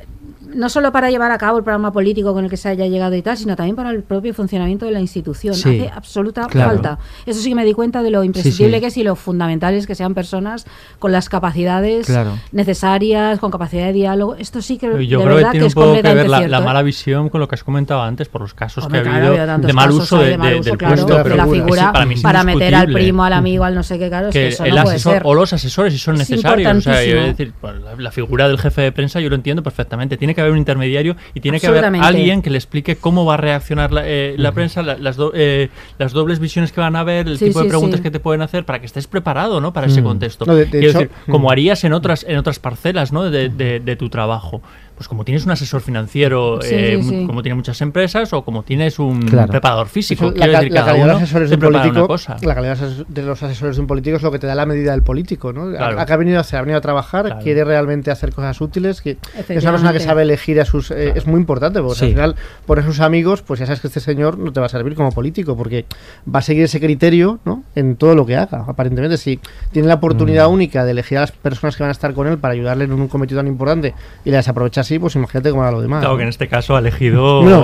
no 0.55 0.69
solo 0.69 0.93
para 0.93 1.11
llevar 1.11 1.31
a 1.31 1.39
cabo 1.39 1.59
el 1.59 1.65
programa 1.65 1.93
político 1.93 2.33
con 2.35 2.45
el 2.45 2.51
que 2.51 2.57
se 2.57 2.69
haya 2.69 2.87
llegado 2.87 3.15
y 3.15 3.23
tal, 3.23 3.37
sino 3.37 3.55
también 3.57 3.77
para 3.77 3.91
el 3.91 4.03
propio 4.03 4.33
funcionamiento 4.35 4.87
de 4.87 4.93
la 4.93 5.01
institución. 5.01 5.55
Sí, 5.55 5.81
Hace 5.81 5.91
absoluta 5.95 6.47
claro. 6.47 6.71
falta. 6.71 6.99
Eso 7.27 7.41
sí 7.41 7.51
que 7.51 7.55
me 7.55 7.65
di 7.65 7.73
cuenta 7.75 8.03
de 8.03 8.11
lo 8.11 8.25
imprescindible 8.25 8.77
sí. 8.77 8.81
que 8.81 8.87
es 8.87 8.97
y 8.97 9.03
lo 9.05 9.17
fundamental 9.17 9.75
es 9.75 9.87
que 9.87 9.95
sean 9.95 10.15
personas 10.15 10.67
con 10.99 11.13
las 11.13 11.29
capacidades 11.29 12.07
Claro. 12.07 12.33
necesarias, 12.53 13.39
con 13.39 13.51
capacidad 13.51 13.87
de 13.87 13.93
diálogo. 13.93 14.35
Esto 14.37 14.61
sí 14.63 14.79
que 14.79 14.87
Yo 14.87 14.93
de 14.97 15.07
creo 15.07 15.21
que 15.21 15.35
verdad 15.35 15.51
tiene 15.53 15.65
un 15.65 15.69
es 15.69 15.75
poco 15.75 15.87
que 15.87 15.93
completamente 15.95 16.23
ver 16.23 16.31
la, 16.31 16.39
cierto, 16.39 16.51
la 16.53 16.59
¿eh? 16.59 16.65
mala 16.65 16.83
visión 16.83 17.29
con 17.29 17.41
lo 17.41 17.49
que 17.49 17.55
has 17.55 17.65
comentado 17.65 18.03
antes, 18.03 18.29
por 18.29 18.41
los 18.43 18.55
casos 18.55 18.85
Hombre, 18.85 19.03
que 19.03 19.09
ha 19.09 19.17
habido 19.17 19.59
de 19.59 19.73
mal 19.73 19.91
uso 19.91 20.19
de, 20.19 20.31
de 20.31 20.39
mal 20.39 20.51
de- 20.55 20.61
uso, 20.61 20.71
del 20.71 20.79
claro, 20.79 20.95
puesto. 20.95 21.17
de 21.17 21.23
Pero 21.23 21.37
la 21.37 21.43
es 21.45 21.49
que 21.51 21.55
figura 21.57 21.93
para, 21.93 22.07
mí 22.07 22.15
es 22.15 22.23
para 22.23 22.45
meter 22.45 22.75
al 22.75 22.93
primo, 22.93 23.25
al 23.25 23.33
amigo, 23.33 23.65
al 23.65 23.75
no 23.75 23.83
sé 23.83 23.99
qué, 23.99 24.09
claro, 24.09 24.29
es 24.29 24.33
que 24.33 24.41
que 24.41 24.49
eso 24.49 24.65
el 24.65 24.75
no 24.75 24.83
puede 24.83 24.97
asesor 24.97 25.13
ser. 25.15 25.23
o 25.25 25.35
los 25.35 25.53
asesores 25.53 25.93
si 25.93 25.99
son 25.99 26.15
Es 26.21 26.29
necesarios. 26.31 26.77
O 26.77 26.81
sea, 26.81 27.05
yo 27.05 27.17
decir, 27.23 27.53
pues, 27.61 27.75
la, 27.81 27.95
la 27.97 28.11
figura 28.11 28.49
del 28.49 28.59
jefe 28.59 28.83
de 28.83 28.93
prensa 28.93 29.21
yo 29.21 29.29
lo 29.29 29.35
entiendo 29.35 29.63
perfectamente. 29.63 30.17
Tiene 30.17 30.35
que 30.35 30.38
haber 30.41 30.53
un 30.53 30.59
intermediario 30.59 31.17
y 31.35 31.41
tiene 31.41 31.61
que 31.61 31.67
haber 31.67 31.85
alguien 31.85 32.43
que 32.43 32.51
le 32.51 32.59
explique 32.59 32.97
cómo 32.97 33.25
va 33.25 33.35
a 33.35 33.37
reaccionar 33.37 33.93
la, 33.93 34.03
eh, 34.07 34.35
la 34.39 34.53
prensa, 34.53 34.83
la- 34.83 34.97
las, 34.99 35.17
do- 35.17 35.33
eh, 35.35 35.69
las 35.99 36.13
dobles 36.13 36.39
visiones 36.39 36.73
que 36.73 36.81
van 36.81 36.97
a 36.97 37.01
haber, 37.01 37.29
el 37.29 37.39
Sí, 37.39 37.47
tipo 37.47 37.63
de 37.63 37.69
preguntas 37.69 37.99
sí. 37.99 38.03
que 38.03 38.11
te 38.11 38.21
pueden 38.21 38.43
hacer 38.43 38.65
para 38.65 38.81
que 38.81 38.87
estés 38.87 39.07
preparado 39.07 39.61
¿no? 39.61 39.73
para 39.73 39.87
ese 39.87 40.01
Mm. 40.01 40.05
contexto. 40.05 40.45
No, 40.47 40.55
de- 40.55 40.65
de 40.67 40.71
Quiero 40.71 40.89
hecho- 40.89 40.99
decir, 41.01 41.15
como 41.31 41.49
Mm. 41.49 41.53
harías 41.53 41.85
en 41.85 41.93
otras, 41.93 42.25
en 42.29 42.37
otras 42.39 42.59
parcelas 42.59 43.13
¿no? 43.13 43.31
de, 43.31 43.49
de- 43.49 43.81
de 43.81 43.97
tu 43.97 44.09
trabajo. 44.09 44.63
Pues 44.99 45.07
como 45.07 45.25
tienes 45.25 45.45
un 45.45 45.53
asesor 45.53 45.81
financiero, 45.81 46.59
Sí, 46.61 46.75
eh, 46.75 46.99
sí, 47.01 47.09
sí. 47.09 47.27
como 47.27 47.41
tienen 47.43 47.57
muchas 47.57 47.81
empresas, 47.83 48.33
o 48.33 48.43
como 48.45 48.65
tienes 48.65 48.99
un 48.99 49.23
Claro. 49.23 49.49
preparador 49.53 49.87
físico. 49.87 50.27
Eso, 50.27 50.35
la, 50.37 50.47
decir, 50.59 50.73
la 50.73 50.81
cada 50.81 50.87
calidad 50.93 51.07
de 51.07 51.13
los 51.13 51.23
asesores 51.23 51.51
se 51.51 51.57
de 51.57 51.67
un 51.67 51.73
político, 51.73 52.07
cosa. 52.09 52.37
la 52.43 52.55
calidad 52.57 52.77
de 52.77 52.81
los 52.83 52.91
ases- 52.99 53.07
de 53.09 53.23
los 53.23 53.43
asesores 53.45 53.77
de 53.77 53.81
un 53.81 53.87
político 53.87 54.17
es 54.17 54.23
lo 54.25 54.33
que 54.33 54.41
te 54.41 54.49
da 54.49 54.57
la 54.57 54.67
medida 54.67 54.91
del 54.91 55.05
político, 55.05 55.53
¿no? 55.53 55.71
Claro. 55.71 56.01
¿A 56.01 56.05
qué 56.05 56.13
ha 56.13 56.17
venido 56.17 56.39
a 56.39 56.41
hacer? 56.41 56.59
Ha 56.59 56.63
venido 56.63 56.79
a 56.79 56.81
trabajar, 56.81 57.27
Claro. 57.27 57.41
quiere 57.41 57.63
realmente 57.63 58.11
hacer 58.11 58.33
cosas 58.33 58.61
útiles, 58.61 59.01
que 59.01 59.19
es 59.49 59.63
una 59.63 59.71
persona 59.71 59.93
que 59.93 60.01
sabe 60.01 60.23
elegir 60.23 60.61
a 60.61 60.65
sus... 60.65 60.91
eh, 60.91 61.13
Es 61.15 61.29
muy 61.29 61.39
importante, 61.41 61.81
porque 61.81 61.99
Sí. 62.01 62.05
al 62.07 62.11
final, 62.11 62.35
por 62.67 62.83
sus 62.83 62.99
amigos, 62.99 63.43
pues 63.43 63.61
ya 63.61 63.67
sabes 63.67 63.81
que 63.81 63.87
este 63.87 64.01
señor 64.01 64.37
no 64.37 64.53
te 64.53 64.59
va 64.59 64.67
a 64.67 64.69
servir 64.69 64.97
como 64.97 65.13
político, 65.13 65.57
porque 65.57 65.87
va 66.27 66.41
a 66.41 66.43
seguir 66.43 66.65
ese 66.65 66.81
criterio, 66.81 67.39
¿no? 67.45 67.63
En 67.77 67.95
todo 67.95 68.17
lo 68.17 68.27
que 68.27 68.37
haga, 68.37 68.65
aparentemente. 68.67 69.17
Si 69.17 69.39
tiene 69.71 69.87
la 69.87 69.95
oportunidad 69.95 70.49
Mm. 70.49 70.53
única 70.55 70.85
de 70.85 70.91
elegir 70.91 71.19
a 71.19 71.21
las 71.21 71.31
personas 71.33 71.77
que 71.77 71.85
van 71.85 71.91
a 71.91 71.93
estar 71.93 72.13
con 72.15 72.27
él 72.27 72.39
para 72.39 72.55
ayudarle 72.55 72.85
en 72.87 72.93
un 72.93 73.07
cometido 73.07 73.39
tan 73.39 73.47
importante 73.47 73.95
y 74.25 74.31
la 74.33 74.39
desaprovecha 74.39 74.83
así, 74.89 74.99
pues 74.99 75.15
imagínate 75.17 75.51
cómo 75.51 75.63
hará 75.63 75.73
lo 75.73 75.81
demás. 75.83 76.01
Claro 76.01 76.15
¿no? 76.15 76.17
que 76.19 76.23
en 76.25 76.29
este 76.31 76.49
caso 76.49 76.75
ha 76.77 76.79
elegido. 76.79 77.43
No. 77.49 77.63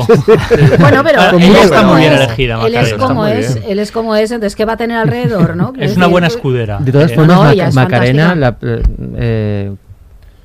Bueno, 0.78 1.02
pero 1.04 1.22
él 1.36 1.42
ella 1.42 1.58
es 1.58 1.64
está 1.64 1.78
como 1.80 1.92
muy 1.92 2.00
bien 2.02 2.12
es, 2.12 2.20
elegida, 2.20 2.54
él 2.54 2.60
Macario, 2.60 2.80
es 2.80 2.86
está 2.92 3.06
como 3.06 3.26
es, 3.26 3.58
él 3.66 3.78
es 3.78 3.92
como 3.92 4.14
es, 4.16 4.30
entonces 4.30 4.56
¿qué 4.56 4.64
va 4.64 4.74
a 4.74 4.76
tener 4.76 4.96
alrededor, 4.98 5.56
no? 5.56 5.72
Es 5.78 5.92
una 5.92 6.04
decir, 6.04 6.06
buena 6.08 6.26
escudera. 6.28 6.78
De 6.80 6.92
todas 6.92 7.10
Eh, 7.10 7.14
formas, 7.14 7.36
no, 7.36 7.42
Maca- 7.42 7.52
ella 7.52 7.68
es 7.68 7.74
Macarena 7.74 8.34
la- 8.34 8.56
eh, 9.16 9.72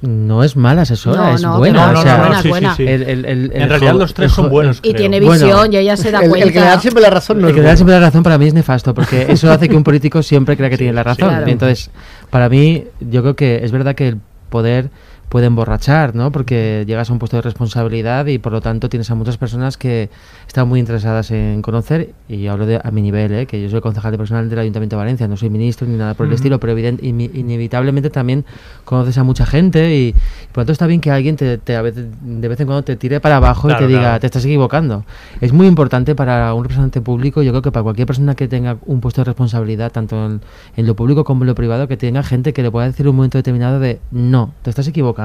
no 0.02 0.46
es 0.46 0.56
mala 0.56 0.84
asesora, 0.84 1.22
No, 1.30 1.36
es 1.36 1.42
no, 1.42 1.58
buena. 1.58 1.92
no, 1.92 2.00
o 2.00 2.02
sea, 2.02 2.18
no, 2.20 2.30
no, 2.30 2.40
es 2.40 2.48
buena, 2.48 2.74
sí, 2.76 2.84
sí. 2.86 2.90
el- 2.90 3.02
el- 3.04 3.26
el- 3.26 3.52
el 3.54 3.62
En 3.64 3.68
realidad 3.70 3.96
los 3.96 4.14
tres 4.14 4.32
son 4.32 4.50
buenos. 4.50 4.78
Y 4.78 4.92
creo. 4.92 4.96
tiene 4.96 5.20
Bueno, 5.20 5.44
visión 5.46 5.74
y 5.74 5.78
ella 5.78 5.98
se 5.98 6.10
da 6.12 6.22
El, 6.22 6.30
cuenta. 6.30 6.48
el 6.48 6.54
que 6.54 6.60
le 6.62 6.66
da 6.68 6.80
siempre 6.80 7.04
la 7.04 7.10
razón 7.10 7.42
no 7.42 7.48
El 7.48 7.50
es 7.50 7.56
que 7.56 7.60
le 7.60 7.64
da 7.66 7.70
bueno. 7.72 7.78
siempre 7.78 7.94
la 7.96 8.06
razón 8.06 8.24
para 8.24 8.38
mí 8.38 8.48
es 8.48 8.54
nefasto, 8.54 8.94
porque 8.94 9.26
eso 9.30 9.52
hace 9.52 9.68
que 9.68 9.76
un 9.76 9.84
político 9.84 10.24
siempre 10.24 10.56
crea 10.56 10.70
que 10.70 10.78
tiene 10.78 10.94
la 10.94 11.04
razón. 11.04 11.28
claro. 11.28 11.48
Y 11.50 11.52
entonces, 11.52 11.92
para 12.30 12.48
mí, 12.48 12.86
yo 13.02 13.22
creo 13.24 13.36
que 13.36 13.60
es 13.64 13.74
verdad 13.74 13.94
que 13.96 14.08
el 14.08 14.18
poder 14.50 14.90
puede 15.30 15.46
emborrachar, 15.46 16.16
¿no? 16.16 16.32
Porque 16.32 16.84
llegas 16.88 17.10
a 17.10 17.14
un 17.14 17.20
puesto 17.20 17.38
de 17.38 17.42
responsabilidad 17.44 18.26
y 18.26 18.40
por 18.40 18.52
lo 18.52 18.62
tanto 18.62 18.90
tienes 18.90 19.10
a 19.12 19.16
muchas 19.16 19.38
personas 19.38 19.78
que 19.78 20.10
están 20.48 20.68
muy 20.68 20.80
interesadas 20.80 21.30
en 21.30 21.62
conocer, 21.62 22.14
y 22.28 22.48
hablo 22.48 22.66
de, 22.66 22.82
a 22.84 22.90
mi 22.92 23.04
nivel, 23.04 23.32
¿eh? 23.34 23.46
que 23.46 23.62
yo 23.62 23.70
soy 23.70 23.80
concejal 23.82 24.12
de 24.12 24.18
personal 24.18 24.50
del 24.50 24.58
Ayuntamiento 24.58 24.96
de 24.96 24.98
Valencia, 24.98 25.28
no 25.28 25.38
soy 25.38 25.52
ministro 25.52 25.88
ni 25.88 25.96
nada 25.98 26.16
por 26.16 26.26
el 26.26 26.34
estilo, 26.34 26.60
pero 26.60 26.74
evident- 26.76 27.00
ine- 27.04 27.30
inevitablemente 27.36 28.10
también 28.10 28.44
conoces 28.86 29.20
a 29.20 29.24
mucha 29.24 29.46
gente 29.46 29.96
y 29.96 30.14
por 30.52 30.58
lo 30.58 30.62
tanto 30.64 30.72
está 30.72 30.88
bien 30.88 31.00
que 31.00 31.12
alguien 31.12 31.36
te, 31.36 31.60
te 31.60 31.76
a 31.76 31.84
veces- 31.84 32.08
de 32.24 32.48
vez 32.48 32.60
en 32.60 32.66
cuando 32.66 32.84
te 32.84 32.96
tire 32.96 33.20
para 33.20 33.38
abajo 33.38 33.68
Claro, 33.68 33.86
y 33.86 33.88
te 33.88 33.94
diga, 34.00 34.20
te 34.20 34.26
estás 34.26 34.44
equivocando. 34.46 35.06
Es 35.42 35.54
muy 35.54 35.68
importante 35.68 36.16
para 36.16 36.52
un 36.56 36.64
representante 36.64 37.02
público, 37.02 37.44
yo 37.44 37.52
creo 37.52 37.62
que 37.62 37.72
para 37.72 37.84
cualquier 37.84 38.08
persona 38.08 38.34
que 38.34 38.48
tenga 38.48 38.78
un 38.88 39.00
puesto 39.00 39.22
de 39.22 39.26
responsabilidad, 39.26 39.92
tanto 39.92 40.26
en, 40.26 40.42
en 40.76 40.88
lo 40.88 40.96
público 40.96 41.24
como 41.24 41.44
en 41.44 41.48
lo 41.48 41.56
privado, 41.56 41.88
que 41.88 41.98
tenga 41.98 42.24
gente 42.24 42.52
que 42.52 42.64
le 42.64 42.72
pueda 42.72 42.88
decir 42.88 43.06
en 43.06 43.12
un 43.12 43.18
momento 43.18 43.38
determinado 43.38 43.80
de, 43.80 44.00
no, 44.12 44.54
te 44.64 44.72
estás 44.72 44.88
equivocando. 44.88 45.19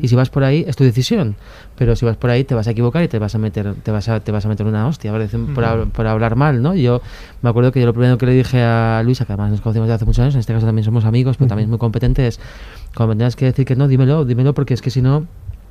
Y 0.00 0.08
si 0.08 0.16
vas 0.16 0.30
por 0.30 0.44
ahí, 0.44 0.64
es 0.66 0.76
tu 0.76 0.84
decisión. 0.84 1.36
Pero 1.76 1.96
si 1.96 2.04
vas 2.04 2.16
por 2.16 2.30
ahí, 2.30 2.44
te 2.44 2.54
vas 2.54 2.66
a 2.68 2.70
equivocar 2.72 3.02
y 3.04 3.08
te 3.08 3.18
vas 3.18 3.34
a 3.34 3.38
meter, 3.38 3.74
te 3.82 3.90
vas 3.90 4.08
a, 4.08 4.20
te 4.20 4.32
vas 4.32 4.44
a 4.44 4.48
meter 4.48 4.66
una 4.66 4.86
hostia 4.86 5.12
por, 5.92 6.06
hablar 6.06 6.36
mal, 6.36 6.62
¿no? 6.62 6.74
Yo 6.74 7.00
me 7.42 7.50
acuerdo 7.50 7.72
que 7.72 7.80
yo 7.80 7.86
lo 7.86 7.92
primero 7.92 8.18
que 8.18 8.26
le 8.26 8.32
dije 8.32 8.62
a 8.62 9.02
Luisa, 9.04 9.24
que 9.24 9.32
además 9.32 9.52
nos 9.52 9.60
conocemos 9.60 9.88
desde 9.88 9.94
hace 9.96 10.04
muchos 10.04 10.20
años, 10.20 10.34
en 10.34 10.40
este 10.40 10.52
caso 10.52 10.66
también 10.66 10.84
somos 10.84 11.04
amigos, 11.04 11.36
pero 11.36 11.48
también 11.48 11.66
es 11.66 11.70
muy 11.70 11.78
competente, 11.78 12.26
es 12.26 12.40
cuando 12.94 13.14
me 13.14 13.18
tengas 13.18 13.36
que 13.36 13.46
decir 13.46 13.64
que 13.64 13.76
no, 13.76 13.88
dímelo, 13.88 14.24
dímelo, 14.24 14.54
porque 14.54 14.74
es 14.74 14.82
que 14.82 14.90
si 14.90 15.02
no, 15.02 15.26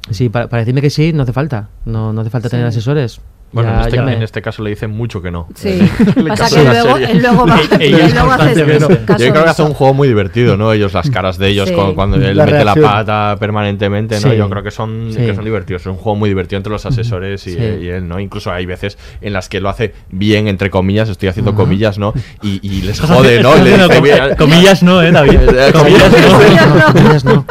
si 0.09 0.29
para, 0.29 0.47
para 0.47 0.61
decirme 0.61 0.81
que 0.81 0.89
sí, 0.89 1.13
no 1.13 1.23
hace 1.23 1.33
falta. 1.33 1.69
No, 1.85 2.13
no 2.13 2.21
hace 2.21 2.29
falta 2.29 2.49
Sí. 2.49 2.51
tener 2.51 2.65
asesores. 2.65 3.21
Bueno, 3.53 3.69
Ya- 3.69 3.79
en, 3.81 3.85
este, 3.87 4.01
me- 4.01 4.13
en 4.15 4.21
este 4.23 4.41
caso 4.41 4.63
le 4.63 4.69
dicen 4.69 4.91
mucho 4.91 5.21
que 5.21 5.29
no. 5.29 5.47
Sí. 5.55 5.79
Caso 6.37 6.55
que 6.55 6.63
luego, 6.63 6.97
él 6.97 7.19
luego 7.21 7.45
va, 7.45 7.59
es 7.79 8.13
luego 8.13 8.35
Yo 9.17 9.31
creo 9.31 9.43
que 9.43 9.49
hace 9.49 9.63
un 9.63 9.73
juego 9.73 9.93
muy 9.93 10.07
divertido, 10.07 10.55
¿no? 10.57 10.71
Ellos, 10.71 10.93
las 10.93 11.09
caras 11.09 11.37
de 11.37 11.49
ellos 11.49 11.67
Sí. 11.69 11.75
cuando 11.95 12.15
él 12.17 12.37
La 12.37 12.45
mete 12.45 12.63
la 12.63 12.75
pata 12.75 13.35
permanentemente, 13.39 14.15
¿no? 14.21 14.31
Sí. 14.31 14.37
Yo 14.37 14.49
creo 14.49 14.63
que 14.63 14.71
son, 14.71 15.09
Sí. 15.11 15.17
que 15.17 15.35
son 15.35 15.43
divertidos. 15.43 15.81
Es 15.81 15.87
un 15.87 15.95
juego 15.97 16.15
muy 16.15 16.29
divertido 16.29 16.57
entre 16.57 16.71
los 16.71 16.85
asesores 16.85 17.45
y, 17.47 17.51
Sí. 17.55 17.59
y 17.81 17.87
él, 17.89 18.07
¿no? 18.07 18.19
Incluso 18.19 18.51
hay 18.51 18.65
veces 18.65 18.97
en 19.21 19.33
las 19.33 19.49
que 19.49 19.59
lo 19.59 19.69
hace 19.69 19.93
bien, 20.09 20.47
entre 20.47 20.69
comillas, 20.69 21.09
estoy 21.09 21.29
haciendo 21.29 21.53
comillas, 21.53 21.97
¿no? 21.97 22.13
Y, 22.41 22.59
y 22.63 22.81
les 22.83 22.99
jode, 23.01 23.41
¿no? 23.43 23.55
Le 23.57 23.77
No, 23.77 23.87
dice 23.87 23.95
com- 23.95 24.03
bien- 24.03 24.35
comillas 24.37 24.83
no, 24.83 25.01
eh, 25.01 25.11
David. 25.11 25.39
Comillas 25.73 26.11
no. 26.11 26.77
No, 26.79 26.93
comillas 26.93 27.25
no. 27.25 27.45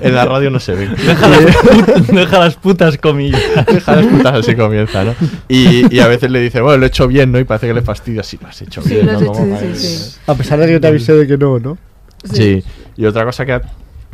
En 0.00 0.14
la 0.14 0.24
radio 0.24 0.50
no 0.50 0.58
se 0.60 0.74
ven. 0.74 0.94
Deja 0.96 1.28
las, 1.28 1.40
put- 1.40 2.06
deja 2.06 2.38
las 2.38 2.54
putas 2.56 2.96
comillas. 2.98 3.42
Deja 3.66 3.96
las 3.96 4.06
putas 4.06 4.34
así 4.34 4.54
comienza, 4.54 5.04
¿no? 5.04 5.14
Y, 5.48 5.94
y 5.94 6.00
a 6.00 6.06
veces 6.08 6.30
le 6.30 6.40
dice, 6.40 6.60
bueno, 6.60 6.78
lo 6.78 6.84
he 6.84 6.88
hecho 6.88 7.08
bien, 7.08 7.32
¿no? 7.32 7.38
Y 7.38 7.44
parece 7.44 7.66
que 7.68 7.74
le 7.74 7.82
fastidia. 7.82 8.22
Sí, 8.22 8.38
lo 8.40 8.48
has 8.48 8.60
hecho 8.62 8.82
Sí, 8.82 8.90
bien, 8.90 9.06
lo 9.06 9.12
has 9.12 9.22
¿no? 9.22 9.32
hecho, 9.32 9.74
sí, 9.74 9.74
sí, 9.74 9.88
sí. 9.98 10.16
A 10.26 10.34
pesar 10.34 10.58
de 10.58 10.66
que 10.66 10.72
yo 10.72 10.80
te 10.80 10.86
avisé 10.88 11.14
de 11.14 11.26
que 11.26 11.36
no, 11.38 11.58
¿no? 11.58 11.78
Sí. 12.24 12.62
y 12.96 13.04
otra 13.06 13.24
cosa 13.24 13.46
que, 13.46 13.60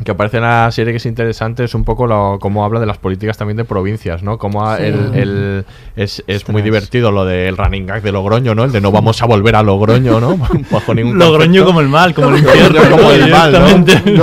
que 0.03 0.11
aparece 0.11 0.38
en 0.38 0.42
la 0.42 0.70
serie 0.72 0.92
que 0.92 0.97
es 0.97 1.07
interesante 1.07 1.62
es 1.64 1.74
un 1.74 1.84
poco 1.84 2.07
lo, 2.09 2.38
cómo 2.40 2.64
habla 2.64 2.80
de 2.80 2.86
las 2.86 2.99
políticas 2.99 3.38
también 3.38 3.57
de 3.57 3.64
provincias, 3.64 4.22
¿no? 4.24 4.38
Como 4.38 4.66
a- 4.66 4.76
Sí. 4.78 4.82
el, 4.84 5.14
el- 5.14 5.64
es, 5.97 6.24
es 6.26 6.49
muy 6.49 6.62
divertido 6.62 7.12
lo 7.12 7.24
del 7.24 7.57
running 7.57 7.86
gag 7.86 8.03
de 8.03 8.11
Logroño, 8.11 8.57
¿no? 8.57 8.64
El 8.64 8.72
de 8.72 8.80
no 8.80 8.90
vamos 8.90 9.22
a 9.22 9.26
volver 9.26 9.55
a 9.55 9.62
Logroño, 9.62 10.18
¿no? 10.18 10.36
Bajo 10.70 10.95
ningún 10.95 11.16
Logroño 11.18 11.64
como 11.64 11.80
el 11.80 11.88
mal, 11.88 12.12
como 12.12 12.30
el 12.30 12.38
infierno. 12.38 12.80
como 12.90 13.11
el 13.12 13.30
mal, 13.30 13.53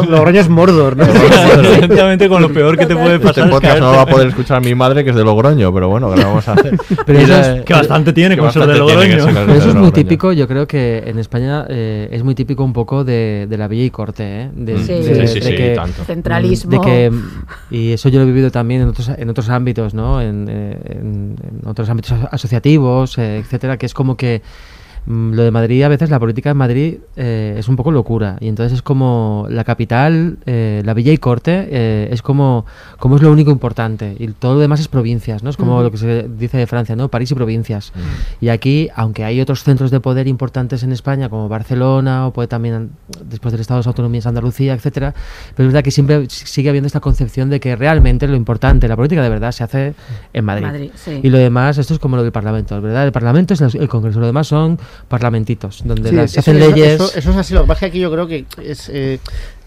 Logroño 0.09 0.41
es 0.41 0.49
Mordor, 0.49 0.97
¿no? 0.97 1.05
Directamente 1.05 2.27
con 2.27 2.41
lo 2.41 2.51
peor 2.51 2.77
que 2.77 2.85
te 2.85 2.95
puede 2.95 3.15
Este 3.15 3.27
pasar. 3.27 3.45
es 3.45 3.49
podcast 3.51 3.79
no 3.79 3.91
lo 3.91 3.97
va 3.97 4.01
a 4.03 4.05
poder 4.07 4.27
escuchar 4.27 4.61
mi 4.61 4.75
madre, 4.75 5.03
que 5.03 5.11
es 5.11 5.15
de 5.15 5.23
Logroño, 5.23 5.73
pero 5.73 5.87
bueno, 5.89 6.13
¿qué 6.13 6.23
vamos 6.23 6.47
a 6.47 6.53
hacer? 6.53 6.77
Pero 7.05 7.19
eso 7.19 7.33
es- 7.39 7.61
Que 7.63 7.73
bastante 7.73 8.13
tiene 8.13 8.35
que 8.35 8.41
con 8.41 8.51
ser 8.51 8.67
de 8.67 8.77
Logroño. 8.77 9.23
ser 9.23 9.33
Pero 9.33 9.53
eso 9.53 9.69
es 9.69 9.75
muy 9.75 9.91
típico, 9.91 10.33
yo 10.33 10.47
creo 10.47 10.67
que 10.67 11.03
en 11.05 11.17
España 11.19 11.65
eh, 11.69 12.09
es 12.11 12.23
muy 12.23 12.35
típico 12.35 12.63
un 12.63 12.73
poco 12.73 13.03
de, 13.03 13.47
de 13.49 13.57
la 13.57 13.67
villa 13.67 13.85
y 13.85 13.89
corte, 13.89 14.23
¿eh? 14.43 14.49
De, 14.53 14.77
Sí. 14.79 14.93
de- 14.93 15.27
Sí, 15.27 15.33
sí, 15.33 15.39
de 15.39 15.45
sí, 15.51 15.55
que, 15.69 15.75
tanto. 15.75 16.03
Centralismo. 16.05 16.71
de 16.71 16.79
que 16.81 17.11
y 17.69 17.91
eso 17.93 18.09
yo 18.09 18.19
lo 18.19 18.23
he 18.23 18.27
vivido 18.27 18.51
también 18.51 18.81
en 18.81 18.89
otros 18.89 19.09
en 19.09 19.29
otros 19.29 19.49
ámbitos 19.49 19.93
no 19.93 20.21
en, 20.21 20.47
en- 20.49 21.35
en 21.41 21.61
otros 21.65 21.89
ámbitos 21.89 22.11
aso- 22.13 22.29
asociativos 22.31 23.17
eh, 23.17 23.37
etcétera 23.39 23.77
que 23.77 23.85
es 23.85 23.93
como 23.93 24.15
que 24.17 24.41
lo 25.07 25.43
de 25.43 25.51
Madrid 25.51 25.81
a 25.83 25.87
veces 25.87 26.09
la 26.09 26.19
política 26.19 26.51
en 26.51 26.57
Madrid 26.57 26.97
eh, 27.15 27.55
es 27.57 27.67
un 27.67 27.75
poco 27.75 27.91
locura. 27.91 28.37
Y 28.39 28.47
entonces 28.47 28.73
es 28.73 28.81
como 28.81 29.47
la 29.49 29.63
capital 29.63 30.37
eh, 30.45 30.81
la 30.85 30.93
villa 30.93 31.11
y 31.11 31.17
corte 31.17 31.67
eh, 31.71 32.09
es 32.11 32.21
como 32.21 32.65
como 32.99 33.15
es 33.15 33.21
lo 33.21 33.31
único 33.31 33.51
importante. 33.51 34.15
Y 34.19 34.27
todo 34.27 34.55
lo 34.55 34.59
demás 34.59 34.79
es 34.79 34.87
provincias 34.87 35.43
no 35.43 35.49
es 35.49 35.57
como 35.57 35.81
lo 35.81 35.91
que 35.91 35.97
se 35.97 36.27
dice 36.29 36.57
de 36.57 36.67
Francia 36.67 36.95
no 36.95 37.09
París 37.09 37.31
y 37.31 37.35
provincias. 37.35 37.93
Y 38.39 38.49
aquí 38.49 38.89
aunque 38.95 39.23
hay 39.23 39.41
otros 39.41 39.63
centros 39.63 39.89
de 39.89 39.99
poder 39.99 40.27
importantes 40.27 40.83
en 40.83 40.91
España 40.91 41.29
como 41.29 41.49
Barcelona 41.49 42.27
o 42.27 42.33
puede 42.33 42.47
también 42.47 42.91
después 43.25 43.51
del 43.51 43.61
Estado 43.61 43.77
de 43.77 43.79
las 43.79 43.87
Autonomías 43.87 44.27
Andalucía 44.27 44.73
etcétera 44.73 45.13
pero 45.55 45.67
es 45.67 45.73
verdad 45.73 45.83
que 45.83 45.91
siempre 45.91 46.29
sigue 46.29 46.69
habiendo 46.69 46.87
esta 46.87 46.99
concepción 46.99 47.49
de 47.49 47.59
que 47.59 47.75
realmente 47.75 48.27
lo 48.27 48.35
importante 48.35 48.87
la 48.87 48.95
política 48.95 49.23
de 49.23 49.29
verdad 49.29 49.51
se 49.51 49.63
hace 49.63 49.93
en 50.33 50.45
Madrid, 50.45 50.65
Madrid, 50.65 50.91
sí. 50.95 51.19
y 51.23 51.29
lo 51.29 51.37
demás 51.37 51.77
esto 51.77 51.93
es 51.93 51.99
como 51.99 52.17
lo 52.17 52.23
del 52.23 52.31
Parlamento 52.31 52.79
¿verdad? 52.81 53.05
el 53.05 53.11
Parlamento 53.11 53.53
es 53.53 53.61
el 53.61 53.87
Congreso 53.87 54.19
lo 54.19 54.27
demás 54.27 54.47
son 54.47 54.77
parlamentitos 55.07 55.81
donde 55.85 56.09
Sí, 56.09 56.15
las- 56.15 56.31
se 56.31 56.39
hacen 56.39 56.57
eso- 56.57 56.69
leyes 56.71 56.93
Eso, 56.95 57.11
eso 57.15 57.31
es 57.31 57.37
así. 57.37 57.53
Lo 57.53 57.61
que 57.61 57.67
pasa 57.67 57.77
es 57.85 57.91
que 57.91 57.97
aquí 57.97 57.99
yo 57.99 58.11
creo 58.11 58.27
que 58.27 58.45
es, 58.63 58.89
eh, 58.93 59.19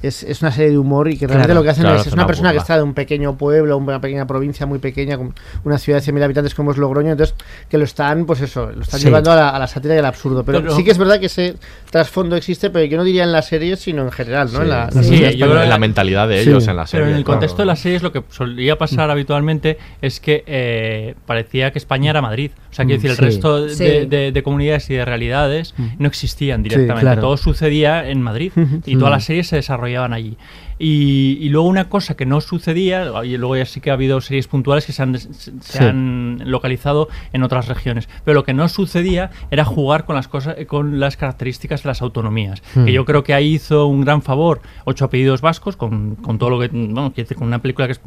es, 0.07 0.23
es 0.23 0.43
una 0.43 0.51
serie 0.53 0.71
de 0.73 0.79
humor 0.79 1.09
y 1.09 1.17
que 1.17 1.27
realmente 1.27 1.49
Claro, 1.49 1.61
lo 1.61 1.65
que 1.65 1.71
hacen 1.71 1.83
claro, 1.83 1.97
es, 1.97 2.03
es 2.03 2.07
es 2.09 2.13
una 2.13 2.23
una 2.23 2.27
persona 2.27 2.53
que 2.53 2.59
está 2.59 2.77
de 2.77 2.83
un 2.83 2.95
pequeño 2.95 3.37
pueblo, 3.37 3.77
una 3.77 4.01
pequeña 4.01 4.27
provincia 4.27 4.67
muy 4.67 4.79
pequeña, 4.79 5.17
con 5.17 5.35
una 5.65 5.79
ciudad 5.79 6.01
de 6.03 6.13
100.000 6.13 6.23
habitantes 6.25 6.55
como 6.55 6.71
es 6.73 6.77
Logroño, 6.79 7.13
entonces 7.13 7.35
que 7.69 7.79
lo 7.79 7.85
están, 7.85 8.27
pues 8.27 8.41
eso, 8.41 8.71
lo 8.73 8.83
están 8.83 9.01
Sí. 9.01 9.07
llevando 9.07 9.33
a 9.33 9.37
la, 9.37 9.49
a 9.51 9.59
la 9.59 9.67
sátira 9.67 9.95
y 9.95 9.99
al 9.99 10.07
absurdo. 10.07 10.45
Pero, 10.45 10.61
Pero- 10.63 10.77
sí 10.77 10.85
que 10.85 10.91
es 10.91 10.99
verdad 10.99 11.19
que 11.21 11.27
ese 11.27 11.57
trasfondo 11.91 12.37
existe, 12.37 12.71
pero 12.71 12.85
yo 12.85 12.97
no 12.97 13.05
diría 13.05 13.25
en 13.25 13.33
la 13.33 13.43
serie, 13.43 13.77
sino 13.77 14.03
en 14.03 14.11
general, 14.13 14.49
¿no? 14.53 14.59
Sí. 14.59 14.63
En 14.63 14.69
la, 14.71 14.85
la 14.87 14.91
Sí, 14.91 14.99
sociedad 14.99 15.21
yo 15.21 15.27
española. 15.29 15.53
creo 15.53 15.63
en 15.65 15.69
la 15.71 15.79
mentalidad 15.79 16.29
de 16.29 16.43
Sí. 16.43 16.51
ellos 16.51 16.67
en 16.69 16.77
la 16.77 16.87
serie. 16.87 17.05
Pero 17.05 17.11
en 17.13 17.19
el 17.19 17.25
claro. 17.25 17.39
contexto 17.39 17.63
de 17.63 17.67
las 17.67 17.79
series 17.79 18.03
lo 18.03 18.13
que 18.13 18.23
solía 18.31 18.77
pasar 18.79 19.11
habitualmente 19.11 19.79
es 20.03 20.21
que 20.21 20.45
eh, 20.47 21.15
parecía 21.27 21.73
que 21.73 21.79
España 21.79 22.11
era 22.11 22.21
Madrid. 22.23 22.51
O 22.71 22.75
sea, 22.75 22.85
quiero 22.85 23.01
decir, 23.01 23.11
el 23.11 23.17
Sí. 23.17 23.23
resto 23.23 23.65
de, 23.67 23.75
Sí. 23.75 23.85
de- 24.07 24.33
de 24.33 24.43
comunidades 24.43 24.91
y 24.91 24.95
de 24.95 25.05
realidades 25.05 25.75
no 25.99 26.09
existían 26.09 26.63
directamente. 26.63 27.01
claro. 27.03 27.21
Todo 27.21 27.37
sucedía 27.37 28.09
en 28.09 28.21
Madrid 28.21 28.53
y 28.87 28.97
toda 28.97 29.11
la 29.11 29.21
serie 29.21 29.45
se 29.45 29.57
desarrollaba 29.57 29.94
desarrollaban 29.95 30.13
allí. 30.13 30.37
Y, 30.79 31.39
y 31.41 31.49
luego 31.51 31.69
una 31.69 31.89
cosa 31.89 32.17
que 32.17 32.27
no 32.27 32.41
sucedía, 32.41 33.11
y 33.25 33.37
luego 33.37 33.57
ya 33.57 33.65
sí 33.65 33.81
que 33.81 33.91
ha 33.91 33.95
habido 33.95 34.21
series 34.21 34.49
puntuales 34.49 34.85
que 34.87 34.93
se 34.93 35.03
han, 35.03 35.17
se 35.19 35.53
Sí. 35.61 35.79
han 35.79 36.41
localizado 36.45 37.09
en 37.33 37.43
otras 37.45 37.69
regiones, 37.69 38.09
pero 38.25 38.35
lo 38.35 38.45
que 38.45 38.55
no 38.55 38.69
sucedía 38.69 39.31
era 39.51 39.65
jugar 39.65 40.05
con 40.05 40.17
las 40.17 40.27
cosas, 40.29 40.57
con 40.67 40.99
las 40.99 41.17
características 41.17 41.83
de 41.85 41.89
las 41.89 42.03
autonomías. 42.03 42.63
Hmm. 42.75 42.85
Que 42.87 42.93
yo 42.93 43.05
creo 43.05 43.23
que 43.23 43.35
ahí 43.35 43.55
hizo 43.55 43.87
un 43.87 44.01
gran 44.05 44.21
favor 44.23 44.61
Ocho 44.85 45.05
apellidos 45.05 45.41
vascos 45.41 45.77
con, 45.77 46.17
con 46.17 46.39
todo 46.39 46.51
lo 46.51 46.61
que, 46.61 46.69
bueno, 46.69 47.13
quiero 47.15 47.27
decir, 47.29 47.37
con 47.37 47.47
una 47.47 47.61
película 47.61 47.87
que 47.87 47.93
es 47.93 48.01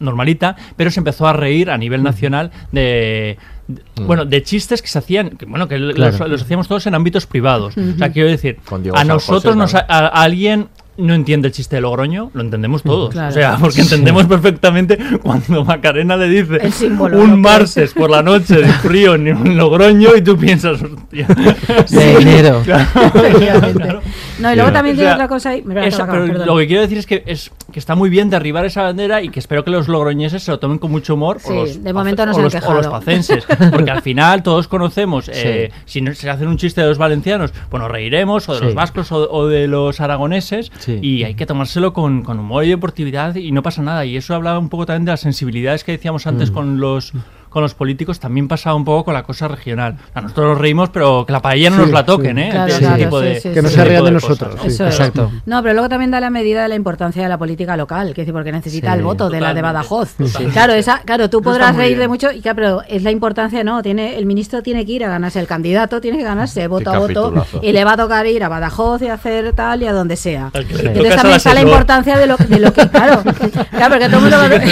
normalita, 0.00 0.56
pero 0.76 0.90
se 0.90 1.00
empezó 1.00 1.26
a 1.26 1.32
reír 1.32 1.70
a 1.70 1.78
nivel 1.78 2.02
nacional 2.02 2.50
de, 2.72 3.36
de- 3.68 3.82
Mm. 4.02 4.06
bueno, 4.06 4.24
de 4.26 4.42
chistes 4.42 4.82
que 4.82 4.88
se 4.88 4.98
hacían, 4.98 5.30
que, 5.30 5.46
bueno, 5.46 5.66
que 5.68 5.78
los, 5.78 5.94
Claro. 5.94 6.28
los 6.28 6.42
hacíamos 6.42 6.68
todos 6.68 6.86
en 6.86 6.94
ámbitos 6.94 7.26
privados. 7.26 7.74
O 7.78 7.96
sea, 7.96 8.12
quiero 8.12 8.28
decir, 8.28 8.58
a 8.94 9.04
nosotros 9.04 9.54
José 9.54 9.56
nos, 9.56 9.74
a, 9.74 9.80
a 9.88 10.06
alguien 10.22 10.68
no 10.96 11.14
entiende 11.14 11.48
el 11.48 11.54
chiste 11.54 11.76
de 11.76 11.82
Logroño, 11.82 12.30
lo 12.34 12.40
entendemos 12.40 12.82
todos. 12.82 13.10
Claro. 13.10 13.28
O 13.28 13.32
sea, 13.32 13.56
porque 13.60 13.80
entendemos 13.80 14.26
perfectamente 14.26 14.98
cuando 15.22 15.64
Macarena 15.64 16.16
le 16.16 16.28
dice 16.28 16.70
símbolo, 16.70 17.20
un 17.20 17.40
martes 17.40 17.92
por 17.92 18.10
la 18.10 18.22
noche 18.22 18.56
de 18.56 18.68
frío 18.74 19.14
en 19.14 19.34
un 19.36 19.56
Logroño 19.56 20.14
y 20.16 20.22
tú 20.22 20.36
piensas, 20.36 20.80
hostia. 20.82 21.26
De 21.90 22.12
enero. 22.16 22.62
Efectivamente. 23.14 23.98
No, 24.38 24.52
y 24.52 24.56
luego 24.56 24.70
Sí. 24.70 24.74
también 24.74 24.96
O 24.96 24.98
tiene 24.98 25.08
sea, 25.10 25.14
otra 25.14 25.28
cosa 25.28 25.50
ahí. 25.50 25.64
Esa- 25.84 26.02
acabar, 26.04 26.24
pero 26.26 26.44
lo 26.46 26.56
que 26.56 26.66
quiero 26.66 26.82
decir 26.82 26.98
es 26.98 27.06
que, 27.06 27.22
es 27.26 27.50
que 27.72 27.78
está 27.78 27.94
muy 27.94 28.10
bien 28.10 28.30
derribar 28.30 28.64
esa 28.64 28.82
bandera 28.82 29.22
y 29.22 29.28
que 29.28 29.38
espero 29.38 29.64
que 29.64 29.70
los 29.70 29.88
logroñeses 29.88 30.42
se 30.42 30.50
lo 30.50 30.58
tomen 30.58 30.78
con 30.78 30.90
mucho 30.90 31.14
humor. 31.14 31.38
Sí, 31.40 31.52
o 31.52 31.54
los, 31.54 31.82
de 31.82 31.92
momento 31.92 32.24
no 32.26 32.32
o 32.32 32.34
se 32.34 32.40
han 32.40 32.44
los, 32.64 32.70
o 32.70 32.74
los 32.74 32.86
pacenses. 32.88 33.44
Porque 33.70 33.90
al 33.90 34.02
final 34.02 34.42
todos 34.42 34.68
conocemos, 34.68 35.28
eh, 35.32 35.70
si 35.84 36.00
no- 36.00 36.14
se 36.14 36.28
hacen 36.30 36.48
un 36.48 36.56
chiste 36.56 36.80
de 36.80 36.88
los 36.88 36.98
valencianos, 36.98 37.52
pues 37.68 37.80
nos 37.80 37.90
reiremos, 37.90 38.48
o 38.48 38.54
de 38.54 38.58
Sí. 38.58 38.64
los 38.66 38.74
vascos 38.74 39.12
o, 39.12 39.30
o 39.30 39.46
de 39.46 39.66
los 39.68 40.00
aragoneses, 40.00 40.70
Sí. 40.84 40.98
y 41.00 41.22
hay 41.24 41.34
que 41.34 41.46
tomárselo 41.46 41.92
con, 41.92 42.22
con 42.22 42.38
humor 42.38 42.64
y 42.64 42.68
deportividad 42.68 43.34
y 43.36 43.52
no 43.52 43.62
pasa 43.62 43.82
nada. 43.82 44.04
Y 44.04 44.16
eso 44.16 44.34
hablaba 44.34 44.58
un 44.58 44.68
poco 44.68 44.84
también 44.86 45.04
de 45.06 45.12
las 45.12 45.20
sensibilidades 45.20 45.82
que 45.84 45.92
decíamos 45.92 46.26
antes 46.26 46.50
Mm. 46.50 46.54
con 46.54 46.78
los 46.80 47.12
con 47.54 47.62
los 47.62 47.72
políticos 47.74 48.20
también 48.20 48.48
pasaba 48.48 48.74
un 48.76 48.84
poco 48.84 49.04
con 49.06 49.14
la 49.14 49.22
cosa 49.22 49.46
regional. 49.48 49.96
A 50.12 50.20
nosotros 50.20 50.48
nos 50.50 50.58
reímos, 50.58 50.90
pero 50.90 51.24
que 51.24 51.32
la 51.32 51.40
paella 51.40 51.70
no 51.70 51.76
Sí, 51.76 51.82
nos 51.82 51.90
la 51.92 52.00
sí. 52.00 52.06
toquen, 52.06 52.36
¿eh? 52.38 52.48
Claro, 52.50 52.66
Ese 52.68 52.78
claro, 52.80 52.96
tipo 52.96 53.20
sí, 53.20 53.26
de- 53.26 53.40
sí, 53.40 53.48
Que 53.50 53.62
no 53.62 53.68
se 53.68 53.84
rían 53.84 54.04
de 54.04 54.10
nosotros. 54.10 54.54
sí. 54.60 54.66
Eso 54.68 54.86
es. 54.88 54.94
Exacto. 54.98 55.30
No, 55.46 55.62
pero 55.62 55.72
luego 55.74 55.88
también 55.88 56.10
da 56.10 56.18
la 56.20 56.30
medida 56.30 56.62
de 56.64 56.68
la 56.68 56.74
importancia 56.74 57.22
de 57.22 57.28
la 57.28 57.38
política 57.38 57.76
local, 57.76 58.12
que 58.12 58.24
porque 58.32 58.50
necesita 58.52 58.92
Sí. 58.92 58.98
el 58.98 59.04
voto 59.04 59.30
de 59.30 59.40
la 59.40 59.54
de 59.54 59.62
Badajoz. 59.62 60.16
Claro, 60.52 60.72
esa, 60.72 61.00
claro, 61.04 61.30
tú 61.30 61.40
podrás 61.42 61.76
reír 61.76 61.96
de 61.98 62.08
mucho, 62.08 62.32
y 62.32 62.40
claro, 62.40 62.56
pero 62.56 62.82
es 62.88 63.02
la 63.04 63.12
importancia, 63.12 63.62
no, 63.62 63.80
tiene 63.82 64.18
el 64.18 64.26
ministro 64.26 64.60
tiene 64.62 64.84
que 64.84 64.92
ir 64.92 65.04
a 65.04 65.08
ganarse, 65.08 65.38
el 65.38 65.46
candidato 65.46 66.00
tiene 66.00 66.18
que 66.18 66.24
ganarse 66.24 66.66
voto 66.66 66.90
a 66.90 66.98
voto 66.98 67.32
y 67.62 67.70
le 67.72 67.84
va 67.84 67.92
a 67.92 67.96
tocar 67.96 68.26
ir 68.26 68.42
a 68.42 68.48
Badajoz 68.48 69.00
y 69.02 69.08
hacer 69.08 69.52
tal 69.52 69.82
y 69.82 69.86
a 69.86 69.92
donde 69.92 70.16
sea. 70.16 70.50
Entonces 70.52 71.14
también 71.14 71.36
está 71.36 71.54
la 71.54 71.62
importancia 71.62 72.18
de 72.18 72.26
lo, 72.26 72.36
de 72.36 72.58
lo 72.58 72.72
que, 72.72 72.88
claro, 72.88 73.22
claro, 73.70 73.90
porque 73.94 74.06
todo 74.06 74.16
el 74.16 74.22
mundo 74.22 74.36
va 74.38 74.44
a- 74.46 74.64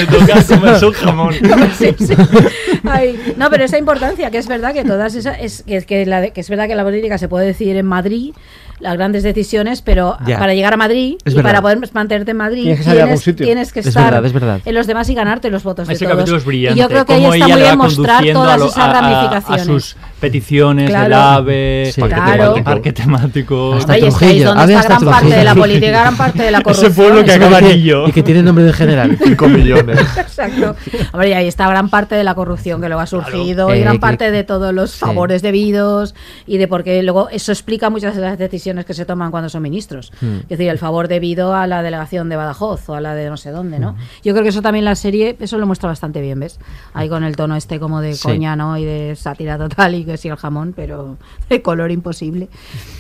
Ay, 2.84 3.34
no, 3.36 3.50
pero 3.50 3.64
esa 3.64 3.78
importancia, 3.78 4.30
que 4.30 4.38
es 4.38 4.46
verdad 4.48 4.72
que 4.72 4.84
todas 4.84 5.14
esas, 5.14 5.38
es, 5.40 5.62
que, 5.62 5.82
que 5.82 6.06
la 6.06 6.30
que 6.30 6.40
es 6.40 6.48
verdad 6.48 6.66
que 6.68 6.74
la 6.74 6.84
política 6.84 7.18
se 7.18 7.28
puede 7.28 7.46
decidir 7.46 7.76
en 7.76 7.86
Madrid, 7.86 8.34
las 8.80 8.94
grandes 8.94 9.22
decisiones, 9.22 9.80
pero 9.82 10.16
Ya. 10.26 10.38
para 10.38 10.54
llegar 10.54 10.74
a 10.74 10.76
Madrid 10.76 11.16
Es 11.24 11.32
y 11.32 11.36
verdad. 11.36 11.50
para 11.50 11.62
poder 11.62 11.78
mantenerte 11.92 12.32
en 12.32 12.36
Madrid 12.36 12.62
Tienes 12.62 12.78
que 12.78 12.84
salir 12.84 13.00
a 13.00 13.04
algún 13.04 13.18
sitio. 13.18 13.46
tienes 13.46 13.72
que 13.72 13.80
Es 13.80 13.86
estar 13.86 14.04
verdad, 14.06 14.24
es 14.26 14.32
verdad. 14.32 14.60
en 14.64 14.74
los 14.74 14.86
demás 14.86 15.08
y 15.08 15.14
ganarte 15.14 15.50
los 15.50 15.62
votos 15.62 15.86
de 15.86 15.94
Ese 15.94 16.04
todos. 16.04 16.16
capítulo 16.16 16.38
es 16.38 16.44
brillante. 16.44 16.78
Y 16.78 16.82
yo 16.82 16.88
creo 16.88 17.06
que 17.06 17.12
ahí 17.14 17.24
está 17.24 17.48
muy 17.48 17.60
bien 17.62 17.78
mostrar 17.78 18.24
todas 18.32 18.54
a 18.54 18.56
lo- 18.56 18.66
esas 18.66 18.78
a- 18.78 18.90
a- 18.90 19.00
ramificaciones. 19.00 19.62
A 19.62 19.64
sus 19.64 19.96
peticiones 20.22 20.88
Claro. 20.88 21.04
del 21.04 21.12
AVE, 21.12 21.90
Sí. 21.92 22.00
parque, 22.00 22.14
Claro. 22.14 22.32
temático, 22.54 22.64
parque 22.64 22.92
temático. 22.92 23.74
Hasta 23.74 23.92
Oye, 23.92 24.06
es 24.08 24.16
Trujillo, 24.16 24.54
donde 24.54 24.74
está 24.74 24.94
hasta 24.94 25.04
gran 25.04 25.12
parte 25.20 25.36
de 25.36 25.44
la 25.44 25.54
política, 25.54 25.88
gran 25.90 26.16
parte 26.16 26.42
de 26.44 26.50
la 26.50 26.58
Ese 26.60 26.64
corrupción. 26.64 26.94
pueblo 26.94 27.24
que 27.24 27.32
acaba 27.32 27.58
Y 27.60 27.64
que- 27.64 27.70
anillo. 27.72 28.08
Y 28.08 28.12
que 28.12 28.22
tiene 28.22 28.42
nombre 28.42 28.64
de 28.64 28.72
general. 28.72 29.18
5 29.22 29.48
millones. 29.48 29.98
Exacto. 30.16 30.74
Hombre, 31.12 31.28
y 31.28 31.32
ahí 31.34 31.48
está 31.48 31.68
gran 31.68 31.90
parte 31.90 32.14
de 32.14 32.24
la 32.24 32.34
corrupción 32.34 32.80
que 32.80 32.86
luego 32.88 33.00
ha 33.02 33.06
surgido 33.06 33.66
Claro. 33.66 33.74
y 33.74 33.78
Eh, 33.78 33.82
gran 33.82 33.94
que- 33.96 34.00
parte 34.00 34.30
de 34.30 34.44
todos 34.44 34.72
los 34.72 34.92
Sí. 34.92 35.00
favores 35.00 35.42
debidos 35.42 36.14
y 36.46 36.56
de 36.58 36.68
por 36.68 36.84
qué 36.84 37.02
luego 37.02 37.28
eso 37.30 37.52
explica 37.52 37.90
muchas 37.90 38.14
de 38.14 38.22
las 38.22 38.38
decisiones 38.38 38.84
que 38.86 38.94
se 38.94 39.04
toman 39.04 39.30
cuando 39.30 39.48
son 39.48 39.62
ministros. 39.62 40.12
Hmm. 40.20 40.36
Es 40.42 40.48
decir, 40.48 40.68
el 40.68 40.78
favor 40.78 41.08
debido 41.08 41.54
a 41.54 41.66
la 41.66 41.82
delegación 41.82 42.28
de 42.28 42.36
Badajoz 42.36 42.88
o 42.88 42.94
a 42.94 43.00
la 43.00 43.14
de 43.14 43.28
no 43.28 43.36
sé 43.36 43.50
dónde, 43.50 43.78
¿no? 43.78 43.96
Yo 44.24 44.32
creo 44.32 44.42
que 44.44 44.50
eso 44.50 44.62
también 44.62 44.84
la 44.84 44.94
serie, 44.94 45.36
eso 45.40 45.58
lo 45.58 45.66
muestra 45.66 45.88
bastante 45.88 46.20
bien, 46.20 46.38
¿ves? 46.40 46.58
Ahí 46.94 47.08
con 47.08 47.24
el 47.24 47.34
tono 47.36 47.56
este 47.56 47.80
como 47.80 48.00
de 48.00 48.14
Sí. 48.14 48.22
coña, 48.22 48.54
¿no? 48.56 48.78
Y 48.78 48.84
de 48.84 49.16
sátira 49.16 49.58
total 49.58 49.94
y 49.94 50.04
que 50.12 50.18
sí 50.18 50.28
el 50.28 50.36
jamón, 50.36 50.72
pero 50.74 51.16
de 51.48 51.62
color 51.62 51.90
imposible. 51.90 52.48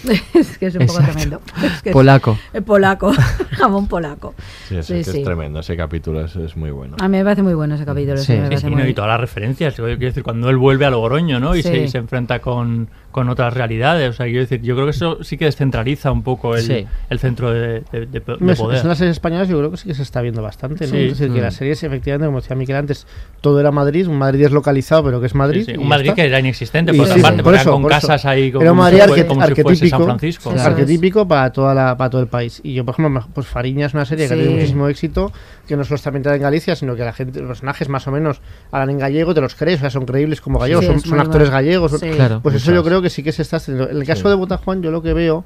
es 0.34 0.58
que 0.58 0.66
es 0.66 0.74
un 0.74 0.86
poco 0.86 1.00
tremendo. 1.00 1.40
Es 1.62 1.82
que 1.82 1.90
es- 1.90 1.92
Polaco. 1.92 2.38
eh, 2.52 2.60
polaco. 2.62 3.12
jamón 3.52 3.86
polaco. 3.86 4.34
Sí, 4.68 4.76
es, 4.76 4.86
Sí, 4.86 4.94
que 4.94 5.04
sí. 5.04 5.18
es 5.18 5.24
tremendo. 5.24 5.60
Ese 5.60 5.76
capítulo 5.76 6.24
es, 6.24 6.34
es 6.36 6.56
muy 6.56 6.70
bueno. 6.70 6.96
A 7.00 7.08
mí 7.08 7.18
me 7.18 7.24
parece 7.24 7.42
muy 7.42 7.54
bueno 7.54 7.74
ese 7.76 7.84
capítulo. 7.84 8.16
Sí, 8.18 8.32
me 8.32 8.48
muy- 8.70 8.82
no, 8.82 8.88
y 8.88 8.94
todas 8.94 9.08
las 9.10 9.20
referencias. 9.20 9.74
Quiero 9.74 9.96
decir, 9.96 10.22
cuando 10.22 10.50
él 10.50 10.56
vuelve 10.56 10.84
a 10.86 10.90
Logroño, 10.90 11.38
¿no? 11.38 11.54
Y, 11.54 11.62
Sí. 11.62 11.68
se, 11.68 11.78
y 11.84 11.88
se 11.88 11.98
enfrenta 11.98 12.40
con, 12.40 12.88
con 13.12 13.28
otras 13.28 13.54
realidades. 13.54 14.10
O 14.10 14.12
sea, 14.14 14.26
quiero 14.26 14.40
decir, 14.40 14.60
yo 14.62 14.74
creo 14.74 14.86
que 14.86 14.90
eso 14.90 15.22
sí 15.22 15.36
que 15.38 15.44
descentraliza 15.44 16.10
un 16.10 16.22
poco 16.24 16.56
el, 16.56 16.62
Sí. 16.62 16.86
el 17.10 17.18
centro 17.20 17.52
de, 17.52 17.82
de- 17.92 18.06
de- 18.06 18.06
de 18.06 18.22
Hombre, 18.40 18.56
poder. 18.56 18.80
En 18.80 18.88
las 18.88 18.98
series 18.98 19.12
españolas 19.12 19.48
yo 19.48 19.58
creo 19.58 19.70
que 19.70 19.76
sí 19.76 19.86
que 19.86 19.94
se 19.94 20.02
está 20.02 20.20
viendo 20.22 20.42
bastante, 20.42 20.86
¿no? 20.86 20.92
Sí. 20.92 20.96
Es 21.04 21.18
decir, 21.18 21.32
que 21.32 21.40
Mm. 21.40 21.44
las 21.44 21.54
series, 21.54 21.82
efectivamente, 21.84 22.26
como 22.26 22.40
decía 22.40 22.56
Miquel 22.56 22.74
antes, 22.76 23.06
todo 23.40 23.60
era 23.60 23.70
Madrid, 23.70 24.08
un 24.08 24.18
Madrid 24.18 24.40
deslocalizado, 24.42 25.04
pero 25.04 25.20
que 25.20 25.26
es 25.26 25.34
Madrid. 25.34 25.64
Sí, 25.66 25.76
Un 25.76 25.86
Madrid 25.88 26.08
está. 26.08 26.16
que 26.16 26.26
era 26.26 26.40
inexistente, 26.40 26.92
Y 26.92 26.96
por 26.96 27.04
otra 27.04 27.14
sí, 27.16 27.22
parte, 27.22 27.42
por 27.42 27.54
eso, 27.54 27.70
con 27.72 27.82
por 27.82 27.92
eso. 27.92 28.00
casas 28.08 28.24
ahí 28.26 28.50
como, 28.50 28.62
Era 28.62 28.72
un 28.72 28.78
Madrid 28.78 29.00
arque- 29.00 29.26
como 29.26 29.46
si 29.46 29.62
fuese 29.62 29.88
San 29.88 30.04
Francisco. 30.04 30.50
Eso 30.50 30.58
es. 30.58 30.66
arquetípico 30.66 31.28
para 31.28 31.52
toda 31.52 31.74
la 31.74 31.96
para 31.96 32.10
todo 32.10 32.20
el 32.22 32.28
país. 32.28 32.60
Y 32.64 32.74
yo, 32.74 32.84
por 32.84 32.94
ejemplo, 32.94 33.26
pues 33.34 33.46
Fariña 33.46 33.86
es 33.86 33.94
una 33.94 34.04
serie 34.06 34.26
que 34.26 34.32
ha 34.32 34.36
tenido 34.36 34.52
muchísimo 34.52 34.88
éxito, 34.88 35.30
que 35.68 35.76
no 35.76 35.84
solo 35.84 35.96
está 35.96 36.08
ambientada 36.08 36.36
en 36.36 36.42
Galicia, 36.42 36.74
sino 36.76 36.96
que 36.96 37.04
la 37.04 37.12
gente, 37.12 37.40
los 37.40 37.48
personajes 37.48 37.88
más 37.88 38.06
o 38.08 38.10
menos 38.10 38.40
hablan 38.70 38.90
en 38.90 38.98
gallego, 38.98 39.34
te 39.34 39.40
los 39.42 39.54
crees, 39.54 39.78
o 39.78 39.80
sea, 39.82 39.90
son 39.90 40.06
creíbles 40.06 40.40
como 40.40 40.58
gallegos, 40.58 40.84
Sí, 40.84 40.90
son, 40.90 41.00
son 41.00 41.20
actores 41.20 41.50
gallegos. 41.50 41.92
Claro. 42.00 42.40
Pues 42.42 42.54
eso 42.56 42.66
yo 42.72 42.78
Muchas. 42.78 42.84
Creo 43.02 43.10
que 43.10 43.10
sí 43.10 43.22
que 43.22 43.32
se 43.32 43.42
está 43.42 43.56
haciendo. 43.56 43.88
En 43.90 43.96
el 43.96 44.06
caso 44.06 44.22
Sí. 44.22 44.28
de 44.28 44.34
Botajuan, 44.34 44.82
yo 44.82 44.90
lo 44.90 45.02
que 45.02 45.12
veo, 45.12 45.44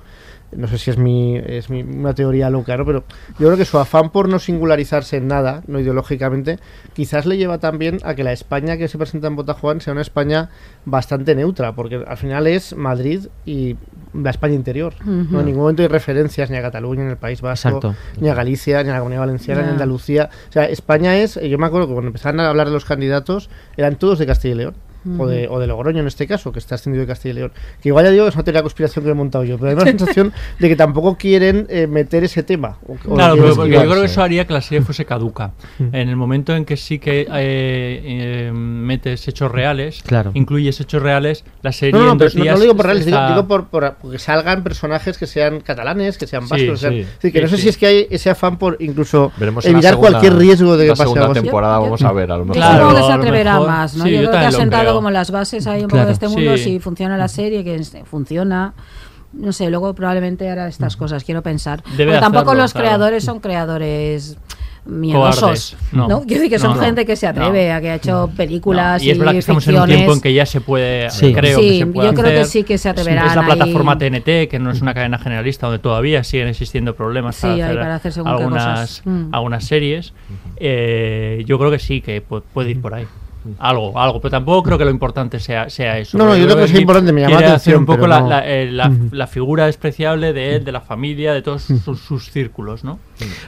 no 0.53 0.69
sé 0.69 0.79
si 0.79 0.91
es 0.91 0.99
mi, 0.99 1.37
es 1.37 1.71
mi 1.71 1.83
una 1.83 2.15
teoría 2.15 2.51
loca, 2.51 2.77
¿no? 2.77 2.85
pero 2.85 3.03
yo 3.39 3.47
creo 3.49 3.57
que 3.57 3.65
su 3.65 3.79
afán 3.79 4.11
por 4.11 4.29
no 4.29 4.39
singularizarse 4.39 5.17
en 5.17 5.27
nada, 5.27 5.63
no 5.67 5.81
ideológicamente, 5.81 6.59
quizás 6.93 7.27
le 7.27 7.37
lleva 7.37 7.59
también 7.59 7.99
a 8.05 8.15
que 8.15 8.23
la 8.23 8.33
España 8.33 8.77
que 8.77 8.87
se 8.87 8.97
presenta 8.97 9.27
en 9.27 9.35
Botajuan 9.35 9.81
sea 9.81 9.93
una 9.93 10.03
España 10.03 10.51
bastante 10.85 11.35
neutra, 11.35 11.75
porque 11.75 12.05
al 12.07 12.17
final 12.17 12.47
es 12.47 12.77
Madrid 12.77 13.27
y 13.45 13.77
la 14.15 14.31
España 14.31 14.55
interior. 14.55 14.95
¿no? 15.05 15.41
En 15.41 15.47
ningún 15.47 15.63
momento 15.63 15.83
hay 15.83 15.89
referencias 15.89 16.49
ni 16.49 16.57
a 16.57 16.63
Cataluña, 16.63 17.03
ni 17.05 17.11
al 17.11 17.19
País 17.19 17.41
Vasco, 17.43 17.69
Exacto. 17.69 17.95
ni 18.21 18.29
a 18.29 18.35
Galicia, 18.35 18.83
ni 18.85 18.91
a 18.91 18.93
la 18.93 18.99
Comunidad 19.01 19.23
Valenciana, 19.23 19.63
ni 19.63 19.69
a. 19.69 19.73
Andalucía. 19.73 20.31
O 20.49 20.53
sea, 20.53 20.65
España 20.67 21.17
es, 21.19 21.41
yo 21.43 21.59
me 21.59 21.67
acuerdo 21.67 21.89
que 21.89 21.93
cuando 21.95 22.09
empezaron 22.09 22.39
a 22.41 22.49
hablar 22.49 22.69
de 22.69 22.73
los 22.73 22.85
candidatos, 22.85 23.51
eran 23.77 23.97
todos 23.97 24.19
de 24.21 24.27
Castilla 24.27 24.55
y 24.55 24.59
León. 24.59 24.75
O 25.19 25.27
de, 25.27 25.47
o 25.49 25.59
de 25.61 25.67
Logroño 25.67 26.01
en 26.01 26.07
este 26.07 26.27
caso, 26.27 26.51
que 26.53 26.59
está 26.59 26.75
ascendido 26.75 27.03
de 27.03 27.07
Castilla 27.07 27.33
y 27.33 27.37
León. 27.37 27.53
Que 27.83 27.89
igual 27.91 28.05
ya 28.05 28.11
digo 28.11 28.25
que 28.25 28.31
es 28.31 28.35
una 28.35 28.45
teoría 28.45 28.61
de 28.61 28.65
conspiración 28.65 29.05
que 29.05 29.11
he 29.11 29.15
montado 29.15 29.45
yo, 29.45 29.57
pero 29.59 29.71
hay 29.71 29.77
la 29.77 29.83
sensación 29.99 30.33
de 30.59 30.69
que 30.69 30.77
tampoco 30.77 31.17
quieren 31.17 31.67
eh, 31.69 31.87
meter 31.87 32.25
ese 32.25 32.43
tema. 32.43 32.79
o- 32.87 32.93
o 32.95 33.15
Claro, 33.15 33.37
pero 33.37 33.55
porque 33.55 33.73
yo 33.73 33.81
creo 33.83 34.01
que 34.01 34.07
eso 34.07 34.23
haría 34.23 34.47
que 34.47 34.53
la 34.53 34.61
serie 34.61 34.83
fuese 34.83 35.05
caduca. 35.05 35.53
En 35.79 36.09
el 36.09 36.17
momento 36.17 36.55
en 36.57 36.65
que 36.65 36.77
sí 36.77 36.99
que 36.99 37.21
eh, 37.23 37.27
eh, 37.31 38.53
metes 38.53 39.27
hechos 39.29 39.51
reales, 39.51 40.03
Claro. 40.07 40.31
incluyes 40.35 40.81
hechos 40.81 41.03
reales, 41.03 41.45
la 41.63 41.73
serie 41.73 41.93
No, 41.93 42.05
no, 42.07 42.13
en 42.13 42.19
pero 42.19 42.31
dos 42.31 42.35
no, 42.35 42.39
no 42.41 42.45
días 42.45 42.55
lo 42.57 42.63
digo 42.63 42.77
por 42.77 42.87
reales, 42.87 43.05
digo, 43.07 43.17
está- 43.17 43.29
digo 43.31 43.47
por, 43.49 43.67
por- 43.69 43.95
porque 44.01 44.19
salgan 44.19 44.63
personajes 44.63 45.19
que 45.19 45.27
sean 45.27 45.61
catalanes, 45.61 46.19
que 46.19 46.27
sean 46.27 46.43
Sí, 46.45 46.49
vascos. 46.51 46.71
o 46.71 46.77
sea, 46.77 46.91
sí. 46.91 47.01
es 47.01 47.07
decir, 47.07 47.33
que 47.33 47.39
Sí, 47.39 47.43
no 47.45 47.49
sé 47.49 47.57
sí. 47.57 47.63
si 47.63 47.69
es 47.69 47.77
que 47.79 47.87
hay 47.87 48.07
ese 48.11 48.31
afán 48.31 48.59
por 48.59 48.77
incluso 48.81 49.33
Veremos 49.37 49.65
evitar 49.65 49.93
segunda- 49.93 50.11
cualquier 50.11 50.37
riesgo 50.37 50.77
de 50.77 50.87
que 50.87 50.91
pase 50.95 51.19
algo 51.19 51.33
temporada, 51.33 51.79
vamos 51.79 52.03
a 52.03 52.13
ver, 52.13 52.31
a 52.33 52.37
lo 52.39 52.45
mejor. 52.45 52.57
Claro, 52.57 52.89
que 52.95 53.03
se 53.03 53.13
atreverá 53.13 53.53
mejor. 53.55 53.69
más, 53.69 53.95
¿no? 53.97 54.05
Sí, 54.05 54.11
yo, 54.11 54.23
yo 54.23 54.29
creo 54.31 54.41
que 54.41 54.47
ha 54.47 54.53
sentado. 54.53 54.96
Como 54.97 55.11
las 55.11 55.31
bases 55.31 55.67
ahí 55.67 55.83
un 55.83 55.89
Claro. 55.89 56.05
poco 56.05 56.07
de 56.07 56.13
este 56.13 56.29
mundo, 56.29 56.57
Sí. 56.57 56.65
si 56.65 56.79
funciona 56.81 57.17
la 57.17 57.29
serie, 57.29 57.63
que 57.65 57.81
funciona. 58.05 58.75
No 59.33 59.53
sé, 59.53 59.69
luego 59.71 59.93
probablemente 59.95 60.49
hará 60.49 60.67
estas 60.69 60.97
cosas, 60.97 61.23
quiero 61.25 61.43
pensar. 61.43 61.83
Debe 61.97 62.13
Porque 62.13 62.21
tampoco 62.21 62.45
hacerlo, 62.51 62.63
los 62.63 62.73
claro. 62.73 62.87
creadores 62.87 63.25
son 63.25 63.41
creadores 63.41 64.39
miedosos. 64.87 65.41
Cobardes. 65.41 65.77
No. 65.93 66.07
No. 66.09 66.21
Quiero 66.23 66.43
decir 66.43 66.49
que 66.51 66.59
son 66.61 66.71
No, 66.71 66.77
no. 66.77 66.83
gente 66.83 67.05
que 67.05 67.17
se 67.17 67.27
atreve, 67.27 67.69
No. 67.71 67.75
a 67.75 67.81
que 67.81 67.91
ha 67.91 67.95
hecho 67.97 68.31
películas 68.37 69.03
No, 69.03 69.07
y 69.09 69.11
es 69.11 69.19
verdad 69.19 69.33
que 69.33 69.39
estamos 69.39 69.67
en 69.67 69.77
un 69.81 69.87
tiempo 69.87 70.13
en 70.13 70.21
que 70.21 70.33
ya 70.33 70.47
se 70.47 70.61
puede, 70.61 71.11
Sí. 71.11 71.35
creo 71.35 71.59
Sí, 71.59 71.69
que 71.71 71.79
se 71.81 71.87
puede 71.87 72.09
yo 72.09 72.15
creo 72.15 72.25
que 72.31 72.35
hacer. 72.41 72.47
sí 72.47 72.63
que 72.63 72.79
se 72.79 72.89
atreverán 72.89 73.27
Es 73.27 73.35
la 73.35 73.41
ahí. 73.43 73.47
plataforma 73.47 73.99
TNT, 73.99 74.47
que 74.49 74.59
no 74.61 74.71
es 74.71 74.81
una 74.81 74.95
cadena 74.95 75.19
generalista, 75.19 75.67
donde 75.67 75.81
todavía 75.81 76.23
siguen 76.23 76.47
existiendo 76.47 76.95
problemas 76.95 77.35
Sí, 77.35 77.49
hay 77.49 77.75
para 77.77 77.97
hacer 77.97 78.13
según 78.13 78.31
qué 78.37 78.43
algunas, 78.45 78.65
cosas. 78.81 79.03
Mm. 79.05 79.29
algunas 79.35 79.65
series. 79.65 80.13
Eh, 80.59 81.43
yo 81.47 81.59
creo 81.59 81.71
que 81.73 81.81
sí, 81.81 82.01
que 82.01 82.25
pu- 82.27 82.43
puede 82.55 82.71
ir 82.71 82.81
por 82.81 82.95
ahí. 82.95 83.07
Algo, 83.59 83.99
algo, 84.01 84.21
pero 84.21 84.31
tampoco 84.31 84.63
creo 84.63 84.79
que 84.79 84.85
lo 84.85 84.91
importante 84.91 85.39
sea, 85.41 85.69
sea 85.71 85.99
eso. 85.99 86.17
No, 86.19 86.27
no, 86.27 86.37
yo 86.37 86.45
creo 86.45 86.57
que 86.57 86.65
es 86.65 86.75
importante, 86.75 87.13
me 87.13 87.21
llama 87.23 87.33
la 87.35 87.39
quiere 87.39 87.53
hacer 87.55 87.75
atención, 87.75 87.81
un 87.81 87.87
poco 87.87 88.07
la, 88.07 88.21
no. 88.21 88.29
la, 88.29 88.47
eh, 88.47 88.71
la- 88.71 88.93
la 89.13 89.27
figura 89.27 89.67
despreciable 89.67 90.33
de 90.33 90.57
él, 90.57 90.65
de 90.65 90.73
la 90.73 90.81
familia, 90.81 91.33
de 91.33 91.43
todos 91.43 91.63
sus, 91.63 92.01
sus 92.01 92.31
círculos, 92.31 92.85
¿no? 92.85 92.99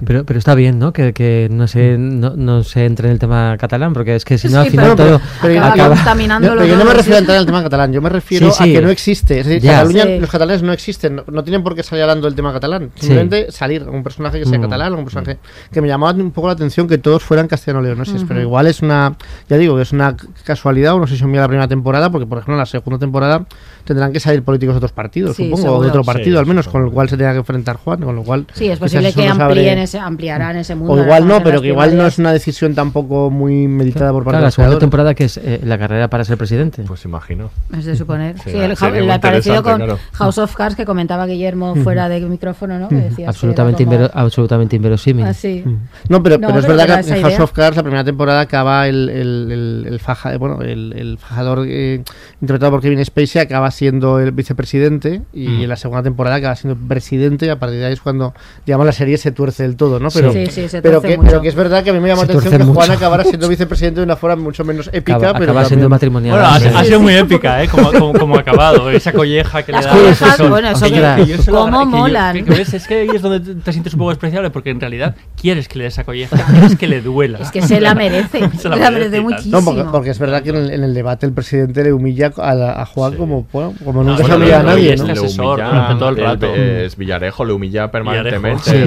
Pero, 0.04 0.24
pero 0.24 0.38
está 0.38 0.54
bien, 0.54 0.78
¿no? 0.78 0.92
Que, 0.92 1.12
que 1.12 1.48
no, 1.50 1.66
se, 1.68 1.98
no, 1.98 2.34
no 2.36 2.62
se 2.64 2.84
entre 2.86 3.08
en 3.08 3.12
el 3.12 3.18
tema 3.18 3.56
catalán, 3.58 3.92
porque 3.92 4.14
es 4.16 4.24
que 4.24 4.38
si 4.38 4.48
no, 4.48 4.60
Sí, 4.62 4.66
al 4.66 4.70
final 4.70 4.94
pero- 4.96 5.18
todo 5.18 5.20
pero 5.42 5.58
acaba 5.60 5.74
acaba... 5.74 5.94
contaminando 5.96 6.48
Yo, 6.48 6.54
pero 6.54 6.66
yo 6.66 6.76
no 6.76 6.84
me 6.84 6.94
refiero 6.94 7.16
a 7.16 7.18
sí. 7.18 7.22
entrar 7.22 7.36
en 7.36 7.40
el 7.40 7.46
tema 7.46 7.62
catalán, 7.62 7.92
yo 7.92 8.00
me 8.02 8.08
refiero 8.08 8.50
Sí, 8.50 8.62
a 8.62 8.66
que 8.66 8.80
no 8.82 8.90
existe. 8.90 9.40
Es 9.40 9.46
decir, 9.46 9.62
Ya. 9.62 9.72
Cataluña, 9.78 10.04
Sí. 10.04 10.18
los 10.20 10.30
catalanes 10.30 10.62
no 10.62 10.72
existen, 10.72 11.16
no, 11.16 11.24
no 11.30 11.44
tienen 11.44 11.62
por 11.62 11.74
qué 11.74 11.82
salir 11.82 12.02
hablando 12.02 12.26
del 12.26 12.34
tema 12.34 12.52
catalán. 12.52 12.90
Sí. 12.94 13.06
Simplemente 13.06 13.52
salir, 13.52 13.82
un 13.88 14.02
personaje 14.02 14.38
que 14.38 14.46
sea 14.46 14.58
Mm. 14.58 14.62
catalán, 14.62 14.94
un 14.94 15.04
personaje 15.04 15.38
que 15.72 15.80
me 15.82 15.88
llamaba 15.88 16.12
un 16.18 16.30
poco 16.30 16.46
la 16.48 16.54
atención 16.54 16.86
que 16.88 16.98
todos 16.98 17.22
fueran 17.22 17.46
castellano-leoneses, 17.48 18.24
pero 18.26 18.40
igual 18.40 18.66
es 18.66 18.80
una, 18.82 19.16
ya 19.48 19.56
digo, 19.56 19.78
es 19.80 19.92
una 19.92 20.16
casualidad, 20.44 20.94
o 20.94 20.98
no 21.00 21.06
sé 21.06 21.16
si 21.16 21.24
mira 21.24 21.42
la 21.42 21.48
primera 21.48 21.68
temporada, 21.68 22.10
porque 22.10 22.26
por 22.26 22.38
ejemplo 22.38 22.54
en 22.54 22.58
la 22.60 22.66
segunda 22.66 22.98
temporada 22.98 23.46
tendrán 23.84 24.12
que 24.12 24.20
salir 24.20 24.42
políticos 24.42 24.74
de 24.74 24.78
otros 24.78 24.92
partidos, 24.92 25.36
Sí, 25.36 25.48
supongo, 25.50 25.76
o 25.76 25.82
de 25.82 25.88
otro 25.88 26.04
partido 26.04 26.32
Sí, 26.36 26.38
al 26.38 26.46
menos, 26.46 26.66
con 26.68 26.80
el 26.82 26.86
supongo. 26.86 26.94
cual 26.94 27.08
se 27.08 27.16
tenga 27.16 27.32
que 27.32 27.38
enfrentar 27.38 27.76
Juan, 27.76 28.00
con 28.02 28.14
lo 28.16 28.22
cual... 28.22 28.46
Sí, 28.52 28.68
es 28.68 28.78
posible 28.78 29.12
que 29.12 29.26
amplíen 29.58 29.78
ese, 29.78 29.98
ampliarán 29.98 30.56
ese 30.56 30.74
mundo. 30.74 30.94
O 30.94 30.98
igual 31.02 31.26
no, 31.26 31.42
pero 31.42 31.60
que 31.60 31.68
igual 31.68 31.96
no 31.96 32.06
es 32.06 32.18
una 32.18 32.32
decisión 32.32 32.74
tampoco 32.74 33.30
muy 33.30 33.68
meditada 33.68 34.12
por 34.12 34.24
parte 34.24 34.32
Claro, 34.38 34.42
de 34.42 34.46
la 34.46 34.50
segunda 34.50 34.78
temporada 34.78 35.14
que 35.14 35.24
es 35.24 35.36
eh, 35.38 35.60
la 35.64 35.78
carrera 35.78 36.08
para 36.08 36.24
ser 36.24 36.36
presidente. 36.38 36.82
Pues 36.84 37.04
imagino. 37.04 37.50
Es 37.76 37.84
de 37.84 37.96
suponer. 37.96 38.36
Sí, 38.38 38.50
Sí, 38.50 38.56
el, 38.58 38.72
el 39.10 39.20
parecido 39.20 39.62
con 39.62 39.76
claro. 39.76 39.98
House 40.12 40.38
of 40.38 40.54
Cards 40.54 40.76
que 40.76 40.84
comentaba 40.84 41.26
Guillermo 41.26 41.74
fuera 41.76 42.08
de 42.08 42.20
micrófono, 42.20 42.78
¿no? 42.78 42.88
Decías 42.90 43.28
Absolutamente, 43.28 43.84
como- 43.84 43.96
invero- 43.96 44.10
absolutamente 44.14 44.76
inverosímil. 44.76 45.24
Así. 45.26 45.64
No, 46.08 46.22
pero, 46.22 46.38
No, 46.38 46.48
pero 46.48 46.58
es 46.60 46.66
pero 46.66 46.76
verdad 46.76 46.86
te 46.86 46.92
da 46.92 47.02
que 47.02 47.18
en 47.18 47.22
House 47.22 47.32
idea. 47.34 47.44
of 47.44 47.52
Cards 47.52 47.76
la 47.76 47.82
primera 47.82 48.04
temporada 48.04 48.40
acaba 48.40 48.86
el, 48.88 49.08
el, 49.08 49.48
el, 49.52 49.84
el 49.88 50.00
faja, 50.00 50.36
bueno, 50.38 50.62
el, 50.62 50.92
el 50.96 51.18
fajador 51.18 51.64
eh, 51.68 52.02
interpretado 52.40 52.72
por 52.72 52.80
Kevin 52.80 53.04
Spacey 53.04 53.42
acaba 53.42 53.70
siendo 53.70 54.20
el 54.20 54.32
vicepresidente 54.32 55.22
y 55.32 55.48
Mm. 55.48 55.62
en 55.62 55.68
la 55.68 55.76
segunda 55.76 56.02
temporada 56.02 56.36
acaba 56.36 56.54
siendo 56.56 56.78
presidente 56.88 57.46
y 57.46 57.48
a 57.48 57.58
partir 57.58 57.78
de 57.78 57.86
ahí 57.86 57.92
es 57.92 58.00
cuando 58.00 58.34
digamos 58.66 58.86
la 58.86 58.92
serie 58.92 59.16
se 59.18 59.32
tuerce 59.32 59.47
del 59.56 59.76
todo, 59.76 59.98
¿no? 59.98 60.08
Pero, 60.10 60.32
Sí, 60.32 60.46
sí, 60.46 60.68
se 60.68 60.82
pero, 60.82 61.00
que, 61.00 61.16
mucho. 61.16 61.28
pero 61.28 61.40
que 61.42 61.48
es 61.48 61.54
verdad 61.54 61.82
que 61.82 61.90
a 61.90 61.92
mí 61.92 62.00
me 62.00 62.08
llama 62.08 62.22
la 62.22 62.26
Se 62.32 62.38
atención 62.38 62.58
que 62.68 62.74
Juan 62.74 62.90
acabara 62.90 63.24
siendo 63.24 63.48
vicepresidente 63.48 64.00
de 64.00 64.04
una 64.04 64.16
forma 64.16 64.36
mucho 64.36 64.64
menos 64.64 64.88
épica, 64.92 65.16
Acaba, 65.16 65.38
pero 65.38 65.52
acaba 65.52 65.64
siendo 65.66 65.88
matrimonial. 65.88 66.34
Bueno, 66.38 66.48
ha, 66.54 66.60
Sí. 66.60 66.68
ha 66.74 66.84
sido 66.84 67.00
muy 67.00 67.14
épica, 67.14 67.62
¿eh? 67.62 67.68
Como, 67.68 67.90
como, 67.92 68.12
como 68.12 68.36
ha 68.36 68.40
acabado. 68.40 68.90
Esa 68.90 69.12
colleja 69.12 69.62
que 69.62 69.72
Las 69.72 69.84
le 69.86 69.90
da. 69.90 69.96
collejas, 69.96 70.34
eso. 70.34 70.48
bueno, 70.48 70.68
eso 70.70 70.80
Que 70.84 70.88
se 70.88 70.94
cómo 70.96 71.06
agra- 71.06 71.24
que 71.24 71.36
yo- 71.46 71.86
molan. 71.86 72.36
que- 72.36 72.44
que 72.44 72.50
ves, 72.50 72.74
es 72.74 72.86
que 72.86 72.94
ahí 73.00 73.08
es 73.14 73.22
donde 73.22 73.40
te, 73.40 73.54
te 73.60 73.72
sientes 73.72 73.94
un 73.94 73.98
poco 73.98 74.10
despreciable 74.10 74.50
porque 74.50 74.70
en 74.70 74.80
realidad 74.80 75.14
quieres 75.40 75.68
que 75.68 75.78
le 75.78 75.84
des 75.84 75.94
esa 75.94 76.04
colleja, 76.04 76.36
quieres 76.50 76.76
que 76.76 76.86
le 76.86 77.00
duela. 77.00 77.38
Es 77.38 77.50
que 77.50 77.62
se 77.62 77.80
la 77.80 77.94
merece. 77.94 78.38
Se 78.58 78.68
la 78.68 78.76
se 78.76 78.82
la 78.82 78.90
merece 78.90 79.20
muchísimo. 79.20 79.58
No, 79.58 79.64
porque, 79.64 79.84
porque 79.84 80.10
es 80.10 80.18
verdad 80.18 80.42
que 80.42 80.50
en 80.50 80.56
el, 80.56 80.70
en 80.72 80.84
el 80.84 80.94
debate 80.94 81.26
el 81.26 81.32
presidente 81.32 81.82
le 81.84 81.92
humilla 81.92 82.32
a, 82.36 82.54
la- 82.54 82.80
a 82.80 82.86
Juan 82.86 83.14
como, 83.16 83.46
bueno, 83.52 83.74
como 83.84 84.00
Ah, 84.00 84.04
nunca 84.04 84.16
se 84.18 84.22
bueno, 84.22 84.36
humilla 84.36 84.60
a 84.60 84.62
nadie, 84.62 84.96
¿no? 84.96 85.06
este 85.06 85.12
asesor 85.12 85.56
durante 85.64 85.94
todo 85.94 86.08
el 86.10 86.16
rato. 86.16 86.54
Es 86.54 86.96
Villarejo, 86.96 87.44
le 87.44 87.52
humilla 87.52 87.90
permanentemente. 87.90 88.84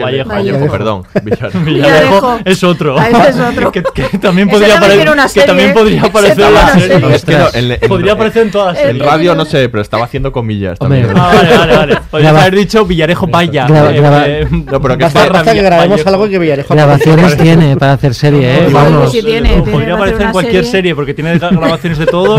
Vallejo, 0.00 0.28
Vallejo. 0.28 0.56
Vallejo, 0.58 0.72
perdón. 0.72 1.02
Villarejo. 1.24 1.58
Villarejo 1.64 2.38
es 2.44 2.64
otro. 2.64 2.96
Ah, 2.98 3.08
es 3.28 3.38
otro. 3.38 3.72
que, 3.72 3.82
que 3.82 4.18
también 4.18 4.48
podría 4.48 4.74
también 4.80 4.92
apare- 4.92 4.96
tiene 4.96 5.10
una 5.12 5.28
que 5.28 5.42
también 5.42 5.70
¿eh? 5.70 5.72
podría 5.74 6.02
aparecer 6.02 6.44
en 6.46 6.54
la 6.54 6.68
serie. 6.72 6.88
serie. 6.88 7.14
Es 7.14 7.24
que 7.24 7.38
no, 7.38 7.46
en- 7.52 7.72
en- 7.72 7.88
podría 7.88 8.12
aparecer 8.12 8.42
en 8.42 8.50
todas 8.50 8.74
las 8.74 8.84
En 8.84 9.00
radio 9.00 9.34
no 9.34 9.44
sé, 9.44 9.68
pero 9.68 9.82
estaba 9.82 10.04
haciendo 10.04 10.32
comillas 10.32 10.78
también. 10.78 11.08
Ah, 11.14 11.32
vale, 11.34 11.56
vale, 11.58 11.76
vale. 11.76 11.98
Podrías 12.10 12.36
haber 12.36 12.54
dicho 12.54 12.84
Villarejo 12.84 13.26
Vaya. 13.26 13.66
Eh, 13.68 14.40
eh, 14.42 14.46
No, 14.50 14.80
pero 14.80 14.96
que 14.98 15.04
Basta, 15.04 15.26
este- 15.26 15.52
que 15.52 15.62
grabemos 15.62 16.06
algo 16.06 16.28
que 16.28 16.38
Villarejo... 16.38 16.74
Grabaciones 16.74 17.36
tiene 17.36 17.76
para 17.76 17.92
hacer 17.94 18.14
serie, 18.14 18.64
¿eh? 18.64 18.68
Vamos. 18.70 19.14
Podría 19.14 19.94
aparecer 19.94 20.14
hacer 20.16 20.26
en 20.26 20.32
cualquier 20.32 20.64
serie. 20.64 20.94
porque 20.94 21.14
tiene 21.14 21.38
grabaciones 21.38 21.98
de 21.98 22.06
todo. 22.06 22.38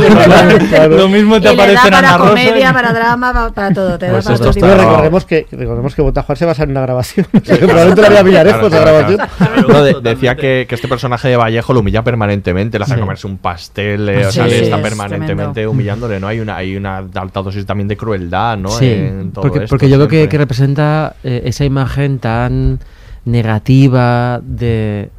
Lo 0.90 1.10
mismo 1.10 1.40
te 1.42 1.50
aparece 1.50 1.74
en 1.74 1.82
para 1.84 1.98
Ana 2.00 2.18
Rosa. 2.18 2.30
comedia, 2.30 2.74
para 2.74 2.94
drama, 2.94 3.34
pa- 3.34 3.52
para 3.52 3.74
todo. 3.74 3.98
Te 3.98 4.08
da 4.08 4.12
Pues 4.14 4.26
para 4.26 4.38
todo 4.38 4.52
recordemos 5.56 5.96
que 5.96 6.02
Botajuar 6.02 6.38
se 6.38 6.46
basa 6.46 6.64
en 6.64 6.72
una 6.72 6.82
grabación. 6.82 7.26
Probablemente 7.60 8.02
la 8.02 8.08
había 8.08 8.24
Villarejo 8.24 8.68
esa 8.68 8.80
grabación. 8.80 9.20
claro. 9.38 9.68
No, 9.68 9.84
de- 9.84 10.02
decía 10.02 10.36
que, 10.36 10.66
que 10.68 10.76
este 10.76 10.88
personaje 10.88 11.28
de 11.30 11.38
Vallejo 11.38 11.74
lo 11.74 11.80
humilla 11.82 12.04
permanentemente, 12.04 12.78
le 12.80 12.84
hace 12.86 13.00
comerse 13.00 13.28
un 13.28 13.38
pastel, 13.38 14.10
eh, 14.10 14.26
o 14.28 14.32
sea, 14.32 14.46
Sí, 14.46 14.50
le 14.52 14.64
está 14.64 14.78
es 14.78 14.82
permanentemente 14.84 15.54
tremendo. 15.54 15.72
humillándole, 15.72 16.20
¿no? 16.20 16.28
Hay 16.28 16.40
una, 16.40 16.56
hay 16.58 16.76
una 16.76 16.98
alta 16.98 17.42
dosis 17.42 17.66
también 17.66 17.88
de 17.88 17.98
crueldad, 17.98 18.58
¿no? 18.58 18.70
Sí, 18.70 18.90
En 18.92 19.32
todo 19.32 19.44
porque, 19.44 19.60
esto 19.60 19.70
porque 19.70 19.90
yo 19.90 19.98
creo 19.98 20.08
que, 20.08 20.30
que 20.30 20.38
representa 20.38 21.16
eh, 21.24 21.44
esa 21.46 21.66
imagen 21.66 22.20
tan 22.20 22.80
negativa 23.26 24.40
de 24.44 25.10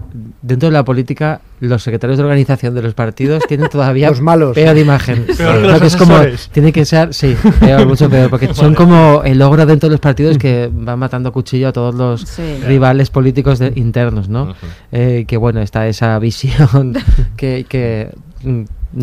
dentro 0.42 0.68
de 0.68 0.72
la 0.72 0.84
política 0.84 1.40
los 1.60 1.82
secretarios 1.82 2.16
de 2.18 2.22
organización 2.24 2.74
de 2.74 2.82
los 2.82 2.94
partidos 2.94 3.42
tienen 3.48 3.68
todavía 3.68 4.08
Los 4.10 4.20
malos. 4.20 4.54
peor 4.54 4.76
imagen. 4.78 5.26
Peor 5.36 5.62
que 5.62 5.68
los 5.68 5.82
es 5.82 5.96
como 5.96 6.14
tiene 6.52 6.72
que 6.72 6.84
ser 6.84 7.12
sí 7.12 7.36
peor 7.60 7.86
mucho 7.86 8.08
peor 8.08 8.30
porque 8.30 8.52
son 8.54 8.74
como 8.74 9.22
el 9.24 9.38
logro 9.38 9.66
dentro 9.66 9.88
de 9.88 9.94
los 9.94 10.00
partidos 10.00 10.38
que 10.38 10.70
van 10.72 10.98
matando 10.98 11.28
a 11.30 11.32
cuchillo 11.32 11.68
a 11.68 11.72
todos 11.72 11.94
los 11.94 12.22
Sí. 12.22 12.42
rivales 12.66 13.10
políticos 13.10 13.58
de- 13.58 13.72
internos 13.76 14.28
no 14.28 14.54
Eh, 14.92 15.24
que 15.26 15.36
bueno 15.36 15.60
está 15.60 15.86
esa 15.88 16.18
visión 16.20 16.94
que, 17.36 17.66
que 17.68 18.10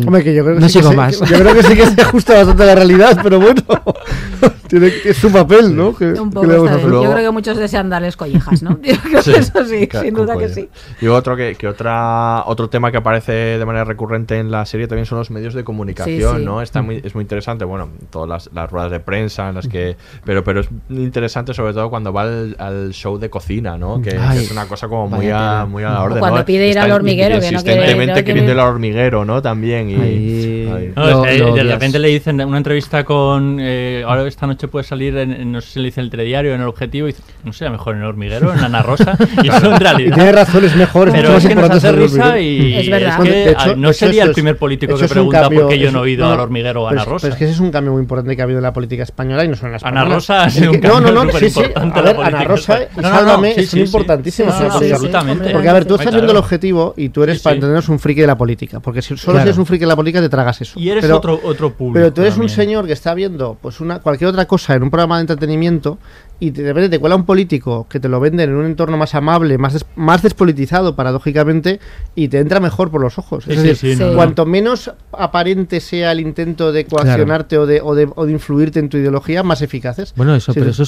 Hombre, 0.06 0.24
que 0.24 0.34
yo 0.34 0.42
creo 0.44 0.54
que 0.56 0.60
no 0.60 0.68
sí 0.68 0.74
que 0.74 0.78
sigo 0.80 0.90
se- 0.90 0.96
más 0.96 1.16
que- 1.18 1.26
yo 1.26 1.38
creo 1.38 1.54
que 1.54 1.62
sí 1.62 1.76
que 1.76 1.86
se 1.86 2.00
ajusta 2.02 2.34
bastante 2.34 2.62
a 2.62 2.66
la 2.66 2.74
realidad, 2.74 3.18
pero 3.22 3.38
bueno, 3.38 3.62
tiene, 4.68 4.90
es 5.04 5.16
su 5.16 5.30
papel, 5.30 5.76
¿no? 5.76 5.94
Que, 5.94 6.06
Un 6.06 6.30
que 6.30 6.34
poco 6.34 6.46
le 6.46 6.54
vamos 6.54 6.70
a 6.70 6.72
está 6.72 6.76
hacer? 6.78 6.90
bien. 6.90 7.02
Yo 7.04 7.12
creo 7.12 7.24
que 7.24 7.30
muchos 7.30 7.56
desean 7.58 7.90
darles 7.90 8.16
collejas, 8.16 8.62
¿no? 8.62 8.70
Yo 8.82 8.96
creo 8.96 9.22
Sí, 9.22 9.32
que 9.32 9.38
eso 9.38 9.64
sí, 9.64 9.88
sin 10.02 10.14
duda 10.14 10.36
que 10.36 10.48
sí. 10.48 10.68
Y 11.00 11.06
otro 11.06 11.36
que, 11.36 11.54
que 11.54 11.68
otra 11.68 12.42
otro 12.46 12.68
tema 12.68 12.90
que 12.90 12.96
aparece 12.98 13.32
de 13.32 13.64
manera 13.64 13.84
recurrente 13.84 14.38
en 14.38 14.50
la 14.50 14.64
serie 14.66 14.88
también 14.88 15.06
son 15.06 15.18
los 15.18 15.30
medios 15.30 15.54
de 15.54 15.62
comunicación, 15.64 16.32
Sí, 16.34 16.38
sí. 16.40 16.44
¿no? 16.44 16.60
Está 16.62 16.82
muy, 16.82 17.00
es 17.04 17.14
muy 17.14 17.22
interesante, 17.22 17.64
bueno, 17.64 17.90
todas 18.10 18.28
las, 18.28 18.50
las 18.52 18.70
ruedas 18.70 18.90
de 18.90 19.00
prensa 19.00 19.48
en 19.48 19.54
las 19.56 19.68
que 19.68 19.96
pero 20.24 20.42
pero 20.42 20.60
es 20.60 20.68
interesante 20.90 21.54
sobre 21.54 21.72
todo 21.72 21.88
cuando 21.90 22.12
va 22.12 22.22
al, 22.22 22.56
al 22.58 22.90
show 22.92 23.18
de 23.18 23.30
cocina, 23.30 23.76
¿no? 23.78 24.00
Que, 24.02 24.10
que 24.10 24.16
es 24.42 24.50
una 24.50 24.66
cosa 24.66 24.88
como 24.88 25.08
muy 25.08 25.28
a, 25.30 25.66
muy 25.68 25.84
a 25.84 25.90
la 25.90 26.02
orden, 26.02 26.18
cuando 26.18 26.38
¿no? 26.40 26.44
pide 26.44 26.64
ir 26.64 26.70
Está 26.70 26.84
al 26.84 26.92
hormiguero, 26.92 27.38
que 27.38 27.52
no 27.52 27.62
quiere- 27.62 28.24
queriendo 28.24 28.52
ir 28.52 28.58
al 28.58 28.68
hormiguero, 28.68 29.24
¿no? 29.24 29.40
También 29.42 29.73
y 29.82 29.94
Ahí- 29.94 30.70
ahí. 30.72 30.92
No, 30.96 31.04
Lo- 31.10 31.24
es 31.24 31.32
que 31.32 31.38
lo 31.38 31.54
de 31.54 31.62
repente 31.64 31.98
le 31.98 32.08
dicen 32.08 32.40
en 32.40 32.48
una 32.48 32.58
entrevista 32.58 33.04
con. 33.04 33.58
eh, 33.60 34.04
ahora 34.06 34.26
esta 34.26 34.46
noche 34.46 34.68
puede 34.68 34.84
salir, 34.84 35.16
en, 35.16 35.32
en- 35.32 35.52
no 35.52 35.60
sé 35.60 35.70
si 35.72 35.78
le 35.80 35.86
dice 35.86 36.00
el 36.00 36.10
telediario, 36.10 36.54
en 36.54 36.60
el 36.60 36.66
objetivo, 36.68 37.08
y 37.08 37.12
dice, 37.12 37.22
no 37.44 37.52
sé, 37.52 37.68
mejor 37.70 37.94
en 37.96 38.02
el 38.02 38.06
hormiguero, 38.08 38.52
en 38.52 38.60
Ana 38.60 38.82
Rosa. 38.82 39.16
y 39.42 39.48
eso 39.48 39.66
en 39.66 39.74
Y 39.74 39.78
realidad. 39.78 40.14
tiene 40.14 40.32
razón, 40.32 40.64
es 40.64 40.76
mejor, 40.76 41.10
Pero 41.12 41.36
es 41.36 41.46
que 41.46 41.54
nos 41.54 41.70
hace 41.70 41.92
risa 41.92 42.38
y 42.38 42.74
Es 42.76 42.90
verdad. 42.90 43.22
que, 43.22 43.50
hecho- 43.50 43.76
no 43.76 43.92
sería 43.92 44.22
el 44.24 44.30
es- 44.30 44.34
primer 44.34 44.56
político 44.56 44.96
que 44.96 45.06
pregunta 45.08 45.42
cambio- 45.42 45.62
por 45.62 45.70
qué 45.70 45.78
yo 45.78 45.90
no 45.92 46.04
he 46.04 46.10
ido 46.12 46.26
no, 46.26 46.32
al 46.32 46.40
hormiguero 46.40 46.82
o 46.82 46.86
a 46.86 46.90
pero 46.90 47.02
Ana 47.02 47.10
Rosa. 47.10 47.22
Pero 47.26 47.32
es 47.34 47.38
que 47.38 47.44
ese 47.44 47.54
es 47.54 47.60
un 47.60 47.70
cambio 47.70 47.92
muy 47.92 48.00
importante 48.02 48.34
que 48.36 48.42
ha 48.42 48.44
habido 48.44 48.58
en 48.58 48.64
la 48.64 48.72
política 48.72 49.02
española 49.02 49.44
y 49.44 49.48
no 49.48 49.56
solo 49.56 49.68
en 49.68 49.72
la 49.72 49.78
Ana 49.88 49.88
española. 50.00 50.14
Rosa 50.14 50.44
ha 50.44 50.50
sido 50.50 50.70
un 50.72 50.80
No, 50.80 51.00
no, 51.00 51.06
cambio 51.14 51.24
no, 51.24 51.38
sí, 51.38 51.50
sí. 51.50 51.60
A 51.74 52.02
ver, 52.02 52.16
Ana 52.20 52.44
Rosa 52.44 52.78
y. 52.82 52.96
No, 52.96 53.02
no, 53.02 53.10
no, 53.10 53.16
Sálvame 53.18 53.54
sí, 53.54 53.66
son 53.66 53.90
política. 53.90 54.66
absolutamente. 54.66 55.50
Porque, 55.50 55.68
a 55.68 55.72
ver, 55.72 55.84
tú 55.84 55.94
estás 55.94 56.12
viendo 56.12 56.32
el 56.32 56.38
objetivo 56.38 56.94
y 56.96 57.08
tú 57.08 57.22
eres, 57.22 57.40
para 57.42 57.54
entendernos, 57.54 57.88
un 57.88 57.98
friki 57.98 58.20
de 58.22 58.26
la 58.26 58.36
política. 58.38 58.80
Porque 58.80 59.02
si 59.02 59.16
solo 59.16 59.34
Claro. 59.34 59.38
si 59.40 59.48
eres 59.48 59.58
un 59.58 59.63
friki 59.66 59.80
de 59.82 59.86
la 59.88 59.96
política 59.96 60.20
te 60.20 60.28
tragas 60.28 60.60
eso. 60.60 60.78
Y 60.78 60.88
eres 60.90 61.02
Pero- 61.02 61.16
otro, 61.16 61.40
otro 61.44 61.72
público. 61.72 61.94
Pero 61.94 62.12
tú 62.12 62.20
eres 62.22 62.34
un 62.34 62.40
también. 62.42 62.56
señor 62.56 62.86
que 62.86 62.92
está 62.92 63.14
viendo 63.14 63.56
pues 63.60 63.80
una 63.80 64.00
cualquier 64.00 64.28
otra 64.30 64.46
cosa 64.46 64.74
en 64.74 64.82
un 64.82 64.90
programa 64.90 65.16
de 65.16 65.22
entretenimiento 65.22 65.98
y 66.40 66.50
de 66.50 66.62
repente 66.64 66.88
te 66.88 66.98
cuela 66.98 67.16
un 67.16 67.24
político 67.24 67.86
que 67.88 68.00
te 68.00 68.08
lo 68.08 68.20
venden 68.20 68.50
en 68.50 68.56
un 68.56 68.66
entorno 68.66 68.96
más 68.96 69.14
amable, 69.14 69.56
más, 69.56 69.72
des- 69.74 69.86
más 69.96 70.22
despolitizado, 70.22 70.94
paradójicamente, 70.96 71.80
y 72.14 72.28
te 72.28 72.38
entra 72.38 72.60
mejor 72.60 72.90
por 72.90 73.00
los 73.00 73.18
ojos. 73.18 73.46
Es 73.48 73.60
Sí, 73.60 73.66
decir, 73.68 73.96
sí, 73.96 74.00
no, 74.02 74.10
no. 74.10 74.16
cuanto 74.16 74.44
menos 74.44 74.92
aparente 75.12 75.80
sea 75.80 76.12
el 76.12 76.20
intento 76.20 76.72
de 76.72 76.84
coaccionarte 76.86 77.56
o, 77.58 77.66
de, 77.66 77.80
o, 77.80 77.94
de, 77.94 78.08
o 78.14 78.26
de 78.26 78.32
influirte 78.32 78.78
en 78.80 78.88
tu 78.88 78.96
ideología, 78.98 79.42
más 79.42 79.62
eficaces. 79.62 80.12
Bueno, 80.16 80.34
eso, 80.34 80.52
pero 80.52 80.70
eso 80.70 80.84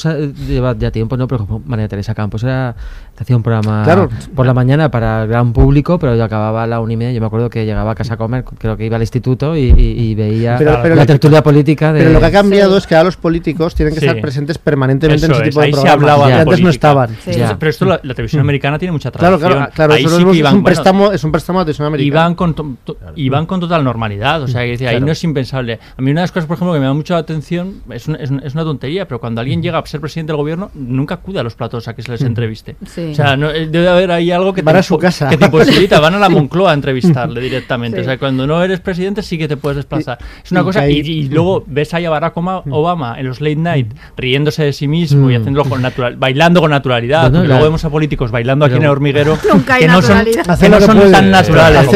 lleva 0.48 0.76
ya 0.76 0.90
tiempo, 0.90 1.16
¿no? 1.16 1.28
Por 1.28 1.36
ejemplo, 1.36 1.62
María 1.64 1.88
Teresa 1.88 2.14
Campos 2.14 2.42
era, 2.42 2.74
te 3.14 3.22
hacía 3.22 3.36
un 3.36 3.42
programa 3.42 3.82
Claro. 3.84 4.08
por 4.34 4.46
la 4.46 4.54
mañana 4.54 4.90
para 4.90 5.22
el 5.22 5.28
gran 5.28 5.52
público, 5.52 5.98
pero 5.98 6.16
ya 6.16 6.24
acababa 6.24 6.64
a 6.64 6.66
la 6.66 6.80
una 6.80 6.92
y 6.92 6.96
media. 6.96 7.12
Yo 7.12 7.20
me 7.20 7.26
acuerdo 7.28 7.48
que 7.50 7.64
llegaba 7.64 7.92
a 7.92 7.94
casa 7.94 8.14
a 8.14 8.16
comer, 8.16 8.44
creo 8.58 8.76
que 8.76 8.84
iba 8.86 8.96
al 8.96 9.02
instituto 9.02 9.56
y, 9.56 9.60
y- 9.70 9.96
y 10.10 10.14
veía 10.14 10.56
Pero- 10.58 10.80
pero 10.82 10.94
la 10.96 11.06
tertulia 11.06 11.42
política 11.42 11.92
de... 11.92 12.00
Pero 12.00 12.12
lo 12.12 12.20
que 12.20 12.26
ha 12.26 12.32
cambiado 12.32 12.76
es 12.76 12.86
que 12.86 12.94
ahora 12.94 13.04
los 13.06 13.16
políticos 13.16 13.74
tienen 13.74 13.94
que 13.94 14.00
estar 14.00 14.20
presentes 14.20 14.58
permanentemente 14.58 15.26
en 15.26 15.32
Eso 15.36 15.42
ese 15.42 15.48
es, 15.48 15.54
tipo 15.54 15.60
de 15.60 15.66
ahí 15.66 15.72
se 15.72 15.88
hablaba 15.88 16.26
que 16.26 16.32
de 16.34 16.40
antes 16.40 16.60
no 16.60 16.70
estaban. 16.70 17.16
Sí. 17.24 17.32
Ya. 17.32 17.58
Pero 17.58 17.70
esto 17.70 17.84
la, 17.84 18.00
la 18.02 18.14
televisión 18.14 18.40
americana 18.40 18.78
tiene 18.78 18.92
mucha 18.92 19.10
Claro, 19.10 19.38
tradición. 19.38 19.58
claro, 19.58 19.72
claro. 19.74 19.92
Ahí 19.94 20.04
eso 20.04 20.18
sí 20.18 20.24
no 20.24 20.32
que 20.32 20.38
es, 20.38 20.44
un 20.44 20.50
bueno, 20.50 20.64
préstamo, 20.64 21.12
es 21.12 21.24
un 21.24 21.32
préstamo 21.32 21.60
televisión 21.60 21.86
americana. 21.88 22.06
Iban 22.22 22.34
con, 22.34 22.54
to- 22.54 22.76
to- 22.84 22.96
iban 23.16 23.46
con 23.46 23.60
total 23.60 23.84
normalidad, 23.84 24.42
o 24.42 24.48
sea, 24.48 24.62
que 24.62 24.70
decía, 24.70 24.88
ahí 24.90 24.94
Claro. 24.96 25.06
no 25.06 25.12
es 25.12 25.24
impensable. 25.24 25.78
A 25.96 26.02
mí 26.02 26.10
una 26.10 26.20
de 26.20 26.24
las 26.24 26.32
cosas, 26.32 26.46
por 26.46 26.56
ejemplo, 26.56 26.74
que 26.74 26.80
me 26.80 26.86
da 26.86 26.92
mucha 26.94 27.16
atención, 27.16 27.82
es 27.90 28.06
una, 28.08 28.18
es 28.18 28.30
una- 28.30 28.42
es 28.42 28.54
una 28.54 28.64
tontería, 28.64 29.06
pero 29.08 29.20
cuando 29.20 29.40
alguien 29.40 29.62
llega 29.62 29.78
a 29.78 29.86
ser 29.86 30.00
presidente 30.00 30.32
del 30.32 30.36
gobierno, 30.38 30.70
nunca 30.74 31.14
acude 31.16 31.38
a 31.40 31.42
los 31.42 31.54
platos 31.54 31.86
a 31.88 31.94
que 31.94 32.02
se 32.02 32.10
les 32.12 32.22
entreviste. 32.22 32.76
Sí. 32.86 33.10
O 33.12 33.14
sea, 33.14 33.36
no, 33.36 33.50
eh, 33.50 33.66
debe 33.66 33.88
haber 33.88 34.10
ahí 34.10 34.30
algo 34.30 34.52
que 34.52 34.62
Van 34.62 34.74
te, 34.74 34.78
a 34.80 34.82
su 34.82 34.98
casa. 34.98 35.28
que 35.28 35.36
te 35.36 35.44
imposibilita, 35.46 36.00
van 36.00 36.14
a 36.14 36.18
la 36.18 36.28
Moncloa 36.36 36.70
a 36.70 36.74
entrevistarle 36.74 37.40
directamente. 37.40 37.98
Sí. 37.98 38.02
O 38.02 38.04
sea, 38.04 38.18
cuando 38.18 38.46
no 38.46 38.62
eres 38.62 38.80
presidente 38.80 39.22
sí 39.22 39.38
que 39.38 39.48
te 39.48 39.56
puedes 39.56 39.76
desplazar. 39.76 40.18
Es 40.44 40.50
una 40.52 40.60
y 40.60 40.64
cosa, 40.64 40.88
y, 40.88 40.98
y 41.00 41.28
luego 41.28 41.64
ves 41.66 41.92
ahí 41.94 42.04
a 42.04 42.10
Barack 42.10 42.36
Oma- 42.36 42.62
Obama 42.70 43.18
en 43.18 43.26
los 43.26 43.40
late 43.40 43.56
night 43.56 43.92
riéndose 44.16 44.64
de 44.64 44.72
sí 44.72 44.88
mismo 44.88 45.25
político 45.26 45.38
y 45.38 45.42
haciéndolo 45.42 45.68
con 45.68 45.82
natural, 45.82 46.16
bailando 46.16 46.60
con 46.60 46.70
naturalidad. 46.70 47.22
Bueno, 47.22 47.38
porque 47.38 47.48
la- 47.48 47.54
luego 47.54 47.64
vemos 47.64 47.84
a 47.84 47.90
políticos 47.90 48.30
bailando 48.30 48.64
aquí 48.64 48.76
en 48.76 48.82
el 48.82 48.88
hormiguero 48.88 49.38
Nunca 49.52 49.74
hay 49.74 49.82
que 49.82 49.88
no 49.88 50.02
son, 50.02 50.16
naturalidad. 50.16 50.58
que 50.58 50.68
no 50.68 50.80
son 50.80 51.12
tan 51.12 51.30
naturales. 51.30 51.86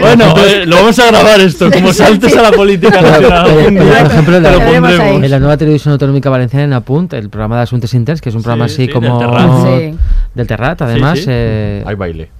Bueno, 0.00 0.34
eh, 0.46 0.66
lo 0.66 0.76
vamos 0.76 0.98
a 0.98 1.06
grabar 1.08 1.40
esto. 1.40 1.70
Como 1.70 1.92
saltes 1.92 2.36
a 2.36 2.42
la 2.42 2.52
política 2.52 3.00
nacional. 3.00 3.70
día, 3.70 4.02
por 4.02 4.12
ejemplo, 4.12 4.36
en 4.36 5.30
la 5.30 5.38
nueva 5.38 5.56
televisión 5.56 5.92
autonómica 5.92 6.30
valenciana 6.30 6.64
en 6.64 6.72
Apunt, 6.72 7.12
el 7.14 7.28
programa 7.30 7.56
de 7.56 7.62
Asuntos 7.62 7.92
Interns, 7.94 8.20
que 8.20 8.28
es 8.28 8.34
un 8.34 8.42
programa 8.42 8.68
Sí, 8.68 8.74
así 8.74 8.86
sí, 8.86 8.92
como 8.92 9.18
del 9.18 10.46
Terrat. 10.46 10.78
Terrat, 10.78 10.82
además, 10.82 11.20
eh, 11.26 11.82
Hay 11.86 11.94
baile. 11.94 12.30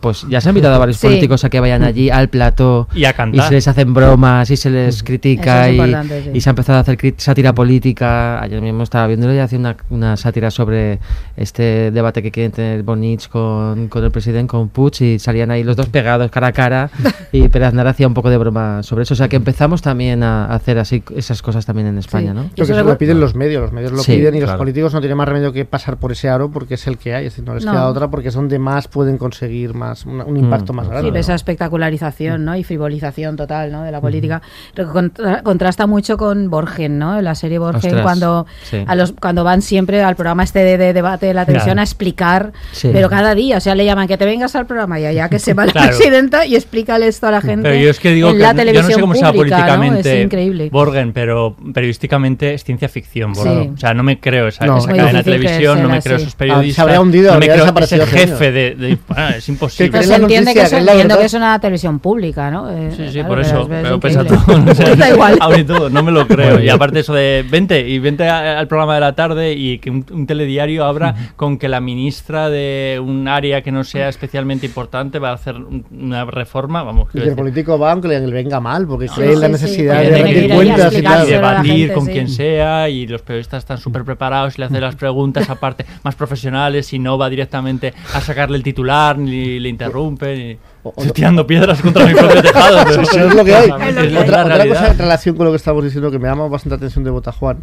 Pues 0.00 0.26
ya 0.28 0.40
se 0.40 0.48
ha 0.48 0.50
invitado 0.50 0.74
a 0.74 0.78
varios 0.78 0.96
Sí. 0.98 1.06
políticos 1.06 1.44
a 1.44 1.50
que 1.50 1.60
vayan 1.60 1.82
allí 1.84 2.10
al 2.10 2.28
plató 2.28 2.88
Y 2.94 3.04
a 3.04 3.12
cantar. 3.12 3.48
se 3.48 3.54
les 3.54 3.68
hacen 3.68 3.92
bromas 3.94 4.50
y 4.50 4.56
se 4.56 4.70
les 4.70 5.02
critica 5.02 5.68
es 5.68 5.74
y, 5.76 5.78
sí. 6.24 6.30
y 6.34 6.40
se 6.40 6.48
ha 6.48 6.52
empezado 6.52 6.78
a 6.78 6.80
hacer 6.82 6.98
sátira 7.16 7.52
política. 7.54 8.40
Ayer 8.42 8.60
mismo 8.60 8.82
estaba 8.82 9.06
viéndolo 9.06 9.34
y 9.34 9.38
hacía 9.38 9.58
una, 9.58 9.76
una 9.90 10.16
sátira 10.16 10.50
sobre 10.50 10.98
este 11.36 11.90
debate 11.90 12.22
que 12.22 12.30
quieren 12.30 12.52
tener 12.52 12.82
Bonich 12.82 13.28
con, 13.28 13.88
con 13.88 14.04
el 14.04 14.10
presidente, 14.10 14.48
con 14.50 14.68
Puig, 14.68 15.00
y 15.02 15.18
salían 15.18 15.50
ahí 15.50 15.62
los 15.64 15.76
dos 15.76 15.88
pegados 15.88 16.30
cara 16.30 16.48
a 16.48 16.52
cara 16.52 16.90
y 17.32 17.48
Pérez 17.48 17.68
Aznar 17.68 17.86
hacía 17.86 18.06
un 18.06 18.14
poco 18.14 18.30
de 18.30 18.36
broma 18.38 18.82
sobre 18.82 19.02
eso. 19.04 19.14
O 19.14 19.16
sea 19.16 19.28
que 19.28 19.36
empezamos 19.36 19.82
también 19.82 20.22
a 20.22 20.46
hacer 20.46 20.78
así 20.78 21.02
esas 21.16 21.42
cosas 21.42 21.66
también 21.66 21.86
en 21.88 21.98
España, 21.98 22.34
¿no? 22.34 22.42
Lo 22.44 22.48
que 22.54 22.62
Eso 22.62 22.74
se 22.74 22.82
lo 22.82 22.98
piden 22.98 23.20
los 23.20 23.34
medios, 23.34 23.62
los 23.62 23.72
medios 23.72 23.92
lo 23.92 24.02
Sí, 24.02 24.12
piden 24.16 24.34
y 24.34 24.40
los 24.40 24.48
claro. 24.48 24.58
políticos 24.58 24.94
no 24.94 25.00
tienen 25.00 25.16
más 25.16 25.28
remedio 25.28 25.52
que 25.52 25.64
pasar 25.64 25.96
por 25.98 26.12
ese 26.12 26.28
aro 26.28 26.50
porque 26.50 26.74
es 26.74 26.86
el 26.86 26.98
que 26.98 27.14
hay, 27.14 27.26
es 27.26 27.32
decir, 27.32 27.44
no 27.44 27.54
les 27.54 27.64
No. 27.64 27.72
queda 27.72 27.86
otra 27.88 28.08
porque 28.10 28.28
es 28.28 28.34
donde 28.34 28.58
más 28.58 28.88
pueden 28.88 29.18
conseguir 29.18 29.74
más 29.74 29.89
una- 30.06 30.24
un 30.24 30.36
impacto 30.36 30.72
más 30.72 30.86
Sí, 30.86 30.92
grande. 30.92 31.18
esa 31.20 31.34
espectacularización 31.34 32.44
¿no? 32.44 32.56
y 32.56 32.64
frivolización 32.64 33.36
total 33.36 33.72
¿no? 33.72 33.82
de 33.84 33.92
la 33.92 34.00
política. 34.00 34.42
Creo 34.74 34.86
que 34.88 34.92
contra- 34.92 35.42
contrasta 35.42 35.86
mucho 35.86 36.16
con 36.16 36.50
Borgen, 36.50 36.98
¿no? 36.98 37.20
la 37.20 37.34
serie 37.34 37.58
Borgen, 37.58 37.76
Ostras, 37.90 38.02
cuando, 38.02 38.46
sí. 38.62 38.82
a 38.86 38.94
los, 38.94 39.12
cuando 39.12 39.44
van 39.44 39.62
siempre 39.62 40.02
al 40.02 40.16
programa 40.16 40.42
este 40.44 40.60
de, 40.60 40.78
de 40.78 40.92
debate 40.92 41.26
de 41.26 41.34
la 41.34 41.44
televisión 41.46 41.74
Claro. 41.74 41.80
a 41.80 41.84
explicar, 41.84 42.52
Sí. 42.72 42.90
pero 42.92 43.08
cada 43.08 43.34
día, 43.34 43.58
o 43.58 43.60
sea, 43.60 43.74
le 43.74 43.84
llaman 43.84 44.08
que 44.08 44.16
te 44.18 44.24
vengas 44.24 44.54
al 44.56 44.66
programa 44.66 44.98
y 45.00 45.06
allá 45.06 45.28
que 45.28 45.38
se 45.38 45.54
va 45.54 45.66
la 45.66 45.72
Claro. 45.72 45.88
presidenta 45.96 46.46
y 46.46 46.54
explícale 46.56 47.06
esto 47.06 47.26
a 47.26 47.30
la 47.30 47.40
gente. 47.40 47.68
Pero 47.68 47.80
yo 47.82 47.90
es 47.90 47.98
que 48.00 48.10
digo 48.12 48.32
que 48.32 48.38
la 48.38 48.52
no- 48.52 48.52
yo 48.52 48.54
no 48.54 48.58
televisión 48.70 48.92
sé 48.94 49.00
cómo 49.00 49.14
sea 49.14 49.32
pública, 49.32 49.56
¿no? 49.58 49.64
políticamente 49.64 50.18
Es 50.18 50.24
increíble. 50.24 50.68
Borgen, 50.70 51.12
pero 51.12 51.56
periodísticamente 51.74 52.54
es 52.54 52.64
ciencia 52.64 52.88
ficción. 52.88 53.34
Sí. 53.34 53.48
O 53.74 53.76
sea, 53.76 53.94
no 53.94 54.02
me 54.02 54.20
creo 54.20 54.48
esa, 54.48 54.66
No. 54.66 54.78
esa 54.78 54.88
cadena 54.88 55.18
de 55.18 55.24
televisión, 55.24 55.82
no 55.82 55.88
me 55.88 56.00
creo 56.00 56.18
sí. 56.18 56.22
esos 56.24 56.34
Ah, 56.34 56.38
periodistas. 56.38 56.74
se 56.76 56.82
habría 56.82 57.00
hundido, 57.00 57.32
no 57.32 57.38
me 57.38 57.46
creo 57.48 57.66
ese 57.80 58.06
jefe 58.06 58.22
años. 58.24 58.38
de. 58.40 58.50
de- 58.76 58.98
ah, 59.10 59.30
es 59.36 59.48
imposible. 59.48 59.79
Pero 59.88 60.00
es 60.00 60.06
se 60.08 60.14
entiende, 60.16 60.54
que, 60.54 60.60
eso, 60.62 60.70
que 60.70 60.76
es 60.78 60.84
la 60.84 60.92
entiendo 60.92 61.14
verdad. 61.14 61.20
que 61.20 61.26
es 61.26 61.34
una 61.34 61.58
televisión 61.60 61.98
pública, 62.00 62.50
¿no? 62.50 62.70
Eh, 62.70 62.90
Sí, 62.96 63.06
sí, 63.08 63.12
claro, 63.14 63.28
por 63.28 63.36
pero 63.38 63.48
eso. 63.48 63.60
es- 63.62 63.70
es 63.70 63.82
Pero 63.82 64.00
pesa 64.00 64.24
todo. 64.24 64.38
O 64.70 64.74
sea, 64.74 64.94
da 64.96 65.10
igual. 65.10 65.38
abre 65.40 65.64
todo, 65.64 65.90
no 65.90 66.02
me 66.02 66.10
lo 66.12 66.26
creo. 66.26 66.60
Y 66.60 66.68
aparte 66.68 67.00
eso 67.00 67.14
de 67.14 67.44
vente 67.48 67.88
y 67.88 67.98
vente 67.98 68.28
a- 68.28 68.58
al 68.58 68.68
programa 68.68 68.94
de 68.94 69.00
la 69.00 69.14
tarde 69.14 69.52
y 69.54 69.78
que 69.78 69.90
un, 69.90 70.04
un 70.10 70.26
telediario 70.26 70.84
abra 70.84 71.14
con 71.36 71.56
que 71.58 71.68
la 71.68 71.80
ministra 71.80 72.50
de 72.50 73.00
un 73.02 73.28
área 73.28 73.62
que 73.62 73.72
no 73.72 73.84
sea 73.84 74.08
especialmente 74.08 74.66
importante 74.66 75.18
va 75.18 75.30
a 75.30 75.34
hacer 75.34 75.54
un- 75.56 75.84
una 75.90 76.24
reforma, 76.24 76.82
vamos. 76.82 77.08
Y 77.14 77.20
que 77.20 77.28
el 77.28 77.34
político 77.34 77.78
va 77.78 77.92
aunque 77.92 78.08
le 78.08 78.20
venga 78.20 78.60
mal, 78.60 78.86
porque 78.86 79.08
Sí, 79.08 79.14
cree 79.14 79.36
la 79.36 79.46
sí, 79.48 79.54
sí. 79.54 79.62
necesidad 79.62 80.00
Tiene 80.02 80.16
de 80.16 80.22
rendir 80.22 80.54
cuentas 80.54 80.94
y 80.98 81.02
tal. 81.02 81.26
debatir 81.26 81.72
gente, 81.72 81.94
con 81.94 82.06
sí. 82.06 82.12
quien 82.12 82.28
sea 82.28 82.88
y 82.88 83.06
los 83.06 83.22
periodistas 83.22 83.58
están 83.62 83.78
súper 83.78 84.04
preparados 84.04 84.56
y 84.56 84.60
le 84.60 84.66
hacen 84.66 84.80
las 84.80 84.94
preguntas 84.96 85.48
aparte 85.50 85.86
más 86.02 86.14
profesionales 86.14 86.92
y 86.92 86.98
no 86.98 87.16
va 87.18 87.30
directamente 87.30 87.94
a 88.14 88.20
sacarle 88.20 88.56
el 88.56 88.62
titular 88.62 89.16
ni 89.18 89.58
le 89.58 89.68
interrumpe 89.70 90.36
ni... 90.84 90.90
Estoy 90.90 91.12
tirando 91.12 91.46
piedras 91.46 91.80
contra 91.80 92.06
mi 92.06 92.14
propio 92.14 92.42
tejado. 92.42 92.78
Pero 92.88 93.02
Pero 93.12 93.28
es 93.28 93.34
lo 93.34 93.44
que 93.44 93.54
hay. 93.54 93.70
Otra, 93.70 94.44
otra 94.44 94.68
cosa 94.68 94.90
en 94.90 94.98
relación 94.98 95.36
con 95.36 95.46
lo 95.46 95.52
que 95.52 95.56
estamos 95.56 95.84
diciendo 95.84 96.10
que 96.10 96.18
me 96.18 96.28
llama 96.28 96.48
bastante 96.48 96.76
atención 96.76 97.04
de 97.04 97.10
Botajuan, 97.10 97.58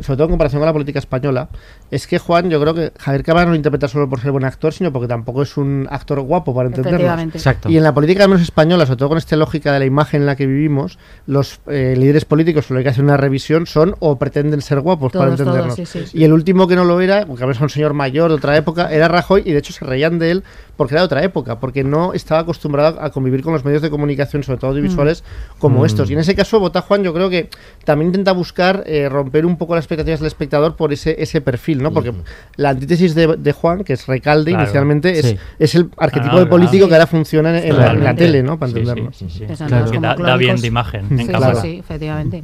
sobre 0.00 0.16
todo 0.16 0.24
en 0.24 0.30
comparación 0.30 0.60
con 0.60 0.66
la 0.66 0.72
política 0.72 0.98
española, 0.98 1.48
es 1.90 2.06
que 2.06 2.18
Juan, 2.18 2.50
yo 2.50 2.60
creo 2.60 2.74
que 2.74 2.92
Javier 2.98 3.22
Cámara 3.22 3.46
no 3.46 3.50
lo 3.52 3.56
interpreta 3.56 3.88
solo 3.88 4.08
por 4.08 4.20
ser 4.20 4.30
buen 4.32 4.44
actor, 4.44 4.72
sino 4.72 4.92
porque 4.92 5.08
tampoco 5.08 5.42
es 5.42 5.56
un 5.56 5.86
actor 5.90 6.20
guapo 6.20 6.54
para. 6.54 6.68
Efectivamente. 6.68 7.38
Exacto. 7.38 7.68
Y 7.70 7.76
en 7.76 7.82
la 7.82 7.94
política 7.94 8.24
al 8.24 8.28
menos 8.28 8.42
española, 8.42 8.86
sobre 8.86 8.98
todo 8.98 9.08
con 9.10 9.18
esta 9.18 9.36
lógica 9.36 9.72
de 9.72 9.78
la 9.78 9.84
imagen 9.84 10.22
en 10.22 10.26
la 10.26 10.36
que 10.36 10.46
vivimos, 10.46 10.98
los 11.26 11.60
eh, 11.68 11.94
líderes 11.96 12.24
políticos, 12.24 12.66
solo 12.66 12.78
hay 12.78 12.84
que 12.84 12.90
hacer 12.90 13.04
una 13.04 13.16
revisión, 13.16 13.66
son 13.66 13.96
o 14.00 14.18
pretenden 14.18 14.60
ser 14.62 14.80
guapos 14.80 15.12
para 15.12 15.26
todos, 15.26 15.40
entendernos. 15.40 15.74
sí, 15.74 15.86
sí, 15.86 16.06
sí. 16.06 16.18
Y 16.18 16.24
el 16.24 16.32
último 16.32 16.66
que 16.66 16.76
no 16.76 16.84
lo 16.84 17.00
era, 17.00 17.24
porque 17.26 17.44
a 17.44 17.46
veces 17.46 17.58
es 17.58 17.62
un 17.62 17.70
señor 17.70 17.94
mayor 17.94 18.28
de 18.30 18.36
otra 18.36 18.56
época, 18.56 18.92
era 18.92 19.08
Rajoy 19.08 19.42
y 19.44 19.52
de 19.52 19.58
hecho 19.58 19.72
se 19.72 19.84
reían 19.84 20.18
de 20.18 20.30
él 20.30 20.44
porque 20.76 20.94
era 20.94 21.00
de 21.00 21.06
otra 21.06 21.22
época, 21.22 21.58
porque 21.58 21.84
no 21.84 22.12
estaba 22.12 22.40
acostumbrado 22.42 23.00
a 23.00 23.10
convivir 23.10 23.42
con 23.42 23.54
los 23.54 23.64
medios 23.64 23.80
de 23.80 23.88
comunicación, 23.88 24.42
sobre 24.42 24.58
todo 24.58 24.70
audiovisuales, 24.72 25.24
como 25.58 25.80
Mm. 25.82 25.86
estos. 25.86 26.10
Y 26.10 26.12
en 26.12 26.18
ese 26.18 26.34
caso, 26.34 26.60
Botajuan 26.60 27.02
yo 27.02 27.14
creo 27.14 27.30
que 27.30 27.48
también 27.84 28.08
intenta 28.08 28.32
buscar 28.32 28.82
eh, 28.86 29.08
romper 29.08 29.46
un 29.46 29.56
poco 29.56 29.74
las 29.74 29.85
expectativas 29.86 30.20
del 30.20 30.26
espectador 30.26 30.76
por 30.76 30.92
ese, 30.92 31.16
ese 31.22 31.40
perfil, 31.40 31.82
¿no? 31.82 31.92
Porque 31.92 32.12
la 32.56 32.70
antítesis 32.70 33.14
de, 33.14 33.36
de 33.36 33.52
Juan, 33.52 33.84
que 33.84 33.94
es 33.94 34.06
Recalde 34.06 34.50
Claro. 34.50 34.64
inicialmente, 34.64 35.18
es, 35.18 35.26
Sí. 35.26 35.38
es 35.58 35.74
el 35.74 35.90
arquetipo 35.96 36.36
Ah, 36.36 36.40
de 36.40 36.46
político 36.46 36.86
claro. 36.86 36.88
que 36.88 36.94
ahora 36.94 37.06
funciona 37.06 37.50
en, 37.58 37.64
en 37.70 37.76
la, 37.78 37.92
en 37.92 38.04
la 38.04 38.14
tele, 38.14 38.42
¿no? 38.42 38.58
Para 38.58 38.70
Sí, 38.72 38.74
sí, 38.74 38.80
entendernos. 38.80 39.58
Claro. 39.58 39.90
Que 39.90 39.98
da, 40.00 40.14
da 40.16 40.36
bien 40.36 40.56
de 40.60 40.66
imagen 40.66 41.08
Sí, 41.08 41.14
en 41.14 41.26
sí, 41.26 41.32
cámara. 41.32 41.60
sí, 41.60 41.76
efectivamente. 41.78 42.42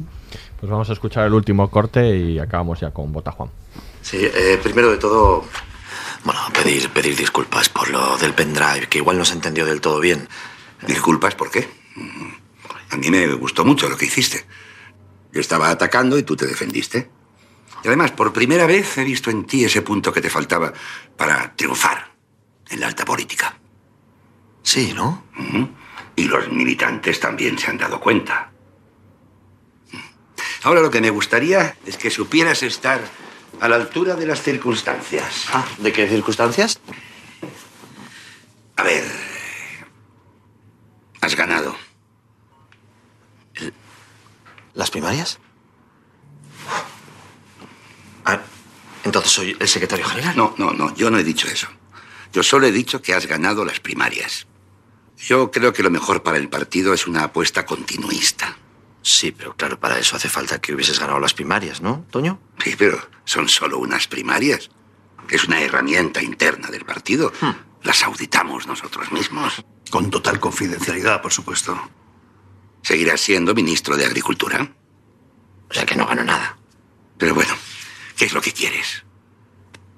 Pues 0.59 0.69
vamos 0.71 0.89
a 0.89 0.93
escuchar 0.93 1.27
el 1.27 1.33
último 1.33 1.69
corte 1.69 2.15
y 2.17 2.39
acabamos 2.39 2.79
ya 2.79 2.91
con 2.91 3.11
Botajuan. 3.11 3.49
Sí, 4.01 4.17
eh, 4.21 4.59
primero 4.63 4.89
de 4.91 4.97
todo, 4.97 5.43
Bueno, 6.25 6.39
pedir, 6.53 6.89
pedir 6.89 7.17
disculpas 7.17 7.67
por 7.67 7.89
lo 7.89 8.15
del 8.17 8.33
pendrive, 8.33 8.87
que 8.89 8.99
igual 8.99 9.17
no 9.17 9.25
se 9.25 9.33
entendió 9.33 9.65
del 9.65 9.81
todo 9.81 9.99
bien. 9.99 10.27
¿Disculpas 10.87 11.35
por 11.35 11.51
qué? 11.51 11.67
A 12.91 12.95
mí 12.97 13.09
me 13.09 13.27
gustó 13.33 13.65
mucho 13.65 13.89
lo 13.89 13.97
que 13.97 14.05
hiciste. 14.05 14.45
Yo 15.33 15.41
estaba 15.41 15.69
atacando 15.69 16.17
y 16.17 16.23
tú 16.23 16.35
te 16.37 16.45
defendiste. 16.45 17.09
Y 17.83 17.87
además, 17.87 18.11
por 18.11 18.31
primera 18.31 18.65
vez 18.65 18.97
he 18.97 19.03
visto 19.03 19.29
en 19.29 19.45
ti 19.45 19.65
ese 19.65 19.81
punto 19.81 20.13
que 20.13 20.21
te 20.21 20.29
faltaba 20.29 20.71
para 21.17 21.53
triunfar 21.55 22.11
en 22.69 22.79
la 22.79 22.87
alta 22.87 23.03
política. 23.03 23.57
Sí, 24.61 24.93
¿no? 24.93 25.23
Y 26.15 26.23
los 26.23 26.49
militantes 26.49 27.19
también 27.19 27.59
se 27.59 27.69
han 27.69 27.77
dado 27.77 27.99
cuenta. 27.99 28.51
Ahora 30.63 30.79
lo 30.79 30.89
que 30.89 31.01
me 31.01 31.09
gustaría 31.09 31.75
es 31.85 31.97
que 31.97 32.09
supieras 32.09 32.63
estar 32.63 33.01
a 33.59 33.67
la 33.67 33.75
altura 33.75 34.15
de 34.15 34.25
las 34.25 34.41
circunstancias. 34.41 35.47
Ah, 35.51 35.65
¿de 35.77 35.91
qué 35.91 36.07
circunstancias? 36.07 36.79
A 38.77 38.83
ver. 38.83 39.03
Has 41.19 41.35
ganado. 41.35 41.75
¿Las 44.73 44.89
primarias? 44.89 45.39
Ah, 48.25 48.39
entonces 49.03 49.31
soy 49.31 49.57
el 49.59 49.67
secretario 49.67 50.05
general. 50.05 50.35
No, 50.35 50.55
no, 50.57 50.71
no, 50.71 50.93
yo 50.95 51.09
no 51.09 51.17
he 51.17 51.23
dicho 51.23 51.47
eso. 51.47 51.67
Yo 52.31 52.43
solo 52.43 52.67
he 52.67 52.71
dicho 52.71 53.01
que 53.01 53.13
has 53.13 53.27
ganado 53.27 53.65
las 53.65 53.79
primarias. 53.79 54.47
Yo 55.17 55.51
creo 55.51 55.73
que 55.73 55.83
lo 55.83 55.91
mejor 55.91 56.23
para 56.23 56.37
el 56.37 56.49
partido 56.49 56.93
es 56.93 57.07
una 57.07 57.23
apuesta 57.23 57.65
continuista. 57.65 58.57
Sí, 59.01 59.31
pero 59.31 59.55
claro, 59.55 59.79
para 59.79 59.99
eso 59.99 60.15
hace 60.15 60.29
falta 60.29 60.59
que 60.59 60.73
hubieses 60.73 60.99
ganado 60.99 61.19
las 61.19 61.33
primarias, 61.33 61.81
¿no, 61.81 62.05
Toño? 62.09 62.39
Sí, 62.63 62.75
pero 62.77 62.99
son 63.25 63.49
solo 63.49 63.77
unas 63.77 64.07
primarias. 64.07 64.69
Es 65.29 65.45
una 65.45 65.61
herramienta 65.61 66.21
interna 66.21 66.69
del 66.69 66.85
partido. 66.85 67.31
Las 67.83 68.03
auditamos 68.03 68.65
nosotros 68.65 69.11
mismos. 69.11 69.63
Con 69.89 70.09
total 70.09 70.39
confidencialidad, 70.39 71.21
por 71.21 71.33
supuesto. 71.33 71.77
¿Seguirás 72.81 73.21
siendo 73.21 73.53
ministro 73.53 73.95
de 73.95 74.05
Agricultura? 74.05 74.69
O 75.69 75.73
sea 75.73 75.85
que 75.85 75.95
no 75.95 76.05
gano 76.05 76.23
nada. 76.23 76.57
Pero 77.17 77.35
bueno, 77.35 77.53
¿qué 78.23 78.27
es 78.27 78.33
lo 78.33 78.41
que 78.41 78.53
quieres? 78.53 79.03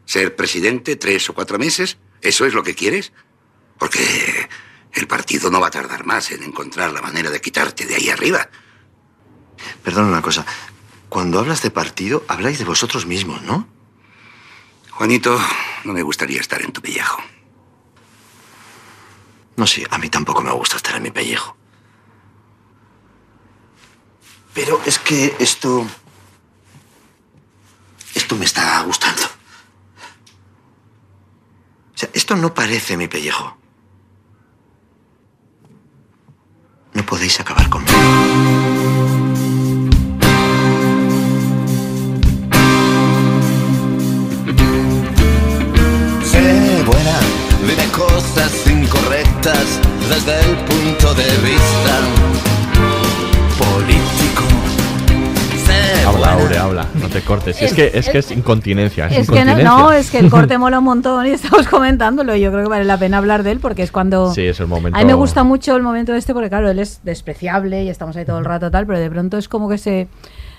¿Ser 0.06 0.35
presidente 0.35 0.95
tres 0.95 1.30
o 1.30 1.35
cuatro 1.35 1.60
meses? 1.60 1.99
¿Eso 2.23 2.47
es 2.47 2.56
lo 2.56 2.64
que 2.64 2.73
quieres? 2.73 3.14
Porque 3.77 4.49
el 4.93 5.06
partido 5.06 5.52
no 5.52 5.60
va 5.60 5.68
a 5.68 5.69
tardar 5.69 6.07
más 6.07 6.31
en 6.31 6.41
encontrar 6.41 6.91
la 6.91 7.03
manera 7.03 7.30
de 7.30 7.39
quitarte 7.39 7.85
de 7.85 7.93
ahí 7.93 8.10
arriba. 8.10 8.49
Perdón 9.84 10.06
una 10.06 10.23
cosa. 10.23 10.43
Cuando 11.07 11.38
hablas 11.38 11.61
de 11.61 11.69
partido, 11.69 12.26
habláis 12.27 12.57
de 12.57 12.65
vosotros 12.65 13.06
mismos, 13.06 13.43
¿no? 13.43 13.69
Juanito, 14.89 15.39
no 15.84 15.93
me 15.93 16.02
gustaría 16.02 16.41
estar 16.41 16.64
en 16.64 16.73
tu 16.73 16.81
pellejo. 16.81 17.22
No, 19.56 19.68
sí, 19.68 19.85
a 19.91 19.99
mí 19.99 20.10
tampoco 20.10 20.41
me 20.41 20.52
gusta 20.52 20.77
estar 20.77 20.95
en 20.95 21.03
mi 21.03 21.11
pellejo. 21.11 21.56
Pero 24.56 24.81
es 24.84 24.97
que 24.97 25.35
esto... 25.38 25.85
Esto 28.16 28.36
me 28.38 28.46
está 28.46 28.82
gustando. 28.84 29.24
O 31.94 31.98
sea, 31.98 32.10
esto 32.14 32.36
no 32.36 32.54
parece 32.54 32.98
mi 32.98 33.08
pellejo. 33.08 33.58
No 36.94 37.06
podéis 37.06 37.40
acabar 37.40 37.70
conmigo. 37.70 37.94
Sé 46.24 46.84
buena, 46.86 47.20
dime 47.68 47.92
cosas 47.92 48.68
incorrectas 48.68 49.80
desde 50.10 50.40
el 50.40 50.58
punto 50.66 51.14
de 51.14 51.38
vista 51.40 52.55
Habla, 56.26 56.43
Aure, 56.43 56.57
habla, 56.57 56.88
no 56.95 57.07
te 57.07 57.22
cortes. 57.22 57.61
Es, 57.61 57.73
que 57.73 57.91
es 57.93 58.10
que 58.10 58.18
es 58.18 58.31
incontinencia. 58.31 59.07
Es, 59.07 59.19
Es 59.19 59.30
que 59.30 59.45
no, 59.45 59.57
no, 59.57 59.91
es 59.91 60.10
que 60.10 60.19
el 60.19 60.30
corte 60.30 60.57
mola 60.60 60.80
un 60.80 60.85
montón 60.85 61.26
y 61.27 61.30
estamos 61.30 61.68
comentándolo. 61.68 62.35
y 62.35 62.41
Yo 62.41 62.52
creo 62.52 62.64
que 62.64 62.69
vale 62.69 62.85
la 62.85 62.97
pena 62.97 63.18
hablar 63.19 63.43
de 63.43 63.52
él 63.52 63.60
porque 63.60 63.84
es 63.84 63.91
cuando. 63.91 64.34
Sí, 64.34 64.45
es 64.45 64.60
el 64.60 64.68
momento. 64.68 64.97
A 64.97 65.02
mí 65.02 65.06
me 65.06 65.14
gusta 65.14 65.43
mucho 65.43 65.76
el 65.76 65.84
momento 65.84 66.14
este 66.14 66.34
porque, 66.34 66.49
claro, 66.49 66.69
él 66.69 66.80
es 66.80 67.02
despreciable 67.03 67.84
y 67.84 67.89
estamos 67.89 68.15
ahí 68.15 68.26
todo 68.26 68.39
el 68.39 68.45
rato 68.45 68.72
tal, 68.72 68.85
pero 68.88 68.99
de 68.99 69.10
pronto 69.10 69.38
es 69.38 69.47
como 69.47 69.69
que 69.69 69.77
se 69.77 70.07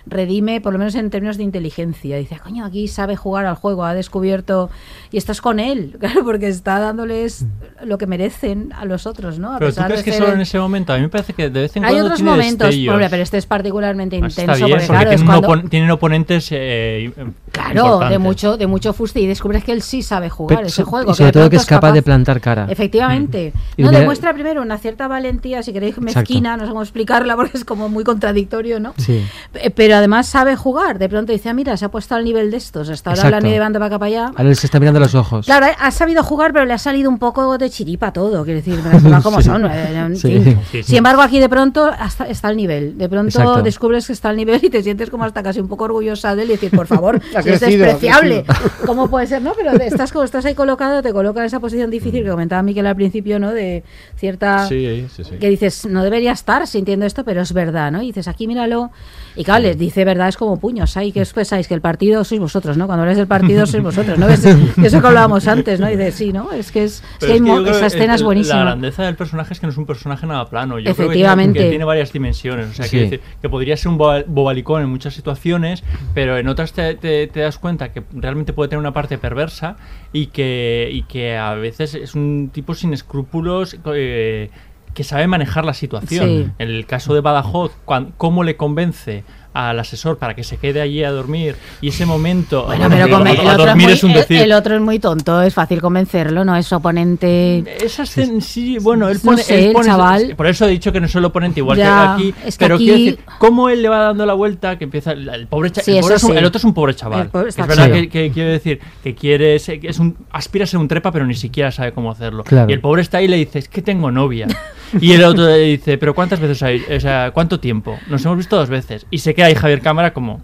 redime, 0.07 0.61
por 0.61 0.73
lo 0.73 0.79
menos 0.79 0.95
en 0.95 1.11
términos 1.11 1.37
de 1.37 1.43
inteligencia. 1.43 2.17
Dice, 2.17 2.39
coño, 2.39 2.65
aquí 2.65 2.87
sabe 2.89 3.17
jugar 3.17 3.45
al 3.47 3.57
juego, 3.57 3.85
ha 3.85 3.93
descubierto. 3.95 4.71
Y 5.11 5.17
estás 5.19 5.41
con 5.41 5.59
él, 5.61 5.97
claro, 6.01 6.25
porque 6.25 6.49
está 6.49 6.79
dándoles 6.79 7.45
lo 7.85 7.99
que 7.99 8.07
merecen 8.07 8.73
a 8.77 8.85
los 8.85 9.07
otros, 9.07 9.39
¿no? 9.39 9.53
A 9.55 9.59
Pero 9.59 9.71
tú 9.71 9.75
pesar 9.77 9.87
crees 9.91 10.05
de 10.05 10.11
que 10.13 10.17
solo 10.17 10.33
en 10.33 10.41
ese 10.41 10.59
momento, 10.59 10.93
a 10.93 10.97
mí 10.97 11.03
me 11.03 11.09
parece 11.09 11.33
que 11.33 11.51
de 11.51 11.61
vez 11.63 11.77
en 11.77 11.85
Hay 11.85 11.91
cuando 11.93 12.05
otros 12.07 12.19
tiene 12.19 12.31
momentos, 12.31 12.75
hombre, 12.89 13.09
pero 13.11 13.23
este 13.23 13.39
es 13.39 13.47
particularmente 13.47 14.21
Ah, 14.23 14.27
Está 14.27 14.43
intenso 14.43 14.67
bien, 14.67 14.79
porque, 14.79 14.87
porque 14.87 14.99
claro, 15.05 15.11
es 15.11 15.17
tienen, 15.21 15.41
cuando. 15.43 15.49
opon- 15.67 15.71
tienen 15.71 15.91
oponentes 15.91 16.49
eh, 16.53 17.13
Claro, 17.53 17.99
de 18.01 18.19
mucho, 18.19 18.57
de 18.57 18.67
mucho 18.67 18.93
fuste 18.93 19.21
y 19.21 19.27
descubres 19.27 19.65
que 19.65 19.73
él 19.73 19.83
sí 19.83 20.03
sabe 20.03 20.29
jugar 20.31 20.59
Pero 20.59 20.69
ese 20.69 20.83
so- 20.83 20.87
juego. 20.87 21.11
y 21.11 21.15
sobre 21.15 21.27
de 21.27 21.33
todo 21.33 21.51
que 21.51 21.57
es 21.57 21.67
capaz 21.67 21.93
de 21.93 22.03
plantar 22.03 22.41
cara. 22.41 22.67
Efectivamente. 22.71 23.53
Y 23.77 23.83
No, 23.83 23.91
demuestra 23.91 24.33
primero 24.35 24.63
una 24.63 24.79
cierta 24.79 25.09
valentía, 25.09 25.63
si 25.63 25.73
queréis, 25.73 25.99
mezquina, 25.99 26.57
no 26.57 26.65
sé 26.65 26.69
cómo 26.71 26.83
explicarla 26.83 27.35
porque 27.37 27.57
es 27.57 27.65
como 27.65 27.89
muy 27.89 28.05
contradictorio, 28.05 28.79
¿no? 28.81 28.95
Sí. 28.99 29.25
Eh, 29.55 29.71
Pero 29.97 30.01
además 30.01 30.27
sabe 30.27 30.57
jugar. 30.57 30.99
De 30.99 31.09
pronto 31.09 31.33
dice, 31.33 31.49
ah, 31.49 31.55
mira, 31.55 31.75
se 31.79 31.87
ha 31.87 31.89
puesto 31.91 32.15
al 32.15 32.23
nivel 32.25 32.51
de 32.51 32.59
estos. 32.59 32.91
Hasta 32.91 33.11
ahora 33.11 33.31
la 33.31 33.37
han 33.39 33.47
ido 33.47 33.55
llevando 33.55 33.79
para 33.79 33.87
acá 33.87 33.99
para 33.99 34.07
allá. 34.09 34.27
Ahora 34.37 34.51
él 34.51 34.57
se 34.57 34.67
está 34.67 34.79
mirando 34.79 35.01
los 35.01 35.15
ojos. 35.15 35.47
Claro, 35.47 35.67
ha 35.79 35.91
sabido 35.91 36.23
jugar, 36.23 36.53
pero 36.53 36.67
le 36.67 36.75
ha 36.75 36.79
salido 36.79 37.09
un 37.09 37.19
poco 37.19 37.57
de 37.57 37.71
chiripa 37.71 38.13
todo. 38.13 38.45
Quiero 38.45 38.61
decir, 38.61 38.79
como 39.23 39.41
Sí. 39.41 39.47
son. 39.49 39.65
eh, 39.71 40.11
Sí. 40.17 40.57
Sí. 40.71 40.83
Sin 40.83 40.97
embargo, 40.99 41.23
aquí 41.23 41.39
de 41.41 41.49
pronto 41.49 41.87
hasta- 41.99 42.27
está 42.27 42.49
al 42.49 42.57
nivel. 42.59 42.99
De 42.99 43.09
pronto 43.09 43.29
Exacto. 43.39 43.63
descubres 43.63 44.07
que 44.07 44.13
está 44.13 44.29
al 44.29 44.37
nivel 44.37 44.61
y 44.63 44.69
te 44.69 44.83
sientes 44.83 45.09
como 45.09 45.25
hasta 45.25 45.43
casi 45.43 45.61
un 45.61 45.69
poco 45.69 45.85
orgullosa 45.85 46.37
de 46.37 46.43
él 46.43 46.49
y 46.51 46.53
decir, 46.53 46.71
por 46.73 46.87
favor, 46.87 47.23
si 47.23 47.37
es 47.37 47.45
crecido, 47.61 47.85
despreciable. 47.87 48.45
¿Cómo 48.85 49.09
puede 49.09 49.27
ser? 49.27 49.41
No, 49.41 49.53
pero 49.57 49.73
estás 49.81 50.13
como 50.13 50.25
estás 50.25 50.45
ahí 50.45 50.55
colocado, 50.55 51.01
te 51.03 51.13
coloca 51.13 51.41
en 51.41 51.47
esa 51.47 51.59
posición 51.61 51.91
difícil 51.91 52.23
que 52.23 52.31
comentaba 52.31 52.63
Miquel 52.63 52.87
al 52.87 52.97
principio, 52.97 53.39
¿no? 53.39 53.53
De 53.53 53.83
cierta 54.17 54.67
Sí, 54.69 55.07
sí, 55.15 55.25
sí. 55.25 55.37
que 55.39 55.49
dices, 55.49 55.87
no 55.87 56.03
debería 56.03 56.33
estar 56.33 56.67
sintiendo 56.67 57.07
esto, 57.07 57.25
pero 57.25 57.41
es 57.41 57.53
verdad, 57.53 57.91
¿no? 57.93 58.03
Y 58.03 58.07
dices, 58.09 58.29
aquí 58.29 58.47
míralo. 58.47 58.91
Y 59.37 59.45
claro, 59.45 59.63
les 59.63 59.79
dice 59.87 60.05
verdad, 60.05 60.29
es 60.29 60.37
como 60.37 60.59
puños. 60.61 60.97
¿Hay 60.97 61.11
que 61.13 61.23
os 61.23 61.33
pensáis? 61.33 61.67
Que 61.67 61.75
el 61.75 61.81
partido 61.81 62.23
sois 62.25 62.41
vosotros, 62.41 62.77
¿no? 62.77 62.87
Cuando 62.87 63.03
habláis 63.03 63.19
del 63.19 63.27
partido 63.27 63.67
sois 63.67 63.83
vosotros, 63.83 64.19
¿no? 64.19 64.29
Es, 64.29 64.45
eso 64.45 65.01
que 65.01 65.07
hablábamos 65.07 65.47
antes, 65.49 65.81
¿no? 65.81 65.89
Y 65.91 65.97
dices, 65.97 66.15
sí, 66.15 66.33
¿no? 66.33 66.53
Es 66.53 66.71
que, 66.71 66.85
es, 66.85 66.97
es 66.97 67.03
Pero 67.21 67.33
que 67.33 67.51
hay 67.51 67.57
es 67.59 67.65
que 67.65 67.71
esa 67.71 67.87
escena 67.87 68.15
es 68.15 68.23
buenísima. 68.23 68.59
La 68.59 68.65
grandeza 68.67 69.03
del 69.05 69.17
personaje 69.17 69.55
es 69.55 69.61
que 69.61 69.67
no 69.67 69.73
es 69.73 69.79
un 69.79 69.87
personaje 69.87 70.27
nada 70.27 70.49
plano. 70.49 70.79
Yo 70.79 70.85
creo 70.85 70.95
que 70.95 70.95
tiene- 70.95 71.07
Efectivamente. 71.13 71.59
que 71.61 71.69
tiene, 71.71 71.85
varias 71.85 72.13
dimensiones. 72.13 72.69
O 72.71 72.75
sea, 72.75 72.85
Sí. 72.87 72.99
decir, 72.99 73.21
que 73.41 73.49
podría 73.49 73.77
ser 73.77 73.89
un 73.89 73.99
boba- 73.99 74.25
bobalicón 74.27 74.83
en 74.83 74.89
muchas 74.91 75.15
situaciones, 75.15 75.83
pero 76.15 76.37
en 76.39 76.49
otras 76.49 76.73
te, 76.73 76.95
te- 76.97 77.27
te 77.27 77.41
das 77.41 77.59
cuenta 77.59 77.93
que 77.93 78.03
realmente 78.13 78.53
puede 78.53 78.69
tener 78.69 78.81
una 78.81 78.93
parte 78.93 79.19
perversa 79.19 79.77
y 80.13 80.27
que, 80.27 80.91
y 80.93 81.03
que 81.03 81.37
a 81.37 81.55
veces 81.55 81.95
es 81.95 82.15
un 82.15 82.51
tipo 82.53 82.75
sin 82.75 82.93
escrúpulos. 82.93 83.77
eh, 83.95 84.51
que 84.95 85.05
sabe 85.05 85.27
manejar 85.27 85.67
la 85.67 85.75
situación. 85.75 86.27
Sí. 86.27 86.51
En 86.59 86.69
el 86.71 86.87
caso 86.87 87.13
de 87.13 87.21
Badajoz, 87.21 87.71
cuan- 87.85 88.15
cómo 88.17 88.45
le 88.45 88.57
convence 88.57 89.25
al 89.57 89.79
asesor 89.81 90.19
para 90.19 90.35
que 90.35 90.45
se 90.45 90.59
quede 90.59 90.81
allí 90.83 91.03
a 91.03 91.11
dormir 91.11 91.57
y 91.81 91.89
ese 91.89 92.05
momento 92.05 92.67
Bueno, 92.67 92.89
pero 92.91 93.05
a- 93.07 93.09
come- 93.19 93.31
a 93.31 93.33
el, 93.33 93.39
otro 93.41 93.51
es 93.53 93.57
dormir 93.59 93.85
muy, 93.87 93.93
es 93.95 94.05
un 94.05 94.11
el- 94.11 94.17
decir 94.19 94.43
el 94.43 94.53
otro 94.53 94.75
es 94.75 94.81
muy 94.83 94.99
tonto, 94.99 95.41
es 95.43 95.55
fácil 95.55 95.81
convencerlo, 95.81 96.45
¿no? 96.45 96.55
Es 96.57 96.67
su 96.67 96.77
oponente. 96.77 97.65
esa 97.85 98.05
sí, 98.07 98.79
bueno, 98.81 99.09
él 99.09 99.17
No 99.23 99.31
pone, 99.31 99.43
sé, 99.43 99.59
él 99.59 99.65
el 99.69 99.73
pone- 99.73 99.87
chaval. 99.87 100.35
por 100.37 100.47
eso 100.47 100.67
he 100.67 100.71
dicho 100.71 100.93
que 100.93 101.01
no 101.01 101.07
es 101.07 101.15
el 101.15 101.25
oponente 101.25 101.61
igual 101.61 101.79
Ya, 101.79 102.17
que 102.19 102.23
aquí, 102.29 102.35
es 102.47 102.59
que 102.59 102.65
pero 102.65 102.75
aquí- 102.77 102.85
quiero 102.85 102.99
decir, 102.99 103.19
cómo 103.39 103.69
él 103.71 103.81
le 103.83 103.89
va 103.89 103.99
dando 104.01 104.27
la 104.27 104.35
vuelta, 104.35 104.77
que 104.77 104.85
empieza 104.85 105.13
el, 105.13 105.47
pobre 105.47 105.71
cha- 105.71 105.83
Sí, 105.83 105.93
el, 105.97 106.01
pobre 106.03 106.17
un- 106.23 106.37
el 106.37 106.45
otro 106.45 106.59
es 106.59 106.65
un 106.65 106.75
pobre 106.75 106.95
chaval. 106.95 107.23
El 107.23 107.29
pobre 107.29 107.49
es 107.49 107.57
verdad 107.57 107.91
que, 107.91 108.09
que 108.09 108.31
quiere 108.31 108.51
decir 108.51 108.81
que 109.03 109.15
quiere 109.15 109.55
es 109.57 109.99
un 109.99 110.17
aspira 110.33 110.65
a 110.65 110.67
ser 110.67 110.79
un 110.81 110.89
trepa, 110.89 111.11
pero 111.13 111.25
ni 111.27 111.35
siquiera 111.35 111.71
sabe 111.73 111.93
cómo 111.93 112.11
hacerlo. 112.11 112.45
Claro. 112.45 112.69
Y 112.71 112.75
el 112.75 112.81
pobre 112.81 113.03
está 113.03 113.19
ahí 113.19 113.25
y 113.25 113.29
le 113.29 113.37
dice, 113.39 113.59
"Es 113.61 113.69
que 113.69 113.81
tengo 113.83 114.11
novia." 114.11 114.47
y 115.01 115.13
el 115.13 115.25
otro 115.25 115.47
le 115.47 115.59
dice, 115.59 115.99
"¿Pero 115.99 116.15
cuántas 116.15 116.41
veces 116.41 116.63
hay? 116.63 116.83
O 116.97 117.01
sea, 117.01 117.31
¿cuánto 117.33 117.61
tiempo? 117.61 117.99
Nos 118.09 118.25
hemos 118.25 118.37
visto 118.39 118.57
dos 118.57 118.69
veces." 118.69 119.07
Y 119.11 119.19
se 119.19 119.35
queda 119.35 119.47
ahí 119.47 119.55
Javier 119.55 119.81
Cámara 119.81 120.13
como 120.13 120.41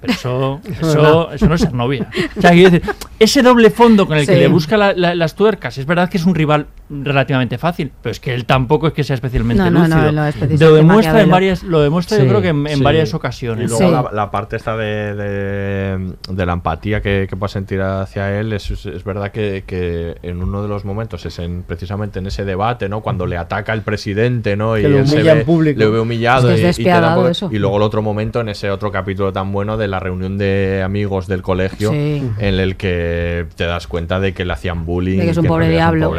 pero 0.00 0.12
eso, 0.12 0.60
eso, 0.80 1.32
eso 1.32 1.46
no 1.48 1.54
es 1.54 1.60
ser 1.62 1.72
novia. 1.72 2.08
O 2.36 2.40
sea, 2.40 2.50
quiero 2.50 2.70
decir, 2.70 2.90
ese 3.18 3.42
doble 3.42 3.70
fondo 3.70 4.06
con 4.06 4.16
el 4.18 4.26
que 4.26 4.32
le 4.36 4.46
busca 4.48 4.76
la- 4.76 4.92
la- 4.92 5.14
las 5.14 5.34
tuercas, 5.34 5.78
es 5.78 5.86
verdad 5.86 6.08
que 6.10 6.18
es 6.18 6.26
un 6.26 6.34
rival 6.34 6.66
relativamente 6.88 7.58
fácil, 7.58 7.90
pero 8.02 8.10
es 8.12 8.20
que 8.20 8.32
él 8.34 8.44
tampoco 8.44 8.86
es 8.86 8.92
que 8.92 9.02
sea 9.04 9.14
especialmente 9.14 9.62
No, 9.62 9.70
no, 9.70 9.80
no, 9.88 9.96
lúcido. 9.96 10.12
no 10.12 10.26
es 10.26 10.60
lo 10.60 10.74
demuestra 10.74 11.20
en 11.20 11.30
varias, 11.30 11.62
lo 11.62 11.80
demuestra 11.80 12.16
Sí, 12.16 12.22
yo 12.22 12.28
creo 12.28 12.42
que 12.42 12.48
en, 12.48 12.66
en 12.66 12.76
Sí. 12.78 12.82
varias 12.82 13.12
Y 13.12 13.16
ocasiones. 13.16 13.70
luego 13.70 13.84
Sí. 13.86 13.90
la, 13.92 14.10
la 14.12 14.30
parte 14.30 14.56
esta 14.56 14.76
de, 14.76 15.14
de, 15.14 16.12
de 16.30 16.46
la 16.46 16.52
empatía 16.52 17.00
que, 17.02 17.26
que 17.28 17.36
puedes 17.36 17.52
sentir 17.52 17.80
hacia 17.82 18.38
él 18.38 18.52
es, 18.52 18.70
es- 18.70 19.04
verdad 19.04 19.30
que, 19.30 19.62
que 19.66 20.16
en 20.22 20.42
uno 20.42 20.62
de 20.62 20.68
los 20.68 20.84
momentos 20.84 21.24
es 21.26 21.38
en, 21.38 21.62
precisamente 21.62 22.18
en 22.18 22.26
ese 22.26 22.44
debate, 22.44 22.88
¿no? 22.88 23.00
Cuando 23.02 23.26
le 23.26 23.36
ataca 23.36 23.72
el 23.72 23.82
presidente, 23.82 24.56
¿no? 24.56 24.76
Y 24.76 24.82
Que 24.82 24.88
lo 24.88 24.98
él 24.98 25.06
se 25.06 25.14
humilla 25.16 25.32
en 25.32 25.38
ve- 25.38 25.44
público. 25.44 25.78
le 25.78 25.86
ve 25.88 26.00
humillado 26.00 26.50
Es 26.50 26.60
que 26.60 26.66
y- 26.66 26.70
es 26.70 26.78
y, 26.78 26.82
te 26.84 26.88
da 26.90 26.94
despiadado 26.96 27.20
poco- 27.22 27.28
eso. 27.30 27.48
y 27.52 27.58
luego 27.58 27.76
el 27.76 27.82
otro 27.82 28.02
momento 28.02 28.40
en 28.40 28.48
ese 28.48 28.70
otro 28.70 28.90
capítulo 28.90 29.32
tan 29.32 29.52
bueno 29.52 29.76
de 29.76 29.86
la 29.88 30.00
reunión 30.00 30.38
de 30.38 30.82
amigos 30.84 31.26
del 31.28 31.42
colegio 31.42 31.90
Sí. 31.92 32.22
en 32.38 32.54
el 32.60 32.76
que 32.76 33.46
te 33.56 33.64
das 33.64 33.86
cuenta 33.86 34.18
de 34.20 34.34
que 34.34 34.44
le 34.44 34.52
hacían 34.52 34.84
bullying 34.86 35.18
De 35.18 35.24
que 35.26 35.30
es 35.30 35.36
y 35.36 35.40
un 35.40 35.46
pobre 35.46 35.66
un 35.66 35.72
diablo, 35.72 36.10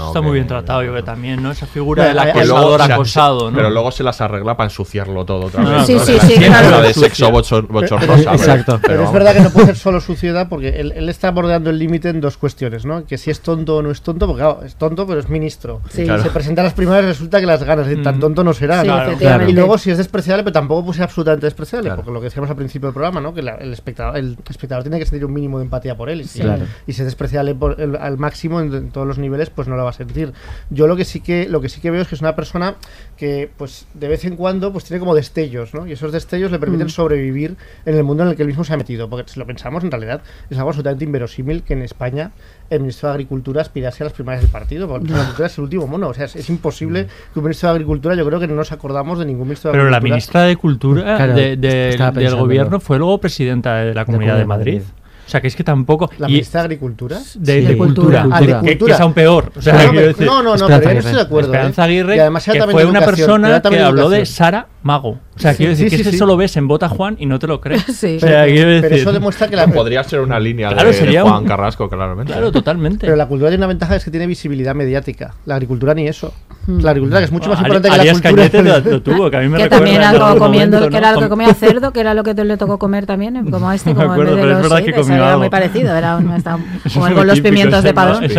¿no? 0.00 0.06
está 0.08 0.20
muy 0.20 0.32
bien 0.32 0.46
tratado, 0.46 0.82
yo 0.82 0.90
creo 0.90 1.02
que 1.02 1.06
también, 1.06 1.42
¿no? 1.42 1.50
Esa 1.50 1.66
figura 1.66 2.04
del 2.04 2.16
que 2.32 2.44
luego 2.46 2.58
acosador 2.74 2.86
se- 2.86 2.92
acosado, 2.92 3.50
¿no? 3.50 3.56
Pero 3.56 3.70
luego 3.70 3.90
se 3.92 4.02
las 4.02 4.20
arregla 4.20 4.56
para 4.56 4.66
ensuciarlo 4.68 5.24
todo 5.24 5.46
otra 5.46 5.62
No, 5.62 5.70
vez. 5.70 5.78
no, 5.80 5.86
Sí, 5.86 5.94
¿no? 5.94 6.00
sí, 6.00 6.12
De 6.12 6.20
sí, 6.20 6.34
claro. 6.40 6.70
la 6.70 6.80
de 6.82 6.94
sexo 6.94 7.30
bochor- 7.30 7.66
bochornosa. 7.68 8.32
Exacto. 8.34 8.80
Pero 8.82 9.04
es 9.04 9.12
verdad 9.12 9.34
que 9.34 9.40
no 9.40 9.50
puede 9.50 9.66
ser 9.66 9.76
solo 9.76 10.00
suciedad 10.00 10.48
porque 10.48 10.68
él, 10.80 10.92
él 10.96 11.08
está 11.08 11.30
bordeando 11.30 11.70
el 11.70 11.78
límite 11.78 12.08
en 12.08 12.20
dos 12.20 12.36
cuestiones, 12.36 12.84
¿no? 12.84 13.04
Que 13.04 13.18
si 13.18 13.30
es 13.30 13.40
tonto 13.40 13.76
o 13.76 13.82
no 13.82 13.90
es 13.90 14.02
tonto, 14.02 14.26
porque 14.26 14.40
claro, 14.42 14.60
es 14.64 14.74
tonto 14.76 15.06
pero 15.06 15.20
es 15.20 15.28
ministro. 15.28 15.80
Sí. 15.90 16.04
Claro. 16.04 16.22
Se 16.22 16.30
presenta 16.30 16.62
a 16.62 16.64
las 16.64 16.74
primarias 16.74 17.04
resulta 17.06 17.40
que 17.40 17.46
las 17.46 17.62
ganas, 17.62 17.86
y 17.90 17.96
tan 18.02 18.16
Mm. 18.16 18.20
tonto 18.20 18.44
no 18.44 18.52
será. 18.52 18.82
Sí, 18.82 18.88
¿no? 18.88 19.16
Claro. 19.18 19.48
Y 19.48 19.52
luego 19.52 19.78
si 19.78 19.90
es 19.90 19.98
despreciable, 19.98 20.42
pero 20.44 20.52
tampoco 20.52 20.84
puede 20.84 20.96
ser 20.96 21.04
absolutamente 21.04 21.46
despreciable, 21.46 21.88
Claro. 21.88 21.96
porque 22.02 22.12
lo 22.12 22.20
que 22.20 22.24
decíamos 22.24 22.50
al 22.50 22.56
principio 22.56 22.88
del 22.88 22.94
programa, 22.94 23.20
¿no? 23.20 23.34
Que 23.34 23.42
la- 23.42 23.54
el, 23.56 23.72
espectador, 23.72 24.16
el 24.16 24.36
espectador 24.48 24.82
tiene 24.84 24.98
que 24.98 25.06
sentir 25.06 25.24
un 25.24 25.32
mínimo 25.32 25.58
de 25.58 25.64
empatía 25.64 25.96
por 25.96 26.08
él. 26.10 26.20
Y 26.20 26.24
si, 26.24 26.40
Claro. 26.40 26.64
y 26.86 26.92
si 26.92 27.02
es 27.02 27.06
despreciable 27.06 27.54
por 27.54 27.80
el- 27.80 27.96
al 27.96 28.18
máximo 28.18 28.60
en, 28.60 28.72
en 28.74 28.90
todos 28.90 29.06
los 29.06 29.18
niveles, 29.18 29.50
pues 29.50 29.68
no 29.68 29.76
lo 29.76 29.84
va 29.84 29.89
a 29.90 29.92
sentir. 29.92 30.32
Yo 30.70 30.86
lo 30.86 30.96
que 30.96 31.04
sí 31.04 31.20
que 31.20 31.48
lo 31.48 31.60
que 31.60 31.68
sí 31.68 31.80
que 31.80 31.90
veo 31.90 32.02
es 32.02 32.08
que 32.08 32.14
es 32.14 32.20
una 32.20 32.34
persona 32.34 32.76
que, 33.16 33.50
pues, 33.56 33.86
de 33.94 34.08
vez 34.08 34.24
en 34.24 34.36
cuando, 34.36 34.72
pues 34.72 34.84
tiene 34.84 34.98
como 35.00 35.14
destellos, 35.14 35.74
¿no? 35.74 35.86
Y 35.86 35.92
esos 35.92 36.10
destellos 36.12 36.50
le 36.50 36.58
permiten 36.58 36.86
Mm. 36.86 36.90
sobrevivir 36.90 37.56
en 37.84 37.94
el 37.96 38.02
mundo 38.04 38.22
en 38.22 38.30
el 38.30 38.36
que 38.36 38.42
él 38.42 38.48
mismo 38.48 38.64
se 38.64 38.72
ha 38.72 38.76
metido. 38.76 39.08
Porque 39.10 39.30
si 39.30 39.38
lo 39.38 39.46
pensamos, 39.46 39.84
en 39.84 39.90
realidad 39.90 40.22
es 40.48 40.56
algo 40.56 40.70
absolutamente 40.70 41.04
inverosímil 41.04 41.62
que 41.62 41.74
en 41.74 41.82
España 41.82 42.30
el 42.70 42.80
ministro 42.80 43.08
de 43.08 43.14
Agricultura 43.14 43.60
aspirase 43.62 44.02
a 44.02 44.06
las 44.06 44.12
primarias 44.12 44.42
del 44.42 44.50
partido. 44.50 44.86
Porque 44.88 45.04
el 45.06 45.12
ministro 45.12 45.16
de 45.16 45.22
Agricultura 45.22 45.46
es 45.48 45.58
el 45.58 45.64
último 45.64 45.86
mono. 45.86 46.08
O 46.08 46.14
sea, 46.14 46.24
es, 46.24 46.36
es 46.36 46.48
imposible 46.48 47.06
que 47.32 47.38
un 47.38 47.44
ministro 47.44 47.68
de 47.68 47.74
Agricultura, 47.74 48.14
yo 48.14 48.24
creo 48.26 48.40
que 48.40 48.46
no 48.46 48.54
nos 48.54 48.72
acordamos 48.72 49.18
de 49.18 49.26
ningún 49.26 49.48
ministro 49.48 49.70
de 49.70 49.78
Pero 49.78 49.90
la 49.90 49.96
Agricultura. 49.98 50.14
ministra 50.16 50.42
de 50.44 50.56
Cultura 50.56 51.16
Claro, 51.16 51.34
de- 51.34 51.56
de- 51.56 51.88
estaba 51.90 52.12
del 52.12 52.36
gobierno 52.36 52.80
fue 52.80 52.98
luego 52.98 53.18
presidenta 53.18 53.76
de 53.78 53.94
la 53.94 54.04
Comunidad 54.04 54.38
de 54.38 54.44
Madrid. 54.46 54.82
O 55.30 55.32
sea, 55.32 55.40
que 55.40 55.46
es 55.46 55.54
que 55.54 55.62
tampoco... 55.62 56.10
La 56.18 56.26
ministra 56.26 56.62
de 56.62 56.64
Agricultura. 56.64 57.16
de, 57.36 57.60
Sí. 57.60 57.64
de 57.64 57.76
cultura, 57.76 58.22
Cultura. 58.22 58.36
Ah, 58.36 58.40
de 58.40 58.46
que, 58.46 58.52
cultura. 58.72 58.86
que 58.86 58.92
es 58.94 59.00
aún 59.00 59.12
peor. 59.14 59.52
O 59.56 59.62
sea, 59.62 59.74
no, 60.18 60.42
no, 60.42 60.42
no, 60.42 60.56
no, 60.56 60.66
pero 60.66 60.80
yo 60.82 60.92
no 60.94 60.98
estoy 60.98 61.14
de 61.14 61.20
acuerdo. 61.20 61.52
Esperanza 61.52 61.82
¿eh? 61.82 61.84
Aguirre, 61.84 62.20
además 62.20 62.48
era 62.48 62.52
que 62.54 62.58
también 62.58 62.74
fue 62.76 62.84
una 62.90 62.98
educación, 62.98 63.26
persona 63.42 63.62
que 63.62 63.78
habló 63.78 64.10
de. 64.10 64.26
Sara 64.26 64.66
Mago. 64.82 65.18
O 65.36 65.38
sea, 65.42 65.52
Sí, 65.52 65.58
quiero 65.58 65.70
decir 65.70 65.86
sí, 65.86 65.90
que 65.90 65.96
sí, 65.96 66.00
es 66.02 66.06
que 66.06 66.10
sí. 66.12 66.16
eso 66.16 66.26
lo 66.26 66.36
ves 66.36 66.56
en 66.56 66.66
Bota 66.68 66.88
Juan 66.88 67.16
y 67.18 67.26
no 67.26 67.38
te 67.38 67.46
lo 67.46 67.60
crees. 67.60 67.82
Sí. 67.94 68.16
O 68.16 68.20
sea, 68.20 68.44
Pero 68.44 68.70
decir- 68.70 68.92
eso 68.94 69.12
demuestra 69.12 69.48
que 69.48 69.56
la, 69.56 69.66
Podría 69.66 70.02
ser 70.04 70.20
una 70.20 70.38
línea 70.40 70.70
Claro, 70.70 70.88
de, 70.88 70.94
sería 70.94 71.22
de 71.22 71.28
Juan 71.28 71.42
un- 71.42 71.48
Carrasco, 71.48 71.88
claramente. 71.88 72.32
Claro, 72.32 72.50
totalmente. 72.52 73.06
Pero 73.06 73.16
la 73.16 73.26
cultura 73.26 73.50
tiene 73.50 73.60
una 73.60 73.66
ventaja 73.68 73.96
es 73.96 74.04
que 74.04 74.10
tiene 74.10 74.26
visibilidad 74.26 74.74
mediática. 74.74 75.34
La 75.46 75.54
agricultura 75.54 75.92
ni 75.94 76.06
eso. 76.08 76.32
Hmm. 76.66 76.80
La 76.80 76.90
agricultura 76.90 77.20
que 77.20 77.24
es 77.26 77.32
mucho 77.32 77.48
más 77.50 77.58
Ari- 77.58 77.66
importante 77.66 77.90
que 77.90 77.96
la 78.06 78.12
cultura. 78.12 78.34
Cañete 78.36 78.62
lo, 78.62 78.90
lo 78.92 79.02
tuvo, 79.02 79.30
que 79.30 79.36
a 79.36 79.40
mí 79.40 79.48
me 79.48 79.56
que 79.58 79.64
recuerda 79.64 79.84
también 79.84 80.02
algo 80.02 80.38
comiendo, 80.38 80.76
momento, 80.78 80.90
que 80.90 80.96
era 80.98 81.08
¿no? 81.08 81.14
lo 81.14 81.20
que 81.20 81.28
Com- 81.28 81.38
comía 81.38 81.54
cerdo, 81.54 81.92
que 81.92 82.00
era 82.00 82.14
lo 82.14 82.22
que 82.22 82.34
te 82.34 82.44
le 82.44 82.56
tocó 82.56 82.78
comer 82.78 83.06
también, 83.06 83.36
¿eh? 83.36 83.42
como 83.50 83.70
este, 83.72 83.90
No 83.94 83.96
me 84.00 84.02
como 84.02 84.12
acuerdo, 84.14 84.32
en 84.32 84.36
vez 84.36 84.42
pero 84.44 84.48
de 84.48 84.52
es 84.52 84.62
los, 84.62 84.70
verdad 84.70 84.84
sí, 84.86 85.06
que 85.06 85.14
era 85.14 85.36
muy 85.38 85.48
parecido, 85.50 85.94
era 85.96 86.16
un- 86.16 86.24
como 86.24 86.36
es 87.08 87.14
con 87.14 87.26
los 87.26 87.40
pimientos 87.40 87.82
de 87.84 87.94
padrón. 87.94 88.24
es. 88.24 88.32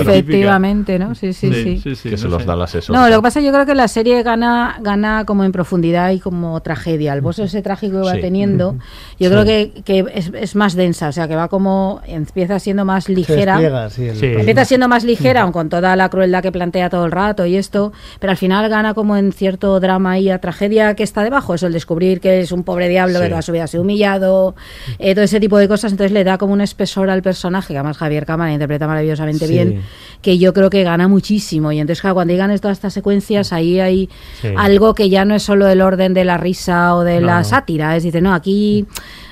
Efectivamente, 0.00 0.98
¿no? 0.98 1.14
Sí, 1.14 1.32
sí, 1.32 1.52
sí. 1.52 1.80
Sí, 1.82 1.94
sí, 1.96 2.10
que 2.10 2.16
se 2.16 2.24
no 2.24 2.30
los 2.36 2.46
da 2.46 2.54
el 2.54 2.62
asesor. 2.62 2.94
No, 2.94 3.08
lo 3.08 3.16
que 3.16 3.22
pasa 3.22 3.40
yo 3.40 3.52
creo 3.52 3.66
que 3.66 3.74
la 3.74 3.88
serie 3.88 4.22
gana 4.22 4.76
gana 4.80 5.24
como 5.24 5.44
en 5.44 5.52
profundidad 5.52 5.69
y 6.12 6.20
como 6.20 6.60
tragedia. 6.60 7.12
El 7.14 7.20
boss 7.20 7.38
ese 7.38 7.62
trágico 7.62 8.00
que 8.00 8.06
va 8.06 8.14
Sí. 8.14 8.20
teniendo, 8.20 8.76
yo 9.18 9.28
Sí. 9.28 9.32
creo 9.34 9.44
que, 9.44 9.82
que 9.84 10.04
es, 10.14 10.30
es 10.34 10.56
más 10.56 10.74
densa, 10.74 11.08
o 11.08 11.12
sea, 11.12 11.28
que 11.28 11.36
va 11.36 11.48
como 11.48 12.00
empieza 12.06 12.58
siendo 12.58 12.84
más 12.84 13.04
Se 13.04 13.12
ligera. 13.14 13.52
despliega, 13.58 13.90
sí, 13.90 14.02
el 14.02 14.14
Sí. 14.14 14.20
personaje. 14.20 14.40
Empieza 14.40 14.64
siendo 14.64 14.88
más 14.88 15.04
ligera, 15.04 15.42
aun 15.42 15.52
con 15.52 15.68
toda 15.68 15.96
la 15.96 16.08
crueldad 16.08 16.42
que 16.42 16.52
plantea 16.52 16.90
todo 16.90 17.04
el 17.06 17.12
rato 17.12 17.46
y 17.46 17.56
esto, 17.56 17.92
pero 18.18 18.30
al 18.32 18.36
final 18.36 18.68
gana 18.68 18.94
como 18.94 19.16
en 19.16 19.32
cierto 19.32 19.78
drama 19.80 20.18
y 20.18 20.30
a 20.30 20.38
tragedia 20.40 20.94
que 20.94 21.02
está 21.02 21.22
debajo, 21.22 21.54
eso, 21.54 21.66
el 21.66 21.72
descubrir 21.72 22.20
que 22.20 22.40
es 22.40 22.52
un 22.52 22.62
pobre 22.64 22.88
diablo 22.88 23.18
Sí. 23.18 23.24
que 23.24 23.28
toda 23.30 23.42
su 23.42 23.52
vida 23.52 23.64
ha 23.64 23.66
sido 23.66 23.82
humillado, 23.82 24.54
eh, 24.98 25.14
todo 25.14 25.24
ese 25.24 25.40
tipo 25.40 25.58
de 25.58 25.68
cosas, 25.68 25.92
entonces 25.92 26.12
le 26.12 26.24
da 26.24 26.38
como 26.38 26.52
un 26.52 26.60
espesor 26.60 27.10
al 27.10 27.22
personaje, 27.22 27.72
que 27.74 27.78
además 27.78 27.96
Javier 27.98 28.26
Cámara 28.26 28.52
interpreta 28.52 28.86
maravillosamente 28.86 29.46
Sí. 29.46 29.52
bien, 29.52 29.82
que 30.22 30.38
yo 30.38 30.52
creo 30.52 30.70
que 30.70 30.82
gana 30.84 31.08
muchísimo. 31.08 31.72
Y 31.72 31.78
entonces 31.80 32.00
claro, 32.00 32.14
cuando 32.14 32.32
llegan 32.32 32.50
todas 32.60 32.78
estas 32.78 32.92
secuencias, 32.92 33.52
ahí 33.52 33.80
hay 33.80 34.08
Sí. 34.40 34.48
algo 34.56 34.94
que 34.94 35.08
ya 35.08 35.24
no 35.24 35.34
es 35.34 35.42
solo 35.42 35.59
lo 35.60 35.66
del 35.66 35.80
orden 35.80 36.12
de 36.14 36.24
la 36.24 36.36
risa 36.38 36.96
o 36.96 37.04
de 37.04 37.20
No, 37.20 37.26
la 37.28 37.44
sátira. 37.44 37.96
Es 37.96 38.02
decir, 38.02 38.20
no, 38.22 38.34
aquí, 38.34 38.86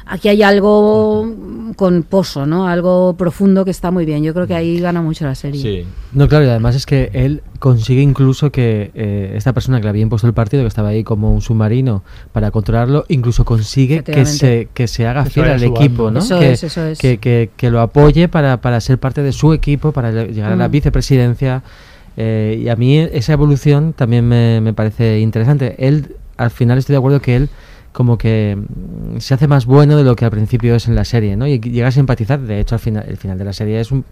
aquí 0.06 0.28
hay 0.28 0.42
algo 0.44 1.26
con 1.76 2.02
pozo, 2.05 2.46
¿no? 2.46 2.68
Algo 2.68 3.14
profundo 3.16 3.64
que 3.64 3.70
está 3.72 3.90
muy 3.90 4.05
bien. 4.05 4.22
Yo 4.22 4.32
creo 4.34 4.46
que 4.46 4.55
ahí 4.55 4.78
gana 4.80 5.02
mucho 5.02 5.24
la 5.24 5.34
serie. 5.34 5.86
No, 6.12 6.28
claro, 6.28 6.44
y 6.44 6.48
además 6.48 6.74
es 6.76 6.86
que 6.86 7.10
él 7.12 7.42
consigue 7.59 8.00
incluso 8.02 8.52
que 8.52 8.92
eh, 8.94 9.32
esta 9.36 9.52
persona 9.52 9.78
que 9.78 9.84
le 9.84 9.90
había 9.90 10.02
impuesto 10.02 10.26
el 10.28 10.32
partido, 10.34 10.62
que 10.62 10.68
estaba 10.68 10.88
ahí 10.90 11.02
como 11.02 11.32
un 11.32 11.40
submarino 11.40 12.05
para 12.32 12.50
controlarlo, 12.52 13.05
incluso 13.09 13.44
consigue 13.44 14.02
que 14.05 14.24
se, 14.26 14.68
que 14.72 14.86
se 14.86 15.06
haga 15.06 15.24
fiel 15.24 15.48
al 15.50 15.62
equipo, 15.64 16.10
¿no? 16.10 16.20
Eso 16.20 16.38
que, 16.38 16.52
es, 16.52 16.62
eso 16.64 16.84
es. 16.86 16.98
Que, 16.98 17.18
que- 17.18 17.50
que 17.56 17.70
lo 17.70 17.80
apoye 17.80 18.28
para, 18.28 18.60
para 18.60 18.80
ser 18.80 18.98
parte 18.98 19.22
de 19.22 19.32
su 19.32 19.52
equipo, 19.52 19.92
para 19.92 20.12
lle- 20.12 20.32
llegar 20.32 20.52
a 20.52 20.56
la 20.56 20.68
Mm. 20.68 20.72
vicepresidencia. 20.72 21.62
Eh, 22.20 22.61
y 22.61 22.69
a 22.69 22.74
mí 22.74 22.99
esa 22.99 23.32
evolución 23.32 23.93
también 23.93 24.27
me, 24.27 24.61
me 24.61 24.74
parece 24.74 25.20
interesante. 25.20 25.77
Él, 25.78 26.16
al 26.36 26.51
final 26.51 26.77
estoy 26.77 26.95
de 26.95 26.99
acuerdo 26.99 27.23
que 27.23 27.36
él 27.36 27.49
como 27.93 28.19
que 28.19 28.57
mm, 28.57 29.19
se 29.19 29.35
hace 29.35 29.47
más 29.47 29.66
bueno 29.66 29.97
de 29.97 30.03
lo 30.03 30.16
que 30.16 30.24
al 30.24 30.32
principio 30.32 30.74
es 30.74 30.89
en 30.89 30.97
la 30.97 31.05
serie, 31.05 31.36
¿no? 31.36 31.47
Y 31.47 31.61
llegas 31.61 31.97
a 31.97 32.01
empatizar. 32.01 32.40
De 32.40 32.59
hecho, 32.59 32.74
al 32.74 32.81
final, 32.81 33.05
el 33.07 33.16
final 33.19 33.39
de 33.39 33.45
la 33.45 33.53
serie 33.53 33.78
es 33.81 33.93
un, 33.93 34.05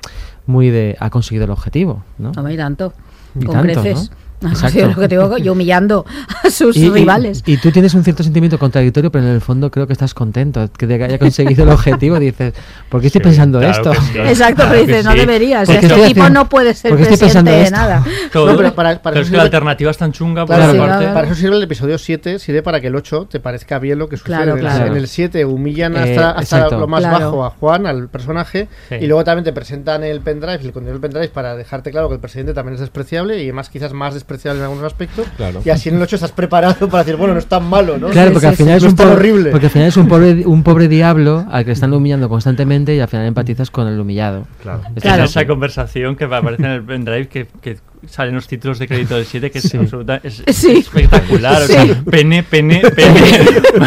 muy 0.46 0.70
de 0.70 0.96
ha 1.00 1.10
conseguido 1.10 1.46
el 1.46 1.50
objetivo, 1.50 2.04
¿no? 2.18 2.30
No, 2.30 2.48
y 2.48 2.56
tanto. 2.56 2.92
Y 3.34 3.44
con 3.44 3.56
tanto, 3.56 3.82
creces. 3.82 4.10
¿no? 4.10 4.25
Exacto. 4.42 4.86
lo 4.88 4.94
que 4.96 5.08
te 5.08 5.16
digo, 5.16 5.38
yo 5.38 5.52
humillando 5.52 6.04
a 6.44 6.50
sus 6.50 6.76
Y- 6.76 6.90
rivales. 6.90 7.42
Y, 7.46 7.56
tú 7.58 7.70
tienes 7.70 7.94
un 7.94 8.04
cierto 8.04 8.22
sentimiento 8.22 8.58
contradictorio, 8.58 9.10
pero 9.10 9.24
en 9.24 9.30
el 9.32 9.40
fondo 9.40 9.70
creo 9.70 9.86
que 9.86 9.92
estás 9.92 10.14
contento 10.14 10.68
que 10.76 10.86
que 10.86 11.02
haya 11.04 11.18
conseguido 11.18 11.64
el 11.64 11.70
objetivo. 11.70 12.18
Dices, 12.18 12.54
¿por 12.88 13.00
qué 13.00 13.08
estoy 13.08 13.22
pensando 13.22 13.58
claro 13.58 13.90
esto? 13.90 13.94
sí. 14.12 14.18
Exacto, 14.18 14.64
pero 14.68 14.80
dices, 14.86 15.04
no 15.04 15.14
deberías. 15.14 15.66
¿Por 15.66 15.78
qué 15.80 15.86
Este 15.86 15.94
tipo 15.94 16.20
haciendo- 16.20 16.30
no 16.30 16.48
puede 16.48 16.74
ser 16.74 16.90
por 16.90 16.98
presidente 16.98 17.24
pensando 17.24 17.50
de 17.50 17.62
esto? 17.62 17.76
nada. 17.76 18.04
Todo. 18.32 18.50
No, 18.52 18.56
pero 18.56 18.74
para- 18.74 19.02
para 19.02 19.14
Pero 19.14 19.14
eso 19.14 19.20
es 19.20 19.26
que 19.26 19.30
sirve- 19.32 19.36
la 19.38 19.42
alternativa 19.44 19.90
es 19.90 19.98
tan 19.98 20.12
chunga 20.12 20.46
por 20.46 20.56
Claro, 20.56 20.76
para, 20.78 20.92
parte. 20.98 21.06
para 21.12 21.26
eso 21.26 21.34
sirve 21.36 21.56
el 21.56 21.62
episodio 21.62 21.98
7, 21.98 22.38
sirve 22.38 22.62
para 22.62 22.80
que 22.80 22.86
el 22.88 22.96
8 22.96 23.26
te 23.30 23.40
parezca 23.40 23.78
bien 23.78 23.98
lo 23.98 24.08
que 24.08 24.16
sucede. 24.16 24.36
Claro, 24.36 24.52
En 24.52 24.58
el- 24.58 24.64
claro. 24.64 24.86
En 24.86 24.96
el 24.96 25.08
7 25.08 25.44
humillan 25.44 25.96
Eh, 25.96 26.00
hasta, 26.00 26.30
hasta 26.30 26.56
exacto. 26.56 26.78
lo 26.78 26.86
más 26.86 27.00
Claro. 27.00 27.24
bajo 27.26 27.44
a 27.44 27.50
Juan, 27.50 27.86
al 27.86 28.08
personaje, 28.08 28.68
Sí. 28.88 28.96
y 29.00 29.06
luego 29.06 29.24
también 29.24 29.44
te 29.44 29.52
presentan 29.52 30.04
el 30.04 30.20
pendrive, 30.20 30.54
el 30.54 30.72
contenido 30.72 30.92
del 30.92 31.00
pendrive 31.00 31.28
para 31.28 31.56
dejarte 31.56 31.90
claro 31.90 32.08
que 32.08 32.14
el 32.14 32.20
presidente 32.20 32.54
también 32.54 32.74
es 32.74 32.80
despreciable 32.80 33.38
y 33.38 33.44
además 33.44 33.68
quizás 33.70 33.92
más 33.92 34.14
despreciable 34.14 34.35
en 34.44 34.62
algunos 34.62 34.84
aspectos. 34.84 35.26
Claro. 35.36 35.62
Y 35.64 35.70
así 35.70 35.88
en 35.88 35.96
el 35.96 36.02
8 36.02 36.16
estás 36.16 36.32
preparado 36.32 36.88
para 36.88 37.02
decir, 37.04 37.16
bueno, 37.16 37.32
no 37.34 37.38
es 37.40 37.46
tan 37.46 37.64
malo, 37.68 37.96
¿no? 37.98 38.08
Claro, 38.08 38.32
porque 38.32 38.48
al 38.48 38.56
final 38.56 38.76
es 38.76 38.84
no 38.84 38.94
pobre, 38.96 39.12
horrible. 39.12 39.50
porque 39.50 39.66
al 39.66 39.72
final 39.72 39.88
es 39.88 39.96
un 39.96 40.08
pobre, 40.08 40.42
un 40.46 40.62
pobre 40.62 40.88
diablo 40.88 41.46
al 41.50 41.64
que 41.64 41.72
están 41.72 41.92
humillando 41.92 42.28
constantemente 42.28 42.94
y 42.94 43.00
al 43.00 43.08
final 43.08 43.26
empatizas 43.26 43.70
con 43.70 43.86
el 43.88 43.98
humillado. 43.98 44.46
Claro. 44.62 44.82
Es 44.94 45.02
Claro. 45.02 45.24
esa 45.24 45.46
conversación 45.46 46.16
que 46.16 46.24
aparece 46.24 46.62
en 46.64 46.70
el 46.70 46.82
pendrive 46.82 47.28
que, 47.28 47.46
que 47.60 47.78
salen 48.08 48.34
los 48.34 48.46
títulos 48.46 48.78
de 48.78 48.86
crédito 48.88 49.16
del 49.16 49.24
7 49.26 49.50
que 49.50 49.58
es, 49.58 49.64
Sí. 49.68 49.76
absoluta- 49.76 50.20
es 50.22 50.42
Sí. 50.52 50.72
espectacular. 50.78 51.62
O 51.62 51.66
sea, 51.66 51.84
pene, 52.10 52.42
pene, 52.42 52.80
pene, 52.96 53.20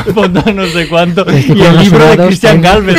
fondo 0.14 0.44
no 0.54 0.66
sé 0.68 0.88
cuánto. 0.88 1.26
Y 1.30 1.62
el 1.62 1.78
libro 1.80 2.06
de 2.06 2.36
ten- 2.38 2.62
Galvez. 2.62 2.98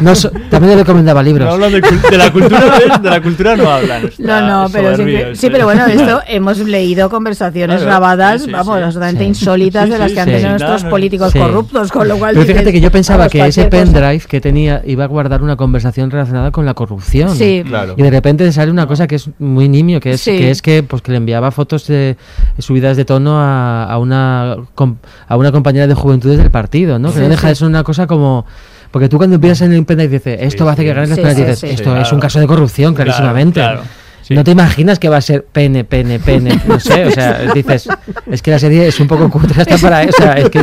No 0.00 0.14
so- 0.14 0.30
también 0.50 0.72
le 0.76 0.82
recomendaba 0.82 1.22
libros. 1.22 1.46
No 1.46 1.54
hablan 1.54 1.72
de, 1.72 2.16
la 2.18 2.32
cultura. 2.32 2.78
De 3.00 3.10
la 3.10 3.22
cultura 3.22 3.56
no 3.56 3.70
hablan. 3.70 4.06
está 4.06 4.22
No, 4.22 4.40
no, 4.64 4.68
pero 4.72 4.92
soberbio 4.96 5.34
sí, 5.34 5.48
pero 5.50 5.64
bueno, 5.64 5.86
esto 5.86 6.20
hemos 6.26 6.58
leído 6.58 7.08
conversaciones 7.10 7.76
Claro, 7.76 7.86
grabadas, 7.90 8.40
sí, 8.42 8.46
sí, 8.46 8.52
vamos, 8.52 8.78
sí. 8.78 8.82
absolutamente 8.84 9.22
Sí. 9.24 9.28
insólitas 9.28 9.84
Sí, 9.86 9.90
de 9.90 9.98
las 9.98 10.08
sí, 10.08 10.14
que 10.14 10.20
han 10.20 10.26
sí. 10.26 10.32
tenido 10.32 10.50
nuestros 10.50 10.84
no, 10.84 10.90
políticos 10.90 11.32
Sí. 11.32 11.38
corruptos, 11.38 11.92
con 11.92 12.08
lo 12.08 12.16
cual 12.18 12.34
Pero 12.34 12.46
fíjate 12.46 12.60
dices, 12.66 12.72
que 12.74 12.80
yo 12.80 12.90
pensaba 12.90 13.28
que 13.28 13.46
ese 13.46 13.64
pendrive 13.66 14.20
que 14.28 14.40
tenía 14.40 14.82
iba 14.84 15.04
a 15.04 15.06
guardar 15.06 15.42
una 15.42 15.56
conversación 15.56 16.10
relacionada 16.10 16.50
con 16.50 16.64
la 16.66 16.74
corrupción. 16.74 17.34
Sí. 17.36 17.62
Claro. 17.66 17.94
Y 17.96 18.02
de 18.02 18.10
repente 18.10 18.50
sale 18.52 18.70
una 18.70 18.86
cosa 18.86 19.06
que 19.06 19.16
es 19.16 19.28
muy 19.38 19.59
nimio, 19.68 20.00
que 20.00 20.12
es, 20.12 20.20
Sí. 20.20 20.38
que, 20.38 20.50
es 20.50 20.62
que, 20.62 20.82
pues, 20.82 21.02
que 21.02 21.10
le 21.12 21.18
enviaba 21.18 21.50
fotos 21.50 21.86
de 21.86 22.16
subidas 22.58 22.96
de 22.96 23.04
tono 23.04 23.38
a, 23.40 23.84
a 23.84 23.98
una, 23.98 24.56
com- 24.74 24.96
a 25.28 25.36
una 25.36 25.52
compañera 25.52 25.86
de 25.86 25.94
juventudes 25.94 26.38
del 26.38 26.50
partido, 26.50 26.98
¿no? 26.98 27.08
Que 27.08 27.16
Sí, 27.16 27.20
no 27.22 27.28
deja 27.28 27.42
sí. 27.42 27.48
de 27.48 27.54
ser 27.54 27.68
una 27.68 27.82
cosa 27.84 28.06
como... 28.06 28.46
Porque 28.90 29.08
tú 29.08 29.18
cuando 29.18 29.36
empiezas 29.36 29.62
en 29.62 29.72
el 29.72 29.84
pendrive 29.84 30.12
dices, 30.18 30.38
esto 30.40 30.64
va 30.64 30.72
a 30.72 30.74
hacer 30.74 30.84
que 30.84 30.92
ganes 30.94 31.10
las 31.10 31.16
Sí, 31.16 31.22
penas", 31.22 31.36
sí, 31.36 31.42
dices, 31.42 31.58
sí. 31.60 31.66
esto 31.68 31.94
Sí, 31.94 32.00
es 32.02 32.12
un 32.12 32.18
caso 32.20 32.40
de 32.40 32.46
corrupción, 32.48 32.94
Claro, 32.94 33.10
clarísimamente. 33.12 33.60
claro. 33.60 33.82
Sí. 34.30 34.36
No 34.36 34.44
te 34.44 34.52
imaginas 34.52 35.00
que 35.00 35.08
va 35.08 35.16
a 35.16 35.20
ser 35.20 35.44
pene, 35.44 35.82
pene, 35.82 36.20
pene, 36.20 36.60
no 36.68 36.78
sé, 36.78 37.04
o 37.04 37.10
sea, 37.10 37.52
dices, 37.52 37.88
es 38.30 38.40
que 38.42 38.52
la 38.52 38.60
serie 38.60 38.86
es 38.86 39.00
un 39.00 39.08
poco 39.08 39.28
cutre 39.28 39.60
hasta 39.60 39.76
para 39.78 40.04
eso, 40.04 40.18
sea, 40.22 40.34
es 40.34 40.48
que... 40.50 40.58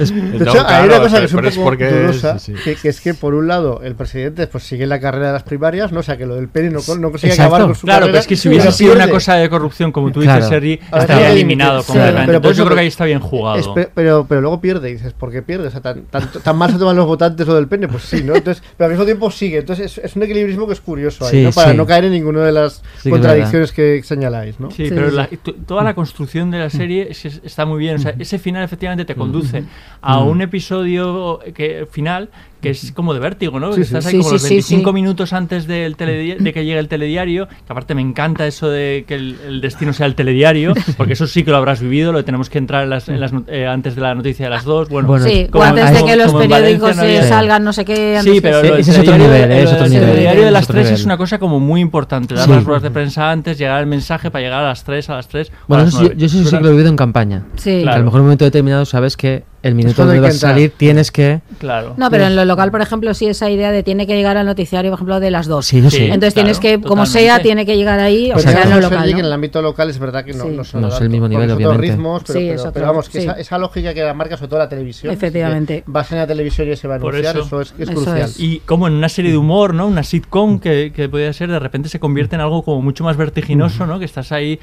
es- 0.00 0.14
De 0.14 0.20
No, 0.44 0.50
hecho, 0.50 0.60
hay 0.60 0.66
claro, 0.66 0.84
una 0.84 0.98
cosa 1.00 1.18
que 1.20 1.24
es 1.24 1.32
un 1.32 1.40
poco 1.42 1.62
porque 1.64 1.88
es- 1.88 1.94
dudosa, 1.94 2.38
sí, 2.38 2.52
sí. 2.54 2.62
Que, 2.62 2.74
que 2.76 2.88
es 2.90 3.00
que 3.00 3.14
por 3.14 3.32
un 3.32 3.48
lado 3.48 3.80
el 3.82 3.94
presidente 3.94 4.46
pues 4.48 4.64
sigue 4.64 4.86
la 4.86 5.00
carrera 5.00 5.28
de 5.28 5.32
las 5.32 5.44
primarias, 5.44 5.92
¿no? 5.92 6.00
O 6.00 6.02
sea, 6.02 6.18
que 6.18 6.26
lo 6.26 6.34
del 6.34 6.48
pene 6.48 6.68
no, 6.68 6.80
no 6.98 7.10
consigue 7.10 7.32
Exacto. 7.32 7.54
acabar 7.54 7.62
con 7.68 7.74
su 7.74 7.86
Claro, 7.86 8.00
carrera. 8.00 8.12
pero 8.12 8.20
es 8.20 8.26
que 8.26 8.36
si 8.36 8.48
hubiese 8.50 8.70
sido 8.72 8.92
una 8.92 9.08
cosa 9.08 9.36
de 9.36 9.48
corrupción, 9.48 9.92
como 9.92 10.12
tú 10.12 10.20
Claro. 10.20 10.36
dices, 10.36 10.50
Sergi, 10.50 10.74
estaría 10.94 11.30
eliminado 11.32 11.82
completamente. 11.84 12.26
Pero 12.26 12.36
Entonces 12.36 12.58
yo 12.58 12.64
creo 12.66 12.74
que 12.76 12.80
ahí 12.82 12.88
está 12.88 13.06
bien 13.06 13.20
jugado. 13.20 13.56
Es 13.56 13.88
pero, 13.94 14.26
pero 14.28 14.42
luego 14.42 14.60
pierde, 14.60 14.90
y 14.90 14.92
dices, 14.92 15.14
¿por 15.14 15.32
qué 15.32 15.40
pierde? 15.40 15.68
O 15.68 15.70
sea, 15.70 15.80
tan, 15.80 16.02
tan, 16.02 16.30
tan 16.30 16.56
mal 16.58 16.70
se 16.70 16.76
toman 16.78 16.94
los 16.96 17.06
votantes 17.06 17.46
lo 17.46 17.54
del 17.54 17.66
pene, 17.66 17.88
pues 17.88 18.02
sí, 18.02 18.22
¿no? 18.22 18.36
Entonces, 18.36 18.62
pero 18.76 18.86
al 18.86 18.90
mismo 18.90 19.06
tiempo 19.06 19.30
sigue. 19.30 19.56
Entonces 19.60 19.96
es, 19.96 20.04
es 20.04 20.16
un 20.16 20.22
equilibrismo 20.24 20.66
que 20.66 20.74
es 20.74 20.80
curioso 20.82 21.24
ahí, 21.24 21.30
Sí, 21.30 21.42
¿no? 21.44 21.52
Para 21.52 21.70
sí. 21.70 21.76
no 21.78 21.86
caer 21.86 22.04
en 22.04 22.12
ninguna 22.12 22.44
de 22.44 22.52
las 22.52 22.82
que 23.10 23.16
es 23.16 23.20
contradicciones 23.22 23.72
que 23.72 24.02
señaláis, 24.02 24.58
¿no? 24.60 24.70
Sí, 24.70 24.88
Sí, 24.88 24.94
pero 24.94 25.10
sí. 25.10 25.16
la- 25.16 25.28
toda 25.66 25.82
la 25.84 25.94
construcción 25.94 26.50
de 26.50 26.58
la 26.58 26.70
serie 26.70 27.08
es- 27.10 27.24
es- 27.24 27.40
está 27.44 27.64
muy 27.66 27.78
bien. 27.78 27.96
O 27.96 27.98
sea, 27.98 28.14
ese 28.18 28.38
final 28.38 28.62
efectivamente 28.64 29.04
te 29.04 29.14
conduce 29.14 29.64
a 30.00 30.20
un 30.20 30.40
episodio 30.42 31.40
que, 31.54 31.86
final 31.90 32.28
que 32.66 32.70
es 32.72 32.92
como 32.92 33.14
de 33.14 33.20
vértigo, 33.20 33.60
¿no? 33.60 33.72
Sí, 33.72 33.82
Estás 33.82 34.04
sí. 34.04 34.08
ahí 34.08 34.12
Sí, 34.14 34.18
como 34.18 34.28
sí, 34.30 34.34
los 34.34 34.42
sí, 34.42 34.48
25 34.54 34.90
sí. 34.90 34.94
minutos 34.94 35.32
antes 35.32 35.66
del 35.68 35.94
de 35.94 36.52
que 36.52 36.64
llegue 36.64 36.78
el 36.78 36.88
telediario, 36.88 37.46
que 37.46 37.54
aparte 37.72 37.94
me 37.94 38.02
encanta 38.02 38.46
eso 38.46 38.68
de 38.68 39.04
que 39.06 39.14
el, 39.14 39.36
el 39.46 39.60
destino 39.60 39.92
sea 39.92 40.06
el 40.06 40.14
telediario, 40.16 40.74
porque 40.96 41.12
eso 41.12 41.26
sí 41.26 41.44
que 41.44 41.50
lo 41.52 41.58
habrás 41.58 41.80
vivido, 41.80 42.12
lo 42.12 42.24
tenemos 42.24 42.50
que 42.50 42.58
entrar 42.58 42.82
en 42.84 42.90
las, 42.90 43.08
en 43.08 43.20
las 43.20 43.32
eh, 43.46 43.66
antes 43.66 43.94
de 43.94 44.00
la 44.02 44.14
noticia 44.14 44.46
de 44.46 44.50
las 44.50 44.64
dos. 44.64 44.88
Bueno, 44.88 45.06
Bueno, 45.08 45.24
como- 45.50 45.64
antes 45.64 45.92
de 45.92 46.04
que 46.04 46.16
los 46.16 46.32
periódicos 46.34 46.96
Valencia 46.96 47.20
no 47.20 47.24
eh, 47.24 47.28
salgan, 47.28 47.64
no 47.64 47.72
sé 47.72 47.84
qué. 47.84 48.16
antes 48.18 48.34
Sí, 48.34 48.40
pero 48.40 48.60
ese 48.62 48.90
es 48.90 48.98
otro 48.98 49.16
nivel, 49.16 49.50
eh, 49.52 49.62
es 49.62 49.72
otro 49.72 49.86
nivel. 49.88 50.08
telediario 50.10 50.44
de 50.44 50.50
las 50.50 50.66
3 50.66 50.90
es 50.90 51.04
una 51.04 51.16
cosa 51.16 51.38
como 51.38 51.60
muy 51.60 51.80
importante. 51.80 52.34
Dar 52.34 52.46
Sí. 52.46 52.50
las 52.50 52.64
ruedas 52.64 52.82
de 52.82 52.90
prensa 52.90 53.30
antes, 53.30 53.58
llegar 53.58 53.80
el 53.80 53.86
mensaje 53.86 54.30
para 54.30 54.42
llegar 54.44 54.64
a 54.64 54.68
las 54.68 54.82
3, 54.84 55.08
a 55.10 55.14
las 55.14 55.28
3. 55.28 55.52
Bueno, 55.68 55.82
a 55.82 55.84
las 55.86 55.94
9. 55.94 56.14
yo 56.16 56.26
eso 56.26 56.42
sí 56.42 56.50
que 56.56 56.60
lo 56.62 56.68
he 56.68 56.70
vivido 56.72 56.88
en 56.88 56.96
campaña. 56.96 57.44
Sí. 57.56 57.70
Que 57.70 57.78
a 57.80 57.82
Claro. 57.82 57.98
lo 57.98 58.04
mejor 58.06 58.18
en 58.18 58.22
un 58.22 58.26
momento 58.26 58.44
determinado 58.44 58.84
sabes 58.84 59.16
que 59.16 59.44
el 59.66 59.74
minuto 59.74 60.04
donde 60.04 60.20
vas 60.20 60.36
a 60.36 60.38
salir 60.38 60.72
tienes 60.76 61.10
que... 61.10 61.40
Claro. 61.58 61.94
No, 61.96 62.10
pero 62.10 62.26
en 62.26 62.36
lo 62.36 62.44
local, 62.44 62.70
por 62.70 62.80
ejemplo, 62.80 63.12
sí 63.14 63.26
esa 63.26 63.50
idea 63.50 63.72
de 63.72 63.82
tiene 63.82 64.06
que 64.06 64.14
llegar 64.14 64.36
al 64.36 64.46
noticiario, 64.46 64.90
por 64.90 64.98
ejemplo, 64.98 65.20
de 65.20 65.30
las 65.30 65.46
dos. 65.46 65.66
Sí, 65.66 65.80
no. 65.80 65.90
Sí. 65.90 66.04
Entonces 66.04 66.34
tienes 66.34 66.58
que, 66.60 66.74
como 66.80 67.04
totalmente. 67.04 67.20
sea, 67.20 67.38
tiene 67.40 67.66
que 67.66 67.76
llegar 67.76 67.98
ahí, 68.00 68.30
o 68.32 68.38
sea, 68.38 68.62
en 68.62 68.70
lo 68.70 68.80
local. 68.80 69.08
en 69.08 69.18
el 69.18 69.32
ámbito 69.32 69.60
local 69.62 69.90
es 69.90 69.98
verdad 69.98 70.24
que 70.24 70.32
no, 70.32 70.44
Sí. 70.44 70.50
no 70.50 70.64
son 70.64 70.80
No 70.82 70.88
es 70.88 71.00
el 71.00 71.10
mismo 71.10 71.28
nivel, 71.28 71.50
obviamente. 71.50 71.82
ritmos, 71.92 72.22
pero, 72.26 72.38
Sí, 72.38 72.44
pero- 72.46 72.54
es 72.54 72.60
otro, 72.60 72.72
pero 72.72 72.86
vamos, 72.86 73.08
que 73.08 73.20
sí. 73.20 73.26
esa, 73.26 73.32
esa 73.40 73.58
lógica 73.58 73.92
que 73.94 74.02
la 74.02 74.14
marca, 74.14 74.36
sobre 74.36 74.48
todo 74.48 74.58
la 74.60 74.68
televisión, 74.68 75.12
Efectivamente. 75.12 75.82
vas 75.86 76.10
en 76.12 76.18
la 76.18 76.26
televisión 76.26 76.70
y 76.70 76.76
se 76.76 76.86
va 76.88 76.94
a 76.94 76.96
anunciar, 76.98 77.36
eso. 77.36 77.44
eso, 77.46 77.60
es, 77.60 77.74
es 77.78 77.80
Eso 77.88 77.92
crucial. 77.92 78.18
es. 78.20 78.38
Y 78.40 78.60
como 78.66 78.86
en 78.86 78.94
una 78.94 79.08
serie 79.08 79.30
de 79.30 79.36
humor, 79.36 79.74
¿no? 79.74 79.86
Una 79.86 80.02
sitcom 80.02 80.58
que, 80.60 80.92
que 80.94 81.08
podría 81.08 81.32
ser, 81.32 81.50
de 81.50 81.58
repente 81.58 81.88
se 81.88 81.98
convierte 82.00 82.34
en 82.36 82.40
algo 82.42 82.62
como 82.62 82.82
mucho 82.82 83.04
más 83.04 83.16
vertiginoso, 83.16 83.86
¿no? 83.86 83.98
Que 83.98 84.04
estás 84.04 84.32
ahí 84.32 84.58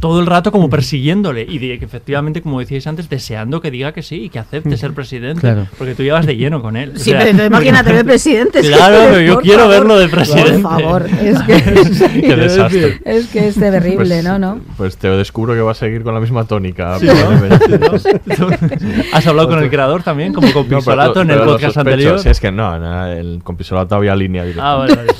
todo 0.00 0.20
el 0.20 0.26
rato 0.26 0.52
como 0.52 0.68
persiguiéndole 0.70 1.44
y 1.48 1.58
de 1.58 1.78
que 1.78 1.84
efectivamente, 1.84 2.42
como 2.42 2.60
decíais 2.60 2.86
antes, 2.86 3.08
deseando 3.08 3.60
que 3.60 3.70
diga 3.70 3.92
que 3.92 4.02
sí 4.02 4.24
y 4.24 4.28
que 4.28 4.38
acepte 4.38 4.76
ser 4.76 4.92
presidente. 4.92 5.40
Claro. 5.40 5.66
Porque 5.78 5.94
tú 5.94 6.02
llevas 6.02 6.26
de 6.26 6.36
lleno 6.36 6.62
con 6.62 6.76
él. 6.76 6.92
O 6.94 6.98
Sí, 6.98 7.10
sea, 7.10 7.18
pero 7.20 7.30
entonces 7.30 7.50
imagínate 7.50 7.92
de 7.92 8.04
presidente. 8.04 8.60
es 8.60 8.68
que- 8.68 8.76
Claro, 8.76 8.96
pero 9.10 9.20
yo 9.20 9.34
por 9.34 9.42
quiero 9.42 9.58
favor, 9.60 9.74
verlo 9.74 9.98
de 9.98 10.08
presidente. 10.08 10.58
Por 10.60 10.70
favor, 10.70 11.06
es 11.06 11.42
que, 11.42 11.62
Qué 12.20 12.36
desastre. 12.36 13.00
es 13.04 13.26
que 13.28 13.48
es 13.48 13.54
terrible, 13.54 13.96
Pues- 14.20 14.24
¿no? 14.24 14.38
¿no? 14.38 14.60
Pues 14.76 14.96
te 14.96 15.08
descubro 15.08 15.54
que 15.54 15.60
va 15.60 15.72
a 15.72 15.74
seguir 15.74 16.02
con 16.02 16.14
la 16.14 16.20
misma 16.20 16.44
tónica. 16.44 16.98
Sí. 16.98 17.08
¿Has 19.12 19.26
hablado 19.26 19.48
con 19.48 19.62
el 19.62 19.70
creador 19.70 20.02
también, 20.02 20.32
como 20.32 20.52
con 20.52 20.66
Pisolato 20.68 21.22
en 21.22 21.30
el 21.30 21.38
podcast 21.38 21.74
sospecho. 21.74 21.80
anterior? 21.90 22.18
Sí, 22.20 22.28
es 22.28 22.40
que 22.40 22.52
no, 22.52 22.78
no, 22.78 23.06
el, 23.06 23.40
con 23.42 23.56
Pisolato 23.56 23.94
había 23.94 24.14
línea 24.14 24.42
directa. 24.44 24.72
Ah, 24.72 24.76
vale, 24.76 24.94
vale. 24.94 25.12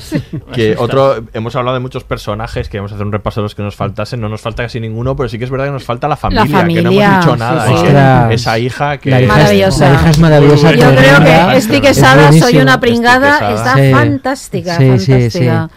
Que 0.53 0.75
otro, 0.77 1.23
hemos 1.33 1.55
hablado 1.55 1.75
de 1.75 1.81
muchos 1.81 2.03
personajes, 2.03 2.69
que 2.69 2.77
vamos 2.77 2.91
a 2.91 2.95
hacer 2.95 3.05
un 3.05 3.11
repaso 3.13 3.41
de 3.41 3.43
los 3.45 3.55
que 3.55 3.63
nos 3.63 3.75
faltasen. 3.75 4.21
No 4.21 4.29
nos 4.29 4.41
falta 4.41 4.63
casi 4.67 4.79
ninguno, 4.79 5.15
pero 5.15 5.29
sí 5.29 5.37
que 5.37 5.45
es 5.45 5.49
verdad 5.49 5.65
que 5.65 5.71
nos 5.71 5.83
falta 5.83 6.07
la 6.07 6.15
familia, 6.17 6.43
que 6.45 6.51
no 6.51 6.57
familia, 6.59 7.07
hemos 7.07 7.19
dicho 7.25 7.33
sí, 7.33 7.39
nada. 7.39 7.65
sí. 7.65 7.71
y 7.71 7.75
que 7.75 7.81
Ostras. 7.87 8.31
esa 8.33 8.59
hija 8.59 8.97
que 8.97 9.09
La 9.09 9.21
hija 9.21 9.33
es- 9.33 9.37
Maravillosa. 9.39 9.89
la 9.89 9.95
hija 9.95 10.09
es 10.09 10.19
maravillosa. 10.19 10.71
Yo 10.73 10.95
creo 10.95 11.19
que 11.53 11.61
Stick 11.61 11.83
es 11.83 11.89
Quesada, 11.97 12.27
soy 12.29 12.39
buenísima. 12.39 12.61
una 12.63 12.79
pringada, 12.79 13.53
está 13.55 13.75
Sí. 13.75 13.91
fantástica, 13.91 14.77
Sí, 14.77 14.99
sí, 14.99 15.11
fantástica. 15.11 15.69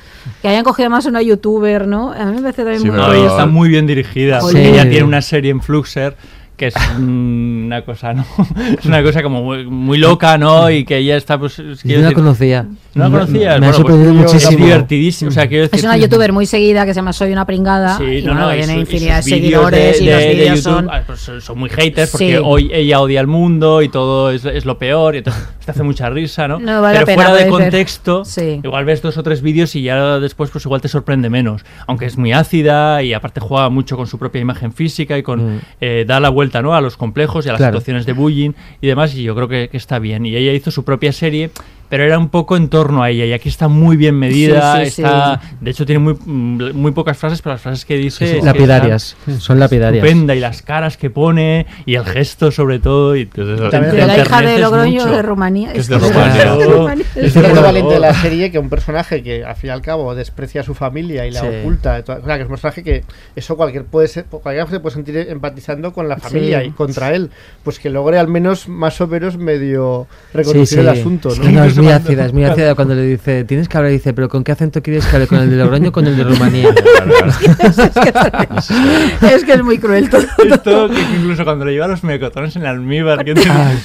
Que 0.42 0.48
hayan 0.48 0.64
cogido 0.64 0.90
más 0.90 1.06
una 1.06 1.22
youtuber, 1.22 1.86
¿no? 1.86 2.12
A 2.12 2.24
mí 2.26 2.36
me 2.36 2.42
parece 2.42 2.62
también 2.62 2.82
Sí, 2.82 2.90
muy 2.90 2.96
No, 2.98 3.12
está 3.12 3.46
muy 3.46 3.68
bien 3.68 3.86
dirigida. 3.86 4.38
Ella 4.54 4.82
Sí. 4.82 4.88
tiene 4.90 5.04
una 5.04 5.22
serie 5.22 5.50
en 5.50 5.60
Fluxer 5.62 6.16
que 6.60 6.66
es 6.66 6.74
una 6.98 7.82
cosa, 7.86 8.12
¿no? 8.12 8.24
Es 8.78 8.84
una 8.84 9.02
cosa 9.02 9.22
como 9.22 9.42
muy, 9.42 9.64
muy 9.66 9.96
loca, 9.96 10.36
¿no? 10.36 10.70
Y 10.70 10.84
que 10.84 10.98
ella 10.98 11.16
está, 11.16 11.38
pues. 11.38 11.58
es 11.58 11.82
que 11.82 11.88
Yo 11.88 12.00
no 12.00 12.08
la 12.08 12.12
conocía. 12.12 12.66
¿No 12.94 13.04
la 13.04 13.08
Me- 13.08 13.18
conocías? 13.20 13.60
Me 13.60 13.66
ha 13.66 13.70
Bueno, 13.70 13.72
pues, 13.72 13.76
sorprendido 13.76 14.10
Es 14.12 14.32
muchísimo. 14.32 14.64
divertidísimo. 14.66 15.28
O 15.30 15.32
sea, 15.32 15.46
quiero 15.48 15.62
decir. 15.62 15.78
Es 15.78 15.84
una 15.84 15.96
youtuber 15.96 16.32
muy 16.32 16.44
seguida 16.44 16.84
que 16.84 16.92
se 16.92 16.96
llama 16.98 17.12
Soy 17.14 17.32
una 17.32 17.46
pringada. 17.46 17.96
Sí, 17.96 18.04
y 18.04 18.22
no, 18.22 18.32
bueno, 18.34 18.48
no, 18.48 18.54
tiene 18.54 18.76
y 18.76 18.80
infinidad 18.80 19.16
de 19.16 19.22
seguidores 19.22 20.00
y 20.02 20.04
los 20.06 20.14
de- 20.16 20.20
de 20.26 20.34
vídeos 20.34 20.56
YouTube, 20.62 20.74
son. 20.74 20.88
ah, 20.90 21.02
pues 21.06 21.20
son, 21.40 21.58
muy 21.58 21.70
haters 21.70 22.10
porque 22.10 22.36
Sí. 22.36 22.42
hoy 22.44 22.70
ella 22.74 23.00
odia 23.00 23.20
al 23.20 23.26
mundo 23.26 23.80
y 23.82 23.88
todo 23.88 24.30
es, 24.30 24.44
es 24.44 24.66
lo 24.66 24.76
peor 24.78 25.14
y 25.14 25.18
entonces 25.18 25.42
te 25.64 25.70
hace 25.70 25.82
mucha 25.82 26.10
risa, 26.10 26.46
¿no? 26.46 26.58
No, 26.70 26.82
vale 26.82 26.94
Pero 26.96 27.06
pena, 27.06 27.22
fuera 27.24 27.34
de 27.44 27.48
contexto, 27.50 28.24
Sí. 28.26 28.60
igual 28.62 28.84
ves 28.84 29.00
dos 29.00 29.16
o 29.16 29.22
tres 29.22 29.40
vídeos 29.40 29.74
y 29.76 29.82
ya 29.82 30.18
después 30.20 30.50
pues 30.50 30.64
igual 30.66 30.80
te 30.82 30.88
sorprende 30.88 31.30
menos. 31.30 31.62
Aunque 31.86 32.04
es 32.06 32.18
muy 32.18 32.32
ácida 32.32 33.02
y 33.02 33.14
aparte 33.14 33.40
juega 33.40 33.68
mucho 33.70 33.96
con 33.96 34.06
su 34.06 34.18
propia 34.18 34.40
imagen 34.42 34.72
física 34.72 35.16
y 35.16 35.22
con 35.22 35.40
Mm. 35.56 35.60
eh, 35.80 36.04
da 36.06 36.20
la 36.20 36.28
vuelta 36.28 36.49
vuelta 36.50 36.62
¿no? 36.62 36.74
a 36.74 36.80
los 36.80 36.96
complejos 36.96 37.46
y 37.46 37.48
a 37.48 37.52
las 37.52 37.58
Claro. 37.60 37.74
situaciones 37.78 38.06
de 38.06 38.12
bullying 38.12 38.50
y 38.80 38.86
demás, 38.86 39.14
y 39.14 39.22
yo 39.22 39.34
creo 39.34 39.48
que, 39.48 39.68
que 39.68 39.76
está 39.76 39.98
bien. 39.98 40.26
Y 40.26 40.34
ella 40.36 40.52
hizo 40.52 40.70
su 40.70 40.84
propia 40.84 41.12
serie, 41.12 41.50
pero 41.90 42.04
era 42.04 42.18
un 42.18 42.30
poco 42.30 42.56
en 42.56 42.68
torno 42.70 43.02
a 43.02 43.10
ella, 43.10 43.26
y 43.26 43.32
aquí 43.34 43.50
está 43.50 43.68
muy 43.68 43.96
bien 43.98 44.14
medida, 44.18 44.76
Sí, 44.84 44.90
sí, 44.90 45.02
está, 45.02 45.40
de 45.60 45.70
hecho 45.70 45.84
tiene 45.84 45.98
muy, 45.98 46.14
mm, 46.14 46.72
muy 46.74 46.92
pocas 46.92 47.18
frases, 47.18 47.42
pero 47.42 47.54
las 47.54 47.60
frases 47.60 47.84
que 47.84 47.96
dice... 47.96 48.40
Lapidarias, 48.42 49.16
son 49.38 49.58
lapidarias. 49.60 50.02
Estupenda, 50.02 50.34
y 50.34 50.40
las 50.40 50.62
caras 50.62 50.96
que 50.96 51.10
pone, 51.10 51.66
y 51.84 51.96
el 51.96 52.04
gesto 52.06 52.50
sobre 52.50 52.78
todo, 52.78 53.16
y 53.16 53.26
De 53.26 54.06
la 54.06 54.18
hija 54.18 54.40
de 54.40 54.58
Logroño 54.58 55.04
de 55.10 55.20
Rumanía. 55.22 55.72
Es 55.72 55.88
de 55.88 55.98
Rumanía. 55.98 56.54
Rumanía. 56.54 57.04
Es 57.16 57.36
el 57.36 57.42
valiente 57.54 57.94
de 57.94 58.00
la 58.00 58.14
serie 58.14 58.50
que 58.50 58.58
un 58.58 58.70
personaje 58.70 59.22
que 59.22 59.44
al 59.44 59.56
fin 59.56 59.68
y 59.68 59.72
al 59.72 59.82
cabo 59.82 60.14
desprecia 60.14 60.60
a 60.60 60.64
su 60.64 60.74
familia 60.74 61.26
y 61.26 61.32
la 61.32 61.40
Sí. 61.40 61.46
oculta, 61.60 62.00
o 62.02 62.06
sea, 62.06 62.36
que 62.36 62.42
es 62.42 62.42
un 62.42 62.48
personaje 62.50 62.82
que 62.84 63.04
eso 63.34 63.56
cualquier 63.56 63.84
puede 63.84 64.06
ser, 64.08 64.26
cualquiera 64.26 64.66
se 64.70 64.78
puede 64.80 64.94
sentir 64.94 65.16
empatizando 65.16 65.92
con 65.92 66.08
la 66.08 66.16
familia 66.18 66.60
Sí. 66.60 66.68
y 66.68 66.70
contra 66.70 67.12
él, 67.14 67.30
pues 67.64 67.78
que 67.80 67.90
logre 67.90 68.18
al 68.18 68.28
menos 68.28 68.68
más 68.68 69.00
o 69.00 69.06
menos 69.08 69.36
medio 69.36 70.06
Sí, 70.10 70.38
reconducir 70.38 70.78
sí. 70.78 70.80
el 70.80 70.88
asunto, 70.88 71.30
¿no? 71.34 71.44
Es 71.80 71.84
muy 71.84 71.92
ácida, 71.92 72.26
es 72.26 72.32
muy 72.32 72.44
ácida 72.44 72.74
cuando 72.74 72.94
le 72.94 73.02
dice, 73.02 73.44
tienes 73.44 73.68
que 73.68 73.76
hablar, 73.78 73.92
dice, 73.92 74.12
pero 74.12 74.28
¿con 74.28 74.44
qué 74.44 74.52
acento 74.52 74.82
quieres 74.82 75.06
que 75.06 75.16
hable? 75.16 75.26
¿Con 75.26 75.38
el 75.38 75.50
de 75.50 75.56
Logroño 75.56 75.88
o 75.88 75.92
con 75.92 76.06
el 76.06 76.16
de 76.16 76.24
Rumanía? 76.24 76.68
es 79.32 79.44
que 79.44 79.52
es 79.52 79.62
muy 79.62 79.78
cruel 79.78 80.08
todo. 80.10 80.22
Esto 80.22 80.88
que 80.88 81.00
incluso 81.16 81.44
cuando 81.44 81.64
le 81.64 81.72
lleva 81.72 81.88
los 81.88 82.02
melocotones 82.04 82.56
en 82.56 82.66
almíbar, 82.66 83.24
que 83.24 83.32
o 83.32 83.36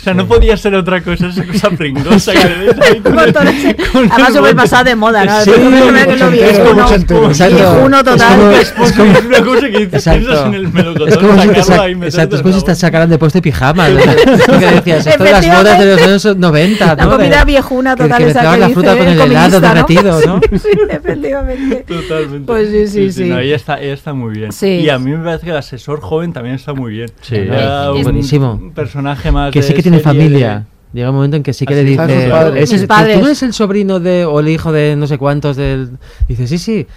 sea, 0.04 0.14
no 0.14 0.28
podía 0.28 0.58
ser 0.58 0.76
otra 0.76 1.02
cosa, 1.02 1.28
esa 1.28 1.46
cosa 1.46 1.70
pringosa 1.72 2.34
que 2.34 2.50
le 2.50 2.56
ves 2.58 2.76
ahí 2.82 3.02
Además, 3.06 4.34
bote. 4.40 4.56
pasada 4.56 4.84
de 4.84 4.96
moda, 4.96 5.26
¿no? 5.26 5.42
Sí, 5.42 5.52
mucho 5.52 6.96
entero. 6.96 7.28
Exacto. 7.28 7.56
Viejuno 7.56 7.98
Es 8.00 8.04
total. 8.06 8.38
como- 8.38 8.52
Es 8.52 8.72
como- 8.72 8.86
es 9.18 9.26
una 9.26 9.42
cosa 9.44 9.70
que 9.70 9.80
piensas 9.88 10.16
en 10.46 10.54
el 10.54 10.72
melocotón, 10.72 11.10
Es 11.10 11.18
como 11.18 11.34
y 11.88 12.06
exacto, 12.06 12.36
es 12.36 12.42
como 12.42 12.54
la 12.54 12.60
si 12.60 12.66
te 12.66 12.76
sacaran 12.76 13.10
de 13.10 13.18
puesto 13.18 13.38
de 13.38 13.42
pijama. 13.42 13.90
Lo 13.90 14.60
que 14.60 14.66
decías, 14.72 15.06
esto 15.08 15.24
de 15.24 15.32
las 15.32 15.46
bodas 15.48 15.80
de 15.80 15.86
los 15.86 16.02
años 16.02 16.38
90, 16.38 16.96
La 16.96 17.06
¿no? 17.06 17.12
comida 17.12 17.40
De- 17.40 17.46
viejuna 17.46 17.85
que- 17.96 18.04
total 18.04 18.18
que 18.18 18.30
esa 18.30 18.40
mezclaban 18.42 18.54
que 18.56 18.60
la 18.62 18.68
dice 18.68 18.74
fruta 18.80 18.98
con 18.98 19.08
el 19.08 19.22
helado 19.22 19.62
comunista, 19.62 19.74
derretido, 19.74 20.22
¿no? 20.28 20.42
Sí, 20.60 20.70
efectivamente. 20.90 21.76
Totalmente. 21.88 22.46
Pues 22.48 22.70
sí, 22.70 22.88
sí, 22.88 23.12
sí. 23.12 23.30
no, 23.30 23.40
ella, 23.40 23.56
está, 23.56 23.80
ella 23.82 23.94
está 23.94 24.14
muy 24.14 24.34
bien. 24.36 24.52
Sí. 24.52 24.68
Y 24.68 24.90
a 24.90 24.98
mí 24.98 25.12
me 25.12 25.24
parece 25.24 25.46
que 25.46 25.52
el 25.52 25.58
asesor 25.58 26.02
joven 26.02 26.34
también 26.34 26.56
está 26.56 26.74
muy 26.74 26.94
bien. 26.94 27.12
Sí. 27.22 27.36
Era 27.36 27.92
un, 27.94 28.02
buenísimo. 28.04 28.54
un 28.54 28.72
personaje 28.72 29.32
más. 29.32 29.52
Que 29.52 29.62
sí 29.62 29.74
que 29.74 29.82
tiene 29.84 30.00
familia. 30.00 30.66
Llega 30.94 31.10
un 31.10 31.16
momento 31.18 31.36
en 31.36 31.44
que 31.44 31.52
sí 31.52 31.66
que 31.66 31.74
Así 31.74 31.84
le 31.84 31.90
dice, 31.90 32.22
sus 32.22 32.32
padres. 32.32 32.64
"Ese 32.64 32.76
es- 32.76 32.82
Mis 32.84 32.88
padres. 32.88 33.16
¿tú 33.16 33.20
no 33.22 33.26
eres 33.28 33.44
el 33.44 33.52
sobrino 33.54 34.00
de 34.00 34.24
o 34.24 34.40
el 34.40 34.48
hijo 34.48 34.72
de 34.72 34.96
no 34.96 35.08
sé 35.08 35.18
cuántos 35.18 35.58
del...? 35.58 35.90
Dice, 36.26 36.48
sí, 36.48 36.58
sí. 36.58 36.88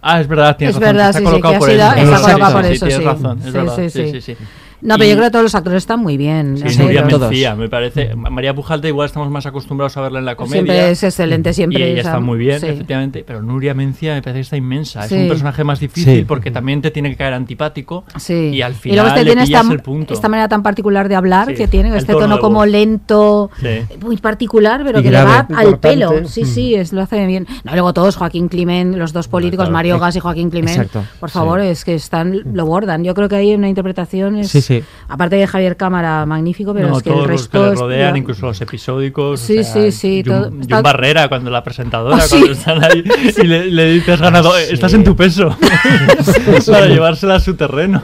Ah, 0.00 0.20
es 0.20 0.28
verdad, 0.28 0.56
tienes 0.56 0.76
Es 0.76 0.80
razón. 0.80 0.94
verdad, 0.96 1.08
está 1.10 1.18
sí, 1.18 1.24
sí, 1.24 1.30
colocado 1.32 1.58
por 1.58 1.68
sido- 1.68 1.80
eso. 1.80 1.88
está 1.90 2.00
Exacto, 2.02 2.22
colocado 2.30 2.52
por 2.52 2.62
sí, 2.64 2.78
tienes 2.78 3.04
razón, 3.04 3.38
es 3.38 3.44
Sí, 3.46 3.50
verdad. 3.50 3.76
sí, 3.76 3.90
Sí, 3.90 4.20
sí. 4.20 4.36
No, 4.82 4.94
pero 4.96 5.04
Y- 5.06 5.10
yo 5.10 5.16
creo 5.16 5.26
que 5.28 5.30
todos 5.32 5.42
los 5.44 5.54
actores 5.54 5.78
están 5.82 6.00
muy 6.00 6.16
bien. 6.16 6.56
Sí, 6.58 6.78
Nuria. 6.78 7.04
Mencía, 7.04 7.54
me 7.54 7.68
parece. 7.68 8.14
María 8.14 8.54
Pujalte 8.54 8.88
igual 8.88 9.06
estamos 9.06 9.30
más 9.30 9.46
acostumbrados 9.46 9.96
a 9.96 10.00
verla 10.02 10.18
en 10.20 10.24
la 10.24 10.36
comedia. 10.36 10.54
Siempre 10.62 10.90
es 10.90 11.02
excelente, 11.02 11.52
siempre 11.52 11.80
Y 11.80 11.82
ella 11.82 12.00
está 12.02 12.20
muy 12.20 12.38
bien, 12.38 12.60
sí. 12.60 12.66
efectivamente. 12.66 13.24
Pero 13.26 13.42
Nuria 13.42 13.74
Mencía 13.74 14.14
me 14.14 14.22
parece 14.22 14.38
que 14.38 14.42
está 14.42 14.56
inmensa. 14.56 15.02
Sí. 15.08 15.14
Es 15.14 15.22
un 15.22 15.28
personaje 15.28 15.64
más 15.64 15.80
difícil 15.80 16.18
Sí. 16.20 16.24
porque 16.26 16.50
también 16.50 16.80
te 16.82 16.90
tiene 16.90 17.10
que 17.10 17.16
caer 17.16 17.34
antipático. 17.34 18.04
Sí. 18.18 18.50
Y 18.54 18.62
al 18.62 18.72
y 18.72 18.76
final 18.76 18.96
luego 18.96 19.08
este 19.08 19.20
le 19.20 19.30
tiene 19.30 19.42
esta, 19.44 19.60
el 19.72 19.80
punto. 19.80 20.14
esta 20.14 20.28
manera 20.28 20.48
tan 20.48 20.62
particular 20.62 21.08
de 21.08 21.14
hablar 21.16 21.48
Sí, 21.48 21.54
que 21.54 21.68
tiene, 21.68 21.90
el 21.90 21.96
este 21.96 22.12
tono 22.14 22.38
como 22.38 22.64
lento, 22.66 23.50
Sí. 23.60 23.80
muy 24.00 24.16
particular, 24.16 24.82
pero 24.84 25.00
Y 25.00 25.02
que 25.02 25.10
le 25.10 25.22
va 25.22 25.40
al 25.40 25.46
Importante. 25.50 25.78
pelo. 25.78 26.12
Sí, 26.28 26.44
sí, 26.44 26.74
es, 26.74 26.92
lo 26.92 27.02
hace 27.02 27.24
bien. 27.26 27.46
No, 27.64 27.72
luego 27.72 27.92
todos, 27.92 28.16
Joaquín 28.16 28.48
Climent, 28.48 28.96
los 28.96 29.12
dos 29.12 29.28
políticos, 29.28 29.64
claro. 29.64 29.72
Mario 29.72 29.98
Gas 29.98 30.16
y 30.16 30.20
Joaquín 30.20 30.50
Climent, 30.50 30.76
Exacto, 30.76 31.04
por 31.18 31.30
favor, 31.30 31.60
es 31.60 31.84
que 31.84 31.94
están, 31.94 32.42
lo 32.54 32.66
bordan. 32.66 33.04
Yo 33.04 33.14
creo 33.14 33.28
que 33.28 33.36
hay 33.36 33.54
una 33.54 33.68
interpretación, 33.68 34.36
es- 34.36 34.50
Sí, 34.70 34.84
aparte 35.08 35.34
de 35.36 35.46
Javier 35.48 35.76
Cámara, 35.76 36.24
magnífico, 36.26 36.72
pero 36.72 36.88
no, 36.88 36.96
es 36.98 37.02
que 37.02 37.10
todos 37.10 37.24
el 37.24 37.30
los 37.30 37.40
resto 37.40 37.64
que 37.64 37.70
le 37.70 37.74
rodean, 37.76 38.14
ya- 38.14 38.18
incluso 38.18 38.46
los 38.46 38.60
episódicos. 38.60 39.40
Sí, 39.40 39.58
o 39.58 39.64
sea, 39.64 39.72
sí, 39.72 39.90
sí, 39.92 40.22
Jun, 40.24 40.32
todo- 40.34 40.50
Jun 40.50 40.60
está- 40.62 40.82
Barrera, 40.82 41.28
cuando 41.28 41.50
la 41.50 41.64
presentadora, 41.64 42.16
Ah, 42.16 42.20
sí. 42.20 42.28
cuando 42.36 42.52
están 42.52 42.84
ahí 42.84 43.02
y 43.42 43.46
le, 43.46 43.66
le 43.70 43.86
dices 43.92 44.20
ganado, 44.20 44.52
sí. 44.52 44.72
estás 44.74 44.92
en 44.94 45.02
tu 45.02 45.16
peso. 45.16 45.56
para 46.66 46.86
llevársela 46.86 47.34
a 47.36 47.40
su 47.40 47.54
terreno. 47.54 48.02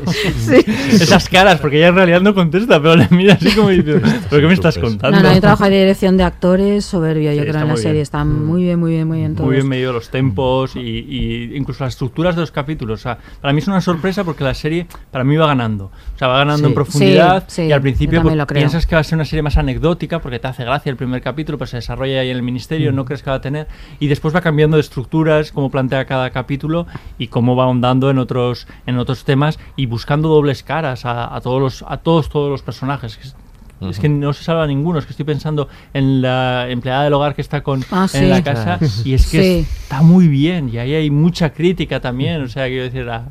Esas 0.90 1.28
caras, 1.28 1.60
porque 1.60 1.78
ella 1.78 1.88
en 1.88 1.94
realidad 1.94 2.20
no 2.20 2.34
contesta, 2.34 2.80
pero 2.80 2.96
le 2.96 3.06
mira 3.10 3.34
así 3.34 3.50
como 3.54 3.68
diciendo, 3.70 4.06
¿pero 4.30 4.42
qué 4.42 4.46
me 4.48 4.54
estás 4.54 4.78
contando? 4.78 5.18
No, 5.20 5.28
no, 5.28 5.34
un 5.34 5.40
trabajo 5.40 5.64
de 5.64 5.70
dirección 5.70 6.16
de 6.16 6.24
actores 6.24 6.84
soberbio, 6.84 7.32
yo 7.32 7.42
creo, 7.42 7.54
en 7.54 7.60
la 7.60 7.66
muy 7.66 7.76
serie. 7.76 7.92
bien. 7.92 8.02
Está 8.02 8.24
muy 8.24 8.62
bien, 8.64 8.78
muy 8.78 8.92
bien, 8.92 9.08
muy 9.08 9.18
bien 9.18 9.34
todos. 9.34 9.46
Muy 9.46 9.56
bien 9.56 9.68
medido 9.68 9.92
los 9.92 10.08
tempos 10.10 10.76
y, 10.76 10.80
y 10.80 11.56
incluso 11.56 11.84
las 11.84 11.94
estructuras 11.94 12.34
de 12.34 12.40
los 12.42 12.50
capítulos. 12.50 13.00
O 13.00 13.02
sea, 13.02 13.18
para 13.40 13.52
mí 13.52 13.60
es 13.60 13.68
una 13.68 13.80
sorpresa 13.80 14.24
porque 14.24 14.44
la 14.44 14.54
serie 14.54 14.86
para 15.10 15.24
mí 15.24 15.36
va 15.36 15.46
ganando. 15.46 15.86
O 15.86 16.18
sea, 16.18 16.28
va 16.28 16.38
ganando 16.38 16.55
Sí. 16.60 16.64
en 16.66 16.74
profundidad 16.74 17.44
Sí, 17.46 17.62
y 17.62 17.72
al 17.72 17.80
principio 17.80 18.22
pues, 18.22 18.36
piensas 18.52 18.86
que 18.86 18.94
va 18.94 19.00
a 19.00 19.04
ser 19.04 19.16
una 19.16 19.24
serie 19.24 19.42
más 19.42 19.56
anecdótica 19.56 20.20
porque 20.20 20.38
te 20.38 20.48
hace 20.48 20.64
gracia 20.64 20.90
el 20.90 20.96
primer 20.96 21.20
capítulo, 21.22 21.58
pues 21.58 21.70
se 21.70 21.76
desarrolla 21.78 22.20
ahí 22.20 22.30
en 22.30 22.36
el 22.36 22.42
ministerio, 22.42 22.92
Mm. 22.92 22.96
no 22.96 23.04
crees 23.04 23.22
que 23.22 23.30
va 23.30 23.36
a 23.36 23.40
tener 23.40 23.66
y 24.00 24.06
después 24.08 24.34
va 24.34 24.40
cambiando 24.40 24.76
de 24.76 24.80
estructuras, 24.82 25.52
cómo 25.52 25.70
plantea 25.70 26.04
cada 26.06 26.30
capítulo 26.30 26.86
y 27.18 27.28
cómo 27.28 27.56
va 27.56 27.64
ahondando 27.64 28.10
en 28.10 28.18
otros 28.18 28.66
en 28.86 28.98
otros 28.98 29.24
temas 29.24 29.58
y 29.76 29.86
buscando 29.86 30.28
dobles 30.28 30.62
caras 30.62 31.04
a, 31.04 31.34
a 31.34 31.40
todos 31.40 31.60
los 31.60 31.84
a 31.88 31.98
todos 31.98 32.28
todos 32.28 32.50
los 32.50 32.62
personajes. 32.62 33.18
Es- 33.22 33.36
Es 33.78 33.98
que 34.00 34.08
no 34.08 34.32
se 34.32 34.42
salva 34.42 34.66
ninguno, 34.66 34.98
es 34.98 35.04
que 35.04 35.10
estoy 35.10 35.26
pensando 35.26 35.68
en 35.92 36.22
la 36.22 36.66
empleada 36.70 37.04
del 37.04 37.12
hogar 37.12 37.34
que 37.34 37.42
está 37.42 37.62
con 37.62 37.84
Ah, 37.90 38.04
en 38.14 38.20
sí. 38.20 38.26
la 38.26 38.42
casa 38.42 38.78
y 39.04 39.12
es 39.12 39.26
que 39.30 39.42
Sí. 39.42 39.66
está 39.82 40.00
muy 40.00 40.28
bien 40.28 40.70
y 40.70 40.78
ahí 40.78 40.94
hay 40.94 41.10
mucha 41.10 41.50
crítica 41.52 42.00
también, 42.00 42.40
o 42.40 42.48
sea, 42.48 42.68
quiero 42.68 42.84
decir, 42.84 43.06
a, 43.10 43.26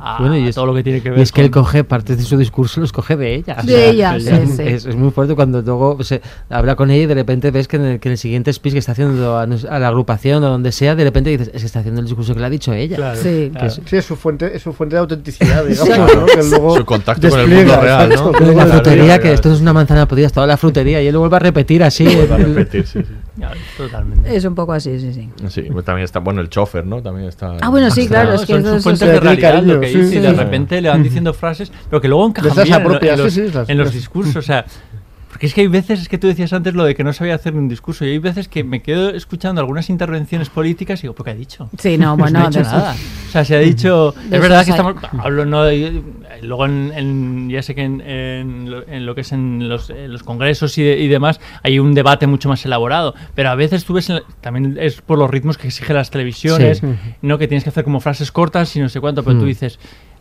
a 0.00 0.18
Bueno, 0.20 0.36
y 0.36 0.46
es, 0.48 0.54
todo 0.54 0.66
lo 0.66 0.74
que 0.74 0.82
tiene 0.82 1.00
que 1.02 1.10
ver 1.10 1.18
y 1.18 1.22
es 1.22 1.32
que 1.32 1.40
él 1.42 1.50
con- 1.50 1.64
coge 1.64 1.82
parte 1.84 2.14
de 2.16 2.22
su 2.22 2.36
discurso, 2.36 2.80
los 2.80 2.92
coge 2.92 3.16
de 3.16 3.34
ella. 3.34 3.56
De 3.64 3.90
ella, 3.90 4.16
es, 4.16 4.24
sí, 4.24 4.30
sí. 4.56 4.62
Es, 4.64 4.86
es 4.86 4.94
muy 4.96 5.10
fuerte 5.10 5.34
cuando 5.34 5.60
luego 5.62 6.02
se 6.04 6.20
habla 6.50 6.76
con 6.76 6.90
ella 6.90 7.02
y 7.02 7.06
de 7.06 7.14
repente 7.14 7.50
ves 7.50 7.66
que 7.66 7.76
en 7.76 7.84
el, 7.84 8.00
que 8.00 8.08
en 8.08 8.12
el 8.12 8.18
siguiente 8.18 8.52
speech 8.52 8.74
que 8.74 8.78
está 8.78 8.92
haciendo 8.92 9.36
a, 9.38 9.46
la 9.46 9.88
agrupación 9.88 10.42
o 10.44 10.48
donde 10.50 10.70
sea, 10.72 10.94
de 10.94 11.04
repente 11.04 11.30
dices, 11.30 11.50
es 11.52 11.60
que 11.62 11.66
está 11.66 11.80
haciendo 11.80 12.00
el 12.00 12.06
discurso 12.06 12.32
que 12.34 12.40
le 12.40 12.46
ha 12.46 12.50
dicho 12.50 12.72
ella. 12.72 12.96
Claro, 12.96 13.20
Sí. 13.20 13.50
claro. 13.52 13.70
Sí, 13.70 13.96
es 13.96 14.04
su 14.04 14.16
fuente, 14.16 14.54
es 14.54 14.62
su 14.62 14.72
fuente 14.72 14.96
de 14.96 15.00
autenticidad, 15.00 15.64
digamos. 15.64 15.98
¿no? 16.16 16.26
Que 16.26 16.42
luego 16.48 16.76
Su 16.76 16.84
contacto 16.84 17.28
con 17.28 17.40
el 17.40 17.48
mundo 17.48 17.80
real, 17.80 18.08
¿no? 18.08 18.32
en 18.38 18.56
la 18.56 18.66
frutería, 18.66 19.18
que 19.18 19.32
esto 19.32 19.52
es 19.52 19.60
una 19.60 19.72
manzana 19.72 20.06
podrida, 20.06 20.26
es 20.28 20.32
toda 20.32 20.46
la 20.46 20.56
frutería. 20.56 21.02
Y 21.02 21.06
él 21.08 21.12
lo 21.12 21.20
vuelve 21.20 21.36
a 21.36 21.40
repetir 21.40 21.82
así. 21.82 22.04
Vuelve 22.04 22.34
a 22.34 22.38
repetir, 22.38 22.86
sí, 22.86 23.00
sí. 23.02 23.14
Totalmente. 23.76 24.34
Es 24.34 24.44
un 24.44 24.54
poco 24.54 24.72
así, 24.72 24.98
sí, 24.98 25.12
sí. 25.12 25.28
Sí, 25.48 25.62
pues 25.72 25.84
también 25.84 26.04
está, 26.04 26.18
bueno, 26.20 26.40
el 26.40 26.48
chofer, 26.48 26.84
¿no? 26.86 27.00
También 27.02 27.28
está... 27.28 27.56
Ah, 27.60 27.68
bueno, 27.68 27.90
sí, 27.90 28.06
claro, 28.08 28.34
es 28.34 28.44
que 28.44 28.56
es- 28.56 28.82
fuentes 28.82 28.98
sí, 28.98 29.06
de 29.06 29.20
realidad 29.20 29.62
sí, 29.92 30.16
y 30.16 30.20
de 30.20 30.32
repente 30.32 30.80
le 30.80 30.88
van 30.88 31.02
diciendo 31.02 31.32
frases, 31.32 31.72
pero 31.88 32.00
que 32.00 32.08
luego 32.08 32.26
encajan 32.26 32.64
bien 32.64 32.82
en, 32.82 33.68
en 33.68 33.78
los, 33.78 33.88
en 33.88 33.90
discursos, 33.90 34.36
o 34.36 34.42
sea, 34.42 34.64
porque 35.38 35.46
es 35.46 35.54
que 35.54 35.60
hay 35.60 35.68
veces, 35.68 36.00
es 36.00 36.08
que 36.08 36.18
tú 36.18 36.26
decías 36.26 36.52
antes 36.52 36.74
lo 36.74 36.82
de 36.82 36.96
que 36.96 37.04
no 37.04 37.12
sabía 37.12 37.36
hacer 37.36 37.54
un 37.54 37.68
discurso, 37.68 38.04
y 38.04 38.08
hay 38.10 38.18
veces 38.18 38.48
que 38.48 38.64
me 38.64 38.82
quedo 38.82 39.10
escuchando 39.10 39.60
algunas 39.60 39.88
intervenciones 39.88 40.50
políticas 40.50 40.98
y 40.98 41.02
digo, 41.02 41.14
¿pero 41.14 41.26
qué 41.26 41.30
ha 41.30 41.34
dicho? 41.36 41.70
Sí, 41.78 41.96
no, 41.96 42.16
Pues 42.18 42.32
bueno, 42.32 42.40
no 42.40 42.46
ha 42.46 42.48
dicho 42.48 42.62
nada. 42.62 42.96
O 43.28 43.30
sea, 43.30 43.44
se 43.44 43.54
ha 43.54 43.60
dicho. 43.60 44.16
De 44.28 44.34
es 44.34 44.42
verdad 44.42 44.64
que 44.64 44.72
estamos. 44.72 44.96
Hablo, 45.16 45.46
no. 45.46 45.62
luego, 46.42 46.66
en, 46.66 46.90
en- 46.92 47.50
ya 47.50 47.62
sé 47.62 47.76
que 47.76 47.82
en, 47.82 48.00
en 48.00 49.06
lo, 49.06 49.14
que 49.14 49.20
es 49.20 49.30
en 49.30 49.68
los, 49.68 49.90
los 49.90 50.24
congresos 50.24 50.76
y, 50.76 50.82
de- 50.82 50.98
y 50.98 51.06
demás, 51.06 51.38
hay 51.62 51.78
un 51.78 51.94
debate 51.94 52.26
mucho 52.26 52.48
más 52.48 52.64
elaborado. 52.66 53.14
Pero 53.36 53.50
a 53.50 53.54
veces 53.54 53.84
tú 53.84 53.92
ves. 53.94 54.10
en 54.10 54.16
la- 54.16 54.22
también 54.40 54.76
es 54.80 55.00
por 55.02 55.18
los 55.20 55.30
ritmos 55.30 55.56
que 55.56 55.68
exigen 55.68 55.94
las 55.94 56.10
televisiones, 56.10 56.78
Sí. 56.78 56.86
¿no? 57.22 57.38
Que 57.38 57.46
tienes 57.46 57.62
que 57.62 57.70
hacer 57.70 57.84
como 57.84 58.00
frases 58.00 58.32
cortas 58.32 58.74
y 58.74 58.80
no 58.80 58.88
sé 58.88 59.00
cuánto, 59.00 59.22
pero 59.22 59.38
tú 59.38 59.44
Mm. 59.44 59.48
dices. 59.48 59.78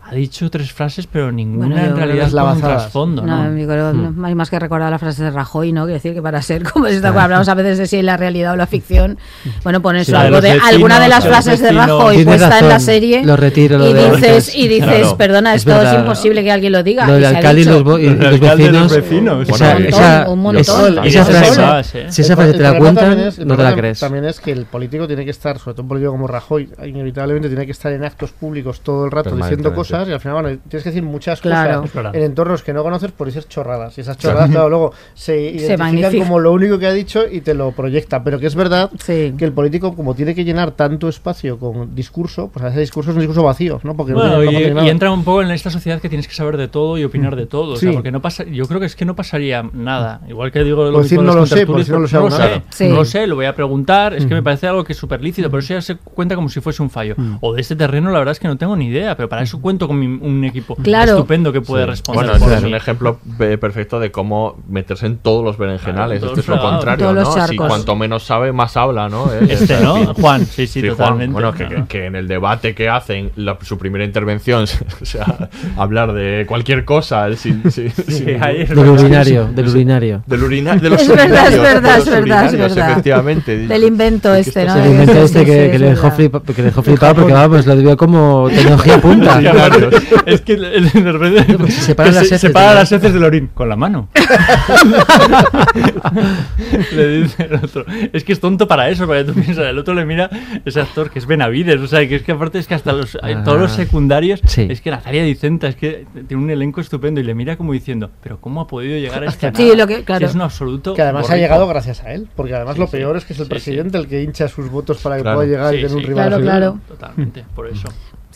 Ha 0.09 0.15
dicho 0.15 0.49
tres 0.49 0.71
frases, 0.71 1.05
pero 1.05 1.31
ninguna 1.33 1.67
Bueno, 1.75 1.85
en 1.89 1.95
realidad 1.97 2.27
es 2.27 2.31
con 2.33 2.39
un 2.41 2.45
lavazadas. 2.47 2.81
trasfondo, 2.83 3.23
Hmm. 3.23 4.15
no 4.21 4.25
hay 4.27 4.35
más 4.35 4.49
que 4.49 4.57
recordar 4.57 4.89
la 4.89 4.99
frase 4.99 5.23
de 5.23 5.31
Rajoy, 5.31 5.73
¿no? 5.73 5.81
Quiero 5.83 5.95
decir 5.95 6.13
que 6.13 6.21
para 6.21 6.41
ser 6.41 6.63
como 6.63 6.87
si 6.87 6.95
hablamos 7.05 7.47
a 7.49 7.53
veces 7.55 7.77
de 7.77 7.87
si 7.87 7.97
es 7.97 8.03
la 8.05 8.15
realidad 8.15 8.53
o 8.53 8.55
la 8.55 8.67
ficción, 8.67 9.17
bueno, 9.63 9.81
pones 9.81 10.05
Sí, 10.05 10.13
la 10.13 10.21
de 10.21 10.27
algo 10.27 10.39
de 10.41 10.49
vecinos, 10.53 10.69
alguna 10.69 10.99
de 11.01 11.09
las 11.09 11.23
la 11.25 11.29
frases 11.29 11.59
de. 11.59 11.71
Rajoy 11.73 12.23
puesta 12.23 12.59
en 12.59 12.69
la 12.69 12.79
serie 12.79 13.25
lo 13.25 13.35
retiro, 13.35 13.77
lo 13.79 13.89
y 13.89 13.93
de- 13.93 14.11
dices 14.11 14.55
y 14.55 14.67
dices, 14.69 14.87
Claro, 14.87 15.17
perdona, 15.17 15.53
es 15.53 15.61
esto 15.61 15.71
es 15.71 15.77
verdad. 15.77 15.99
imposible 15.99 16.43
que 16.43 16.51
alguien 16.51 16.71
lo 16.71 16.83
diga. 16.83 17.05
Lo 17.05 17.13
del 17.13 17.25
alcalde 17.25 17.61
y 17.61 17.65
los, 17.65 17.83
bo- 17.83 17.99
y 17.99 18.05
El 18.05 18.17
los 18.17 18.25
alcalde 18.33 18.63
y 18.63 18.67
vecinos. 18.67 18.83
los 18.83 18.91
vecinos. 19.01 19.49
Esa, 19.49 19.73
Bueno, 19.73 19.89
esa, 19.89 20.29
un 20.29 20.39
montón. 20.39 20.63
si 21.03 22.21
esa 22.21 22.35
frase 22.35 22.53
te 22.53 22.63
la 22.63 22.77
cuentan, 22.77 23.19
es- 23.19 23.39
no 23.39 23.57
te 23.57 23.63
la 23.63 23.75
crees. 23.75 23.99
También 23.99 24.25
es 24.25 24.39
que 24.39 24.51
el 24.51 24.65
político 24.65 25.05
tiene 25.07 25.25
que 25.25 25.31
estar, 25.31 25.59
sobre 25.59 25.73
todo 25.73 25.83
un 25.83 25.89
político 25.89 26.11
como 26.11 26.27
Rajoy, 26.27 26.69
inevitablemente 26.85 27.49
tiene 27.49 27.65
que 27.65 27.71
estar 27.73 27.91
en 27.91 28.03
actos 28.05 28.31
públicos 28.31 28.81
todo 28.81 29.05
el 29.05 29.11
rato 29.11 29.31
diciendo 29.35 29.69
Permanentemente. 29.69 29.75
Cosas 29.99 30.09
y 30.09 30.13
al 30.13 30.19
final, 30.19 30.41
bueno, 30.41 30.59
tienes 30.67 30.83
que 30.83 30.89
decir 30.89 31.03
muchas 31.03 31.41
Claro. 31.41 31.81
cosas 31.81 32.13
en 32.15 32.23
entornos 32.23 32.63
que 32.63 32.73
no 32.73 32.83
conoces 32.83 33.11
por 33.11 33.31
ser 33.31 33.47
chorradas. 33.47 33.97
Y 33.97 34.01
esas 34.01 34.17
chorradas, 34.17 34.49
claro, 34.49 34.69
luego 34.69 34.93
se 35.13 35.39
identifican 35.39 35.79
magnifican. 35.79 36.19
como 36.27 36.39
lo 36.39 36.51
único 36.53 36.79
que 36.79 36.87
ha 36.87 36.93
dicho 36.93 37.23
y 37.29 37.41
te 37.41 37.53
lo 37.53 37.71
proyecta. 37.71 38.23
Pero 38.23 38.39
que 38.39 38.47
es 38.47 38.55
verdad 38.55 38.89
Sí. 38.99 39.33
que 39.37 39.45
el 39.45 39.51
político, 39.53 39.95
como 39.95 40.15
tiene 40.15 40.33
que 40.35 40.43
llenar 40.43 40.71
tanto 40.71 41.07
espacio 41.09 41.57
con 41.59 41.95
discurso, 41.95 42.49
pues 42.51 42.63
a 42.63 42.67
veces 42.67 42.81
discurso 42.81 43.11
es 43.11 43.15
un 43.15 43.21
discurso 43.21 43.43
vacío, 43.43 43.79
¿no? 43.83 43.95
Porque 43.95 44.13
no 44.13 44.19
Bueno, 44.19 44.39
tiene- 44.49 44.73
no 44.73 44.83
y, 44.83 44.87
y 44.87 44.89
entra 44.89 45.11
un 45.11 45.23
poco 45.23 45.41
en 45.41 45.51
esta 45.51 45.69
sociedad 45.69 45.99
que 46.01 46.09
tienes 46.09 46.27
que 46.27 46.33
saber 46.33 46.57
de 46.57 46.67
todo 46.67 46.97
y 46.97 47.03
opinar 47.03 47.35
de 47.35 47.45
todo. 47.45 47.73
o 47.73 47.75
sea, 47.75 47.89
Sí. 47.89 47.93
porque 47.95 48.11
no 48.11 48.21
pasa, 48.21 48.43
yo 48.43 48.65
creo 48.67 48.79
que 48.79 48.85
es 48.85 48.95
que 48.95 49.05
no 49.05 49.15
pasaría 49.15 49.63
nada. 49.73 50.21
Igual 50.27 50.51
que 50.51 50.63
digo 50.63 50.83
lo 50.85 50.91
Por 50.93 51.03
mismo 51.03 51.03
decir 51.03 51.19
de 51.19 51.23
no 51.25 51.33
lo 51.35 51.45
sé, 51.45 51.65
por 51.65 51.75
contertulios, 51.75 51.79
decir 51.87 51.93
no 51.95 51.99
lo 52.01 52.07
sé 52.07 52.15
no 52.17 52.23
lo 52.23 52.31
sé, 52.31 52.61
Sí. 52.69 52.87
no 52.89 52.95
lo 52.95 53.05
sé, 53.05 53.27
lo 53.27 53.35
voy 53.35 53.45
a 53.45 53.55
preguntar. 53.55 54.13
Es 54.13 54.25
que 54.25 54.33
me 54.33 54.43
parece 54.43 54.67
algo 54.67 54.83
que 54.83 54.93
es 54.93 54.97
súper 54.99 55.21
lícito, 55.21 55.49
pero 55.49 55.59
eso 55.59 55.73
ya 55.73 55.81
se 55.81 55.95
cuenta 55.95 56.35
como 56.35 56.49
si 56.49 56.59
fuese 56.61 56.81
un 56.81 56.89
fallo. 56.89 57.15
O 57.41 57.53
de 57.53 57.61
este 57.61 57.75
terreno, 57.75 58.11
la 58.11 58.19
verdad 58.19 58.31
es 58.33 58.39
que 58.39 58.47
no 58.47 58.57
tengo 58.57 58.75
ni 58.75 58.87
idea, 58.87 59.15
pero 59.15 59.29
para 59.29 59.41
eso 59.43 59.59
cuento 59.61 59.86
gusto 59.87 59.87
con 59.87 59.99
mi- 59.99 60.05
un 60.27 60.43
equipo 60.43 60.75
Claro. 60.75 61.11
estupendo 61.13 61.51
que 61.53 61.61
puede 61.61 61.83
Sí. 61.85 61.89
responder. 61.91 62.25
Bueno, 62.25 62.39
por 62.45 62.53
es 62.53 62.61
mí. 62.61 62.69
un 62.69 62.75
ejemplo 62.75 63.19
eh, 63.39 63.57
perfecto 63.57 63.99
de 63.99 64.11
cómo 64.11 64.57
meterse 64.69 65.05
en 65.05 65.17
todos 65.17 65.43
los 65.43 65.57
berenjenales. 65.57 66.19
Claro, 66.19 66.33
Esto 66.37 66.53
es 66.53 66.57
lo 66.57 66.61
contrario, 66.61 67.57
cuanto 67.57 67.95
menos 67.95 68.23
sabe, 68.23 68.51
más 68.51 68.75
habla, 68.77 69.09
¿no? 69.09 69.31
Eh, 69.33 69.47
Este, 69.49 69.79
¿no? 69.81 70.13
Juan, 70.13 70.45
sí, 70.45 70.67
sí, 70.67 70.81
totalmente. 70.83 71.33
Bueno, 71.33 71.51
que, 71.53 71.67
que- 71.67 71.83
que 71.87 72.05
en 72.05 72.15
el 72.15 72.27
debate 72.27 72.75
que 72.75 72.89
hacen, 72.89 73.31
la- 73.35 73.57
su 73.61 73.77
primera 73.77 74.03
intervención, 74.05 74.63
o 75.01 75.05
sea, 75.05 75.49
hablar 75.77 76.13
de 76.13 76.45
cualquier 76.47 76.85
cosa, 76.85 77.33
sin, 77.35 77.63
sin- 77.71 77.91
sin- 77.91 78.43
ahí 78.43 78.61
es 78.61 78.69
Del 78.69 78.79
urinario, 78.89 79.45
del 79.47 79.67
urinario. 79.69 80.23
Del 80.27 80.43
urina- 80.43 80.75
de 80.75 80.89
los 80.89 81.01
Es 81.01 81.07
verdad, 81.07 81.25
es 81.25 81.31
urinarios, 81.31 81.61
verdad, 81.63 81.81
de 81.93 81.99
es 81.99 82.05
los 82.05 82.05
verdad, 82.05 82.45
es 82.45 82.51
urinarios, 82.53 82.75
verdad. 82.75 82.91
efectivamente. 82.91 83.57
Del 83.67 83.83
invento 83.83 84.33
este, 84.33 84.65
¿no? 84.65 84.73
se 84.73 84.83
El 84.83 84.91
invento 84.91 85.13
este 85.21 85.45
que, 85.45 85.79
le 85.79 85.89
dejó, 85.89 86.01
verdad. 86.03 86.15
flipa- 86.17 86.41
que 86.41 86.61
le 86.61 86.63
dejó 86.63 86.81
flipado 86.83 87.15
porque 87.15 87.33
vamos, 87.33 87.65
lo 87.65 87.75
vio 87.77 87.97
como 87.97 88.47
tecnología 88.49 89.01
punta. 89.01 89.39
Claro. 89.39 89.76
Es 90.25 90.41
que 90.41 90.53
el- 90.53 90.65
el- 90.65 90.91
de 90.91 91.11
repente 91.11 91.71
se 91.71 91.81
separan 91.81 92.13
que 92.13 92.19
las 92.19 92.27
se- 92.27 92.35
heces 92.35 92.41
separa 92.41 92.69
de- 92.69 92.75
las 92.75 92.91
heces 92.91 93.13
del 93.13 93.23
orín 93.23 93.49
con 93.53 93.69
la 93.69 93.75
mano. 93.75 94.09
le 96.95 97.07
dice 97.21 97.43
el 97.43 97.55
otro. 97.55 97.85
Es 98.13 98.23
que 98.23 98.33
es 98.33 98.39
tonto 98.39 98.67
para 98.67 98.89
eso, 98.89 99.05
porque 99.05 99.23
tú 99.23 99.33
piensas, 99.33 99.65
el 99.65 99.77
otro 99.77 99.93
le 99.93 100.05
mira 100.05 100.29
ese 100.65 100.81
actor 100.81 101.09
que 101.09 101.19
es 101.19 101.25
Benavides, 101.25 101.79
o 101.81 101.87
sea, 101.87 102.07
que 102.07 102.15
es 102.15 102.23
que 102.23 102.31
aparte 102.31 102.59
es 102.59 102.67
que 102.67 102.75
hasta 102.75 102.93
los, 102.93 103.17
Ah. 103.21 103.43
todos 103.43 103.59
los 103.59 103.71
secundarios, 103.71 104.41
Sí. 104.45 104.67
es 104.69 104.81
que 104.81 104.91
Natalia 104.91 105.23
Dicenta, 105.23 105.67
es 105.67 105.75
que 105.75 106.05
tiene 106.27 106.43
un 106.43 106.49
elenco 106.49 106.81
estupendo 106.81 107.19
y 107.19 107.23
le 107.23 107.33
mira 107.33 107.57
como 107.57 107.73
diciendo, 107.73 108.11
pero 108.21 108.39
¿cómo 108.39 108.61
ha 108.61 108.67
podido 108.67 108.97
llegar 108.97 109.23
a 109.23 109.27
este 109.27 109.51
Sí, 109.55 109.75
lo 109.75 109.87
que- 109.87 110.03
claro. 110.03 110.25
es 110.25 110.35
un 110.35 110.41
absoluto 110.41 110.93
Que 110.93 111.01
además 111.01 111.29
ha 111.29 111.37
llegado 111.37 111.67
gracias 111.67 112.03
a 112.03 112.13
él, 112.13 112.27
porque 112.35 112.53
además 112.53 112.75
Sí, 112.75 112.81
lo 112.81 112.87
sí. 112.87 112.91
peor 112.97 113.17
es 113.17 113.25
que 113.25 113.33
es 113.33 113.39
el 113.39 113.45
Sí, 113.45 113.49
presidente 113.49 113.97
el 113.97 114.07
que 114.07 114.21
hincha 114.23 114.47
sus 114.47 114.69
votos 114.69 114.97
para 114.99 115.17
que 115.17 115.21
Claro. 115.23 115.37
pueda 115.37 115.49
llegar 115.49 115.73
y 115.73 115.77
Sí, 115.77 115.83
tener 115.83 115.97
un 115.97 116.03
rival. 116.03 116.27
Claro, 116.29 116.43
claro. 116.43 116.79
Totalmente, 116.87 117.45
por 117.55 117.67
eso. 117.67 117.87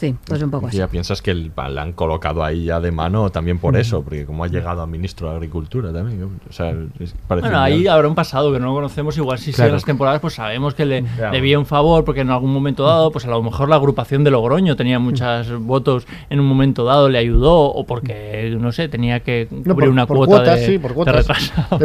Sí, 0.01 0.15
pues 0.25 0.41
un 0.41 0.49
poco 0.49 0.65
así. 0.65 0.77
ya 0.77 0.87
piensas 0.87 1.21
que 1.21 1.29
el- 1.29 1.51
le 1.55 1.79
han 1.79 1.93
colocado 1.93 2.43
ahí 2.43 2.65
ya 2.65 2.79
de 2.79 2.91
mano 2.91 3.29
también 3.29 3.59
por 3.59 3.77
eso, 3.77 4.01
porque 4.01 4.25
como 4.25 4.43
ha 4.43 4.47
llegado 4.47 4.81
a 4.81 4.87
ministro 4.87 5.29
de 5.29 5.35
Agricultura 5.35 5.93
también. 5.93 6.23
O 6.49 6.51
sea, 6.51 6.73
Bueno, 7.29 7.59
ahí 7.59 7.85
habrá 7.85 8.07
un 8.07 8.15
pasado 8.15 8.51
que 8.51 8.59
no 8.59 8.65
lo 8.67 8.73
conocemos. 8.73 9.15
Igual 9.17 9.37
si 9.37 9.51
Claro. 9.53 9.67
siguen 9.67 9.73
las 9.75 9.85
temporadas, 9.85 10.19
pues 10.19 10.33
sabemos 10.33 10.73
que 10.73 10.85
le 10.85 11.03
debía 11.31 11.59
un 11.59 11.67
favor, 11.67 12.03
porque 12.03 12.21
en 12.21 12.31
algún 12.31 12.51
momento 12.51 12.83
dado, 12.83 13.11
pues 13.11 13.25
a 13.25 13.29
lo 13.29 13.43
mejor 13.43 13.69
la 13.69 13.75
agrupación 13.75 14.23
de 14.23 14.31
Logroño 14.31 14.75
tenía 14.75 14.97
muchos 14.97 15.51
votos 15.59 16.07
en 16.31 16.39
un 16.39 16.47
momento 16.47 16.83
dado, 16.83 17.07
le 17.07 17.19
ayudó, 17.19 17.59
o 17.71 17.85
porque, 17.85 18.55
no 18.59 18.71
sé, 18.71 18.89
tenía 18.89 19.19
que 19.19 19.45
cubrir 19.49 19.67
No, 19.67 19.75
por- 19.75 19.87
una 19.89 20.07
por 20.07 20.17
cuota 20.17 20.31
cuotas, 20.37 20.59
de, 20.61 20.65
sí, 20.65 20.79
por 20.79 20.89
de 20.91 20.95
cuotas. 20.95 21.27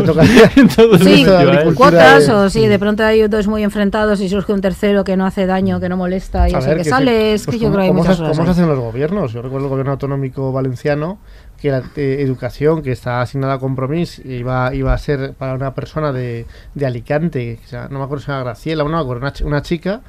tocaría- 0.07 0.51
Entonces, 0.57 1.01
Sí, 1.07 1.25
de 1.25 1.75
cuotas 1.75 2.27
de- 2.27 2.33
o 2.33 2.49
sí, 2.49 2.67
de 2.67 2.79
pronto 2.79 3.03
hay 3.05 3.29
dos 3.29 3.47
muy 3.47 3.63
enfrentados 3.63 4.21
y 4.23 4.29
surge 4.31 4.55
un 4.55 4.63
tercero 4.63 5.05
que 5.05 5.19
no 5.19 5.27
hace 5.27 5.45
daño, 5.45 5.81
que 5.81 5.89
no 5.91 5.97
molesta 5.99 6.49
y 6.49 6.55
A 6.55 6.59
así 6.59 6.69
ver, 6.69 6.77
que 6.79 6.83
que 6.85 6.89
sale. 6.89 7.11
sí. 7.31 7.35
Es 7.35 7.43
que 7.43 7.53
Pues 7.53 7.61
yo 7.61 7.67
cómo- 7.69 7.77
creo 7.77 7.93
que 7.93 7.93
cosas 8.15 8.29
¿Cómo 8.29 8.35
se 8.35 8.43
ahí. 8.43 8.49
hacen 8.51 8.69
los 8.69 8.79
gobiernos? 8.79 9.33
Yo 9.33 9.43
recuerdo 9.43 9.67
el 9.67 9.71
gobierno 9.71 9.93
autonómico 9.93 10.53
valenciano 10.53 11.19
que 11.61 11.71
la 11.71 11.83
eh, 11.97 12.17
educación 12.21 12.83
que 12.83 12.93
está 12.93 13.21
asignada 13.23 13.55
a 13.55 13.59
compromiso 13.59 14.23
iba, 14.25 14.75
iba 14.75 14.93
a 14.93 14.99
ser 14.99 15.33
para 15.35 15.55
una 15.55 15.75
persona 15.75 16.13
de, 16.13 16.47
de 16.75 16.87
Alicante, 16.87 17.59
o 17.65 17.69
sea, 17.69 17.89
no 17.91 17.99
me 17.99 18.05
acuerdo 18.05 18.25
si 18.25 18.31
era 18.31 18.41
Graciela, 18.41 18.85
no 18.85 18.91
me 18.91 18.99
acuerdo, 18.99 19.23
una, 19.23 19.33
chi- 19.33 19.45
una 19.45 19.63
chica, 19.63 20.03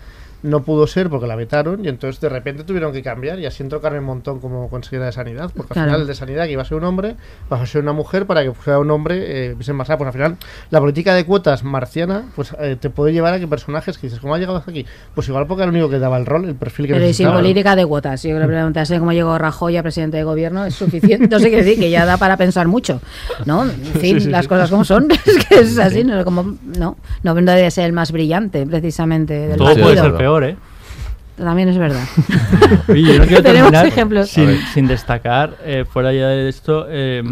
no 0.43 0.61
pudo 0.63 0.85
ser 0.87 1.09
porque 1.09 1.25
la 1.27 1.35
vetaron 1.35 1.83
y 1.83 1.87
entonces 1.87 2.21
de 2.21 2.29
repente 2.29 2.63
tuvieron 2.63 2.93
que 2.93 3.01
cambiar 3.01 3.39
y 3.39 3.45
así 3.45 3.63
entró 3.63 3.81
Carmen 3.81 4.03
Montón 4.03 4.39
como 4.39 4.69
consejera 4.69 5.05
de 5.07 5.11
Sanidad, 5.11 5.51
porque 5.55 5.73
Claro. 5.73 5.81
al 5.85 5.87
final 5.89 6.01
el 6.01 6.07
de 6.07 6.15
Sanidad 6.15 6.45
que 6.45 6.51
iba 6.51 6.61
a 6.61 6.65
ser 6.65 6.77
un 6.77 6.83
hombre, 6.83 7.15
pasó 7.49 7.63
a 7.63 7.65
ser 7.65 7.81
una 7.81 7.93
mujer 7.93 8.25
para 8.27 8.43
que 8.43 8.51
fuera 8.53 8.79
un 8.79 8.91
hombre, 8.91 9.49
eh, 9.49 9.55
pues 9.55 9.67
al 9.69 10.11
final 10.13 10.37
la 10.69 10.79
política 10.79 11.13
de 11.15 11.25
cuotas 11.25 11.63
marciana 11.63 12.23
pues 12.35 12.55
eh, 12.59 12.77
te 12.79 12.89
puede 12.89 13.13
llevar 13.13 13.33
a 13.33 13.39
que 13.39 13.47
personajes 13.47 13.97
que 13.97 14.07
dices, 14.07 14.19
¿cómo 14.19 14.35
ha 14.35 14.37
llegado 14.37 14.57
hasta 14.57 14.71
aquí? 14.71 14.85
Pues 15.15 15.27
igual 15.27 15.47
porque 15.47 15.63
era 15.63 15.69
el 15.71 15.75
único 15.75 15.89
que 15.89 15.99
daba 15.99 16.17
el 16.17 16.25
rol, 16.25 16.45
el 16.45 16.55
perfil 16.55 16.87
que 16.87 16.93
Pero 16.93 17.05
y 17.05 17.13
sin 17.13 17.25
necesitaba. 17.25 17.37
política 17.39 17.75
de 17.75 17.85
cuotas. 17.85 18.23
Yo 18.23 18.29
creo 18.35 18.41
que 18.47 18.53
preguntarse 18.53 18.99
cómo 18.99 19.13
llegó 19.13 19.37
Rajoy 19.37 19.77
a 19.77 19.83
presidente 19.83 20.17
de 20.17 20.23
gobierno 20.23 20.65
es 20.65 20.75
suficiente. 20.75 21.27
No 21.27 21.39
sé 21.39 21.49
qué 21.49 21.57
decir, 21.63 21.79
que 21.79 21.89
ya 21.89 22.05
da 22.05 22.17
para 22.17 22.37
pensar 22.37 22.67
mucho. 22.67 23.01
¿No? 23.45 23.63
En 23.63 23.71
fin, 23.71 24.15
Sí, 24.19 24.21
sí, 24.25 24.29
las 24.29 24.43
sí. 24.45 24.49
cosas 24.49 24.69
como 24.69 24.83
son. 24.85 25.07
Es 25.25 25.45
que 25.45 25.55
es 25.59 25.77
así, 25.79 26.03
no, 26.03 26.23
como, 26.23 26.55
no, 26.77 26.97
no 27.23 27.35
debe 27.35 27.69
ser 27.71 27.85
el 27.85 27.93
más 27.93 28.11
brillante, 28.11 28.65
precisamente. 28.65 29.33
Del 29.47 29.57
Todo 29.57 29.67
puede 29.73 29.83
partido. 29.85 30.03
ser 30.05 30.13
peor, 30.15 30.26
¿eh? 30.43 30.57
También 31.37 31.69
es 31.69 31.77
verdad. 31.77 32.03
Oye, 32.87 33.03
yo 33.03 33.19
no 33.19 33.25
quiero 33.25 33.43
Tenemos 33.43 33.71
terminar 33.71 33.85
ejemplos. 33.85 34.29
Sin, 34.29 34.87
destacar, 34.87 35.55
eh, 35.63 35.85
fuera 35.87 36.11
ya 36.11 36.27
de 36.27 36.49
esto, 36.49 36.87
eh, 36.89 37.23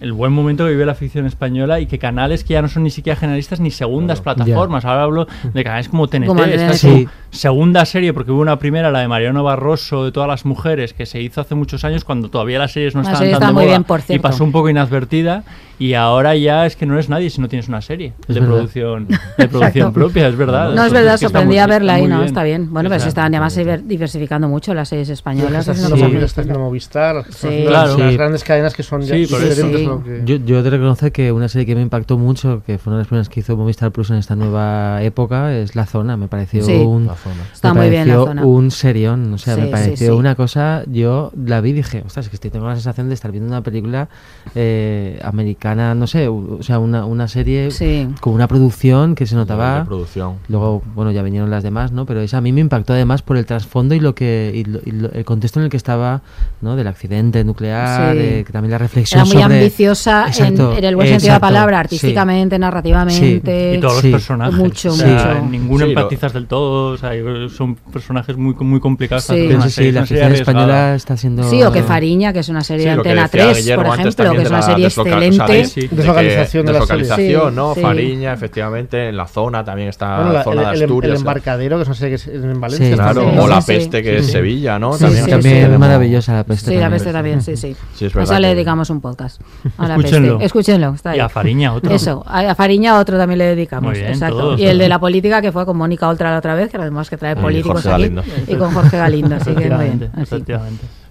el 0.00 0.12
buen 0.12 0.32
momento 0.32 0.64
que 0.64 0.70
vive 0.70 0.86
la 0.86 0.94
ficción 0.94 1.26
española 1.26 1.80
y 1.80 1.86
que 1.86 1.98
canales 1.98 2.44
que 2.44 2.54
ya 2.54 2.62
no 2.62 2.68
son 2.68 2.82
ni 2.82 2.90
siquiera 2.90 3.18
generalistas 3.18 3.60
ni 3.60 3.70
segundas 3.70 4.20
plataformas. 4.20 4.84
Ahora 4.84 5.02
hablo 5.02 5.26
de 5.52 5.64
canales 5.64 5.88
como 5.88 6.08
TNT, 6.08 6.26
Como 6.26 6.42
TNT. 6.42 6.74
Sí. 6.74 7.08
Segunda 7.30 7.84
serie, 7.84 8.12
porque 8.12 8.30
hubo 8.32 8.40
una 8.40 8.58
primera, 8.58 8.90
la 8.90 9.00
de 9.00 9.08
Mariano 9.08 9.42
Barroso, 9.44 10.04
de 10.04 10.12
todas 10.12 10.28
las 10.28 10.44
mujeres, 10.44 10.92
que 10.94 11.06
se 11.06 11.20
hizo 11.20 11.40
hace 11.40 11.54
muchos 11.54 11.84
años 11.84 12.04
cuando 12.04 12.28
todavía 12.30 12.58
las 12.58 12.72
series 12.72 12.94
no 12.94 13.02
La 13.02 13.08
estaban 13.10 13.18
serie 13.18 13.32
tan 13.34 13.42
está 13.42 13.46
de 13.48 13.52
muy 13.54 13.62
moda 13.64 13.72
bien, 13.72 13.84
por 13.84 14.00
y 14.08 14.18
pasó 14.18 14.44
un 14.44 14.52
poco 14.52 14.68
inadvertida. 14.68 15.44
Y 15.80 15.94
ahora 15.94 16.34
ya 16.34 16.66
es 16.66 16.74
que 16.74 16.86
no 16.86 16.94
eres 16.94 17.08
nadie 17.08 17.30
si 17.30 17.40
no 17.40 17.48
tienes 17.48 17.68
una 17.68 17.80
serie 17.80 18.12
Es 18.26 18.34
de 18.34 18.40
verdad. 18.40 18.56
producción, 18.56 19.06
de 19.06 19.48
producción 19.48 19.92
propia, 19.92 20.26
es 20.26 20.36
verdad. 20.36 20.74
No, 20.74 20.84
es 20.84 20.92
verdad, 20.92 21.10
que 21.10 21.26
está 21.26 21.28
sorprendí 21.28 21.50
muy- 21.54 21.58
a 21.58 21.66
verla 21.68 21.94
ahí, 21.94 22.06
¿no? 22.08 22.24
Está 22.24 22.42
bien. 22.42 22.72
Bueno, 22.72 22.88
pero 22.88 22.98
se 23.00 23.08
Exacto. 23.10 23.20
están 23.20 23.34
además 23.36 23.56
diver- 23.56 23.82
diversificando 23.86 24.48
mucho 24.48 24.74
las 24.74 24.88
series 24.88 25.08
españolas. 25.08 25.68
es 25.68 25.78
Movistar, 25.88 26.46
Movistar, 26.58 27.16
está 27.18 27.32
Sí. 27.32 27.46
haciendo 27.46 27.70
Claro. 27.70 27.96
las 27.96 28.10
Sí. 28.10 28.16
grandes 28.16 28.42
cadenas 28.44 28.74
que 28.74 28.82
son 28.82 29.02
ya 29.02 29.14
Sí, 29.14 29.20
diferentes 29.20 29.56
Sí. 29.56 29.84
lo 29.84 30.02
que- 30.02 30.40
Yo, 30.44 30.62
de 30.64 30.70
reconocer 30.70 31.12
que 31.12 31.30
una 31.30 31.46
serie 31.48 31.64
que 31.64 31.76
me 31.76 31.82
impactó 31.82 32.18
mucho, 32.18 32.60
que 32.66 32.78
fue 32.78 32.90
una 32.90 32.96
de 32.96 33.02
las 33.02 33.06
primeras 33.08 33.28
que 33.28 33.38
hizo 33.38 33.56
Movistar 33.56 33.92
Plus 33.92 34.10
en 34.10 34.16
esta 34.16 34.34
nueva 34.34 35.00
época, 35.04 35.54
es 35.54 35.76
La 35.76 35.86
Zona. 35.86 36.16
Me 36.16 36.26
pareció 36.26 36.64
Sí. 36.64 36.72
un, 36.72 37.06
La 37.06 37.14
zona. 37.22 37.42
Está 37.52 37.74
me 37.74 37.80
muy 37.80 37.90
bien 37.90 38.08
La 38.08 38.14
pareció 38.14 38.26
Zona. 38.28 38.44
un 38.46 38.70
serión. 38.70 39.34
O 39.34 39.38
sea, 39.38 39.54
Sí, 39.54 39.60
me 39.60 39.66
sí, 39.66 39.72
pareció 39.72 40.12
sí. 40.14 40.18
una 40.18 40.34
cosa. 40.34 40.82
Yo 40.86 41.32
la 41.44 41.60
vi 41.60 41.70
y 41.70 41.72
dije, 41.74 42.02
ostras, 42.06 42.26
es 42.26 42.30
que 42.30 42.36
estoy, 42.36 42.50
tengo 42.50 42.66
la 42.66 42.74
sensación 42.74 43.08
de 43.08 43.14
estar 43.14 43.30
viendo 43.30 43.48
una 43.48 43.62
película 43.62 44.08
eh, 44.54 45.18
americana, 45.22 45.94
no 45.94 46.06
sé, 46.06 46.28
o 46.28 46.58
sea, 46.62 46.78
una, 46.78 47.04
una 47.04 47.28
serie 47.28 47.70
Sí. 47.70 48.08
con 48.20 48.32
una 48.32 48.48
producción 48.48 49.14
que 49.14 49.26
se 49.26 49.34
notaba. 49.34 49.84
producción. 49.84 50.36
Luego, 50.48 50.82
bueno, 50.94 51.10
ya 51.10 51.22
vinieron 51.22 51.50
las 51.50 51.62
demás, 51.62 51.92
¿no? 51.92 52.06
Pero 52.06 52.20
esa 52.20 52.38
a 52.38 52.40
mí 52.40 52.52
me 52.52 52.60
impactó 52.60 52.92
además 52.92 53.22
por 53.22 53.36
el 53.36 53.44
trasfondo 53.46 53.94
y 53.94 54.00
lo 54.00 54.14
que 54.14 54.52
y 54.54 54.64
lo- 54.64 54.80
y 54.84 54.90
lo- 54.92 55.10
el 55.12 55.24
contexto 55.24 55.58
en 55.60 55.64
el 55.64 55.70
que 55.70 55.76
estaba, 55.76 56.22
¿no? 56.60 56.76
Del 56.76 56.86
accidente 56.86 57.44
nuclear, 57.44 58.12
Sí. 58.12 58.18
de, 58.18 58.44
que 58.44 58.52
también 58.52 58.70
la 58.72 58.78
reflexión 58.78 59.20
Era 59.20 59.24
muy 59.26 59.42
sobre- 59.42 59.58
ambiciosa 59.58 60.22
en, 60.22 60.28
Exacto, 60.28 60.76
en 60.76 60.84
el 60.84 60.96
buen 60.96 61.08
sentido 61.08 61.26
de 61.26 61.28
la 61.28 61.36
exacto, 61.36 61.46
palabra, 61.46 61.76
sí. 61.78 61.80
artísticamente, 61.84 62.58
narrativamente. 62.58 63.74
Y 63.76 63.80
todos 63.80 64.00
Sí. 64.00 64.10
los 64.10 64.20
personajes. 64.20 64.54
Mucho, 64.56 64.90
o 64.90 64.92
sea, 64.92 65.34
mucho. 65.34 65.46
Ninguno 65.50 65.86
Sí, 65.86 65.92
lo- 65.94 66.00
empatizas 66.00 66.32
del 66.32 66.46
todo. 66.46 66.92
O 66.92 66.96
sea, 66.96 67.07
son 67.50 67.74
personajes 67.76 68.36
muy, 68.36 68.54
muy 68.54 68.80
complicados. 68.80 69.24
Sí. 69.24 69.48
sí, 69.48 69.60
sí, 69.62 69.70
serie, 69.70 69.92
la 69.92 70.06
ficción 70.06 70.32
española 70.34 70.94
está 70.94 71.16
siendo... 71.16 71.42
Sí, 71.44 71.62
o 71.62 71.72
que 71.72 71.82
Fariña, 71.82 72.32
que 72.32 72.40
es 72.40 72.48
una 72.48 72.62
serie 72.62 72.82
Sí, 72.82 72.86
de 72.86 72.90
Antena 72.92 73.22
decía 73.22 73.44
3, 73.46 73.56
Guillermo 73.58 73.84
por 73.84 73.94
ejemplo, 73.98 74.32
que 74.32 74.42
es 74.42 74.48
una 74.48 74.56
la 74.58 74.62
serie 74.62 74.86
desloca- 74.86 75.00
o 75.16 75.18
sea, 75.18 75.26
excelente. 75.26 75.52
de- 75.52 75.58
de 75.58 75.88
que- 75.88 75.96
Deslocalización 75.96 76.66
de 76.66 76.72
la 76.72 76.80
serie. 76.80 77.02
deslocalización, 77.02 77.54
¿no? 77.54 77.74
sí. 77.74 77.80
Fariña, 77.80 78.32
efectivamente, 78.32 79.08
en 79.08 79.16
la 79.16 79.26
zona 79.26 79.64
también 79.64 79.88
está 79.88 80.16
Bueno, 80.16 80.32
la 80.32 80.44
zona 80.44 80.54
el, 80.54 80.66
de 80.68 80.72
el- 80.72 80.76
el 80.78 80.82
Asturias. 80.84 81.18
embarcadero, 81.18 81.76
que 81.76 81.82
es 81.82 81.88
una 81.88 81.94
serie 81.96 82.10
que 82.10 82.14
es 82.22 82.28
en 82.28 82.60
Valencia. 82.60 82.94
Claro, 82.94 83.28
o 83.42 83.48
la 83.48 83.60
peste 83.60 83.98
sí. 83.98 84.02
que 84.04 84.16
es 84.18 84.26
Sí. 84.26 84.32
Sevilla, 84.32 84.78
¿no? 84.78 84.92
Sí, 84.94 85.00
también 85.04 85.24
sí, 85.24 85.30
También 85.30 85.66
sí. 85.66 85.72
es 85.72 85.78
maravillosa 85.78 86.32
la 86.34 86.44
peste. 86.44 86.70
Sí, 86.72 86.76
la 86.76 86.90
peste 86.90 87.12
también, 87.12 87.42
sí, 87.42 87.56
sí. 87.56 87.76
Sí, 87.94 88.04
es 88.06 88.14
o 88.14 88.18
verdad 88.18 88.30
sea, 88.30 88.40
le 88.40 88.48
dedicamos 88.54 88.90
un 88.90 89.00
podcast 89.00 89.40
a 89.78 89.88
la 89.88 89.96
Escúchenlo. 89.96 90.32
peste. 90.38 90.46
Escúchenlo, 90.46 90.94
está 90.94 91.10
Y 91.10 91.14
bien. 91.14 91.26
a 91.26 91.28
Fariña 91.28 91.74
otro. 91.74 91.92
Eso, 91.94 92.24
a, 92.26 92.54
Fariña 92.54 92.98
otro 92.98 93.16
también 93.18 93.38
le 93.38 93.44
dedicamos. 93.44 93.96
Exacto. 93.96 94.56
y 94.58 94.64
el 94.64 94.78
de 94.78 94.88
la 94.88 94.98
política 94.98 95.40
que 95.40 95.52
fue 95.52 95.64
con 95.66 95.76
Mónica 95.76 96.08
Oltra 96.08 96.30
la 96.32 96.38
otra 96.38 96.54
vez, 96.54 96.70
que 96.70 96.78
además 96.98 97.10
que 97.10 97.16
trae 97.16 97.32
Y 97.32 97.36
políticos 97.36 97.82
Jorge 97.82 97.88
aquí. 97.88 98.02
Galindo. 98.02 98.22
Y 98.46 98.54
con 98.56 98.74
Jorge 98.74 98.96
Galindo, 98.98 99.36
así 99.36 99.54
que 99.54 99.70
muy 99.70 99.84
bien. 99.84 100.10
así. 100.20 100.44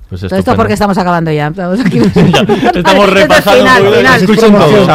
Pues 0.10 0.22
Todo 0.22 0.28
esto 0.28 0.38
estupendo. 0.38 0.56
porque 0.56 0.74
estamos 0.74 0.98
acabando 0.98 1.32
ya. 1.32 1.48
Estamos 1.48 1.80
aquí. 1.82 1.98
Estamos 2.76 3.10
repasando 3.14 3.66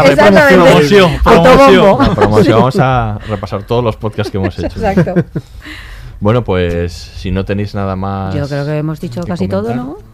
Exactamente. 0.05 0.55
Promoción, 0.55 1.11
promoción. 2.15 2.59
Vamos 2.59 2.77
a 2.79 3.19
repasar 3.29 3.63
todos 3.65 3.85
los 3.85 3.97
podcasts 3.97 4.31
que 4.31 4.39
hemos 4.39 4.59
hecho. 4.59 4.69
Exacto. 4.69 5.15
Bueno, 6.19 6.45
pues 6.45 6.93
si 6.93 7.31
no 7.31 7.45
tenéis 7.45 7.75
nada 7.75 7.95
más. 7.95 8.35
Yo 8.35 8.49
creo 8.49 8.65
que 8.65 8.79
hemos 8.79 9.01
dicho 9.01 9.21
que 9.23 9.29
casi 9.29 9.49
todo, 9.49 9.65
comentar, 9.65 9.85
¿no? 9.85 10.12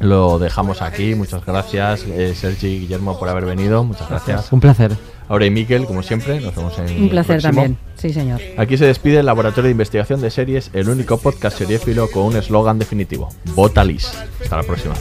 Lo 0.00 0.38
dejamos 0.38 0.82
aquí. 0.82 1.14
Muchas 1.14 1.44
gracias, 1.44 2.04
eh, 2.08 2.34
Sergi 2.34 2.66
y 2.66 2.80
Guillermo, 2.80 3.18
por 3.18 3.28
haber 3.28 3.44
venido. 3.44 3.84
Muchas 3.84 4.08
gracias. 4.08 4.52
Un 4.52 4.60
placer. 4.60 4.96
Ahora 5.28 5.46
y 5.46 5.50
Miquel, 5.50 5.86
como 5.86 6.02
siempre, 6.02 6.40
nos 6.40 6.54
vemos 6.54 6.78
en 6.78 7.04
Un 7.04 7.08
placer 7.08 7.40
también. 7.40 7.78
Sí, 7.96 8.12
señor. 8.12 8.40
Aquí 8.58 8.76
se 8.76 8.86
despide 8.86 9.20
el 9.20 9.26
Laboratorio 9.26 9.68
de 9.68 9.72
Investigación 9.72 10.20
de 10.20 10.30
Series, 10.30 10.70
el 10.72 10.88
único 10.88 11.18
podcast 11.18 11.56
seriéfilo 11.56 12.10
con 12.10 12.24
un 12.24 12.36
eslogan 12.36 12.78
definitivo: 12.78 13.28
Vota 13.54 13.84
Lis. 13.84 14.12
Hasta 14.42 14.56
la 14.56 14.62
próxima. 14.62 14.94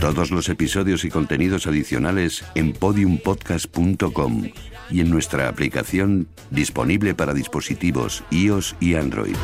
Todos 0.00 0.30
los 0.30 0.48
episodios 0.48 1.04
y 1.04 1.10
contenidos 1.10 1.66
adicionales 1.66 2.44
en 2.54 2.72
podiumpodcast.com 2.72 4.48
y 4.90 5.00
en 5.00 5.10
nuestra 5.10 5.48
aplicación 5.48 6.28
disponible 6.50 7.14
para 7.14 7.32
dispositivos 7.32 8.24
iOS 8.30 8.76
y 8.80 8.94
Android. 8.96 9.36